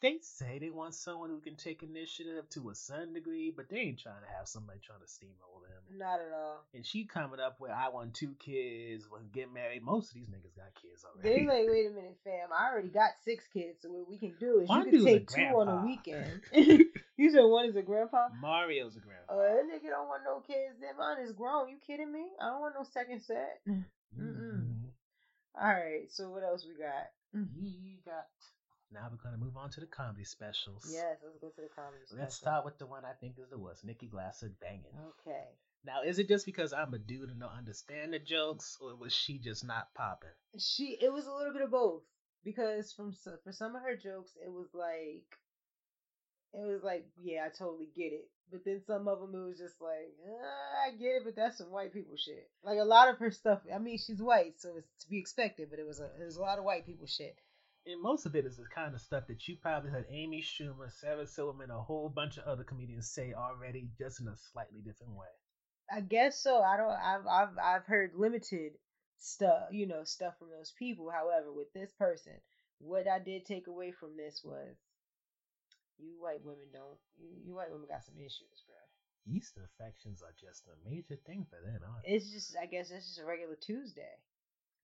They 0.00 0.18
say 0.22 0.58
they 0.58 0.70
want 0.70 0.94
someone 0.94 1.30
who 1.30 1.40
can 1.40 1.56
take 1.56 1.82
initiative 1.82 2.48
to 2.50 2.70
a 2.70 2.74
certain 2.74 3.12
degree, 3.12 3.52
but 3.54 3.68
they 3.68 3.78
ain't 3.78 3.98
trying 3.98 4.22
to 4.22 4.36
have 4.36 4.48
somebody 4.48 4.80
trying 4.80 5.00
to 5.00 5.06
steamroll 5.06 5.60
them. 5.62 5.98
Not 5.98 6.20
at 6.20 6.32
all. 6.32 6.64
And 6.74 6.86
she 6.86 7.04
coming 7.04 7.40
up 7.40 7.60
with 7.60 7.70
I 7.70 7.88
want 7.88 8.14
two 8.14 8.34
kids, 8.38 9.06
when 9.10 9.28
get 9.32 9.52
married. 9.52 9.82
Most 9.82 10.08
of 10.08 10.14
these 10.14 10.28
niggas 10.28 10.56
got 10.56 10.74
kids 10.80 11.04
already. 11.04 11.44
They 11.44 11.46
like, 11.46 11.68
wait 11.68 11.86
a 11.86 11.90
minute, 11.90 12.16
fam. 12.24 12.48
I 12.56 12.70
already 12.70 12.88
got 12.88 13.10
six 13.24 13.44
kids, 13.52 13.78
so 13.82 13.88
what 13.90 14.08
we 14.08 14.18
can 14.18 14.34
do 14.38 14.60
is 14.60 14.70
you 14.70 14.84
can 14.84 15.04
take 15.04 15.28
two 15.28 15.42
on 15.42 15.68
a 15.68 15.84
weekend. 15.84 16.42
you 17.16 17.30
said 17.30 17.42
one 17.42 17.66
is 17.66 17.76
a 17.76 17.82
grandpa. 17.82 18.28
Mario's 18.40 18.96
a 18.96 19.00
grandpa. 19.00 19.32
Oh, 19.34 19.42
that 19.42 19.64
nigga 19.64 19.90
don't 19.90 20.08
want 20.08 20.22
no 20.24 20.40
kids. 20.40 20.80
Then 20.80 20.96
mine 20.98 21.18
is 21.24 21.32
grown. 21.32 21.68
You 21.68 21.76
kidding 21.86 22.12
me? 22.12 22.24
I 22.40 22.46
don't 22.46 22.60
want 22.60 22.74
no 22.76 22.84
second 22.84 23.20
set. 23.20 23.60
Mm-mm. 23.68 23.84
Mhm. 24.18 24.74
All 25.60 25.68
right. 25.68 26.10
So 26.10 26.30
what 26.30 26.42
else 26.42 26.64
we 26.66 26.74
got? 26.74 27.10
He 27.60 28.00
got. 28.04 28.26
Now 28.92 29.08
we're 29.10 29.22
gonna 29.22 29.42
move 29.42 29.56
on 29.56 29.70
to 29.70 29.80
the 29.80 29.86
comedy 29.86 30.24
specials. 30.24 30.90
Yes, 30.92 31.18
let's 31.22 31.38
go 31.38 31.48
to 31.48 31.60
the 31.62 31.68
comedy. 31.74 32.02
Let's 32.18 32.34
start 32.34 32.64
with 32.64 32.78
the 32.78 32.86
one 32.86 33.04
I 33.04 33.12
think 33.20 33.38
is 33.38 33.48
the 33.48 33.58
worst, 33.58 33.84
Nikki 33.84 34.08
Glaser 34.08 34.50
banging. 34.60 34.98
Okay. 35.20 35.46
Now, 35.84 36.02
is 36.04 36.18
it 36.18 36.28
just 36.28 36.44
because 36.44 36.72
I'm 36.72 36.92
a 36.92 36.98
dude 36.98 37.30
and 37.30 37.40
don't 37.40 37.56
understand 37.56 38.12
the 38.12 38.18
jokes, 38.18 38.76
or 38.80 38.96
was 38.96 39.14
she 39.14 39.38
just 39.38 39.64
not 39.64 39.94
popping? 39.94 40.34
She. 40.58 40.98
It 41.00 41.12
was 41.12 41.26
a 41.26 41.32
little 41.32 41.52
bit 41.52 41.62
of 41.62 41.70
both 41.70 42.02
because 42.44 42.92
from 42.92 43.14
for 43.44 43.52
some 43.52 43.76
of 43.76 43.82
her 43.82 43.96
jokes, 43.96 44.32
it 44.44 44.50
was 44.50 44.68
like. 44.74 45.24
It 46.52 46.66
was 46.66 46.82
like, 46.82 47.06
yeah, 47.16 47.46
I 47.46 47.48
totally 47.56 47.88
get 47.94 48.12
it. 48.12 48.28
But 48.50 48.64
then 48.64 48.82
some 48.84 49.06
of 49.06 49.20
them, 49.20 49.40
it 49.40 49.46
was 49.46 49.58
just 49.58 49.80
like, 49.80 50.10
uh, 50.26 50.88
I 50.88 50.90
get 50.98 51.22
it, 51.22 51.22
but 51.24 51.36
that's 51.36 51.58
some 51.58 51.70
white 51.70 51.92
people 51.92 52.16
shit. 52.16 52.50
Like 52.64 52.80
a 52.80 52.84
lot 52.84 53.08
of 53.08 53.18
her 53.18 53.30
stuff. 53.30 53.60
I 53.72 53.78
mean, 53.78 53.98
she's 53.98 54.20
white, 54.20 54.58
so 54.58 54.74
it's 54.76 54.88
to 55.04 55.08
be 55.08 55.20
expected. 55.20 55.68
But 55.70 55.78
it 55.78 55.86
was 55.86 56.00
a, 56.00 56.06
it 56.20 56.24
was 56.24 56.34
a 56.34 56.42
lot 56.42 56.58
of 56.58 56.64
white 56.64 56.86
people 56.86 57.06
shit. 57.06 57.38
And 57.86 58.02
most 58.02 58.26
of 58.26 58.36
it 58.36 58.44
is 58.44 58.56
the 58.56 58.64
kind 58.74 58.94
of 58.94 59.00
stuff 59.00 59.26
that 59.28 59.48
you 59.48 59.56
probably 59.56 59.90
heard 59.90 60.06
Amy 60.10 60.42
Schumer, 60.42 60.92
Sarah 60.92 61.26
Silverman, 61.26 61.70
a 61.70 61.80
whole 61.80 62.10
bunch 62.10 62.36
of 62.36 62.44
other 62.44 62.62
comedians 62.62 63.10
say 63.10 63.32
already, 63.32 63.88
just 63.98 64.20
in 64.20 64.28
a 64.28 64.36
slightly 64.52 64.80
different 64.80 65.14
way. 65.14 65.26
I 65.90 66.00
guess 66.00 66.38
so. 66.38 66.62
I 66.62 66.76
don't. 66.76 66.92
I've 66.92 67.26
I've 67.26 67.58
I've 67.58 67.86
heard 67.86 68.12
limited 68.14 68.72
stuff, 69.18 69.68
you 69.72 69.86
know, 69.86 70.04
stuff 70.04 70.34
from 70.38 70.50
those 70.50 70.72
people. 70.78 71.10
However, 71.10 71.52
with 71.52 71.72
this 71.72 71.90
person, 71.98 72.34
what 72.78 73.08
I 73.08 73.18
did 73.18 73.44
take 73.44 73.66
away 73.66 73.92
from 73.92 74.16
this 74.16 74.42
was, 74.44 74.76
you 75.98 76.14
white 76.20 76.44
women 76.44 76.68
don't. 76.72 76.98
You, 77.18 77.28
you 77.44 77.54
white 77.56 77.72
women 77.72 77.88
got 77.88 78.04
some 78.04 78.16
issues, 78.18 78.62
bro. 78.66 78.76
Yeast 79.26 79.56
infections 79.56 80.22
are 80.22 80.34
just 80.40 80.68
a 80.68 80.88
major 80.88 81.16
thing 81.26 81.46
for 81.50 81.58
them, 81.64 81.80
aren't 81.82 82.04
they? 82.04 82.12
It's 82.12 82.30
just. 82.30 82.56
I 82.60 82.66
guess 82.66 82.90
it's 82.90 83.06
just 83.06 83.20
a 83.20 83.24
regular 83.24 83.56
Tuesday. 83.56 84.20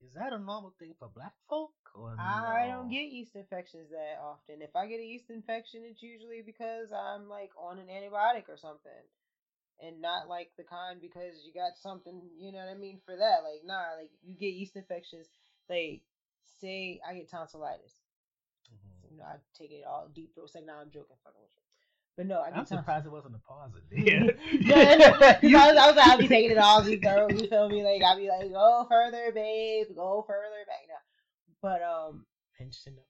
Is 0.04 0.14
that 0.14 0.32
a 0.32 0.38
normal 0.38 0.74
thing 0.78 0.94
for 0.98 1.08
black 1.08 1.34
folk? 1.48 1.72
Or 1.94 2.16
I 2.18 2.66
no? 2.66 2.72
don't 2.72 2.90
get 2.90 3.08
yeast 3.12 3.34
infections 3.36 3.90
that 3.90 4.18
often. 4.22 4.62
If 4.62 4.76
I 4.76 4.86
get 4.86 5.00
a 5.00 5.04
yeast 5.04 5.30
infection, 5.30 5.82
it's 5.84 6.02
usually 6.02 6.42
because 6.44 6.92
I'm 6.92 7.28
like 7.28 7.50
on 7.56 7.78
an 7.78 7.88
antibiotic 7.88 8.48
or 8.48 8.56
something. 8.56 9.04
And 9.80 10.00
not 10.00 10.28
like 10.28 10.50
the 10.56 10.64
kind 10.64 11.00
because 11.00 11.44
you 11.44 11.52
got 11.52 11.76
something, 11.76 12.22
you 12.38 12.50
know 12.52 12.58
what 12.64 12.72
I 12.72 12.74
mean, 12.74 13.00
for 13.04 13.16
that. 13.16 13.44
Like, 13.44 13.60
nah, 13.64 13.92
like 14.00 14.10
you 14.24 14.34
get 14.34 14.54
yeast 14.56 14.76
infections, 14.76 15.28
like 15.68 16.00
say 16.60 17.00
I 17.06 17.14
get 17.14 17.30
tonsillitis. 17.30 17.92
Mhm. 18.72 19.10
You 19.10 19.18
know, 19.18 19.24
I 19.24 19.36
take 19.56 19.72
it 19.72 19.84
all 19.84 20.08
deep 20.08 20.34
throat. 20.34 20.44
It's 20.46 20.54
like, 20.54 20.64
nah, 20.64 20.80
I'm 20.80 20.90
joking, 20.90 21.16
fucking 21.24 21.40
with 21.42 21.52
you. 21.56 21.65
But 22.16 22.26
no, 22.26 22.40
I 22.40 22.50
tonsillitis. 22.50 22.68
surprised 22.68 23.06
it 23.06 23.12
wasn't 23.12 23.34
a 23.34 23.38
pause 23.40 23.72
yeah. 23.92 24.20
no, 24.20 24.96
no, 24.96 24.96
no, 24.96 25.58
I 25.58 25.68
was, 25.68 25.76
I 25.76 25.86
was 25.86 25.96
like, 25.96 26.06
I'll 26.08 26.18
be 26.18 26.28
taking 26.28 26.50
it 26.50 26.58
all 26.58 26.82
deep 26.82 27.02
throat. 27.02 27.32
You 27.32 27.46
feel 27.46 27.68
me? 27.68 27.84
Like 27.84 28.02
I'll 28.02 28.16
be 28.16 28.28
like, 28.28 28.50
go 28.50 28.86
further, 28.88 29.32
babe, 29.34 29.88
go 29.94 30.24
further 30.26 30.64
back 30.66 30.88
now. 30.88 30.94
But 31.60 31.82
um, 31.82 32.24
Pinch 32.56 32.84
the 32.84 32.92
nose. 32.92 33.04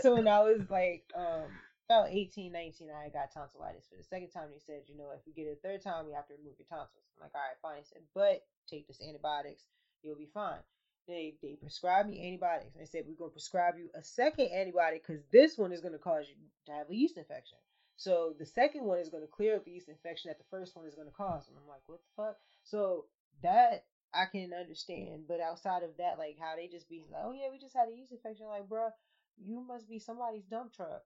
so 0.00 0.16
when 0.16 0.26
I 0.26 0.40
was 0.40 0.62
like 0.68 1.04
um 1.14 1.46
about 1.90 2.10
18, 2.10 2.52
19, 2.52 2.88
I 2.90 3.08
got 3.10 3.34
tonsillitis 3.34 3.86
for 3.90 3.96
the 3.98 4.04
second 4.04 4.30
time. 4.30 4.48
They 4.52 4.62
said, 4.62 4.82
you 4.86 4.96
know, 4.96 5.10
if 5.10 5.26
you 5.26 5.34
get 5.34 5.50
it 5.50 5.58
a 5.58 5.66
third 5.66 5.82
time, 5.82 6.06
you 6.06 6.14
have 6.14 6.26
to 6.28 6.34
remove 6.38 6.54
your 6.58 6.70
tonsils. 6.70 7.02
I'm 7.18 7.26
like, 7.26 7.34
all 7.34 7.42
right, 7.42 7.58
fine. 7.62 7.82
He 7.82 7.86
said, 7.86 8.02
but 8.14 8.46
take 8.70 8.86
this 8.86 9.02
antibiotics, 9.02 9.66
you'll 10.02 10.14
be 10.18 10.30
fine. 10.32 10.62
They 11.06 11.34
they 11.42 11.56
prescribed 11.60 12.08
me 12.08 12.26
antibiotics. 12.26 12.74
They 12.78 12.86
said 12.86 13.04
we're 13.06 13.14
gonna 13.18 13.30
prescribe 13.30 13.74
you 13.78 13.90
a 13.94 14.02
second 14.02 14.48
antibiotic 14.54 15.02
because 15.06 15.22
this 15.32 15.58
one 15.58 15.72
is 15.72 15.80
gonna 15.80 15.98
cause 15.98 16.26
you 16.28 16.36
to 16.66 16.72
have 16.72 16.90
a 16.90 16.94
yeast 16.94 17.16
infection. 17.16 17.58
So 17.96 18.34
the 18.38 18.46
second 18.46 18.84
one 18.84 18.98
is 18.98 19.08
gonna 19.08 19.26
clear 19.26 19.56
up 19.56 19.64
the 19.64 19.72
yeast 19.72 19.88
infection 19.88 20.28
that 20.28 20.38
the 20.38 20.50
first 20.50 20.76
one 20.76 20.86
is 20.86 20.94
gonna 20.94 21.10
cause. 21.10 21.48
And 21.48 21.56
I'm 21.58 21.68
like, 21.68 21.82
what 21.86 22.00
the 22.00 22.22
fuck? 22.22 22.36
So 22.62 23.06
that 23.42 23.84
I 24.12 24.26
can 24.26 24.52
understand, 24.52 25.24
but 25.28 25.40
outside 25.40 25.82
of 25.82 25.96
that, 25.98 26.18
like 26.18 26.36
how 26.38 26.56
they 26.56 26.66
just 26.66 26.88
be 26.88 27.04
like, 27.10 27.22
oh 27.24 27.32
yeah, 27.32 27.50
we 27.50 27.58
just 27.58 27.76
had 27.76 27.88
a 27.88 27.96
yeast 27.96 28.12
infection. 28.12 28.46
Like, 28.46 28.68
bruh, 28.68 28.90
you 29.38 29.60
must 29.60 29.88
be 29.88 29.98
somebody's 29.98 30.44
dump 30.44 30.74
truck. 30.74 31.02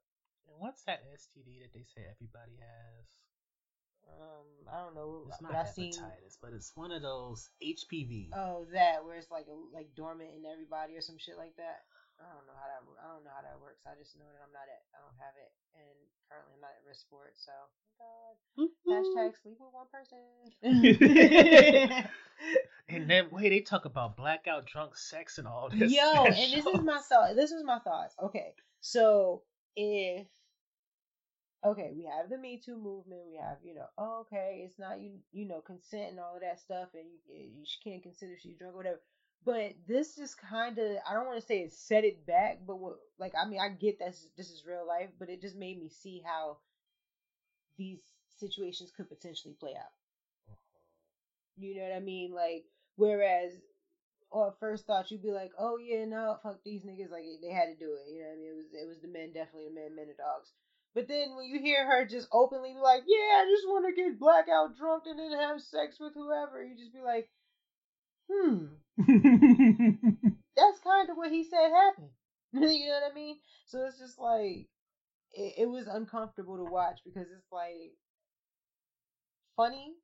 And 0.49 0.57
what's 0.59 0.85
that 0.85 1.05
STD 1.13 1.61
that 1.63 1.73
they 1.73 1.85
say 1.95 2.05
everybody 2.09 2.57
has? 2.61 3.07
Um, 4.09 4.47
I 4.71 4.85
don't 4.85 4.95
know. 4.95 5.25
It's 5.29 5.39
but 5.41 5.53
not 5.53 5.67
I 5.67 5.71
seen. 5.71 5.93
hepatitis, 5.93 6.39
but 6.41 6.53
it's 6.53 6.73
one 6.75 6.93
of 6.93 7.03
those 7.03 7.51
HPV. 7.63 8.31
Oh, 8.35 8.67
that 8.73 9.05
where 9.05 9.17
it's 9.17 9.31
like 9.31 9.47
like 9.73 9.95
dormant 9.97 10.31
in 10.37 10.45
everybody 10.45 10.97
or 10.97 11.01
some 11.01 11.19
shit 11.19 11.37
like 11.37 11.57
that. 11.57 11.85
I 12.21 12.25
don't 12.31 12.47
know 12.47 12.55
how 12.55 12.69
that. 12.71 12.83
I 13.03 13.09
don't 13.11 13.25
know 13.25 13.35
how 13.35 13.43
that 13.43 13.59
works. 13.61 13.83
I 13.87 13.95
just 13.99 14.17
know 14.17 14.31
that 14.31 14.41
I'm 14.41 14.53
not 14.55 14.69
at. 14.71 14.83
I 14.95 15.03
don't 15.03 15.19
have 15.19 15.35
it, 15.35 15.51
and 15.75 15.99
currently 16.31 16.55
I'm 16.55 16.63
not 16.63 16.71
at 16.79 16.87
risk 16.87 17.11
for 17.11 17.27
it. 17.27 17.35
So, 17.35 17.51
thank 17.99 18.39
God. 18.87 18.87
Hashtag 18.87 19.35
sleep 19.43 19.59
with 19.59 19.75
one 19.75 19.91
person. 19.91 20.23
and 22.89 23.11
then 23.11 23.27
wait, 23.31 23.51
they 23.51 23.61
talk 23.61 23.85
about 23.85 24.17
blackout 24.17 24.67
drunk 24.67 24.97
sex 24.97 25.39
and 25.39 25.47
all 25.49 25.69
this. 25.69 25.91
Yo, 25.91 26.25
in 26.25 26.35
and 26.35 26.53
this 26.53 26.67
is 26.67 26.81
my 26.83 27.01
thought. 27.03 27.35
This 27.35 27.51
is 27.51 27.65
my 27.65 27.81
thoughts. 27.81 28.15
Okay, 28.23 28.55
so 28.81 29.43
if 29.77 30.29
okay, 31.65 31.91
we 31.97 32.05
have 32.05 32.29
the 32.29 32.39
Me 32.39 32.61
Too 32.65 32.77
movement. 32.77 33.23
We 33.27 33.37
have 33.37 33.59
you 33.65 33.75
know, 33.75 33.87
oh, 33.99 34.21
okay, 34.27 34.63
it's 34.65 34.79
not 34.79 35.01
you 35.01 35.13
you 35.33 35.47
know 35.47 35.61
consent 35.61 36.11
and 36.11 36.21
all 36.21 36.35
of 36.35 36.43
that 36.43 36.61
stuff, 36.61 36.89
and 36.95 37.05
you, 37.29 37.49
you 37.61 37.65
can't 37.83 38.03
consider 38.03 38.35
she's 38.39 38.57
drunk 38.57 38.75
or 38.75 38.79
whatever. 38.79 39.01
But 39.45 39.75
this 39.87 40.17
just 40.17 40.41
kind 40.41 40.79
of 40.79 40.97
I 41.09 41.15
don't 41.15 41.27
want 41.27 41.41
to 41.41 41.47
say 41.47 41.61
it 41.61 41.73
set 41.73 42.05
it 42.05 42.27
back, 42.27 42.61
but 42.67 42.79
what 42.79 42.97
like 43.19 43.33
I 43.41 43.49
mean 43.49 43.61
I 43.61 43.69
get 43.69 43.99
that 43.99 44.15
this 44.37 44.51
is 44.51 44.65
real 44.67 44.87
life, 44.87 45.11
but 45.19 45.29
it 45.29 45.41
just 45.41 45.57
made 45.57 45.79
me 45.81 45.89
see 45.89 46.23
how 46.25 46.59
these 47.77 48.01
situations 48.39 48.93
could 48.97 49.09
potentially 49.09 49.55
play 49.59 49.73
out. 49.73 49.93
Uh-huh. 50.49 50.57
You 51.57 51.77
know 51.77 51.83
what 51.83 51.97
I 51.97 52.01
mean? 52.01 52.33
Like, 52.33 52.65
whereas, 52.97 53.53
or 54.31 54.49
at 54.49 54.59
first 54.59 54.87
thought 54.87 55.11
you'd 55.11 55.23
be 55.23 55.31
like, 55.31 55.53
oh 55.59 55.79
yeah, 55.79 56.05
no, 56.05 56.39
fuck 56.43 56.59
these 56.65 56.83
niggas, 56.83 57.11
like 57.11 57.25
they 57.43 57.53
had 57.53 57.67
to 57.67 57.77
do 57.79 57.95
it. 57.95 58.11
You 58.13 58.21
know 58.21 58.29
what 58.29 58.35
I 58.35 58.41
mean? 58.41 58.51
It 58.51 58.57
was 58.57 58.67
it 58.73 58.89
was 58.89 59.01
the 59.01 59.09
men, 59.09 59.33
definitely 59.33 59.69
the 59.69 59.75
men, 59.75 59.95
men 59.95 60.09
and 60.09 60.17
dogs. 60.17 60.53
But 60.95 61.09
then 61.09 61.35
when 61.37 61.47
you 61.47 61.59
hear 61.61 61.87
her 61.87 62.05
just 62.05 62.29
openly 62.33 62.73
be 62.73 62.79
like, 62.79 63.03
yeah, 63.07 63.43
I 63.43 63.47
just 63.51 63.67
want 63.67 63.85
to 63.87 64.01
get 64.01 64.19
blackout 64.19 64.77
drunk 64.77 65.05
and 65.07 65.19
then 65.19 65.33
have 65.33 65.61
sex 65.61 65.99
with 65.99 66.15
whoever, 66.15 66.63
you 66.63 66.77
just 66.77 66.93
be 66.93 67.01
like, 67.01 67.29
hmm, 68.31 68.67
that's 70.57 70.79
kind 70.81 71.11
of 71.11 71.17
what 71.17 71.31
he 71.33 71.43
said 71.45 71.71
happened. 71.71 72.11
you 72.53 72.87
know 72.87 73.01
what 73.03 73.11
I 73.11 73.15
mean? 73.15 73.37
So 73.67 73.85
it's 73.87 73.99
just 73.99 74.21
like 74.21 74.69
it, 75.33 75.55
it 75.59 75.69
was 75.69 75.87
uncomfortable 75.87 76.57
to 76.57 76.71
watch 76.71 77.01
because 77.05 77.27
it's 77.37 77.51
like 77.51 77.93
funny. 79.57 79.95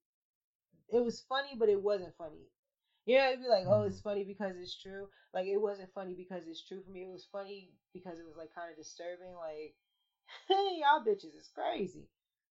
It 0.93 1.01
was 1.05 1.23
funny, 1.29 1.55
but 1.57 1.69
it 1.69 1.81
wasn't 1.81 2.15
funny. 2.19 2.51
Yeah, 3.07 3.29
it'd 3.29 3.41
be 3.41 3.49
like, 3.49 3.65
oh, 3.67 3.85
it's 3.85 4.01
funny 4.01 4.25
because 4.25 4.57
it's 4.57 4.77
true. 4.81 5.09
Like 5.33 5.47
it 5.47 5.57
wasn't 5.57 5.91
funny 5.95 6.15
because 6.15 6.47
it's 6.47 6.63
true 6.67 6.83
for 6.85 6.91
me. 6.91 7.05
It 7.05 7.11
was 7.11 7.27
funny 7.31 7.71
because 7.95 8.19
it 8.19 8.27
was 8.27 8.37
like 8.37 8.55
kind 8.55 8.71
of 8.71 8.77
disturbing. 8.77 9.35
Like, 9.35 9.75
y'all 10.51 11.05
bitches 11.05 11.37
is 11.39 11.49
crazy. 11.55 12.09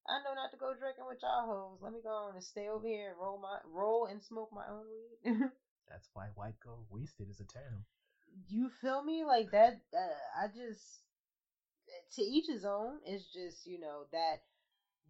I 0.07 0.19
know 0.23 0.33
not 0.33 0.51
to 0.51 0.57
go 0.57 0.73
drinking 0.73 1.05
with 1.07 1.19
y'all 1.21 1.45
hoes. 1.45 1.79
Let 1.81 1.93
me 1.93 1.99
go 2.01 2.09
on 2.09 2.35
and 2.35 2.43
stay 2.43 2.67
over 2.69 2.87
here 2.87 3.09
and 3.11 3.19
roll 3.19 3.37
my 3.39 3.59
roll 3.65 4.05
and 4.05 4.21
smoke 4.21 4.49
my 4.53 4.65
own 4.69 4.85
weed. 4.89 5.39
That's 5.89 6.09
why 6.13 6.27
white 6.35 6.59
girl 6.59 6.85
wasted 6.89 7.29
is 7.29 7.39
a 7.39 7.45
term. 7.45 7.85
you 8.47 8.69
feel 8.69 9.03
me 9.03 9.23
like 9.23 9.51
that 9.51 9.81
uh, 9.95 10.41
i 10.43 10.47
just 10.47 11.01
to 12.11 12.21
each 12.21 12.47
his 12.47 12.65
own 12.65 12.99
it's 13.05 13.31
just 13.33 13.65
you 13.65 13.79
know 13.79 14.03
that 14.11 14.41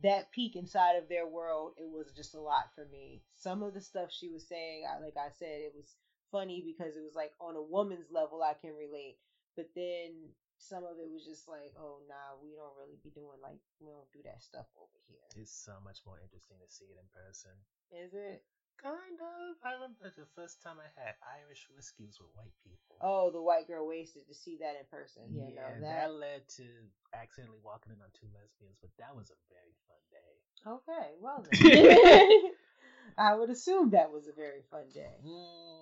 that 0.01 0.31
peek 0.31 0.55
inside 0.55 0.95
of 0.95 1.09
their 1.09 1.27
world 1.27 1.73
it 1.77 1.89
was 1.89 2.11
just 2.15 2.35
a 2.35 2.39
lot 2.39 2.69
for 2.75 2.85
me 2.85 3.21
some 3.33 3.63
of 3.63 3.73
the 3.73 3.81
stuff 3.81 4.09
she 4.11 4.29
was 4.29 4.47
saying 4.47 4.83
I, 4.89 4.99
like 5.03 5.17
i 5.17 5.29
said 5.29 5.61
it 5.61 5.73
was 5.75 5.95
funny 6.31 6.61
because 6.65 6.95
it 6.95 7.03
was 7.03 7.15
like 7.15 7.31
on 7.41 7.55
a 7.55 7.61
woman's 7.61 8.11
level 8.11 8.41
i 8.43 8.53
can 8.53 8.73
relate 8.75 9.17
but 9.55 9.67
then 9.75 10.11
some 10.59 10.83
of 10.83 10.99
it 10.99 11.07
was 11.09 11.23
just 11.23 11.47
like 11.47 11.71
oh 11.79 12.03
nah 12.11 12.35
we 12.43 12.51
don't 12.53 12.75
really 12.75 12.99
be 13.01 13.09
doing 13.15 13.39
like 13.41 13.59
we 13.79 13.87
don't 13.89 14.11
do 14.11 14.19
that 14.27 14.43
stuff 14.43 14.67
over 14.75 14.99
here 15.07 15.23
It's 15.39 15.51
so 15.55 15.79
much 15.83 16.03
more 16.05 16.19
interesting 16.19 16.59
to 16.59 16.67
see 16.69 16.91
it 16.91 16.99
in 16.99 17.07
person. 17.15 17.55
is 17.95 18.13
it 18.13 18.43
Kind 18.79 19.19
of. 19.19 19.59
I 19.59 19.75
remember 19.75 20.07
the 20.15 20.23
first 20.39 20.63
time 20.63 20.79
I 20.79 20.87
had 20.95 21.19
Irish 21.43 21.67
whiskeys 21.75 22.15
with 22.15 22.31
white 22.39 22.55
people. 22.63 22.95
oh 23.03 23.27
the 23.27 23.41
white 23.43 23.67
girl 23.67 23.83
wasted 23.87 24.23
to 24.27 24.33
see 24.33 24.55
that 24.63 24.79
in 24.79 24.87
person 24.87 25.23
yeah, 25.35 25.51
no 25.51 25.67
that... 25.83 26.07
that 26.07 26.13
led 26.15 26.47
to 26.55 26.63
accidentally 27.11 27.59
walking 27.59 27.91
in 27.91 27.99
on 27.99 28.07
two 28.15 28.31
lesbians, 28.31 28.79
but 28.79 28.91
that 28.95 29.11
was 29.11 29.35
a 29.35 29.39
very 29.51 29.75
fun 29.91 29.99
day. 30.15 30.31
Okay, 30.63 31.07
well 31.19 31.43
then. 31.51 32.51
I 33.17 33.35
would 33.35 33.49
assume 33.49 33.89
that 33.91 34.13
was 34.13 34.27
a 34.27 34.31
very 34.31 34.63
fun 34.71 34.87
day. 34.93 35.11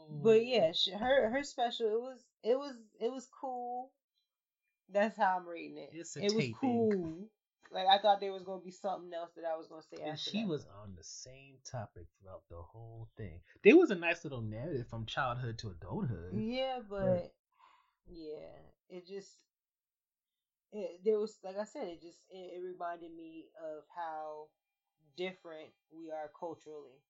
But 0.09 0.41
Mm. 0.41 0.47
yeah, 0.49 0.71
she, 0.73 0.89
her 0.91 1.29
her 1.29 1.43
special 1.43 1.85
it 1.93 2.01
was 2.01 2.17
it 2.41 2.57
was 2.57 2.73
it 2.99 3.11
was 3.11 3.27
cool. 3.29 3.91
That's 4.91 5.17
how 5.17 5.37
I'm 5.37 5.47
rating 5.47 5.77
it. 5.77 5.89
It's 5.93 6.15
a 6.15 6.23
it 6.23 6.33
was 6.33 6.47
cool. 6.59 7.27
Like 7.71 7.87
I 7.87 7.97
thought 7.97 8.19
there 8.21 8.31
was 8.31 8.43
gonna 8.43 8.61
be 8.61 8.71
something 8.71 9.13
else 9.13 9.31
that 9.35 9.43
I 9.43 9.57
was 9.57 9.67
gonna 9.67 9.81
say 9.83 9.97
And 10.03 10.17
she 10.17 10.43
that. 10.43 10.47
was 10.47 10.65
on 10.81 10.95
the 10.95 11.03
same 11.03 11.55
topic 11.69 12.07
throughout 12.21 12.43
the 12.49 12.61
whole 12.61 13.09
thing. 13.17 13.41
There 13.63 13.75
was 13.75 13.91
a 13.91 13.95
nice 13.95 14.23
little 14.23 14.41
narrative 14.41 14.87
from 14.87 15.05
childhood 15.05 15.57
to 15.59 15.71
adulthood. 15.71 16.33
Yeah, 16.33 16.79
but 16.89 17.31
yeah, 18.09 18.55
it 18.89 19.05
just 19.05 19.37
it, 20.71 21.01
there 21.03 21.19
was 21.19 21.37
like 21.43 21.57
I 21.57 21.65
said, 21.65 21.87
it 21.87 22.01
just 22.01 22.19
it, 22.29 22.55
it 22.55 22.61
reminded 22.63 23.11
me 23.15 23.47
of 23.61 23.83
how 23.95 24.47
different 25.17 25.71
we 25.91 26.11
are 26.11 26.31
culturally. 26.39 27.01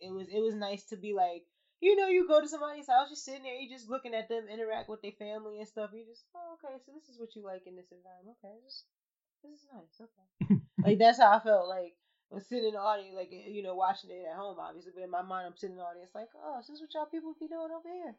It 0.00 0.10
was 0.10 0.28
it 0.28 0.40
was 0.40 0.54
nice 0.54 0.84
to 0.86 0.96
be 0.96 1.12
like, 1.12 1.44
you 1.80 1.94
know, 1.94 2.08
you 2.08 2.26
go 2.26 2.40
to 2.40 2.48
somebody's 2.48 2.90
house, 2.90 3.06
you're 3.10 3.16
sitting 3.16 3.46
there, 3.46 3.54
you're 3.54 3.70
just 3.70 3.88
looking 3.88 4.14
at 4.14 4.28
them 4.28 4.50
interact 4.50 4.90
with 4.90 5.02
their 5.02 5.14
family 5.14 5.58
and 5.58 5.68
stuff. 5.68 5.94
You 5.94 6.02
just, 6.02 6.26
oh, 6.34 6.58
okay, 6.58 6.74
so 6.82 6.90
this 6.90 7.06
is 7.06 7.20
what 7.20 7.34
you 7.38 7.42
like 7.46 7.66
in 7.66 7.78
this 7.78 7.94
environment. 7.94 8.34
Okay, 8.42 8.54
this, 8.66 8.82
this 9.46 9.62
is 9.62 9.64
nice. 9.70 9.94
Okay, 10.02 10.58
like 10.82 10.98
that's 10.98 11.22
how 11.22 11.30
I 11.30 11.38
felt. 11.38 11.70
Like 11.70 11.94
I 12.32 12.34
was 12.34 12.46
sitting 12.50 12.74
in 12.74 12.74
the 12.74 12.82
audience, 12.82 13.14
like 13.14 13.30
eh, 13.30 13.46
you 13.46 13.62
know, 13.62 13.78
watching 13.78 14.10
it 14.10 14.26
at 14.26 14.34
home, 14.34 14.58
obviously, 14.58 14.90
but 14.90 15.06
in 15.06 15.10
my 15.14 15.22
mind, 15.22 15.46
I'm 15.46 15.56
sitting 15.56 15.78
in 15.78 15.82
the 15.82 15.86
audience, 15.86 16.10
like, 16.14 16.34
oh, 16.34 16.58
this 16.58 16.68
is 16.68 16.82
what 16.82 16.90
y'all 16.94 17.06
people 17.06 17.38
be 17.38 17.46
doing 17.46 17.70
over 17.70 17.86
here. 17.86 18.18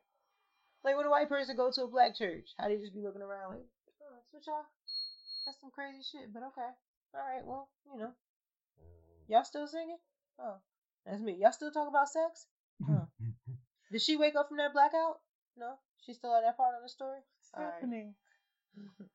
Like 0.84 0.96
when 0.96 1.06
a 1.06 1.12
white 1.12 1.28
person 1.28 1.60
go 1.60 1.68
to 1.68 1.84
a 1.84 1.92
black 1.92 2.16
church, 2.16 2.56
how 2.56 2.72
they 2.72 2.80
just 2.80 2.96
be 2.96 3.04
looking 3.04 3.22
around 3.22 3.60
like, 3.60 3.68
oh, 4.00 4.16
that's 4.16 4.32
what 4.32 4.48
y'all. 4.48 4.64
That's 5.44 5.60
some 5.60 5.76
crazy 5.76 6.00
shit, 6.00 6.32
but 6.32 6.48
okay. 6.56 6.72
All 7.12 7.26
right, 7.28 7.44
well, 7.44 7.68
you 7.92 8.00
know, 8.00 8.14
mm. 8.80 9.28
y'all 9.28 9.44
still 9.44 9.68
singing? 9.68 9.98
Oh, 10.40 10.64
that's 11.06 11.22
me. 11.22 11.36
Y'all 11.42 11.52
still 11.52 11.72
talk 11.72 11.88
about 11.88 12.08
sex? 12.08 12.48
Huh. 12.80 13.04
Did 13.92 14.02
she 14.02 14.18
wake 14.18 14.36
up 14.36 14.48
from 14.50 14.58
that 14.58 14.74
blackout? 14.74 15.20
No, 15.58 15.74
she's 16.06 16.18
still 16.18 16.36
at 16.36 16.44
that 16.44 16.58
part 16.58 16.76
of 16.76 16.84
the 16.84 16.90
story. 16.90 17.20
All 17.56 17.64
right. 17.64 17.74
happening? 17.74 18.14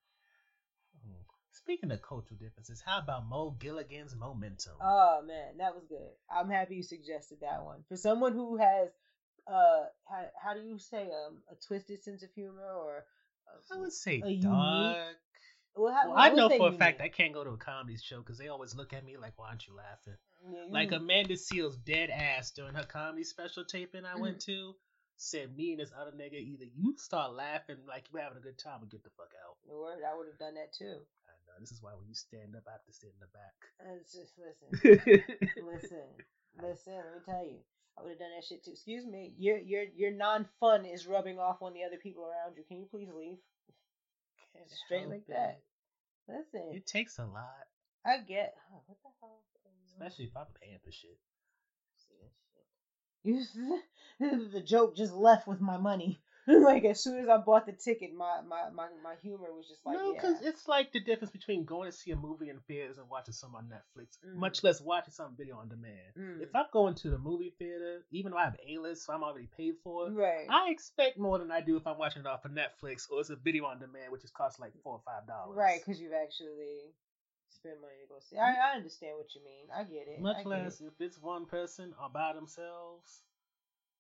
Speaking 1.53 1.93
of 1.93 2.03
cultural 2.03 2.39
differences, 2.39 2.83
how 2.85 2.99
about 2.99 3.27
Mo 3.27 3.57
Gilligan's 3.59 4.15
Momentum? 4.15 4.75
Oh 4.83 5.23
man, 5.27 5.57
that 5.59 5.75
was 5.75 5.85
good. 5.89 6.11
I'm 6.29 6.51
happy 6.51 6.77
you 6.77 6.83
suggested 6.83 7.39
that 7.41 7.65
one. 7.65 7.85
For 7.89 7.97
someone 7.97 8.35
who 8.35 8.57
has 8.59 8.91
uh 9.47 9.85
how, 10.07 10.25
how 10.43 10.55
do 10.55 10.61
you 10.61 10.79
say 10.79 11.05
um 11.05 11.39
a 11.51 11.55
twisted 11.67 12.03
sense 12.03 12.23
of 12.23 12.31
humor 12.35 12.71
or 12.71 13.05
I 13.73 13.79
would 13.79 13.93
say 13.93 14.21
a 14.23 14.29
unique- 14.29 14.43
dark. 14.43 15.17
well, 15.75 15.95
how, 15.95 16.09
Well, 16.11 16.19
I 16.19 16.31
know 16.31 16.49
for 16.51 16.69
a 16.69 16.73
fact 16.73 17.01
I 17.01 17.09
can't 17.09 17.33
go 17.33 17.45
to 17.45 17.51
a 17.51 17.57
comedy 17.57 17.97
show 17.97 18.19
because 18.19 18.37
they 18.37 18.49
always 18.49 18.75
look 18.75 18.93
at 18.93 19.05
me 19.05 19.17
like, 19.17 19.39
"Why 19.39 19.49
aren't 19.49 19.67
you 19.67 19.75
laughing?" 19.75 20.17
Like 20.71 20.93
Amanda 20.93 21.35
Seales 21.35 21.77
dead 21.85 22.11
ass 22.11 22.51
during 22.51 22.75
her 22.75 22.85
comedy 22.85 23.25
special 23.25 23.65
taping 23.65 24.05
I 24.05 24.17
went 24.17 24.39
Mm-hmm. 24.39 24.53
to 24.53 24.75
said 25.17 25.55
me 25.57 25.71
and 25.73 25.81
this 25.81 25.93
other 25.97 26.11
nigga 26.11 26.35
either 26.35 26.65
you 26.75 26.97
start 26.99 27.33
laughing 27.33 27.77
like 27.87 28.05
you're 28.13 28.21
having 28.21 28.37
a 28.39 28.41
good 28.41 28.59
time 28.59 28.83
or 28.83 28.87
get 28.87 29.03
the 29.05 29.11
fuck 29.17 29.31
out. 29.47 29.57
word 29.65 30.03
I 30.05 30.17
would 30.17 30.27
have 30.27 30.39
done 30.39 30.55
that 30.55 30.75
too. 30.77 30.99
I 31.25 31.33
know 31.47 31.55
this 31.61 31.71
is 31.71 31.81
why 31.81 31.93
when 31.95 32.09
you 32.09 32.15
stand 32.15 32.57
up 32.57 32.65
I 32.69 32.73
have 32.73 32.85
to 32.85 32.93
sit 32.93 33.15
in 33.15 33.21
the 33.23 33.31
back. 33.31 33.55
It's 34.03 34.13
just 34.13 34.35
listen, 34.37 34.75
listen, 35.65 36.09
listen. 36.61 36.95
Let 36.99 37.15
me 37.15 37.21
tell 37.25 37.45
you, 37.47 37.59
I 37.97 38.03
would 38.03 38.11
have 38.11 38.19
done 38.19 38.35
that 38.35 38.45
shit 38.45 38.65
too. 38.65 38.73
Excuse 38.73 39.07
me, 39.07 39.33
your 39.39 39.57
your 39.59 39.85
your 39.95 40.11
non 40.11 40.47
fun 40.61 40.85
is 40.85 41.07
rubbing 41.07 41.39
off 41.39 41.63
on 41.63 41.73
the 41.75 41.85
other 41.85 41.97
people 42.03 42.25
around 42.27 42.57
you. 42.59 42.65
Can 42.67 42.79
you 42.81 42.87
please 42.91 43.09
leave? 43.17 43.39
Can't 44.53 44.69
Straight 44.69 45.09
like 45.09 45.25
it. 45.29 45.33
that. 45.33 45.61
Listen, 46.29 46.75
It 46.75 46.87
takes 46.87 47.19
a 47.19 47.25
lot, 47.25 47.67
I 48.05 48.19
get. 48.19 48.55
Oh, 48.73 48.83
what 48.87 48.99
the 49.03 49.11
hell? 49.21 49.43
Especially 49.95 50.27
if 50.27 50.37
I'm 50.37 50.47
paying 50.61 50.79
for 50.85 50.93
shit. 50.93 51.19
You, 53.25 53.43
the 54.21 54.61
joke 54.61 54.97
just 54.97 55.15
left 55.15 55.49
with 55.49 55.61
my 55.61 55.79
money. 55.79 56.21
like 56.47 56.85
as 56.85 57.03
soon 57.03 57.19
as 57.21 57.27
I 57.27 57.39
bought 57.39 57.65
the 57.65 57.73
ticket, 57.73 58.15
my 58.15 58.43
my 58.47 58.69
my, 58.69 58.89
my 59.03 59.15
humor 59.23 59.51
was 59.51 59.67
just 59.67 59.81
like, 59.87 59.97
no, 59.97 60.13
yeah. 60.13 60.21
because 60.21 60.43
it's 60.43 60.69
like 60.69 60.93
the 60.93 61.01
difference 61.01 61.31
between 61.31 61.65
going 61.65 61.91
to 61.91 61.97
see 61.97 62.11
a 62.11 62.17
movie 62.17 62.51
in 62.51 62.61
theaters 62.69 62.99
and 62.99 63.09
watching 63.09 63.33
some 63.33 63.55
on 63.55 63.65
Netflix, 63.65 64.19
Mm. 64.23 64.35
much 64.35 64.63
less 64.63 64.79
watching 64.79 65.15
some 65.15 65.35
video 65.39 65.57
on 65.57 65.71
demand. 65.71 66.13
Mm. 66.19 66.43
If 66.43 66.55
I'm 66.55 66.67
going 66.71 66.97
to 66.97 67.09
the 67.09 67.17
movie 67.17 67.55
theater, 67.59 68.05
even 68.11 68.33
though 68.33 68.37
I 68.37 68.45
have 68.45 68.59
A 68.69 68.77
list, 68.77 69.07
so 69.07 69.15
I'm 69.15 69.25
already 69.25 69.49
paid 69.57 69.77
for 69.83 70.09
it, 70.09 70.11
right. 70.13 70.47
I 70.51 70.69
expect 70.71 71.19
more 71.19 71.39
than 71.39 71.51
I 71.51 71.63
do 71.63 71.79
if 71.79 71.87
I'm 71.87 71.97
watching 71.97 72.21
it 72.21 72.27
off 72.27 72.45
of 72.45 72.51
Netflix 72.51 73.11
or 73.11 73.21
it's 73.21 73.31
a 73.31 73.37
video 73.37 73.65
on 73.65 73.79
demand, 73.79 74.13
which 74.13 74.23
is 74.25 74.31
cost 74.31 74.61
like 74.61 74.75
four 74.83 74.97
or 74.97 75.03
five 75.07 75.27
dollars. 75.27 75.57
Right, 75.57 75.81
because 75.81 75.99
you've 75.99 76.13
actually 76.13 76.93
spent 77.65 77.81
money 77.81 77.97
to 78.05 78.09
go 78.13 78.21
see. 78.21 78.37
Mm-hmm. 78.37 78.61
I, 78.61 78.73
I 78.73 78.77
understand 78.77 79.17
what 79.17 79.33
you 79.35 79.41
mean. 79.41 79.73
I 79.73 79.85
get 79.89 80.05
it. 80.05 80.21
Much 80.21 80.45
get 80.45 80.47
less 80.47 80.81
it. 80.81 80.93
if 80.93 81.01
it's 81.01 81.17
one 81.21 81.47
person 81.47 81.95
or 81.97 82.11
by 82.13 82.33
themselves, 82.37 83.25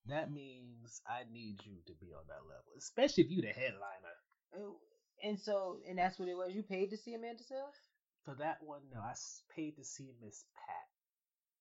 that 0.06 0.30
means 0.30 1.00
I 1.08 1.24
need 1.32 1.64
you 1.64 1.80
to 1.86 1.94
be 1.96 2.12
on 2.12 2.28
that 2.28 2.44
level, 2.44 2.76
especially 2.76 3.24
if 3.24 3.30
you 3.30 3.40
the 3.40 3.48
headliner. 3.48 4.16
Oh, 4.56 4.76
And 5.22 5.40
so, 5.40 5.78
and 5.88 5.98
that's 5.98 6.18
what 6.18 6.28
it 6.28 6.36
was. 6.36 6.52
You 6.52 6.62
paid 6.62 6.90
to 6.90 6.96
see 6.96 7.14
Amanda 7.14 7.42
Seales. 7.42 7.80
for 8.24 8.34
that 8.38 8.58
one, 8.60 8.82
no, 8.92 9.00
I 9.00 9.14
paid 9.56 9.76
to 9.76 9.84
see 9.84 10.12
Miss 10.22 10.44
Pat. 10.54 10.88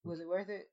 Was 0.03 0.19
it 0.19 0.27
worth 0.27 0.49
it? 0.49 0.67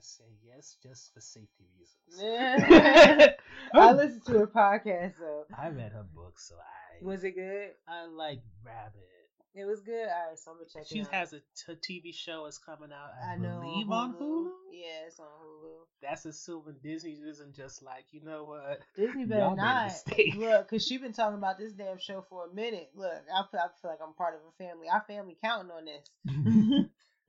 I'm 0.00 0.24
gonna 0.24 0.30
say 0.30 0.46
yes, 0.46 0.76
just 0.82 1.12
for 1.12 1.20
safety 1.20 1.66
reasons. 1.78 2.22
I 3.74 3.92
listened 3.92 4.24
to 4.26 4.38
her 4.38 4.46
podcast 4.46 5.18
so 5.18 5.44
I 5.56 5.68
read 5.68 5.92
her 5.92 6.06
book, 6.14 6.38
so 6.38 6.54
I 6.54 7.04
Was 7.04 7.22
it 7.24 7.32
good? 7.32 7.72
I 7.86 8.06
like 8.06 8.40
Rabbit. 8.64 9.06
It 9.54 9.64
was 9.66 9.80
good. 9.80 10.06
All 10.08 10.28
right, 10.28 10.38
so 10.38 10.52
I'm 10.52 10.56
gonna 10.56 10.68
check 10.72 10.86
She 10.86 11.00
it 11.00 11.06
out. 11.08 11.12
has 11.12 11.32
a 11.34 11.40
t- 11.74 12.00
TV 12.00 12.14
show 12.14 12.46
is 12.46 12.56
coming 12.56 12.90
out. 12.92 13.10
I, 13.22 13.32
I 13.32 13.36
know 13.36 13.60
believe 13.60 13.90
on 13.90 14.14
Hulu. 14.14 14.48
Yeah, 14.72 15.06
it's 15.06 15.18
on 15.20 15.26
Hulu. 15.26 15.70
That's 16.00 16.24
assuming 16.24 16.76
Disney 16.82 17.18
isn't 17.28 17.54
just 17.54 17.82
like 17.82 18.06
you 18.12 18.22
know 18.24 18.44
what. 18.44 18.78
Disney 18.96 19.26
better 19.26 19.40
Y'all 19.40 19.56
made 19.56 19.62
a 19.62 19.64
not. 19.66 19.84
mistake. 19.86 20.34
Look, 20.38 20.70
cause 20.70 20.86
she's 20.86 21.00
been 21.00 21.12
talking 21.12 21.36
about 21.36 21.58
this 21.58 21.72
damn 21.72 21.98
show 21.98 22.24
for 22.30 22.46
a 22.46 22.54
minute. 22.54 22.90
Look, 22.94 23.12
I 23.12 23.42
feel, 23.50 23.60
I 23.60 23.68
feel 23.82 23.90
like 23.90 24.00
I'm 24.02 24.14
part 24.14 24.34
of 24.34 24.40
a 24.48 24.64
family. 24.64 24.86
Our 24.90 25.04
family 25.06 25.36
counting 25.44 25.70
on 25.72 25.84
this. 25.84 26.88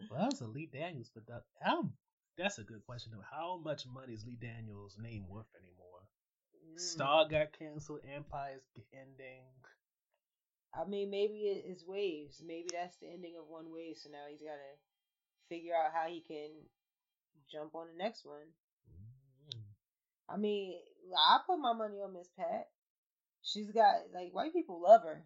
Well, 0.09 0.19
that 0.21 0.31
was 0.31 0.41
a 0.41 0.47
Lee 0.47 0.69
Daniels, 0.71 1.11
but 1.13 1.27
the, 1.27 1.41
how? 1.61 1.89
That's 2.41 2.57
a 2.57 2.63
good 2.63 2.83
question 2.85 3.11
though. 3.13 3.23
How 3.29 3.59
much 3.63 3.85
money 3.85 4.13
is 4.13 4.25
Lee 4.25 4.37
Daniels' 4.39 4.97
name 4.99 5.25
worth 5.29 5.49
anymore? 5.55 6.01
Mm. 6.73 6.79
Star 6.79 7.27
got 7.27 7.53
canceled. 7.57 8.01
Empire's 8.15 8.61
ending. 8.93 9.45
I 10.73 10.85
mean, 10.85 11.09
maybe 11.11 11.43
it's 11.43 11.85
waves. 11.85 12.41
Maybe 12.45 12.69
that's 12.71 12.95
the 12.97 13.07
ending 13.11 13.35
of 13.37 13.47
one 13.47 13.71
wave. 13.71 13.97
So 13.97 14.09
now 14.09 14.25
he's 14.29 14.39
got 14.39 14.55
to 14.55 14.73
figure 15.49 15.73
out 15.75 15.91
how 15.93 16.07
he 16.07 16.21
can 16.21 16.49
jump 17.51 17.75
on 17.75 17.87
the 17.91 18.03
next 18.03 18.25
one. 18.25 18.47
Mm. 18.89 19.63
I 20.29 20.37
mean, 20.37 20.79
I 21.15 21.39
put 21.45 21.59
my 21.59 21.73
money 21.73 21.97
on 21.97 22.13
Miss 22.13 22.29
Pat. 22.37 22.69
She's 23.43 23.71
got 23.71 23.95
like 24.13 24.33
white 24.33 24.53
people 24.53 24.81
love 24.81 25.03
her. 25.03 25.25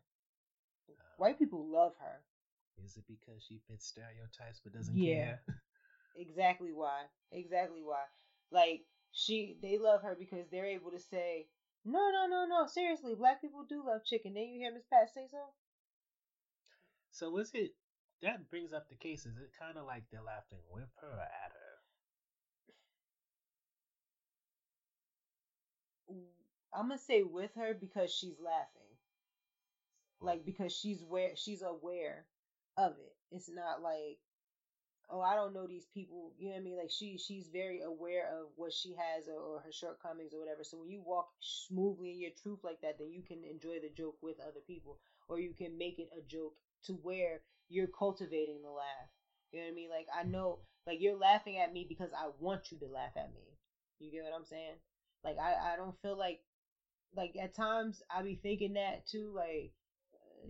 White 1.18 1.38
people 1.38 1.66
love 1.72 1.94
her. 2.00 2.24
Is 2.84 2.98
it 2.98 3.06
because 3.08 3.44
she 3.48 3.62
fits 3.70 3.88
stereotypes 3.88 4.60
but 4.64 4.74
doesn't 4.74 4.98
Yeah. 4.98 5.16
care? 5.26 5.42
Exactly 6.16 6.74
why. 6.74 7.04
Exactly 7.32 7.84
why. 7.84 8.06
Like 8.52 8.86
she, 9.12 9.56
they 9.62 9.78
love 9.78 10.02
her 10.02 10.16
because 10.18 10.48
they're 10.50 10.66
able 10.66 10.90
to 10.92 11.00
say, 11.00 11.48
no, 11.86 12.10
no, 12.12 12.26
no, 12.28 12.46
no. 12.48 12.66
Seriously, 12.68 13.14
black 13.16 13.40
people 13.42 13.64
do 13.64 13.84
love 13.86 14.04
chicken. 14.04 14.34
Then 14.34 14.46
you 14.50 14.60
hear 14.60 14.74
Miss 14.74 14.86
Pat 14.92 15.10
say 15.14 15.28
so. 15.30 15.54
So 17.10 17.32
was 17.32 17.52
it? 17.56 17.74
That 18.22 18.48
brings 18.50 18.72
up 18.74 18.88
the 18.90 18.96
case. 18.96 19.26
Is 19.26 19.38
it 19.38 19.52
kind 19.58 19.78
of 19.78 19.86
like 19.86 20.04
they're 20.12 20.22
laughing 20.22 20.62
with 20.70 20.90
her 21.02 21.08
or 21.10 21.20
at 21.22 21.52
her? 21.52 21.82
I'm 26.74 26.90
gonna 26.90 27.00
say 27.00 27.24
with 27.24 27.56
her 27.56 27.74
because 27.74 28.14
she's 28.14 28.40
laughing. 28.40 28.98
Like 30.20 30.44
because 30.46 30.76
she's 30.76 31.04
where 31.04 31.36
she's 31.38 31.62
aware 31.62 32.26
of 32.78 32.98
it. 33.00 33.16
It's 33.32 33.50
not 33.50 33.82
like 33.82 34.20
oh 35.10 35.22
I 35.22 35.36
don't 35.36 35.54
know 35.54 35.68
these 35.68 35.86
people. 35.94 36.32
You 36.38 36.48
know 36.50 36.54
what 36.56 36.62
I 36.62 36.64
mean? 36.64 36.78
Like 36.78 36.92
she 36.92 37.18
she's 37.18 37.48
very 37.48 37.82
aware 37.82 38.28
of 38.40 38.48
what 38.56 38.74
she 38.74 38.96
has 38.96 39.28
or, 39.28 39.40
or 39.40 39.60
her 39.62 39.72
shortcomings 39.72 40.34
or 40.34 40.40
whatever. 40.40 40.64
So 40.64 40.78
when 40.78 40.90
you 40.90 41.02
walk 41.06 41.30
smoothly 41.40 42.12
in 42.12 42.22
your 42.22 42.32
truth 42.42 42.60
like 42.64 42.82
that, 42.82 42.98
then 43.00 43.12
you 43.12 43.24
can 43.24 43.44
enjoy 43.44 43.80
the 43.80 43.90
joke 43.96 44.18
with 44.22 44.38
other 44.40 44.62
people, 44.66 45.00
or 45.28 45.40
you 45.40 45.54
can 45.54 45.78
make 45.78 46.00
it 46.00 46.10
a 46.18 46.22
joke 46.28 46.54
to 46.86 46.94
where 46.94 47.42
you're 47.70 47.88
cultivating 47.98 48.62
the 48.62 48.70
laugh. 48.72 49.10
You 49.52 49.60
know 49.60 49.66
what 49.66 49.72
I 49.72 49.76
mean? 49.76 49.90
Like 49.90 50.08
I 50.14 50.24
know 50.24 50.60
like 50.88 50.98
you're 51.02 51.18
laughing 51.18 51.58
at 51.58 51.74
me 51.74 51.86
because 51.88 52.12
I 52.14 52.30
want 52.40 52.72
you 52.72 52.78
to 52.80 52.88
laugh 52.88 53.14
at 53.16 53.34
me. 53.34 53.58
You 54.00 54.12
get 54.12 54.24
what 54.24 54.34
I'm 54.38 54.46
saying? 54.46 54.76
Like 55.24 55.38
I 55.40 55.74
I 55.74 55.76
don't 55.78 56.00
feel 56.02 56.18
like 56.18 56.42
like 57.16 57.36
at 57.42 57.56
times 57.56 58.02
I 58.14 58.22
be 58.22 58.36
thinking 58.36 58.74
that 58.74 59.08
too. 59.08 59.32
Like 59.36 59.72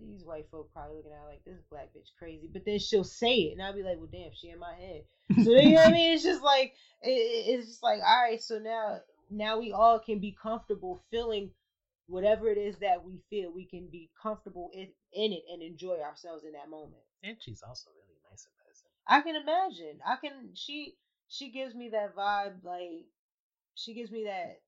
these 0.00 0.24
white 0.24 0.46
folk 0.50 0.70
probably 0.72 0.96
looking 0.96 1.12
at 1.12 1.18
her 1.18 1.28
like 1.28 1.44
this 1.44 1.60
black 1.70 1.88
bitch 1.96 2.10
crazy, 2.18 2.48
but 2.52 2.64
then 2.64 2.78
she'll 2.78 3.04
say 3.04 3.34
it, 3.34 3.52
and 3.52 3.62
I'll 3.62 3.74
be 3.74 3.82
like, 3.82 3.98
well, 3.98 4.08
damn, 4.10 4.30
she 4.34 4.50
in 4.50 4.58
my 4.58 4.74
head. 4.74 5.04
So 5.44 5.50
you 5.52 5.74
know 5.74 5.82
what 5.82 5.90
I 5.90 5.92
mean? 5.92 6.14
It's 6.14 6.22
just 6.22 6.42
like 6.42 6.74
it, 7.02 7.08
it- 7.10 7.58
it's 7.58 7.68
just 7.68 7.82
like 7.82 8.00
all 8.00 8.22
right. 8.22 8.40
So 8.42 8.58
now 8.58 9.00
now 9.30 9.58
we 9.58 9.72
all 9.72 9.98
can 9.98 10.18
be 10.18 10.36
comfortable 10.40 11.02
feeling 11.10 11.50
whatever 12.06 12.48
it 12.48 12.58
is 12.58 12.76
that 12.78 13.04
we 13.04 13.20
feel. 13.30 13.50
We 13.52 13.64
can 13.66 13.88
be 13.88 14.10
comfortable 14.22 14.70
in, 14.72 14.88
in 15.12 15.32
it 15.32 15.42
and 15.52 15.62
enjoy 15.62 15.98
ourselves 16.00 16.44
in 16.44 16.52
that 16.52 16.70
moment. 16.70 17.02
And 17.22 17.36
she's 17.40 17.62
also 17.62 17.90
really 17.90 18.18
nice 18.30 18.46
in 18.46 18.52
person. 18.64 18.86
I 19.08 19.20
can 19.22 19.36
imagine. 19.36 20.00
I 20.06 20.16
can. 20.16 20.50
She 20.54 20.96
she 21.28 21.50
gives 21.50 21.74
me 21.74 21.88
that 21.90 22.14
vibe. 22.14 22.62
Like 22.62 23.06
she 23.74 23.94
gives 23.94 24.10
me 24.10 24.24
that 24.24 24.60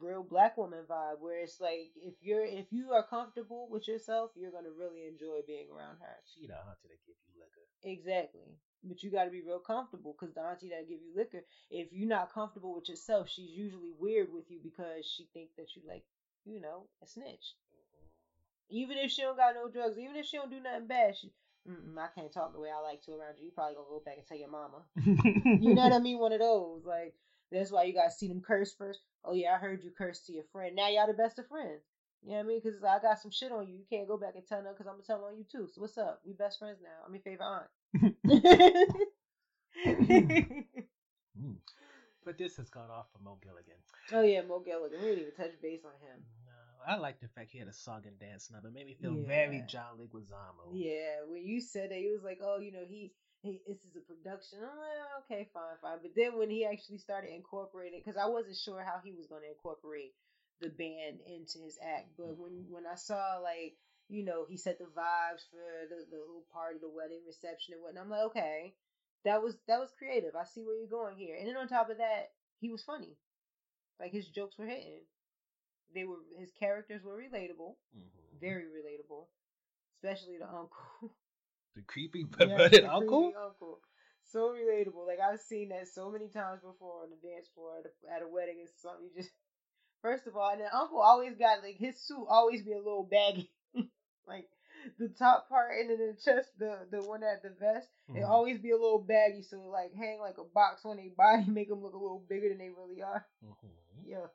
real 0.00 0.22
black 0.22 0.56
woman 0.56 0.84
vibe, 0.88 1.20
where 1.20 1.42
it's 1.42 1.60
like 1.60 1.92
if 1.96 2.14
you're 2.20 2.44
if 2.44 2.66
you 2.70 2.92
are 2.92 3.06
comfortable 3.06 3.68
with 3.70 3.88
yourself, 3.88 4.30
you're 4.34 4.52
gonna 4.52 4.74
really 4.76 5.06
enjoy 5.06 5.40
being 5.46 5.66
around 5.70 5.98
her. 6.00 6.16
She 6.32 6.46
the 6.46 6.54
auntie 6.54 6.88
that 6.88 7.04
give 7.06 7.16
you 7.26 7.40
liquor. 7.40 7.66
Exactly. 7.82 8.58
But 8.86 9.02
you 9.02 9.10
got 9.10 9.24
to 9.24 9.30
be 9.30 9.40
real 9.40 9.60
comfortable 9.60 10.14
because 10.18 10.34
the 10.34 10.42
auntie 10.42 10.68
that 10.68 10.88
give 10.88 11.00
you 11.00 11.12
liquor, 11.16 11.44
if 11.70 11.88
you're 11.90 12.08
not 12.08 12.34
comfortable 12.34 12.74
with 12.74 12.88
yourself, 12.88 13.30
she's 13.30 13.50
usually 13.50 13.92
weird 13.98 14.28
with 14.30 14.50
you 14.50 14.58
because 14.62 15.06
she 15.06 15.26
think 15.32 15.48
that 15.56 15.74
you 15.74 15.80
like, 15.88 16.04
you 16.44 16.60
know, 16.60 16.84
a 17.02 17.06
snitch. 17.06 17.56
Mm-hmm. 17.72 18.76
Even 18.76 18.98
if 18.98 19.10
she 19.10 19.22
don't 19.22 19.38
got 19.38 19.54
no 19.54 19.70
drugs, 19.70 19.98
even 19.98 20.16
if 20.16 20.26
she 20.26 20.36
don't 20.36 20.50
do 20.50 20.60
nothing 20.60 20.86
bad, 20.86 21.16
she, 21.16 21.32
Mm-mm, 21.66 21.96
I 21.96 22.08
can't 22.14 22.30
talk 22.30 22.52
the 22.52 22.60
way 22.60 22.68
I 22.68 22.82
like 22.82 23.00
to 23.04 23.12
around 23.12 23.38
you. 23.38 23.46
You 23.46 23.52
probably 23.52 23.76
gonna 23.76 23.88
go 23.88 24.02
back 24.04 24.18
and 24.18 24.26
tell 24.26 24.36
your 24.36 24.50
mama. 24.50 24.84
You 25.62 25.74
know 25.74 25.82
what 25.82 25.92
I 25.94 25.98
mean? 25.98 26.18
One 26.18 26.32
of 26.32 26.40
those. 26.40 26.84
Like 26.84 27.14
that's 27.54 27.70
why 27.72 27.84
you 27.84 27.92
gotta 27.94 28.10
see 28.10 28.28
them 28.28 28.40
curse 28.40 28.74
first. 28.76 29.00
Oh 29.24 29.34
yeah, 29.34 29.54
I 29.54 29.58
heard 29.58 29.82
you 29.82 29.90
curse 29.96 30.20
to 30.26 30.32
your 30.32 30.44
friend. 30.52 30.74
Now 30.76 30.88
y'all 30.88 31.06
the 31.06 31.12
best 31.14 31.38
of 31.38 31.46
friends. 31.48 31.82
You 32.22 32.30
know 32.30 32.36
what 32.36 32.44
I 32.44 32.48
mean? 32.48 32.60
Because 32.64 32.82
I 32.82 32.98
got 33.00 33.18
some 33.20 33.30
shit 33.30 33.52
on 33.52 33.68
you. 33.68 33.74
You 33.76 33.84
can't 33.90 34.08
go 34.08 34.16
back 34.16 34.34
and 34.34 34.46
tell 34.46 34.62
them 34.62 34.72
because 34.72 34.86
I'm 34.86 34.94
gonna 34.94 35.04
tell 35.06 35.24
on 35.24 35.36
you 35.36 35.44
too. 35.50 35.68
So 35.72 35.80
what's 35.82 35.98
up? 35.98 36.20
We 36.24 36.32
best 36.32 36.58
friends 36.58 36.78
now. 36.82 37.04
I'm 37.06 37.14
your 37.14 37.22
favorite 37.22 37.44
aunt. 37.44 37.68
But 42.24 42.38
this 42.38 42.56
has 42.56 42.70
gone 42.70 42.90
off 42.90 43.06
for 43.12 43.22
Mo 43.22 43.36
Gilligan. 43.42 43.76
oh 44.12 44.22
yeah, 44.22 44.40
Mo 44.40 44.60
Gilligan. 44.60 44.98
We 45.02 45.08
didn't 45.08 45.20
even 45.28 45.34
touch 45.34 45.60
base 45.60 45.84
on 45.84 45.92
him. 46.00 46.24
No, 46.46 46.92
I 46.94 46.96
like 46.96 47.20
the 47.20 47.28
fact 47.28 47.50
he 47.50 47.58
had 47.58 47.68
a 47.68 47.72
song 47.72 48.02
and 48.06 48.18
dance 48.18 48.50
number. 48.50 48.68
It 48.68 48.74
made 48.74 48.86
me 48.86 48.94
feel 48.94 49.14
very 49.26 49.58
Yeah. 49.58 49.66
John 49.66 49.98
Leguizamo. 50.00 50.72
Yeah, 50.72 51.20
when 51.28 51.44
you 51.44 51.60
said 51.60 51.90
that, 51.90 51.98
he 51.98 52.10
was 52.10 52.22
like, 52.24 52.38
"Oh, 52.42 52.58
you 52.60 52.72
know, 52.72 52.84
he, 52.88 53.12
he 53.44 53.60
this 53.66 53.84
is 53.84 53.94
a 53.96 54.00
production." 54.00 54.58
I'm 54.64 54.76
like, 54.78 55.24
"Okay, 55.24 55.48
fine, 55.52 55.76
fine." 55.80 55.98
But 56.02 56.14
then 56.16 56.36
when 56.38 56.50
he 56.50 56.64
actually 56.64 56.98
started 56.98 57.30
incorporating, 57.34 58.00
because 58.04 58.16
I 58.18 58.26
wasn't 58.26 58.56
sure 58.56 58.82
how 58.82 59.00
he 59.04 59.12
was 59.12 59.26
going 59.26 59.42
to 59.42 59.48
incorporate 59.50 60.14
the 60.60 60.70
band 60.70 61.20
into 61.26 61.60
his 61.60 61.78
act, 61.82 62.16
but 62.16 62.36
when 62.38 62.66
when 62.70 62.86
I 62.86 62.94
saw 62.96 63.38
like, 63.42 63.76
you 64.08 64.24
know, 64.24 64.46
he 64.48 64.56
set 64.56 64.78
the 64.78 64.86
vibes 64.86 65.44
for 65.50 65.86
the 65.88 66.06
the 66.10 66.18
little 66.18 66.46
party, 66.52 66.78
the 66.80 66.88
wedding 66.88 67.22
reception, 67.26 67.74
and 67.74 67.82
whatnot, 67.82 68.04
I'm 68.04 68.10
like, 68.10 68.26
okay, 68.32 68.74
that 69.24 69.42
was 69.42 69.56
that 69.68 69.80
was 69.80 69.92
creative. 69.98 70.34
I 70.36 70.44
see 70.44 70.62
where 70.64 70.76
you're 70.76 70.88
going 70.88 71.16
here. 71.16 71.36
And 71.38 71.46
then 71.48 71.56
on 71.56 71.68
top 71.68 71.90
of 71.90 71.98
that, 71.98 72.32
he 72.60 72.70
was 72.70 72.82
funny. 72.82 73.16
Like 74.00 74.12
his 74.12 74.28
jokes 74.28 74.58
were 74.58 74.66
hitting. 74.66 75.02
They 75.94 76.04
were 76.04 76.18
his 76.38 76.50
characters 76.52 77.02
were 77.04 77.16
relatable, 77.16 77.76
Mhm. 77.96 78.38
very 78.40 78.64
relatable, 78.64 79.28
especially 79.96 80.38
the 80.38 80.48
uncle. 80.48 81.14
The 81.76 81.82
creepy 81.82 82.20
Yes, 82.24 82.30
perverted 82.32 82.84
the 82.84 82.92
uncle. 82.92 83.22
creepy 83.22 83.36
uncle. 83.36 83.80
So 84.24 84.50
relatable. 84.50 85.06
Like 85.06 85.20
I've 85.20 85.40
seen 85.40 85.68
that 85.70 85.88
so 85.88 86.10
many 86.10 86.28
times 86.28 86.60
before 86.62 87.02
on 87.02 87.10
the 87.10 87.28
dance 87.28 87.48
floor 87.54 87.78
at 87.78 87.86
a, 87.86 88.14
at 88.16 88.22
a 88.22 88.28
wedding 88.28 88.58
and 88.60 88.68
something. 88.80 89.04
You 89.14 89.22
just 89.22 89.32
first 90.02 90.26
of 90.26 90.36
all, 90.36 90.50
and 90.50 90.60
the 90.60 90.74
uncle 90.76 91.00
always 91.00 91.36
got 91.36 91.62
like 91.62 91.76
his 91.76 91.98
suit 92.00 92.26
always 92.28 92.62
be 92.62 92.72
a 92.72 92.78
little 92.78 93.04
baggy, 93.10 93.50
like 94.26 94.48
the 94.98 95.08
top 95.08 95.48
part 95.48 95.72
and 95.80 95.90
then 95.90 95.98
the 95.98 96.16
chest, 96.22 96.48
the 96.58 96.86
the 96.90 97.02
one 97.02 97.22
at 97.22 97.42
the 97.42 97.50
vest, 97.58 97.88
it 98.14 98.22
Mhm. 98.22 98.28
always 98.28 98.58
be 98.58 98.70
a 98.70 98.76
little 98.76 99.00
baggy. 99.00 99.42
So 99.42 99.60
like 99.62 99.92
hang 99.94 100.20
like 100.20 100.38
a 100.38 100.44
box 100.44 100.82
on 100.84 100.96
their 100.96 101.10
body, 101.16 101.44
make 101.50 101.68
them 101.68 101.82
look 101.82 101.94
a 101.94 101.98
little 101.98 102.24
bigger 102.28 102.48
than 102.48 102.58
they 102.58 102.70
really 102.70 103.02
are. 103.02 103.26
Mhm. 103.44 103.70
Yeah. 104.06 104.26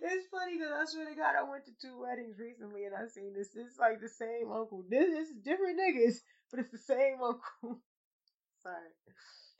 It's 0.00 0.26
funny 0.30 0.56
because 0.58 0.72
I 0.72 0.84
swear 0.86 1.08
to 1.08 1.14
God, 1.14 1.34
I 1.38 1.42
went 1.48 1.64
to 1.66 1.72
two 1.80 2.00
weddings 2.00 2.38
recently 2.38 2.84
and 2.84 2.94
I 2.94 3.06
seen 3.06 3.34
this. 3.34 3.50
It's 3.54 3.78
like 3.78 4.00
the 4.00 4.08
same 4.08 4.50
uncle. 4.50 4.84
This 4.88 5.08
is 5.28 5.34
different 5.44 5.78
niggas, 5.78 6.20
but 6.50 6.60
it's 6.60 6.72
the 6.72 6.78
same 6.78 7.20
uncle. 7.22 7.80
Sorry. 8.62 8.92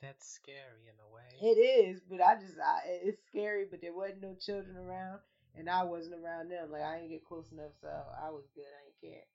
That's 0.01 0.27
scary 0.27 0.87
in 0.89 0.97
a 0.99 1.09
way. 1.13 1.31
It 1.39 1.59
is, 1.59 2.01
but 2.09 2.21
I 2.21 2.35
just, 2.35 2.55
I, 2.59 2.81
it's 3.07 3.23
scary, 3.27 3.65
but 3.69 3.81
there 3.81 3.93
wasn't 3.95 4.21
no 4.21 4.35
children 4.35 4.75
around 4.77 5.19
and 5.55 5.69
I 5.69 5.83
wasn't 5.83 6.15
around 6.15 6.49
them. 6.49 6.71
Like, 6.71 6.81
I 6.83 6.97
didn't 6.97 7.11
get 7.11 7.25
close 7.25 7.51
enough, 7.51 7.71
so 7.81 7.87
I 7.87 8.29
was 8.31 8.43
good. 8.55 8.67
I 8.67 8.81
didn't 8.89 9.13
care. 9.15 9.27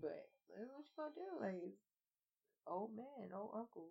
But, 0.00 0.28
like, 0.52 0.68
what 0.68 0.84
you 0.84 0.94
gonna 0.96 1.14
do? 1.14 1.30
Like, 1.40 1.74
old 2.66 2.90
man, 2.94 3.30
old 3.34 3.52
uncle 3.54 3.88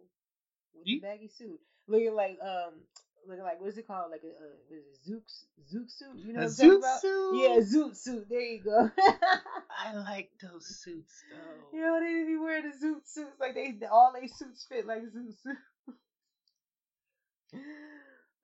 with 0.74 0.88
You- 0.88 1.02
the 1.02 1.08
baggy 1.08 1.28
suit. 1.28 1.60
Looking 1.88 2.14
like, 2.14 2.38
um, 2.42 2.86
looking 3.28 3.44
like, 3.44 3.60
what's 3.62 3.78
it 3.78 3.88
called? 3.88 4.12
Like 4.12 4.24
a, 4.24 4.28
a 4.28 4.48
what 4.68 4.78
is 4.80 4.86
it 4.86 4.98
Zook, 5.06 5.24
Zook 5.70 5.90
suit? 5.90 6.16
You 6.26 6.34
know 6.34 6.40
A 6.42 6.44
what 6.44 6.60
I'm 6.60 6.70
zoot 6.70 6.78
about? 6.80 7.02
suit? 7.02 7.36
Yeah, 7.40 7.58
zoot 7.60 7.96
suit. 7.98 8.26
There 8.30 8.42
you 8.42 8.64
go. 8.64 8.90
I 9.78 9.94
like 9.96 10.30
those 10.42 10.66
suits 10.84 11.24
though. 11.32 11.78
you 11.78 11.84
know, 11.84 12.00
they 12.00 12.26
be 12.28 12.38
wearing 12.38 12.64
the 12.70 12.76
zoot 12.86 13.08
suits. 13.08 13.40
Like, 13.40 13.56
they, 13.56 13.76
all 13.92 14.14
they 14.20 14.28
suits 14.28 14.66
fit 14.70 14.86
like 14.88 15.02
zoot 15.04 15.34
suit. 15.44 15.58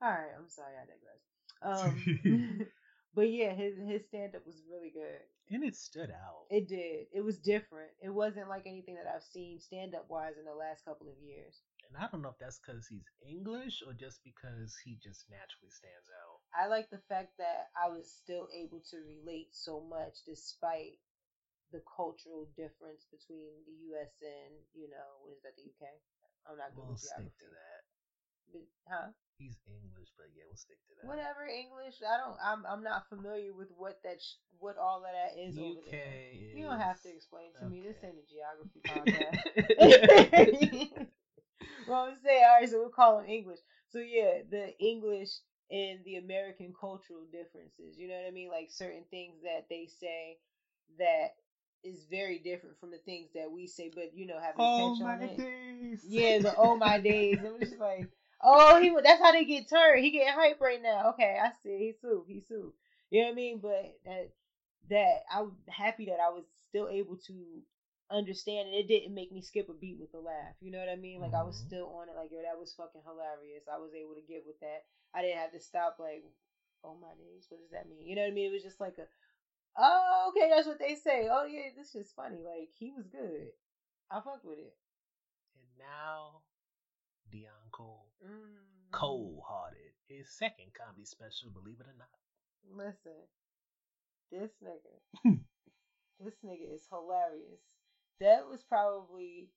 All 0.01 0.09
right, 0.09 0.31
I'm 0.37 0.49
sorry, 0.49 0.73
I 0.81 0.85
digress. 0.85 1.95
Um, 2.35 2.67
But 3.15 3.31
yeah, 3.31 3.53
his 3.53 3.77
his 3.77 4.03
stand 4.09 4.35
up 4.35 4.45
was 4.45 4.61
really 4.69 4.89
good. 4.91 5.21
And 5.49 5.63
it 5.63 5.73
stood 5.73 6.09
out. 6.11 6.47
It 6.49 6.67
did. 6.67 7.07
It 7.13 7.21
was 7.23 7.37
different. 7.37 7.91
It 8.03 8.09
wasn't 8.09 8.49
like 8.49 8.63
anything 8.65 8.95
that 8.95 9.07
I've 9.07 9.23
seen 9.23 9.57
stand 9.61 9.95
up 9.95 10.05
wise 10.09 10.33
in 10.37 10.43
the 10.43 10.53
last 10.53 10.83
couple 10.83 11.07
of 11.07 11.15
years. 11.25 11.61
And 11.89 11.97
I 11.97 12.07
don't 12.11 12.21
know 12.21 12.29
if 12.29 12.37
that's 12.39 12.59
because 12.59 12.87
he's 12.87 13.05
English 13.21 13.81
or 13.85 13.93
just 13.93 14.19
because 14.23 14.75
he 14.83 14.97
just 15.01 15.25
naturally 15.29 15.69
stands 15.71 16.09
out. 16.09 16.39
I 16.53 16.67
like 16.67 16.89
the 16.89 17.01
fact 17.09 17.37
that 17.37 17.69
I 17.75 17.87
was 17.89 18.09
still 18.09 18.47
able 18.53 18.81
to 18.91 18.97
relate 19.05 19.49
so 19.51 19.79
much 19.81 20.23
despite 20.25 20.97
the 21.71 21.81
cultural 21.85 22.47
difference 22.55 23.05
between 23.11 23.63
the 23.65 23.73
US 23.93 24.11
and, 24.21 24.53
you 24.73 24.89
know, 24.89 25.21
what 25.23 25.33
is 25.35 25.41
that, 25.43 25.55
the 25.55 25.63
UK? 25.67 25.89
I'm 26.49 26.57
not 26.57 26.73
going 26.75 26.87
We'll 26.87 26.97
with 26.97 27.09
stick 27.09 27.33
to 27.39 27.45
that. 27.49 27.81
But, 28.53 28.65
huh? 28.87 29.09
He's 29.37 29.57
English, 29.67 30.09
but 30.17 30.27
yeah, 30.35 30.43
we'll 30.47 30.55
stick 30.55 30.77
to 30.87 30.93
that. 31.01 31.07
Whatever 31.07 31.45
English. 31.45 32.01
I 32.05 32.17
don't. 32.17 32.37
I'm. 32.39 32.65
I'm 32.65 32.83
not 32.83 33.09
familiar 33.09 33.53
with 33.53 33.69
what 33.75 34.01
that. 34.03 34.21
Sh- 34.21 34.37
what 34.59 34.77
all 34.77 35.03
of 35.03 35.11
that 35.11 35.35
is. 35.35 35.57
over 35.57 35.79
UK 35.79 35.93
is. 36.31 36.55
You 36.55 36.63
don't 36.63 36.79
have 36.79 37.01
to 37.01 37.09
explain 37.09 37.51
to 37.59 37.65
me. 37.67 37.81
This 37.81 37.97
Okay. 37.97 38.07
ain't 38.07 38.15
a 38.15 38.23
geography 38.31 38.79
podcast. 38.87 39.35
well, 41.87 42.05
I'm 42.09 42.15
saying, 42.23 42.43
all 42.43 42.59
right, 42.59 42.69
so 42.69 42.79
we'll 42.79 42.89
call 42.89 43.17
them 43.17 43.27
English. 43.27 43.59
So 43.89 43.99
yeah, 43.99 44.41
the 44.49 44.77
English 44.79 45.29
and 45.71 46.03
the 46.03 46.17
American 46.17 46.73
cultural 46.79 47.25
differences. 47.31 47.97
You 47.97 48.07
know 48.07 48.15
what 48.15 48.27
I 48.27 48.31
mean? 48.31 48.49
Like 48.49 48.69
certain 48.71 49.05
things 49.09 49.35
that 49.43 49.65
they 49.69 49.87
say 49.99 50.37
that 50.99 51.29
is 51.83 52.05
very 52.09 52.39
different 52.39 52.79
from 52.79 52.91
the 52.91 52.97
things 52.99 53.29
that 53.35 53.51
we 53.51 53.67
say, 53.67 53.91
but 53.93 54.15
you 54.15 54.25
know, 54.25 54.39
have 54.39 54.55
Oh 54.57 54.95
my 54.95 55.15
it. 55.15 55.37
days. 55.37 56.03
Yeah, 56.07 56.39
the 56.39 56.53
oh 56.57 56.75
my 56.75 56.97
days. 56.97 57.37
I'm 57.45 57.59
just 57.59 57.79
like, 57.79 58.09
oh, 58.43 58.79
he. 58.81 58.91
That's 59.03 59.21
how 59.21 59.31
they 59.31 59.45
get 59.45 59.69
turned. 59.69 60.03
He 60.03 60.11
getting 60.11 60.33
hype 60.33 60.59
right 60.61 60.81
now. 60.81 61.09
Okay, 61.09 61.37
I 61.41 61.49
see. 61.63 61.77
He's 61.77 61.95
sued. 62.01 62.25
He's 62.27 62.47
sued. 62.47 62.71
You 63.11 63.21
know 63.21 63.27
what 63.27 63.33
I 63.33 63.35
mean? 63.35 63.59
But 63.61 63.95
that 64.05 64.29
that 64.89 65.23
I'm 65.33 65.53
happy 65.67 66.05
that 66.05 66.19
I 66.19 66.29
was 66.29 66.45
still 66.69 66.87
able 66.89 67.17
to 67.27 67.33
understand 68.11 68.67
and 68.69 68.75
it 68.77 68.87
didn't 68.87 69.13
make 69.13 69.31
me 69.31 69.41
skip 69.41 69.69
a 69.69 69.73
beat 69.73 69.97
with 69.99 70.11
the 70.11 70.19
laugh. 70.19 70.55
You 70.61 70.71
know 70.71 70.79
what 70.79 70.89
I 70.89 70.95
mean? 70.95 71.21
Like 71.21 71.33
I 71.33 71.43
was 71.43 71.57
Mhm. 71.61 71.67
still 71.67 71.87
on 71.95 72.09
it. 72.09 72.15
Like 72.15 72.31
yo, 72.31 72.41
that 72.41 72.57
was 72.59 72.73
fucking 72.73 73.01
hilarious. 73.03 73.67
I 73.67 73.77
was 73.77 73.93
able 73.93 74.15
to 74.15 74.21
get 74.21 74.45
with 74.45 74.59
that. 74.61 74.85
I 75.13 75.21
didn't 75.21 75.39
have 75.39 75.51
to 75.53 75.59
stop. 75.59 75.97
Like, 75.99 76.23
oh 76.83 76.95
my 76.95 77.13
days. 77.15 77.45
What 77.49 77.61
does 77.61 77.71
that 77.71 77.87
mean? 77.89 78.05
You 78.05 78.15
know 78.15 78.21
what 78.23 78.31
I 78.31 78.35
mean? 78.35 78.49
It 78.51 78.53
was 78.53 78.63
just 78.63 78.79
like 78.79 78.97
a. 78.97 79.07
Oh, 79.77 80.31
okay, 80.31 80.49
that's 80.49 80.67
what 80.67 80.79
they 80.79 80.95
say. 80.95 81.27
Oh 81.31 81.45
yeah, 81.45 81.69
this 81.75 81.95
is 81.95 82.11
funny. 82.15 82.43
Like 82.43 82.69
he 82.77 82.91
was 82.91 83.07
good. 83.07 83.51
I 84.11 84.21
fucked 84.21 84.45
with 84.45 84.59
it. 84.59 84.75
And 85.55 85.67
now, 85.77 86.43
Deon 87.31 87.71
Cole, 87.71 88.11
Mm. 88.23 88.91
Cole 88.91 89.43
Hearted. 89.47 89.93
His 90.07 90.29
second 90.29 90.73
comedy 90.73 91.05
special, 91.05 91.49
believe 91.51 91.79
it 91.81 91.87
or 91.87 91.93
not. 91.97 92.09
Listen, 92.69 93.27
this 94.31 94.51
nigga, 94.63 95.39
this 96.19 96.35
nigga 96.43 96.73
is 96.73 96.85
hilarious. 96.89 97.61
That 98.19 98.47
was 98.47 98.63
probably, 98.63 99.51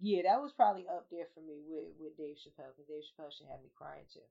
yeah, 0.00 0.22
that 0.24 0.40
was 0.40 0.52
probably 0.52 0.88
up 0.88 1.06
there 1.10 1.28
for 1.34 1.40
me 1.44 1.60
with 1.68 1.92
with 2.00 2.16
Dave 2.16 2.36
Chappelle 2.40 2.72
because 2.72 2.88
Dave 2.88 3.04
Chappelle 3.04 3.32
should 3.32 3.48
have 3.52 3.60
me 3.60 3.70
crying 3.76 4.08
too. 4.12 4.24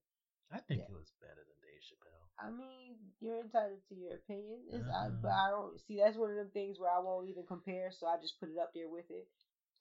I 0.49 0.57
think 0.65 0.81
Yeah. 0.81 0.89
it 0.89 0.97
was 0.97 1.13
better 1.21 1.45
than 1.45 1.57
Dave 1.61 1.81
Chappelle. 1.85 2.25
I 2.41 2.49
mean, 2.49 2.97
you're 3.21 3.41
entitled 3.41 3.85
to 3.89 3.95
your 3.95 4.15
opinion. 4.15 4.65
It's, 4.71 4.87
I, 4.87 5.09
but 5.13 5.29
I 5.29 5.51
don't 5.51 5.77
see 5.85 5.99
that's 6.01 6.17
one 6.17 6.31
of 6.31 6.37
them 6.37 6.49
things 6.49 6.79
where 6.79 6.89
I 6.89 6.97
won't 6.99 7.29
even 7.29 7.45
compare, 7.45 7.91
so 7.91 8.07
I 8.07 8.17
just 8.17 8.39
put 8.39 8.49
it 8.49 8.57
up 8.57 8.73
there 8.73 8.89
with 8.89 9.05
it. 9.11 9.27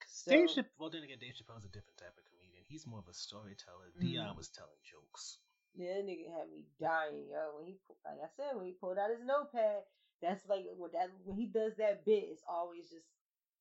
So, 0.06 0.31
Dave 0.32 0.48
Chappelle, 0.52 0.77
well, 0.78 0.90
then 0.90 1.02
again, 1.02 1.19
Dave 1.20 1.35
Chappelle's 1.40 1.65
a 1.65 1.73
different 1.73 1.97
type 1.97 2.12
of 2.19 2.24
comedian. 2.28 2.65
He's 2.69 2.86
more 2.86 2.98
of 3.01 3.09
a 3.09 3.15
storyteller. 3.15 3.89
Mhm. 3.97 4.12
Deon 4.12 4.36
was 4.36 4.51
telling 4.51 4.77
jokes. 4.85 5.39
Yeah, 5.74 5.94
that 5.97 6.05
nigga 6.05 6.28
had 6.36 6.51
me 6.51 6.66
dying, 6.81 7.28
yo. 7.31 7.56
When 7.56 7.65
he, 7.65 7.81
like 8.05 8.20
I 8.20 8.28
said, 8.36 8.56
when 8.56 8.66
he 8.66 8.73
pulled 8.73 8.98
out 8.98 9.10
his 9.10 9.24
notepad, 9.24 9.85
that's 10.20 10.44
like 10.47 10.66
when 10.77 10.90
that 10.93 11.09
when 11.24 11.36
he 11.39 11.47
does 11.47 11.77
that 11.77 12.05
bit, 12.05 12.28
it's 12.28 12.43
always 12.48 12.90
just 12.90 13.06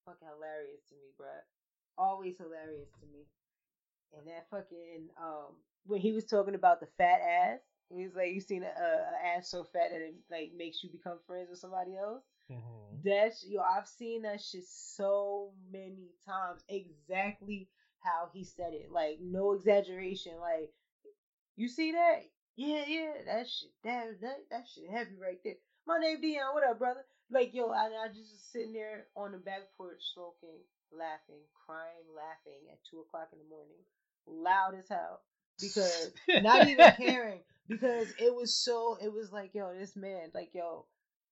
fucking 0.07 0.27
hilarious 0.31 0.81
to 0.87 0.95
me, 0.95 1.11
bruh. 1.19 1.43
Always 1.97 2.37
hilarious 2.37 2.89
to 3.01 3.05
me. 3.11 3.27
And 4.15 4.25
that 4.27 4.47
fucking 4.49 5.09
um 5.19 5.59
when 5.85 5.99
he 5.99 6.11
was 6.13 6.25
talking 6.25 6.55
about 6.55 6.79
the 6.79 6.87
fat 6.97 7.19
ass, 7.19 7.59
he 7.89 8.03
was 8.03 8.15
like, 8.15 8.31
"You 8.31 8.39
seen 8.41 8.63
a, 8.63 8.67
a, 8.67 8.87
a 8.87 9.35
ass 9.35 9.49
so 9.49 9.63
fat 9.63 9.91
that 9.91 10.01
it 10.01 10.15
like 10.31 10.51
makes 10.55 10.83
you 10.83 10.89
become 10.89 11.19
friends 11.27 11.49
with 11.49 11.59
somebody 11.59 11.95
else." 11.97 12.23
Mm-hmm. 12.51 13.03
That's 13.03 13.45
yo, 13.45 13.61
I've 13.61 13.87
seen 13.87 14.21
that 14.21 14.41
shit 14.41 14.63
so 14.65 15.51
many 15.71 16.11
times. 16.25 16.61
Exactly 16.69 17.67
how 17.99 18.29
he 18.33 18.45
said 18.45 18.73
it, 18.73 18.91
like 18.91 19.19
no 19.21 19.51
exaggeration. 19.51 20.33
Like 20.39 20.71
you 21.57 21.67
see 21.67 21.91
that? 21.91 22.19
Yeah, 22.55 22.83
yeah, 22.87 23.11
that 23.25 23.47
shit, 23.47 23.69
that 23.83 24.21
that, 24.21 24.37
that 24.51 24.67
shit 24.67 24.89
heavy 24.89 25.17
right 25.21 25.39
there. 25.43 25.55
My 25.85 25.97
name 25.99 26.21
Deon. 26.21 26.53
What 26.53 26.63
up, 26.63 26.79
brother? 26.79 27.05
Like 27.29 27.53
yo, 27.53 27.69
I, 27.71 27.91
I 28.05 28.07
just 28.07 28.31
was 28.31 28.47
sitting 28.51 28.73
there 28.73 29.05
on 29.15 29.31
the 29.31 29.37
back 29.37 29.67
porch 29.77 30.01
smoking, 30.13 30.63
laughing, 30.91 31.43
crying, 31.65 32.07
laughing 32.15 32.71
at 32.71 32.79
two 32.89 32.99
o'clock 32.99 33.29
in 33.33 33.39
the 33.39 33.49
morning, 33.49 33.83
loud 34.25 34.75
as 34.79 34.87
hell 34.89 35.21
because 35.59 36.11
not 36.41 36.67
even 36.67 36.91
caring 36.97 37.39
because 37.67 38.07
it 38.19 38.33
was 38.33 38.55
so 38.55 38.97
it 39.01 39.11
was 39.11 39.31
like 39.31 39.51
yo 39.53 39.73
this 39.77 39.95
man 39.95 40.29
like 40.33 40.49
yo 40.53 40.85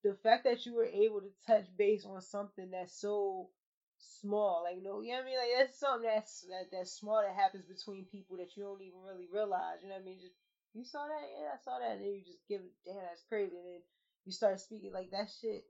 the 0.04 0.16
fact 0.24 0.44
that 0.44 0.66
you 0.66 0.76
were 0.76 0.86
able 0.86 1.22
to 1.22 1.32
touch 1.48 1.66
base 1.78 2.06
on 2.06 2.22
something 2.22 2.72
that's 2.72 3.00
so 3.00 3.50
small 3.98 4.64
like 4.64 4.82
no 4.82 5.02
you 5.02 5.12
know 5.12 5.18
what 5.18 5.24
I 5.24 5.26
mean? 5.26 5.38
Like 5.38 5.54
that's 5.58 5.80
something 5.80 6.10
that's 6.10 6.42
that, 6.50 6.70
that's 6.72 6.92
small 6.92 7.22
that 7.22 7.36
happens 7.36 7.66
between 7.66 8.06
people 8.06 8.38
that 8.38 8.56
you 8.56 8.64
don't 8.64 8.82
even 8.82 9.02
really 9.02 9.28
realize 9.32 9.82
you 9.82 9.90
know 9.90 9.96
what 9.96 10.04
I 10.04 10.06
mean? 10.06 10.20
Just 10.22 10.36
you 10.74 10.84
saw 10.84 11.06
that? 11.08 11.26
Yeah 11.32 11.54
I 11.54 11.58
saw 11.64 11.80
that. 11.80 11.98
And 11.98 12.02
then 12.02 12.14
you 12.14 12.24
just 12.26 12.46
give 12.48 12.62
it 12.62 12.74
damn 12.86 13.02
that's 13.02 13.24
crazy. 13.30 13.56
And 13.56 13.66
then 13.66 13.82
you 14.26 14.32
start 14.32 14.60
speaking 14.60 14.94
like 14.94 15.12
that 15.12 15.30
shit 15.42 15.66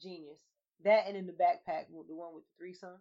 genius 0.00 0.38
that 0.84 1.04
and 1.06 1.16
in 1.16 1.26
the 1.26 1.32
backpack 1.32 1.84
the 2.08 2.14
one 2.14 2.34
with 2.34 2.44
the 2.44 2.50
threesome 2.58 3.00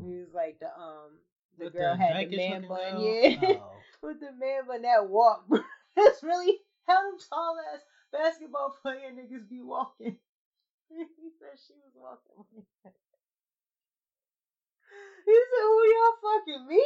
he 0.00 0.16
was 0.18 0.32
like 0.34 0.58
the 0.60 0.66
um 0.66 1.18
the 1.58 1.64
With 1.64 1.72
girl 1.74 1.94
the 1.94 2.02
had 2.02 2.30
the 2.30 2.36
man 2.36 2.62
bun 2.62 2.78
girl? 2.78 3.00
yeah 3.00 3.52
Oh. 3.60 3.80
with 4.02 4.20
the 4.20 4.32
man 4.32 4.66
bun 4.66 4.82
that 4.82 5.06
walk. 5.08 5.44
That's 5.96 6.22
really 6.22 6.58
how 6.86 7.02
them 7.10 7.18
tall 7.28 7.56
ass 7.74 7.80
basketball 8.12 8.74
player 8.82 9.10
niggas 9.12 9.48
be 9.48 9.60
walking. 9.62 10.16
he 10.88 11.30
said 11.38 11.58
she 11.66 11.74
was 11.74 11.92
walking. 11.94 12.64
He 15.24 15.32
said, 15.32 15.62
"Who 15.62 15.84
y'all 15.86 16.16
fucking 16.22 16.66
me?" 16.68 16.84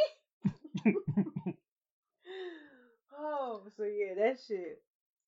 oh, 3.18 3.62
so 3.76 3.84
yeah, 3.84 4.14
that 4.14 4.38
shit. 4.46 4.80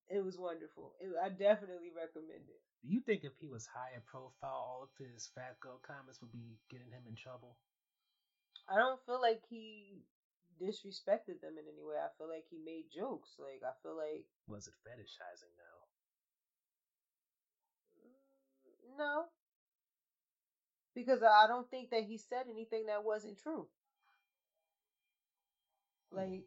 It 0.08 0.24
was 0.24 0.38
wonderful. 0.38 0.94
It, 1.00 1.12
I 1.22 1.28
definitely 1.28 1.90
recommend 1.94 2.48
it. 2.48 2.60
Do 2.82 2.88
you 2.88 3.00
think 3.00 3.24
if 3.24 3.32
he 3.40 3.46
was 3.46 3.66
higher 3.66 4.02
profile, 4.06 4.56
all 4.56 4.82
of 4.88 4.92
his 4.96 5.28
fat 5.34 5.60
girl 5.60 5.80
comments 5.86 6.20
would 6.20 6.32
be 6.32 6.56
getting 6.70 6.90
him 6.90 7.04
in 7.08 7.14
trouble? 7.14 7.56
I 8.68 8.76
don't 8.76 9.00
feel 9.04 9.20
like 9.20 9.42
he 9.48 10.02
disrespected 10.60 11.40
them 11.40 11.58
in 11.58 11.68
any 11.68 11.82
way. 11.84 11.96
I 11.96 12.08
feel 12.16 12.28
like 12.28 12.44
he 12.50 12.58
made 12.58 12.90
jokes. 12.90 13.36
Like 13.38 13.62
I 13.62 13.72
feel 13.82 13.96
like 13.96 14.24
Was 14.46 14.66
it 14.66 14.74
fetishizing 14.86 15.52
though? 15.56 15.84
Mm, 18.00 18.96
No. 18.98 19.28
Because 20.94 21.22
I 21.22 21.46
don't 21.46 21.70
think 21.70 21.88
that 21.90 22.04
he 22.04 22.18
said 22.18 22.46
anything 22.50 22.86
that 22.86 23.02
wasn't 23.02 23.38
true. 23.38 23.68
Like 26.10 26.44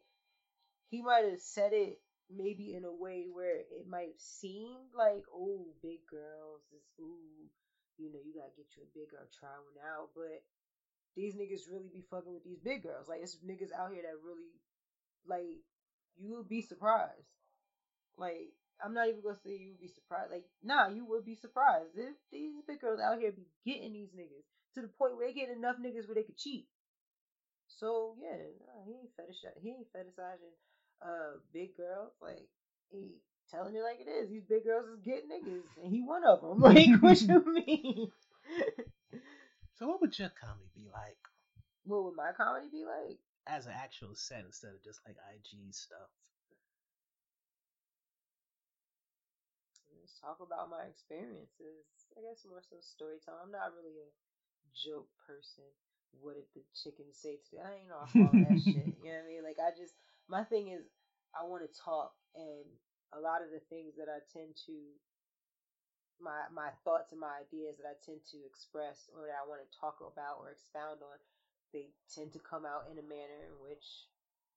he 0.90 1.02
might 1.02 1.26
have 1.26 1.40
said 1.42 1.74
it 1.74 2.00
maybe 2.36 2.76
in 2.76 2.86
a 2.86 2.92
way 2.92 3.28
where 3.32 3.60
it 3.60 3.88
might 3.88 4.20
seem 4.20 4.78
like, 4.96 5.24
oh, 5.34 5.74
big 5.82 6.00
girls, 6.10 6.62
this 6.72 6.88
ooh, 7.00 7.50
you 7.98 8.12
know, 8.12 8.20
you 8.24 8.34
gotta 8.34 8.56
get 8.56 8.72
you 8.76 8.84
a 8.84 8.98
big 8.98 9.12
girl, 9.12 9.28
try 9.40 9.52
one 9.52 9.78
out. 9.84 10.10
But 10.16 10.42
these 11.16 11.36
niggas 11.36 11.70
really 11.70 11.92
be 11.92 12.06
fucking 12.10 12.34
with 12.34 12.44
these 12.44 12.60
big 12.64 12.84
girls. 12.84 13.08
Like 13.08 13.22
it's 13.22 13.38
niggas 13.44 13.76
out 13.76 13.92
here 13.92 14.04
that 14.04 14.24
really 14.24 14.56
like 15.28 15.62
you 16.18 16.38
would 16.38 16.50
be 16.50 16.62
surprised. 16.62 17.30
Like, 18.18 18.54
I'm 18.84 18.94
not 18.94 19.08
even 19.08 19.22
gonna 19.22 19.40
say 19.44 19.58
you 19.58 19.74
would 19.74 19.82
be 19.82 19.92
surprised. 19.92 20.32
Like, 20.32 20.46
nah, 20.64 20.88
you 20.90 21.06
would 21.06 21.26
be 21.26 21.36
surprised 21.36 21.96
if 21.96 22.16
these 22.32 22.54
big 22.68 22.82
girls 22.82 23.00
out 23.00 23.20
here 23.20 23.32
be 23.32 23.48
getting 23.66 23.94
these 23.94 24.12
niggas 24.16 24.48
to 24.76 24.82
the 24.82 24.88
point 24.88 25.16
where 25.16 25.28
they 25.28 25.34
get 25.34 25.50
enough 25.50 25.78
niggas 25.78 26.08
where 26.08 26.16
they 26.16 26.24
could 26.24 26.38
cheat. 26.38 26.68
So 27.68 28.16
yeah, 28.20 28.36
nah, 28.68 28.84
he 28.86 28.94
ain't 29.00 29.16
fetish 29.16 29.42
he 29.62 29.70
ain't 29.70 29.94
fetishizing 29.94 30.56
uh 31.02 31.38
big 31.54 31.76
girls. 31.78 32.14
Like 32.22 32.48
he 32.90 33.16
telling 33.50 33.76
you 33.76 33.84
like 33.84 34.00
it 34.00 34.10
is. 34.10 34.30
These 34.30 34.46
big 34.46 34.66
girls 34.66 34.88
is 34.88 35.00
getting 35.04 35.30
niggas, 35.30 35.84
and 35.84 35.92
he 35.94 36.02
one 36.02 36.24
of 36.26 36.42
them. 36.42 36.60
Like, 36.62 37.02
what 37.02 37.22
you 37.22 37.44
mean? 37.68 38.12
So 39.76 39.88
what 39.88 40.02
would 40.02 40.18
your 40.18 40.32
comedy 40.40 40.70
be 40.76 40.88
like 40.94 41.18
what 41.86 42.04
would 42.06 42.16
my 42.16 42.32
comedy 42.38 42.68
be 42.72 42.86
like? 42.86 43.18
as 43.50 43.66
an 43.66 43.74
actual 43.74 44.14
set 44.14 44.46
instead 44.46 44.70
of 44.70 44.84
just 44.86 45.02
like 45.02 45.18
IG 45.18 45.74
stuff? 45.74 46.14
Let's 49.98 50.14
talk 50.22 50.38
about 50.38 50.70
my 50.70 50.86
experiences. 50.86 51.90
I 52.14 52.22
guess 52.22 52.46
more 52.46 52.62
so 52.62 52.78
storytelling. 52.86 53.42
I'm 53.42 53.52
not 53.52 53.74
really 53.74 53.98
a 53.98 54.10
joke 54.78 55.10
person. 55.26 55.66
What 56.22 56.38
did 56.38 56.46
the 56.54 56.62
chicken 56.78 57.10
say 57.10 57.42
today? 57.50 57.66
I 57.66 57.82
ain't 57.82 57.90
off 57.96 58.14
all 58.14 58.30
that 58.30 58.62
shit. 58.62 58.94
You 59.02 59.10
know 59.10 59.18
what 59.18 59.26
I 59.26 59.32
mean? 59.34 59.42
Like 59.42 59.58
I 59.58 59.74
just 59.74 59.98
my 60.32 60.48
thing 60.48 60.72
is 60.72 60.88
I 61.36 61.44
want 61.44 61.68
to 61.68 61.72
talk 61.76 62.16
and 62.34 62.64
a 63.12 63.20
lot 63.20 63.44
of 63.44 63.52
the 63.52 63.60
things 63.68 64.00
that 64.00 64.08
I 64.08 64.24
tend 64.32 64.56
to 64.72 64.76
my 66.24 66.48
my 66.56 66.72
thoughts 66.88 67.12
and 67.12 67.20
my 67.20 67.44
ideas 67.44 67.76
that 67.84 67.92
I 67.92 68.00
tend 68.00 68.24
to 68.32 68.40
express 68.48 69.12
or 69.12 69.28
that 69.28 69.36
I 69.36 69.44
want 69.44 69.60
to 69.60 69.76
talk 69.76 70.00
about 70.00 70.40
or 70.40 70.56
expound 70.56 71.04
on, 71.04 71.20
they 71.76 71.92
tend 72.08 72.32
to 72.32 72.40
come 72.40 72.64
out 72.64 72.88
in 72.88 72.96
a 72.96 73.04
manner 73.04 73.52
in 73.52 73.60
which 73.60 74.08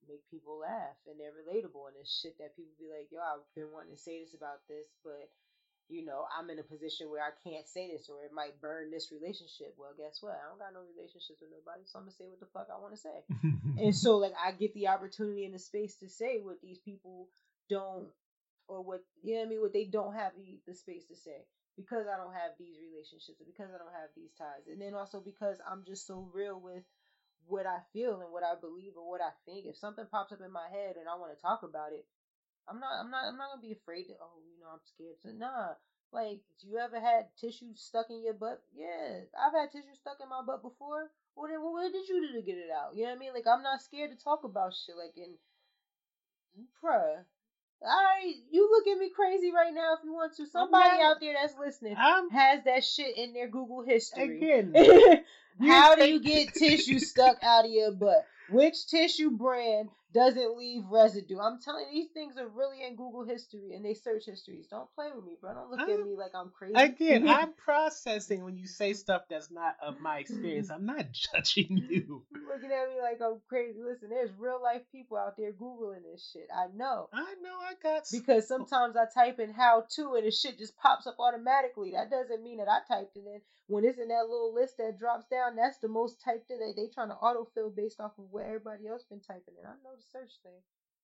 make 0.07 0.23
people 0.31 0.61
laugh 0.63 1.01
and 1.09 1.17
they're 1.19 1.35
relatable 1.35 1.89
and 1.91 1.97
it's 1.99 2.13
shit 2.13 2.37
that 2.39 2.55
people 2.55 2.77
be 2.79 2.93
like, 2.93 3.09
yo, 3.11 3.25
I've 3.25 3.49
been 3.57 3.73
wanting 3.73 3.97
to 3.97 3.99
say 3.99 4.21
this 4.21 4.37
about 4.37 4.63
this, 4.69 4.93
but 5.03 5.33
you 5.89 6.05
know, 6.05 6.25
I'm 6.33 6.49
in 6.51 6.59
a 6.59 6.63
position 6.65 7.11
where 7.11 7.23
I 7.23 7.33
can't 7.45 7.69
say 7.69 7.91
this 7.91 8.09
or 8.09 8.25
it 8.25 8.33
might 8.33 8.61
burn 8.61 8.91
this 8.91 9.13
relationship. 9.13 9.75
Well, 9.77 9.93
guess 9.97 10.19
what? 10.21 10.41
I 10.41 10.49
don't 10.49 10.59
got 10.59 10.73
no 10.73 10.81
relationships 10.97 11.41
with 11.41 11.53
nobody, 11.53 11.85
so 11.85 11.99
I'm 11.99 12.05
gonna 12.09 12.17
say 12.17 12.29
what 12.29 12.41
the 12.41 12.51
fuck 12.53 12.69
I 12.73 12.81
want 12.81 12.95
to 12.95 13.01
say. 13.01 13.19
and 13.85 13.95
so, 13.95 14.17
like, 14.17 14.35
I 14.41 14.53
get 14.53 14.73
the 14.75 14.89
opportunity 14.89 15.45
and 15.45 15.55
the 15.55 15.59
space 15.59 15.97
to 16.01 16.09
say 16.09 16.41
what 16.41 16.61
these 16.63 16.79
people 16.79 17.29
don't, 17.69 18.09
or 18.69 18.83
what 18.83 19.05
you 19.23 19.35
know 19.35 19.41
what 19.41 19.47
I 19.47 19.51
mean, 19.51 19.61
what 19.61 19.73
they 19.73 19.85
don't 19.85 20.15
have 20.15 20.33
the, 20.37 20.61
the 20.67 20.75
space 20.75 21.05
to 21.13 21.17
say 21.17 21.45
because 21.77 22.07
I 22.07 22.17
don't 22.17 22.33
have 22.33 22.55
these 22.55 22.79
relationships 22.79 23.43
or 23.43 23.47
because 23.51 23.75
I 23.75 23.79
don't 23.83 23.93
have 23.99 24.15
these 24.17 24.33
ties, 24.39 24.71
and 24.71 24.81
then 24.81 24.95
also 24.95 25.21
because 25.21 25.61
I'm 25.69 25.85
just 25.85 26.07
so 26.07 26.29
real 26.33 26.61
with 26.61 26.85
what 27.47 27.67
I 27.67 27.79
feel 27.93 28.21
and 28.21 28.33
what 28.33 28.43
I 28.43 28.55
believe 28.59 28.97
or 28.97 29.09
what 29.09 29.21
I 29.21 29.31
think. 29.45 29.67
If 29.67 29.77
something 29.77 30.07
pops 30.11 30.33
up 30.33 30.41
in 30.41 30.53
my 30.53 30.69
head 30.73 30.97
and 30.97 31.09
I 31.09 31.17
want 31.17 31.37
to 31.37 31.41
talk 31.43 31.63
about 31.63 31.93
it, 31.93 32.07
I'm 32.69 32.81
not 32.81 32.93
I'm 33.01 33.11
not 33.11 33.25
I'm 33.29 33.39
not 33.39 33.51
gonna 33.55 33.63
be 33.63 33.73
afraid 33.73 34.05
to 34.09 34.15
oh, 34.21 34.41
you 34.45 34.61
know, 34.61 34.73
I'm 34.73 34.85
scared 34.85 35.21
to 35.23 35.37
nah. 35.37 35.75
Like, 36.13 36.47
you 36.63 36.79
ever 36.79 37.01
had 37.01 37.27
tissue 37.41 37.75
stuck 37.75 38.07
in 38.09 38.23
your 38.23 38.35
butt? 38.35 38.63
Yeah. 38.73 39.27
I've 39.35 39.53
had 39.53 39.73
tissue 39.73 39.99
stuck 39.99 40.19
in 40.23 40.29
my 40.29 40.43
butt 40.47 40.63
before. 40.63 41.11
Well 41.35 41.51
then 41.51 41.61
what 41.61 41.93
did 41.93 42.09
you 42.09 42.29
do 42.29 42.39
to 42.39 42.47
get 42.47 42.57
it 42.57 42.71
out? 42.71 42.95
You 42.95 43.05
know 43.05 43.11
what 43.11 43.17
I 43.17 43.19
mean? 43.19 43.35
Like 43.35 43.47
I'm 43.51 43.63
not 43.63 43.83
scared 43.83 44.11
to 44.11 44.17
talk 44.23 44.45
about 44.45 44.73
shit 44.75 44.97
like 44.97 45.17
in 45.17 45.35
bruh. 46.83 47.25
Alright, 47.83 48.37
you 48.51 48.71
look 48.71 48.87
at 48.87 48.99
me 48.99 49.11
crazy 49.11 49.53
right 49.53 49.75
now 49.75 49.95
if 49.99 50.05
you 50.05 50.15
want 50.15 50.35
to. 50.37 50.47
Somebody 50.47 51.03
out 51.03 51.21
there 51.21 51.35
that's 51.35 51.55
listening 51.59 51.97
I'm- 51.99 52.31
has 52.31 52.65
that 52.65 52.85
shit 52.85 53.19
in 53.19 53.35
their 53.35 53.49
Google 53.49 53.83
history. 53.83 54.39
Again, 54.39 54.73
How 55.61 55.95
do 55.95 56.07
you 56.07 56.21
get 56.21 56.55
tissue 56.55 56.99
stuck 56.99 57.39
out 57.43 57.65
of 57.65 57.71
your 57.71 57.93
butt? 57.93 58.25
Which 58.51 58.87
tissue 58.87 59.31
brand 59.31 59.89
doesn't 60.15 60.57
leave 60.57 60.85
residue? 60.91 61.39
I'm 61.41 61.61
telling 61.61 61.87
you, 61.91 62.03
these 62.03 62.13
things 62.15 62.39
are 62.39 62.49
really 62.49 62.83
in 62.83 62.95
Google 62.97 63.25
history 63.25 63.75
and 63.75 63.85
they 63.85 63.95
search 63.95 64.27
histories. 64.27 64.69
Don't 64.69 64.89
play 64.95 65.09
with 65.15 65.25
me, 65.25 65.37
bro. 65.41 65.53
Don't 65.55 65.71
look 65.71 65.81
at 65.81 65.89
I'm- 65.89 66.05
me 66.05 66.17
like 66.17 66.31
I'm 66.35 66.51
crazy. 66.57 66.75
Again, 66.77 67.29
I'm 67.29 67.53
processing 67.53 68.45
when 68.45 68.57
you 68.57 68.67
say 68.67 68.93
stuff 68.95 69.23
that's 69.29 69.51
not 69.51 69.77
of 69.83 70.01
my 70.01 70.19
experience. 70.19 70.71
I'm 70.71 70.87
not 70.87 71.07
judging 71.13 71.77
you. 71.91 72.23
You 72.33 72.49
looking 72.49 72.71
at 72.71 72.89
me 72.89 73.01
like 73.03 73.21
I'm 73.21 73.41
crazy. 73.49 73.81
Listen, 73.83 74.09
there's 74.09 74.31
real 74.39 74.61
life 74.63 74.83
people 74.93 75.17
out 75.17 75.37
there 75.37 75.53
Googling 75.53 76.03
this 76.11 76.31
shit. 76.33 76.49
I 76.55 76.67
know. 76.75 77.09
I 77.13 77.35
know 77.43 77.57
I 77.61 77.75
got 77.83 78.05
Because 78.11 78.47
sometimes 78.47 78.97
I 78.97 79.07
type 79.13 79.41
in 79.41 79.53
how 79.53 79.85
to 79.97 80.15
and 80.15 80.27
the 80.27 80.31
shit 80.31 80.59
just 80.59 80.77
pops 80.77 81.07
up 81.07 81.17
automatically. 81.19 81.93
That 81.93 82.11
doesn't 82.11 82.43
mean 82.43 82.59
that 82.59 82.69
I 82.69 82.79
typed 82.89 83.17
it 83.17 83.25
in. 83.27 83.41
When 83.67 83.85
it's 83.85 83.99
in 83.99 84.09
that 84.09 84.29
little 84.29 84.53
list 84.55 84.77
that 84.79 84.99
drops 84.99 85.27
down, 85.27 85.57
that's 85.57 85.79
the 85.79 85.89
most 85.89 86.21
typed 86.23 86.51
in. 86.51 86.61
They, 86.61 86.73
they 86.77 86.89
trying 86.89 87.09
to 87.09 87.17
autofill 87.17 87.75
based 87.75 87.99
off 88.01 88.13
of 88.19 88.27
what 88.31 88.45
everybody 88.45 88.87
else 88.87 89.05
been 89.09 89.21
typing 89.21 89.55
in. 89.59 89.65
I 89.65 89.73
know 89.83 89.97
the 89.97 90.03
search 90.03 90.33
thing. 90.43 90.61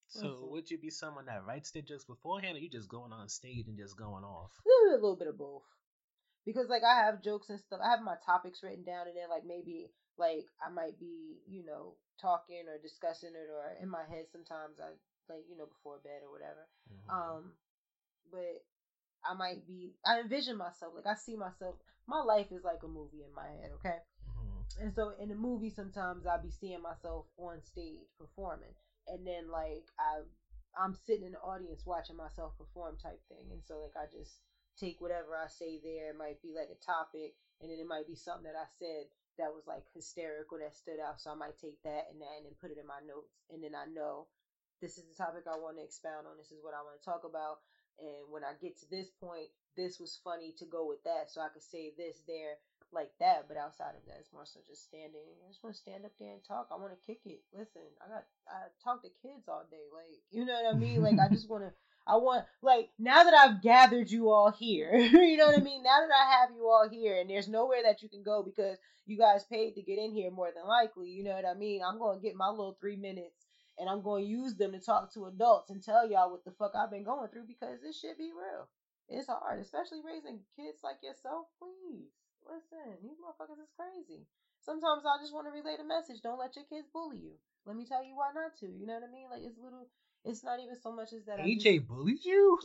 So 0.08 0.26
Listen. 0.26 0.50
would 0.50 0.70
you 0.70 0.78
be 0.78 0.90
someone 0.90 1.26
that 1.26 1.46
writes 1.46 1.70
their 1.70 1.82
jokes 1.82 2.04
beforehand, 2.04 2.56
or 2.56 2.60
you 2.60 2.68
just 2.68 2.88
going 2.88 3.12
on 3.12 3.28
stage 3.28 3.68
and 3.68 3.78
just 3.78 3.96
going 3.96 4.24
off? 4.24 4.52
a 4.66 4.94
little 4.94 5.16
bit 5.16 5.28
of 5.28 5.38
both 5.38 5.62
because 6.44 6.68
like 6.68 6.82
i 6.84 6.94
have 6.94 7.22
jokes 7.22 7.48
and 7.50 7.60
stuff 7.60 7.80
i 7.84 7.90
have 7.90 8.02
my 8.02 8.16
topics 8.24 8.62
written 8.62 8.84
down 8.84 9.06
and 9.06 9.16
then 9.16 9.28
like 9.28 9.44
maybe 9.46 9.90
like 10.18 10.46
i 10.64 10.70
might 10.70 10.98
be 10.98 11.38
you 11.46 11.64
know 11.64 11.94
talking 12.20 12.64
or 12.68 12.76
discussing 12.82 13.32
it 13.32 13.48
or 13.48 13.76
in 13.80 13.88
my 13.88 14.04
head 14.08 14.24
sometimes 14.30 14.80
i 14.80 14.90
like 15.32 15.44
you 15.48 15.56
know 15.56 15.66
before 15.66 16.00
bed 16.02 16.20
or 16.26 16.32
whatever 16.32 16.68
um 17.08 17.52
but 18.30 18.64
i 19.28 19.34
might 19.34 19.66
be 19.66 19.92
i 20.06 20.20
envision 20.20 20.56
myself 20.56 20.92
like 20.94 21.06
i 21.06 21.14
see 21.14 21.36
myself 21.36 21.76
my 22.06 22.20
life 22.20 22.46
is 22.50 22.64
like 22.64 22.82
a 22.84 22.88
movie 22.88 23.22
in 23.22 23.32
my 23.34 23.46
head 23.46 23.70
okay 23.74 23.98
Mhm. 24.28 24.82
and 24.82 24.94
so 24.94 25.10
in 25.18 25.28
the 25.28 25.34
movie, 25.34 25.70
sometimes 25.70 26.26
I'll 26.26 26.38
be 26.42 26.50
seeing 26.50 26.80
myself 26.82 27.26
on 27.36 27.62
stage 27.62 28.08
performing, 28.18 28.74
and 29.06 29.26
then 29.26 29.48
like 29.50 29.84
I, 29.98 30.20
I'm 30.78 30.94
sitting 30.94 31.24
in 31.26 31.32
the 31.32 31.40
audience 31.40 31.84
watching 31.84 32.16
myself 32.16 32.56
perform 32.56 32.96
type 32.96 33.20
thing, 33.28 33.50
and 33.50 33.62
so 33.64 33.80
like 33.80 33.96
I 33.96 34.06
just 34.10 34.40
take 34.78 35.00
whatever 35.00 35.36
I 35.36 35.48
say 35.48 35.78
there. 35.82 36.10
It 36.10 36.16
might 36.16 36.40
be 36.42 36.52
like 36.54 36.70
a 36.70 36.84
topic, 36.84 37.34
and 37.60 37.70
then 37.70 37.78
it 37.78 37.86
might 37.86 38.06
be 38.06 38.14
something 38.14 38.44
that 38.44 38.56
I 38.58 38.66
said 38.78 39.06
that 39.38 39.52
was 39.52 39.66
like 39.66 39.84
hysterical 39.94 40.58
that 40.58 40.74
stood 40.76 41.00
out. 41.00 41.20
So 41.20 41.30
I 41.30 41.34
might 41.34 41.58
take 41.58 41.82
that 41.82 42.06
and 42.10 42.20
that 42.20 42.36
and 42.38 42.46
then 42.46 42.54
put 42.60 42.70
it 42.70 42.78
in 42.78 42.86
my 42.86 43.00
notes, 43.06 43.34
and 43.50 43.62
then 43.62 43.74
I 43.74 43.86
know 43.86 44.28
this 44.80 44.96
is 44.96 45.04
the 45.04 45.14
topic 45.14 45.44
I 45.46 45.56
want 45.58 45.76
to 45.76 45.84
expound 45.84 46.26
on. 46.26 46.36
This 46.38 46.52
is 46.52 46.62
what 46.62 46.74
I 46.74 46.82
want 46.82 46.96
to 47.00 47.04
talk 47.04 47.24
about. 47.24 47.60
And 48.00 48.32
when 48.32 48.44
I 48.44 48.56
get 48.60 48.80
to 48.80 48.90
this 48.90 49.08
point, 49.20 49.52
this 49.76 50.00
was 50.00 50.18
funny 50.24 50.52
to 50.58 50.64
go 50.64 50.86
with 50.88 51.02
that, 51.04 51.30
so 51.30 51.40
I 51.40 51.48
could 51.48 51.62
say 51.62 51.92
this 51.96 52.22
there 52.26 52.58
like 52.92 53.10
that. 53.20 53.46
But 53.48 53.56
outside 53.56 53.94
of 53.94 54.04
that, 54.06 54.18
it's 54.20 54.32
more 54.32 54.46
so 54.46 54.60
just 54.66 54.84
standing. 54.84 55.22
I 55.44 55.48
just 55.48 55.62
want 55.62 55.76
to 55.76 55.80
stand 55.80 56.04
up 56.04 56.12
there 56.18 56.32
and 56.32 56.44
talk. 56.44 56.68
I 56.70 56.76
want 56.76 56.92
to 56.92 57.06
kick 57.06 57.20
it. 57.24 57.40
Listen, 57.52 57.82
I 58.04 58.08
got 58.08 58.24
I 58.48 58.68
talk 58.82 59.02
to 59.02 59.10
kids 59.22 59.48
all 59.48 59.64
day. 59.70 59.86
Like 59.92 60.20
you 60.30 60.44
know 60.44 60.54
what 60.54 60.74
I 60.74 60.78
mean. 60.78 61.02
Like 61.02 61.18
I 61.18 61.28
just 61.28 61.48
want 61.48 61.64
to. 61.64 61.72
I 62.06 62.16
want 62.16 62.46
like 62.62 62.88
now 62.98 63.22
that 63.22 63.34
I've 63.34 63.62
gathered 63.62 64.10
you 64.10 64.30
all 64.30 64.50
here, 64.50 64.96
you 64.96 65.36
know 65.36 65.46
what 65.46 65.58
I 65.58 65.62
mean. 65.62 65.82
Now 65.82 66.00
that 66.00 66.10
I 66.10 66.40
have 66.40 66.50
you 66.56 66.66
all 66.66 66.88
here, 66.90 67.20
and 67.20 67.28
there's 67.28 67.46
nowhere 67.46 67.82
that 67.84 68.02
you 68.02 68.08
can 68.08 68.22
go 68.22 68.42
because 68.42 68.78
you 69.06 69.18
guys 69.18 69.44
paid 69.44 69.74
to 69.74 69.82
get 69.82 69.98
in 69.98 70.12
here 70.12 70.30
more 70.30 70.50
than 70.54 70.66
likely. 70.66 71.08
You 71.10 71.24
know 71.24 71.32
what 71.32 71.44
I 71.44 71.54
mean. 71.54 71.82
I'm 71.86 71.98
gonna 71.98 72.18
get 72.18 72.34
my 72.34 72.48
little 72.48 72.76
three 72.80 72.96
minutes, 72.96 73.46
and 73.80 73.88
I'm 73.88 74.02
gonna 74.02 74.22
use 74.22 74.54
them 74.54 74.72
to 74.72 74.80
talk 74.80 75.12
to 75.14 75.26
adults 75.26 75.70
and 75.70 75.82
tell 75.82 76.04
y'all 76.08 76.30
what 76.30 76.44
the 76.44 76.52
fuck 76.52 76.76
I've 76.76 76.90
been 76.90 77.04
going 77.04 77.28
through 77.28 77.48
because 77.48 77.80
this 77.80 77.98
shit 77.98 78.18
be 78.18 78.30
real. 78.36 78.68
It's 79.08 79.26
hard, 79.26 79.58
especially 79.58 80.04
raising 80.04 80.44
kids 80.54 80.84
like 80.84 81.02
yourself. 81.02 81.48
Please 81.58 82.12
listen, 82.44 83.00
these 83.02 83.18
motherfuckers 83.18 83.58
is 83.58 83.72
crazy. 83.74 84.28
Sometimes 84.60 85.02
I 85.08 85.16
just 85.18 85.32
want 85.32 85.48
to 85.48 85.56
relay 85.56 85.80
the 85.80 85.88
message. 85.88 86.20
Don't 86.22 86.38
let 86.38 86.54
your 86.54 86.68
kids 86.68 86.86
bully 86.92 87.18
you. 87.18 87.34
Let 87.64 87.76
me 87.76 87.88
tell 87.88 88.04
you 88.04 88.14
why 88.14 88.30
not 88.36 88.52
to. 88.60 88.68
You 88.68 88.86
know 88.86 89.00
what 89.00 89.08
I 89.08 89.12
mean? 89.12 89.26
Like 89.32 89.42
it's 89.42 89.58
little. 89.58 89.88
It's 90.24 90.44
not 90.44 90.60
even 90.60 90.76
so 90.76 90.92
much 90.92 91.12
as 91.16 91.24
that. 91.24 91.40
AJ 91.40 91.88
bullied 91.88 92.22
you? 92.24 92.60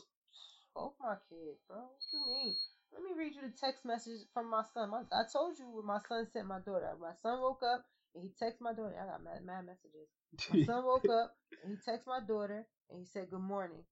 both 0.76 0.94
my 1.00 1.16
kids, 1.32 1.64
bro. 1.68 1.80
What 1.80 2.04
you 2.12 2.20
mean? 2.28 2.54
Let 2.92 3.02
me 3.02 3.16
read 3.18 3.34
you 3.36 3.42
the 3.42 3.56
text 3.56 3.86
message 3.86 4.28
from 4.34 4.50
my 4.52 4.64
son. 4.74 4.92
My, 4.92 5.08
I 5.12 5.24
told 5.32 5.58
you 5.58 5.72
what 5.72 5.86
my 5.86 6.00
son 6.08 6.28
sent 6.32 6.48
my 6.48 6.60
daughter. 6.60 6.92
My 7.00 7.16
son 7.24 7.40
woke 7.40 7.64
up 7.64 7.88
and 8.16 8.24
he 8.24 8.32
texted 8.42 8.62
my 8.62 8.74
daughter. 8.74 8.96
I 8.96 9.06
got 9.06 9.24
mad, 9.24 9.44
mad 9.46 9.66
messages. 9.68 10.08
My 10.52 10.64
son 10.64 10.84
woke 10.86 11.06
up 11.06 11.36
and 11.64 11.76
he 11.76 11.78
texted 11.80 12.08
my 12.08 12.20
daughter 12.26 12.66
and 12.90 13.00
he 13.00 13.06
said 13.06 13.30
good 13.30 13.44
morning. 13.44 13.84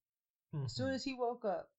As 0.54 0.58
mm-hmm. 0.58 0.68
soon 0.68 0.92
as 0.94 1.04
he 1.04 1.14
woke 1.14 1.46
up, 1.46 1.70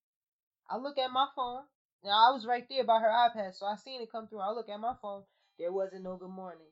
I 0.69 0.79
look 0.79 0.99
at 0.99 1.13
my 1.13 1.27
phone. 1.37 1.63
Now 2.03 2.17
I 2.17 2.33
was 2.33 2.47
right 2.47 2.65
there 2.69 2.85
by 2.85 3.01
her 3.01 3.09
iPad, 3.09 3.55
so 3.55 3.67
I 3.67 3.77
seen 3.77 4.01
it 4.01 4.13
come 4.13 4.29
through. 4.29 4.41
I 4.41 4.53
look 4.53 4.69
at 4.69 4.81
my 4.81 4.95
phone. 5.01 5.23
There 5.59 5.73
wasn't 5.73 6.05
no 6.05 6.17
good 6.17 6.33
morning. 6.33 6.69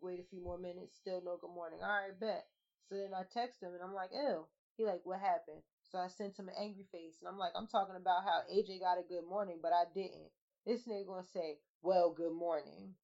Wait 0.00 0.20
a 0.20 0.28
few 0.30 0.40
more 0.40 0.58
minutes, 0.58 0.96
still 0.96 1.22
no 1.24 1.36
good 1.40 1.54
morning. 1.54 1.80
All 1.82 1.88
right, 1.88 2.18
bet. 2.18 2.46
So 2.88 2.96
then 2.96 3.12
I 3.14 3.24
text 3.32 3.62
him 3.62 3.72
and 3.74 3.82
I'm 3.82 3.94
like, 3.94 4.10
ew. 4.12 4.46
He 4.76 4.84
like, 4.84 5.00
what 5.04 5.20
happened? 5.20 5.60
So 5.90 5.98
I 5.98 6.08
sent 6.08 6.38
him 6.38 6.48
an 6.48 6.56
angry 6.60 6.86
face 6.92 7.20
and 7.20 7.28
I'm 7.28 7.38
like, 7.38 7.52
I'm 7.56 7.68
talking 7.68 7.96
about 7.96 8.24
how 8.24 8.44
AJ 8.48 8.80
got 8.80 9.00
a 9.00 9.08
good 9.08 9.28
morning, 9.28 9.58
but 9.60 9.72
I 9.72 9.84
didn't. 9.94 10.32
This 10.64 10.86
nigga 10.86 11.06
gonna 11.06 11.26
say, 11.32 11.58
well, 11.82 12.14
good 12.16 12.32
morning. 12.32 12.94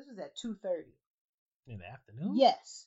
This 0.00 0.08
was 0.08 0.18
at 0.18 0.34
two 0.34 0.56
thirty. 0.62 0.94
In 1.66 1.76
the 1.76 1.86
afternoon? 1.86 2.32
Yes. 2.34 2.86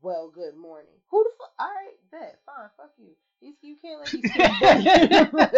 Well, 0.00 0.30
good 0.30 0.56
morning. 0.56 0.94
Who 1.10 1.22
the 1.22 1.28
fuck? 1.36 1.52
All 1.58 1.66
right, 1.66 1.96
bet. 2.10 2.38
Fine. 2.46 2.70
Fuck 2.78 2.92
you. 2.96 3.10
These 3.42 3.56
you 3.60 3.76
can't 3.76 4.00
let 4.00 4.10
these 4.10 4.32
kids. 4.32 5.30
bully- 5.30 5.52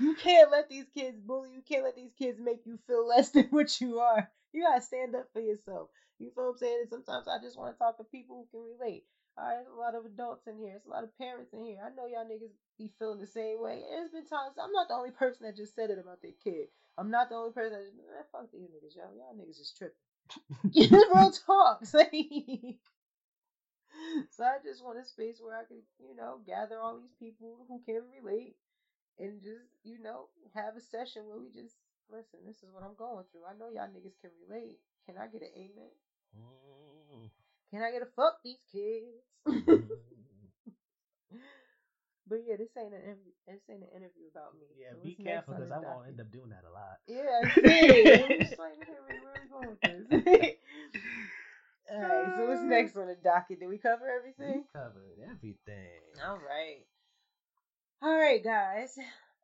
you 0.00 0.14
can't 0.22 0.50
let 0.50 0.68
these 0.68 0.84
kids 0.92 1.18
bully. 1.18 1.48
You 1.54 1.62
can't 1.66 1.82
let 1.82 1.96
these 1.96 2.12
kids 2.18 2.38
make 2.38 2.66
you 2.66 2.78
feel 2.86 3.06
less 3.08 3.30
than 3.30 3.44
what 3.50 3.80
you 3.80 4.00
are. 4.00 4.28
You 4.52 4.64
gotta 4.64 4.82
stand 4.82 5.14
up 5.14 5.28
for 5.32 5.40
yourself. 5.40 5.88
You 6.18 6.30
feel 6.34 6.44
what 6.44 6.50
I'm 6.50 6.58
saying? 6.58 6.78
And 6.82 6.90
sometimes 6.90 7.26
I 7.26 7.38
just 7.40 7.58
want 7.58 7.74
to 7.74 7.78
talk 7.78 7.96
to 7.96 8.04
people 8.04 8.36
who 8.36 8.58
can 8.58 8.68
relate. 8.78 9.04
All 9.38 9.46
right, 9.46 9.64
a 9.66 9.80
lot 9.80 9.94
of 9.94 10.04
adults 10.04 10.46
in 10.46 10.58
here. 10.58 10.72
There's 10.72 10.84
a 10.84 10.90
lot 10.90 11.04
of 11.04 11.16
parents 11.16 11.54
in 11.54 11.64
here. 11.64 11.78
I 11.82 11.88
know 11.88 12.04
y'all 12.04 12.28
niggas 12.28 12.52
be 12.76 12.90
feeling 12.98 13.18
the 13.20 13.26
same 13.26 13.62
way. 13.62 13.80
There's 13.88 14.10
been 14.10 14.26
times 14.26 14.56
I'm 14.62 14.72
not 14.72 14.88
the 14.88 14.94
only 14.94 15.10
person 15.12 15.46
that 15.46 15.56
just 15.56 15.74
said 15.74 15.88
it 15.88 15.98
about 15.98 16.20
their 16.20 16.36
kid. 16.44 16.68
I'm 16.98 17.10
not 17.10 17.28
the 17.28 17.36
only 17.36 17.52
person 17.52 17.72
that 17.72 17.84
just, 17.84 17.96
man, 17.96 18.24
fuck 18.32 18.50
these 18.52 18.68
niggas, 18.68 18.96
y'all. 18.96 19.14
Y'all 19.16 19.34
niggas 19.34 19.58
just 19.58 19.76
tripping. 19.76 19.96
Real 21.14 21.32
talk. 21.32 21.84
so 24.30 24.44
I 24.44 24.58
just 24.64 24.84
want 24.84 24.98
a 24.98 25.04
space 25.04 25.40
where 25.42 25.56
I 25.56 25.64
can, 25.64 25.82
you 25.98 26.14
know, 26.16 26.40
gather 26.46 26.78
all 26.78 26.98
these 26.98 27.14
people 27.18 27.64
who 27.68 27.80
can 27.84 28.02
relate 28.22 28.56
and 29.18 29.42
just, 29.42 29.66
you 29.84 29.98
know, 30.02 30.28
have 30.54 30.76
a 30.76 30.80
session 30.80 31.26
where 31.26 31.38
we 31.38 31.48
just 31.50 31.76
listen, 32.10 32.40
this 32.46 32.62
is 32.62 32.70
what 32.72 32.82
I'm 32.82 32.96
going 32.98 33.24
through. 33.30 33.46
I 33.48 33.54
know 33.58 33.70
y'all 33.70 33.88
niggas 33.88 34.18
can 34.20 34.30
relate. 34.48 34.78
Can 35.06 35.16
I 35.16 35.26
get 35.26 35.42
an 35.42 35.54
amen? 35.56 35.94
Mm. 36.36 37.30
Can 37.70 37.82
I 37.82 37.90
get 37.92 38.02
a 38.02 38.10
fuck 38.16 38.42
these 38.44 38.62
kids? 38.70 39.22
But 42.30 42.46
yeah, 42.46 42.54
this 42.56 42.70
ain't 42.78 42.94
an 42.94 43.02
interview. 43.02 43.34
This 43.46 43.60
ain't 43.68 43.82
an 43.82 43.90
interview 43.90 44.30
about 44.30 44.54
me. 44.54 44.70
Yeah, 44.78 44.94
So 44.94 45.02
be 45.02 45.18
careful 45.18 45.54
because 45.54 45.70
I'm 45.74 45.82
gonna 45.82 46.06
end 46.06 46.20
up 46.20 46.30
doing 46.30 46.54
that 46.54 46.62
a 46.62 46.70
lot. 46.70 47.02
Yeah, 47.10 47.42
see. 47.58 48.54
Like, 48.54 48.78
where, 48.86 49.02
where 49.18 49.34
are 49.34 49.42
we 49.42 49.50
going 49.50 49.68
with 49.74 49.82
this? 49.82 50.54
Alright, 51.92 52.36
so 52.38 52.46
what's 52.46 52.62
next 52.62 52.96
on 52.96 53.08
the 53.08 53.16
docket? 53.16 53.58
Did 53.58 53.68
we 53.68 53.78
cover 53.78 54.06
everything? 54.08 54.62
We 54.62 54.80
covered 54.80 55.18
everything. 55.28 55.98
All 56.24 56.38
right. 56.38 56.86
All 58.00 58.16
right, 58.16 58.42
guys. 58.42 58.96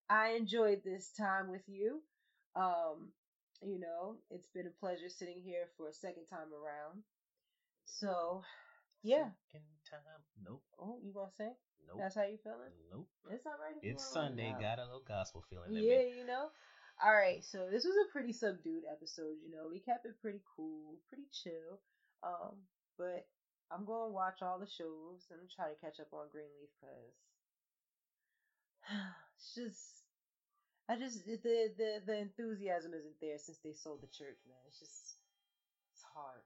I 0.09 0.39
enjoyed 0.39 0.83
this 0.85 1.11
time 1.19 1.51
with 1.51 1.65
you. 1.67 2.03
Um, 2.55 3.11
you 3.63 3.81
know, 3.81 4.15
it's 4.31 4.47
been 4.55 4.69
a 4.69 4.81
pleasure 4.81 5.09
sitting 5.09 5.43
here 5.45 5.67
for 5.77 5.89
a 5.89 5.93
second 5.93 6.27
time 6.31 6.55
around. 6.55 7.03
So, 7.85 8.45
yeah. 9.03 9.31
Second 9.51 9.67
time. 9.91 10.23
Nope. 10.45 10.63
Oh, 10.79 10.99
you 11.03 11.13
gonna 11.13 11.33
say? 11.37 11.51
Nope. 11.87 11.99
That's 12.01 12.15
how 12.15 12.25
you 12.25 12.39
feeling? 12.43 12.73
Nope. 12.91 13.09
It's 13.31 13.45
right. 13.47 13.77
if 13.77 13.85
It's 13.85 14.15
wanna 14.15 14.31
let 14.33 14.33
it 14.33 14.37
Sunday. 14.37 14.51
out. 14.53 14.61
Got 14.61 14.79
a 14.79 14.85
little 14.85 15.05
gospel 15.07 15.45
feeling. 15.49 15.71
in 15.77 15.83
Yeah, 15.83 15.99
me. 16.03 16.19
you 16.19 16.27
know. 16.27 16.49
All 17.03 17.13
right, 17.15 17.45
so 17.45 17.69
this 17.71 17.85
was 17.85 17.95
a 17.95 18.13
pretty 18.13 18.33
subdued 18.33 18.85
episode. 18.91 19.37
You 19.45 19.51
know, 19.53 19.69
we 19.69 19.81
kept 19.81 20.07
it 20.07 20.17
pretty 20.23 20.41
cool, 20.57 20.97
pretty 21.09 21.29
chill. 21.33 21.81
Um, 22.23 22.57
but 22.97 23.29
I'm 23.71 23.85
gonna 23.85 24.09
watch 24.13 24.41
all 24.41 24.59
the 24.59 24.67
shows 24.67 25.29
and 25.31 25.45
try 25.51 25.69
to 25.69 25.81
catch 25.81 26.01
up 26.01 26.13
on 26.13 26.29
Greenleaf 26.33 26.73
because 26.81 27.13
it's 29.37 29.55
just, 29.55 29.85
I 30.89 30.97
just 30.97 31.27
the 31.27 31.37
the 31.77 32.01
the 32.07 32.17
enthusiasm 32.17 32.95
isn't 32.95 33.21
there 33.21 33.39
since 33.39 33.59
they 33.63 33.75
sold 33.75 34.01
the 34.01 34.09
church, 34.09 34.39
man. 34.49 34.57
It's 34.69 34.79
just, 34.81 35.19
it's 35.93 36.05
hard. 36.15 36.41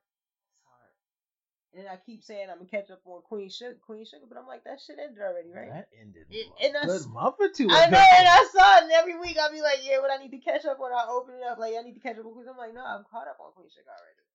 It's 1.72 1.86
hard. 1.86 1.86
And 1.86 1.88
I 1.88 2.02
keep 2.04 2.22
saying 2.22 2.48
I'm 2.50 2.58
gonna 2.58 2.70
catch 2.70 2.90
up 2.90 3.00
on 3.04 3.22
Queen 3.22 3.48
Sugar, 3.50 3.78
Queen 3.84 4.04
Sugar, 4.04 4.26
but 4.28 4.38
I'm 4.38 4.46
like 4.46 4.64
that 4.64 4.80
shit 4.80 4.98
ended 4.98 5.22
already, 5.22 5.50
right? 5.52 5.70
That 5.70 5.88
ended 5.98 6.26
It- 6.30 6.50
a 6.60 6.66
and 6.66 6.76
I 6.76 6.86
good 6.86 7.00
s- 7.02 7.06
month 7.06 7.36
or 7.40 7.48
two 7.48 7.68
I 7.70 7.86
ago. 7.86 7.96
know, 7.96 8.04
and 8.18 8.28
I 8.28 8.44
saw 8.52 8.76
it, 8.78 8.82
and 8.84 8.92
every 8.92 9.18
week 9.18 9.36
I'll 9.38 9.52
be 9.52 9.62
like, 9.62 9.78
yeah, 9.82 9.98
what 10.00 10.10
I 10.10 10.16
need 10.18 10.30
to 10.32 10.38
catch 10.42 10.64
up 10.64 10.80
on, 10.80 10.92
I 10.92 11.06
open 11.08 11.34
it 11.36 11.42
up, 11.42 11.58
like, 11.58 11.74
I 11.78 11.82
need 11.82 11.94
to 11.94 12.00
catch 12.00 12.18
up 12.18 12.24
because 12.24 12.46
I'm 12.48 12.56
like, 12.58 12.74
no, 12.74 12.84
I'm 12.84 13.04
caught 13.10 13.28
up 13.28 13.38
on 13.40 13.52
Queen 13.52 13.70
Sugar 13.70 13.90
already. 13.90 14.26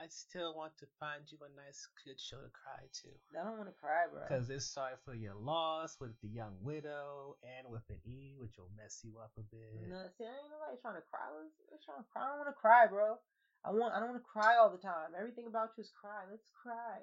I 0.00 0.08
still 0.08 0.56
want 0.56 0.72
to 0.78 0.86
find 0.98 1.20
you 1.30 1.36
a 1.44 1.50
nice, 1.54 1.86
good 2.02 2.18
show 2.18 2.40
to 2.40 2.48
cry 2.48 2.80
to. 2.80 3.08
I 3.38 3.44
don't 3.44 3.58
want 3.60 3.68
to 3.68 3.76
cry, 3.76 4.08
bro. 4.10 4.24
Because 4.24 4.48
it's 4.48 4.64
sorry 4.66 4.96
for 5.04 5.14
your 5.14 5.34
loss 5.36 6.00
with 6.00 6.18
the 6.22 6.28
young 6.28 6.56
widow 6.62 7.36
and 7.44 7.70
with 7.70 7.84
an 7.90 8.00
E, 8.08 8.34
which 8.40 8.56
will 8.56 8.70
mess 8.74 9.04
you 9.04 9.18
up 9.20 9.30
a 9.36 9.42
bit. 9.42 9.84
No, 9.92 10.00
see, 10.16 10.24
I 10.24 10.32
ain't 10.32 10.48
nobody 10.50 10.80
trying 10.80 10.96
to 10.96 11.04
cry. 11.12 11.28
Let's, 11.36 11.52
let's 11.70 11.84
trying 11.84 12.00
to 12.00 12.08
cry. 12.10 12.24
I 12.24 12.28
don't 12.32 12.38
want 12.40 12.48
to 12.48 12.56
cry, 12.58 12.86
bro. 12.88 13.20
I 13.64 13.70
want. 13.70 13.94
I 13.94 14.00
don't 14.00 14.10
want 14.10 14.22
to 14.22 14.28
cry 14.28 14.56
all 14.56 14.70
the 14.70 14.82
time. 14.82 15.14
Everything 15.18 15.46
about 15.46 15.70
you 15.76 15.82
is 15.82 15.92
cry. 15.98 16.24
Let's 16.30 16.48
cry. 16.62 16.98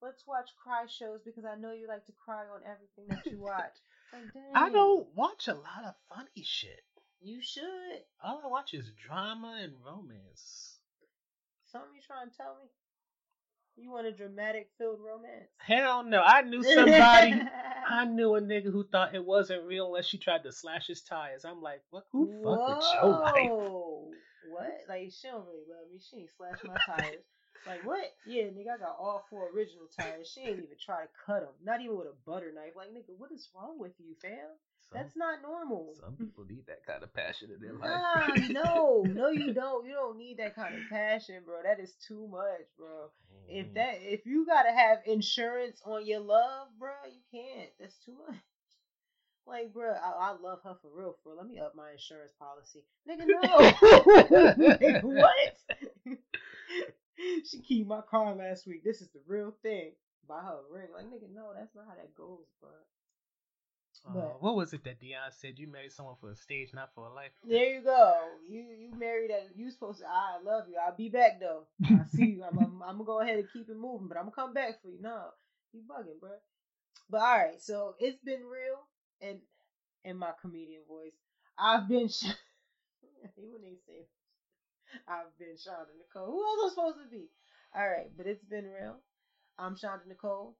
Let's 0.00 0.24
watch 0.26 0.48
cry 0.62 0.86
shows 0.86 1.20
because 1.24 1.44
I 1.44 1.56
know 1.56 1.72
you 1.72 1.88
like 1.88 2.06
to 2.06 2.12
cry 2.24 2.44
on 2.46 2.60
everything 2.64 3.08
that 3.10 3.30
you 3.30 3.40
watch. 3.40 3.76
Like, 4.10 4.22
I 4.54 4.70
don't 4.70 5.06
watch 5.14 5.48
a 5.48 5.52
lot 5.52 5.84
of 5.84 5.92
funny 6.08 6.42
shit. 6.42 6.80
You 7.20 7.42
should. 7.42 8.00
All 8.24 8.40
I 8.42 8.48
watch 8.48 8.72
is 8.72 8.90
drama 9.06 9.58
and 9.62 9.74
romance. 9.84 10.78
Something 11.70 11.90
you 11.94 12.00
trying 12.06 12.30
to 12.30 12.34
tell 12.34 12.56
me? 12.58 12.70
You 13.76 13.90
want 13.90 14.06
a 14.06 14.12
dramatic 14.12 14.70
filled 14.78 15.00
romance? 15.00 15.50
Hell 15.58 16.04
no. 16.04 16.22
I 16.22 16.40
knew 16.40 16.62
somebody. 16.62 17.42
I 17.88 18.04
knew 18.06 18.34
a 18.34 18.40
nigga 18.40 18.72
who 18.72 18.84
thought 18.84 19.14
it 19.14 19.24
wasn't 19.24 19.64
real 19.64 19.86
unless 19.86 20.06
she 20.06 20.18
tried 20.18 20.42
to 20.44 20.52
slash 20.52 20.86
his 20.86 21.02
tires. 21.02 21.44
I'm 21.44 21.62
like, 21.62 21.82
what? 21.90 22.04
Who 22.12 22.26
fuck 22.42 22.76
with 22.76 22.86
your 22.94 23.10
life? 23.10 23.34
What? 24.58 24.88
Like 24.88 25.12
she 25.12 25.28
don't 25.28 25.46
really 25.46 25.66
love 25.68 25.86
me. 25.92 25.98
She 25.98 26.16
ain't 26.18 26.30
slashed 26.36 26.64
my 26.64 26.76
tires. 26.86 27.24
Like 27.66 27.84
what? 27.84 28.14
Yeah, 28.26 28.44
nigga, 28.44 28.74
I 28.74 28.78
got 28.78 28.96
all 28.98 29.24
four 29.30 29.50
original 29.54 29.86
tires. 29.98 30.30
She 30.32 30.40
ain't 30.42 30.58
even 30.58 30.78
try 30.78 31.02
to 31.02 31.08
cut 31.26 31.40
them. 31.40 31.54
Not 31.62 31.80
even 31.80 31.96
with 31.96 32.06
a 32.06 32.16
butter 32.26 32.52
knife. 32.54 32.72
Like 32.76 32.88
nigga, 32.88 33.16
what 33.16 33.32
is 33.32 33.48
wrong 33.54 33.78
with 33.78 33.92
you, 33.98 34.14
fam? 34.22 34.56
Some, 34.90 35.02
That's 35.02 35.16
not 35.16 35.42
normal. 35.42 35.94
some 36.00 36.16
people 36.16 36.44
need 36.48 36.64
that 36.66 36.86
kind 36.86 37.02
of 37.02 37.12
passion 37.12 37.50
in 37.54 37.60
their 37.60 37.74
life. 37.74 37.90
Nah, 37.90 38.62
no, 38.62 39.04
no, 39.06 39.28
you 39.28 39.52
don't. 39.62 39.86
You 39.86 39.92
don't 39.92 40.16
need 40.16 40.38
that 40.38 40.54
kind 40.54 40.74
of 40.74 40.80
passion, 40.88 41.42
bro. 41.44 41.56
That 41.62 41.78
is 41.78 41.94
too 42.06 42.26
much, 42.30 42.66
bro. 42.78 43.10
Mm. 43.50 43.60
If 43.60 43.74
that, 43.74 43.98
if 44.00 44.24
you 44.24 44.46
gotta 44.46 44.72
have 44.72 44.98
insurance 45.04 45.82
on 45.84 46.06
your 46.06 46.20
love, 46.20 46.68
bro, 46.78 46.92
you 47.06 47.20
can't. 47.30 47.70
That's 47.78 47.96
too 48.04 48.14
much. 48.26 48.38
Like, 49.48 49.72
bro, 49.72 49.92
I, 49.92 50.30
I 50.30 50.36
love 50.40 50.60
her 50.64 50.76
for 50.82 50.90
real. 50.94 51.16
For 51.22 51.30
real. 51.30 51.38
let 51.38 51.46
me 51.48 51.58
up 51.58 51.74
my 51.74 51.92
insurance 51.92 52.32
policy, 52.38 52.84
nigga. 53.08 53.24
No, 55.00 55.00
what? 55.08 55.56
she 57.50 57.58
keyed 57.60 57.88
my 57.88 58.00
car 58.02 58.34
last 58.34 58.66
week. 58.66 58.84
This 58.84 59.00
is 59.00 59.08
the 59.08 59.20
real 59.26 59.54
thing. 59.62 59.92
Buy 60.28 60.40
her 60.42 60.58
a 60.70 60.74
ring. 60.74 60.88
Like, 60.94 61.06
nigga, 61.06 61.32
no, 61.34 61.52
that's 61.56 61.74
not 61.74 61.86
how 61.88 61.94
that 61.94 62.14
goes, 62.14 62.46
bro. 62.60 62.70
Uh, 64.06 64.12
But- 64.14 64.42
what 64.42 64.54
was 64.56 64.72
it 64.72 64.84
that 64.84 65.00
Deon 65.00 65.32
said? 65.32 65.58
You 65.58 65.66
married 65.66 65.92
someone 65.92 66.14
for 66.20 66.30
a 66.30 66.36
stage, 66.36 66.72
not 66.74 66.90
for 66.94 67.06
a 67.06 67.12
life. 67.12 67.32
There 67.42 67.74
you 67.74 67.82
go. 67.82 68.14
You 68.48 68.60
you 68.78 68.94
married 68.96 69.30
that. 69.30 69.48
You 69.56 69.70
supposed 69.70 70.00
to. 70.00 70.06
I 70.06 70.38
love 70.44 70.64
you. 70.68 70.76
I'll 70.78 70.94
be 70.96 71.08
back 71.08 71.40
though. 71.40 71.64
I 71.84 72.04
see 72.14 72.26
you. 72.26 72.44
I'm, 72.44 72.58
I'm, 72.58 72.82
I'm 72.82 72.92
gonna 72.98 73.04
go 73.04 73.20
ahead 73.20 73.38
and 73.38 73.48
keep 73.52 73.68
it 73.68 73.76
moving, 73.76 74.06
but 74.08 74.16
I'm 74.16 74.24
gonna 74.24 74.36
come 74.36 74.52
back 74.54 74.80
for 74.82 74.88
you. 74.88 74.98
No, 75.00 75.30
you 75.72 75.80
bugging, 75.80 76.20
bro. 76.20 76.30
But 77.10 77.20
all 77.22 77.38
right. 77.38 77.60
So 77.60 77.94
it's 77.98 78.18
been 78.22 78.42
real, 78.44 78.78
and 79.20 79.38
in 80.04 80.16
my 80.16 80.30
comedian 80.40 80.82
voice, 80.88 81.12
I've 81.58 81.88
been. 81.88 82.08
Sh- 82.08 82.26
when 83.36 83.62
they 83.62 83.76
say, 83.86 84.06
I've 85.06 85.36
been 85.38 85.56
Shonda 85.56 85.92
Nicole. 85.98 86.30
Who 86.30 86.42
else 86.44 86.58
am 86.60 86.66
I 86.66 86.68
supposed 86.70 87.04
to 87.04 87.10
be? 87.10 87.28
All 87.74 87.88
right, 87.88 88.10
but 88.16 88.26
it's 88.26 88.44
been 88.44 88.64
real. 88.64 88.96
I'm 89.58 89.74
Shonda 89.74 90.06
Nicole, 90.06 90.56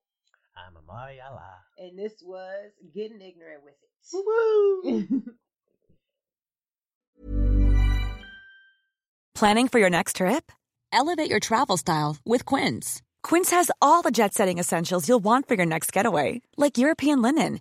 I'm 0.56 0.76
a 0.76 0.80
Mariala. 0.80 1.42
and 1.78 1.98
this 1.98 2.14
was 2.22 2.70
getting 2.94 3.20
ignorant 3.20 3.62
with 3.64 3.74
it. 3.74 3.90
Woo! 4.12 5.22
Planning 9.34 9.68
for 9.68 9.78
your 9.78 9.90
next 9.90 10.16
trip? 10.16 10.50
Elevate 10.92 11.30
your 11.30 11.38
travel 11.40 11.76
style 11.76 12.16
with 12.24 12.44
Quince. 12.44 13.02
Quince 13.22 13.50
has 13.52 13.70
all 13.80 14.02
the 14.02 14.10
jet 14.10 14.34
setting 14.34 14.58
essentials 14.58 15.08
you'll 15.08 15.20
want 15.20 15.46
for 15.46 15.54
your 15.54 15.66
next 15.66 15.92
getaway, 15.92 16.42
like 16.56 16.76
European 16.78 17.22
linen, 17.22 17.60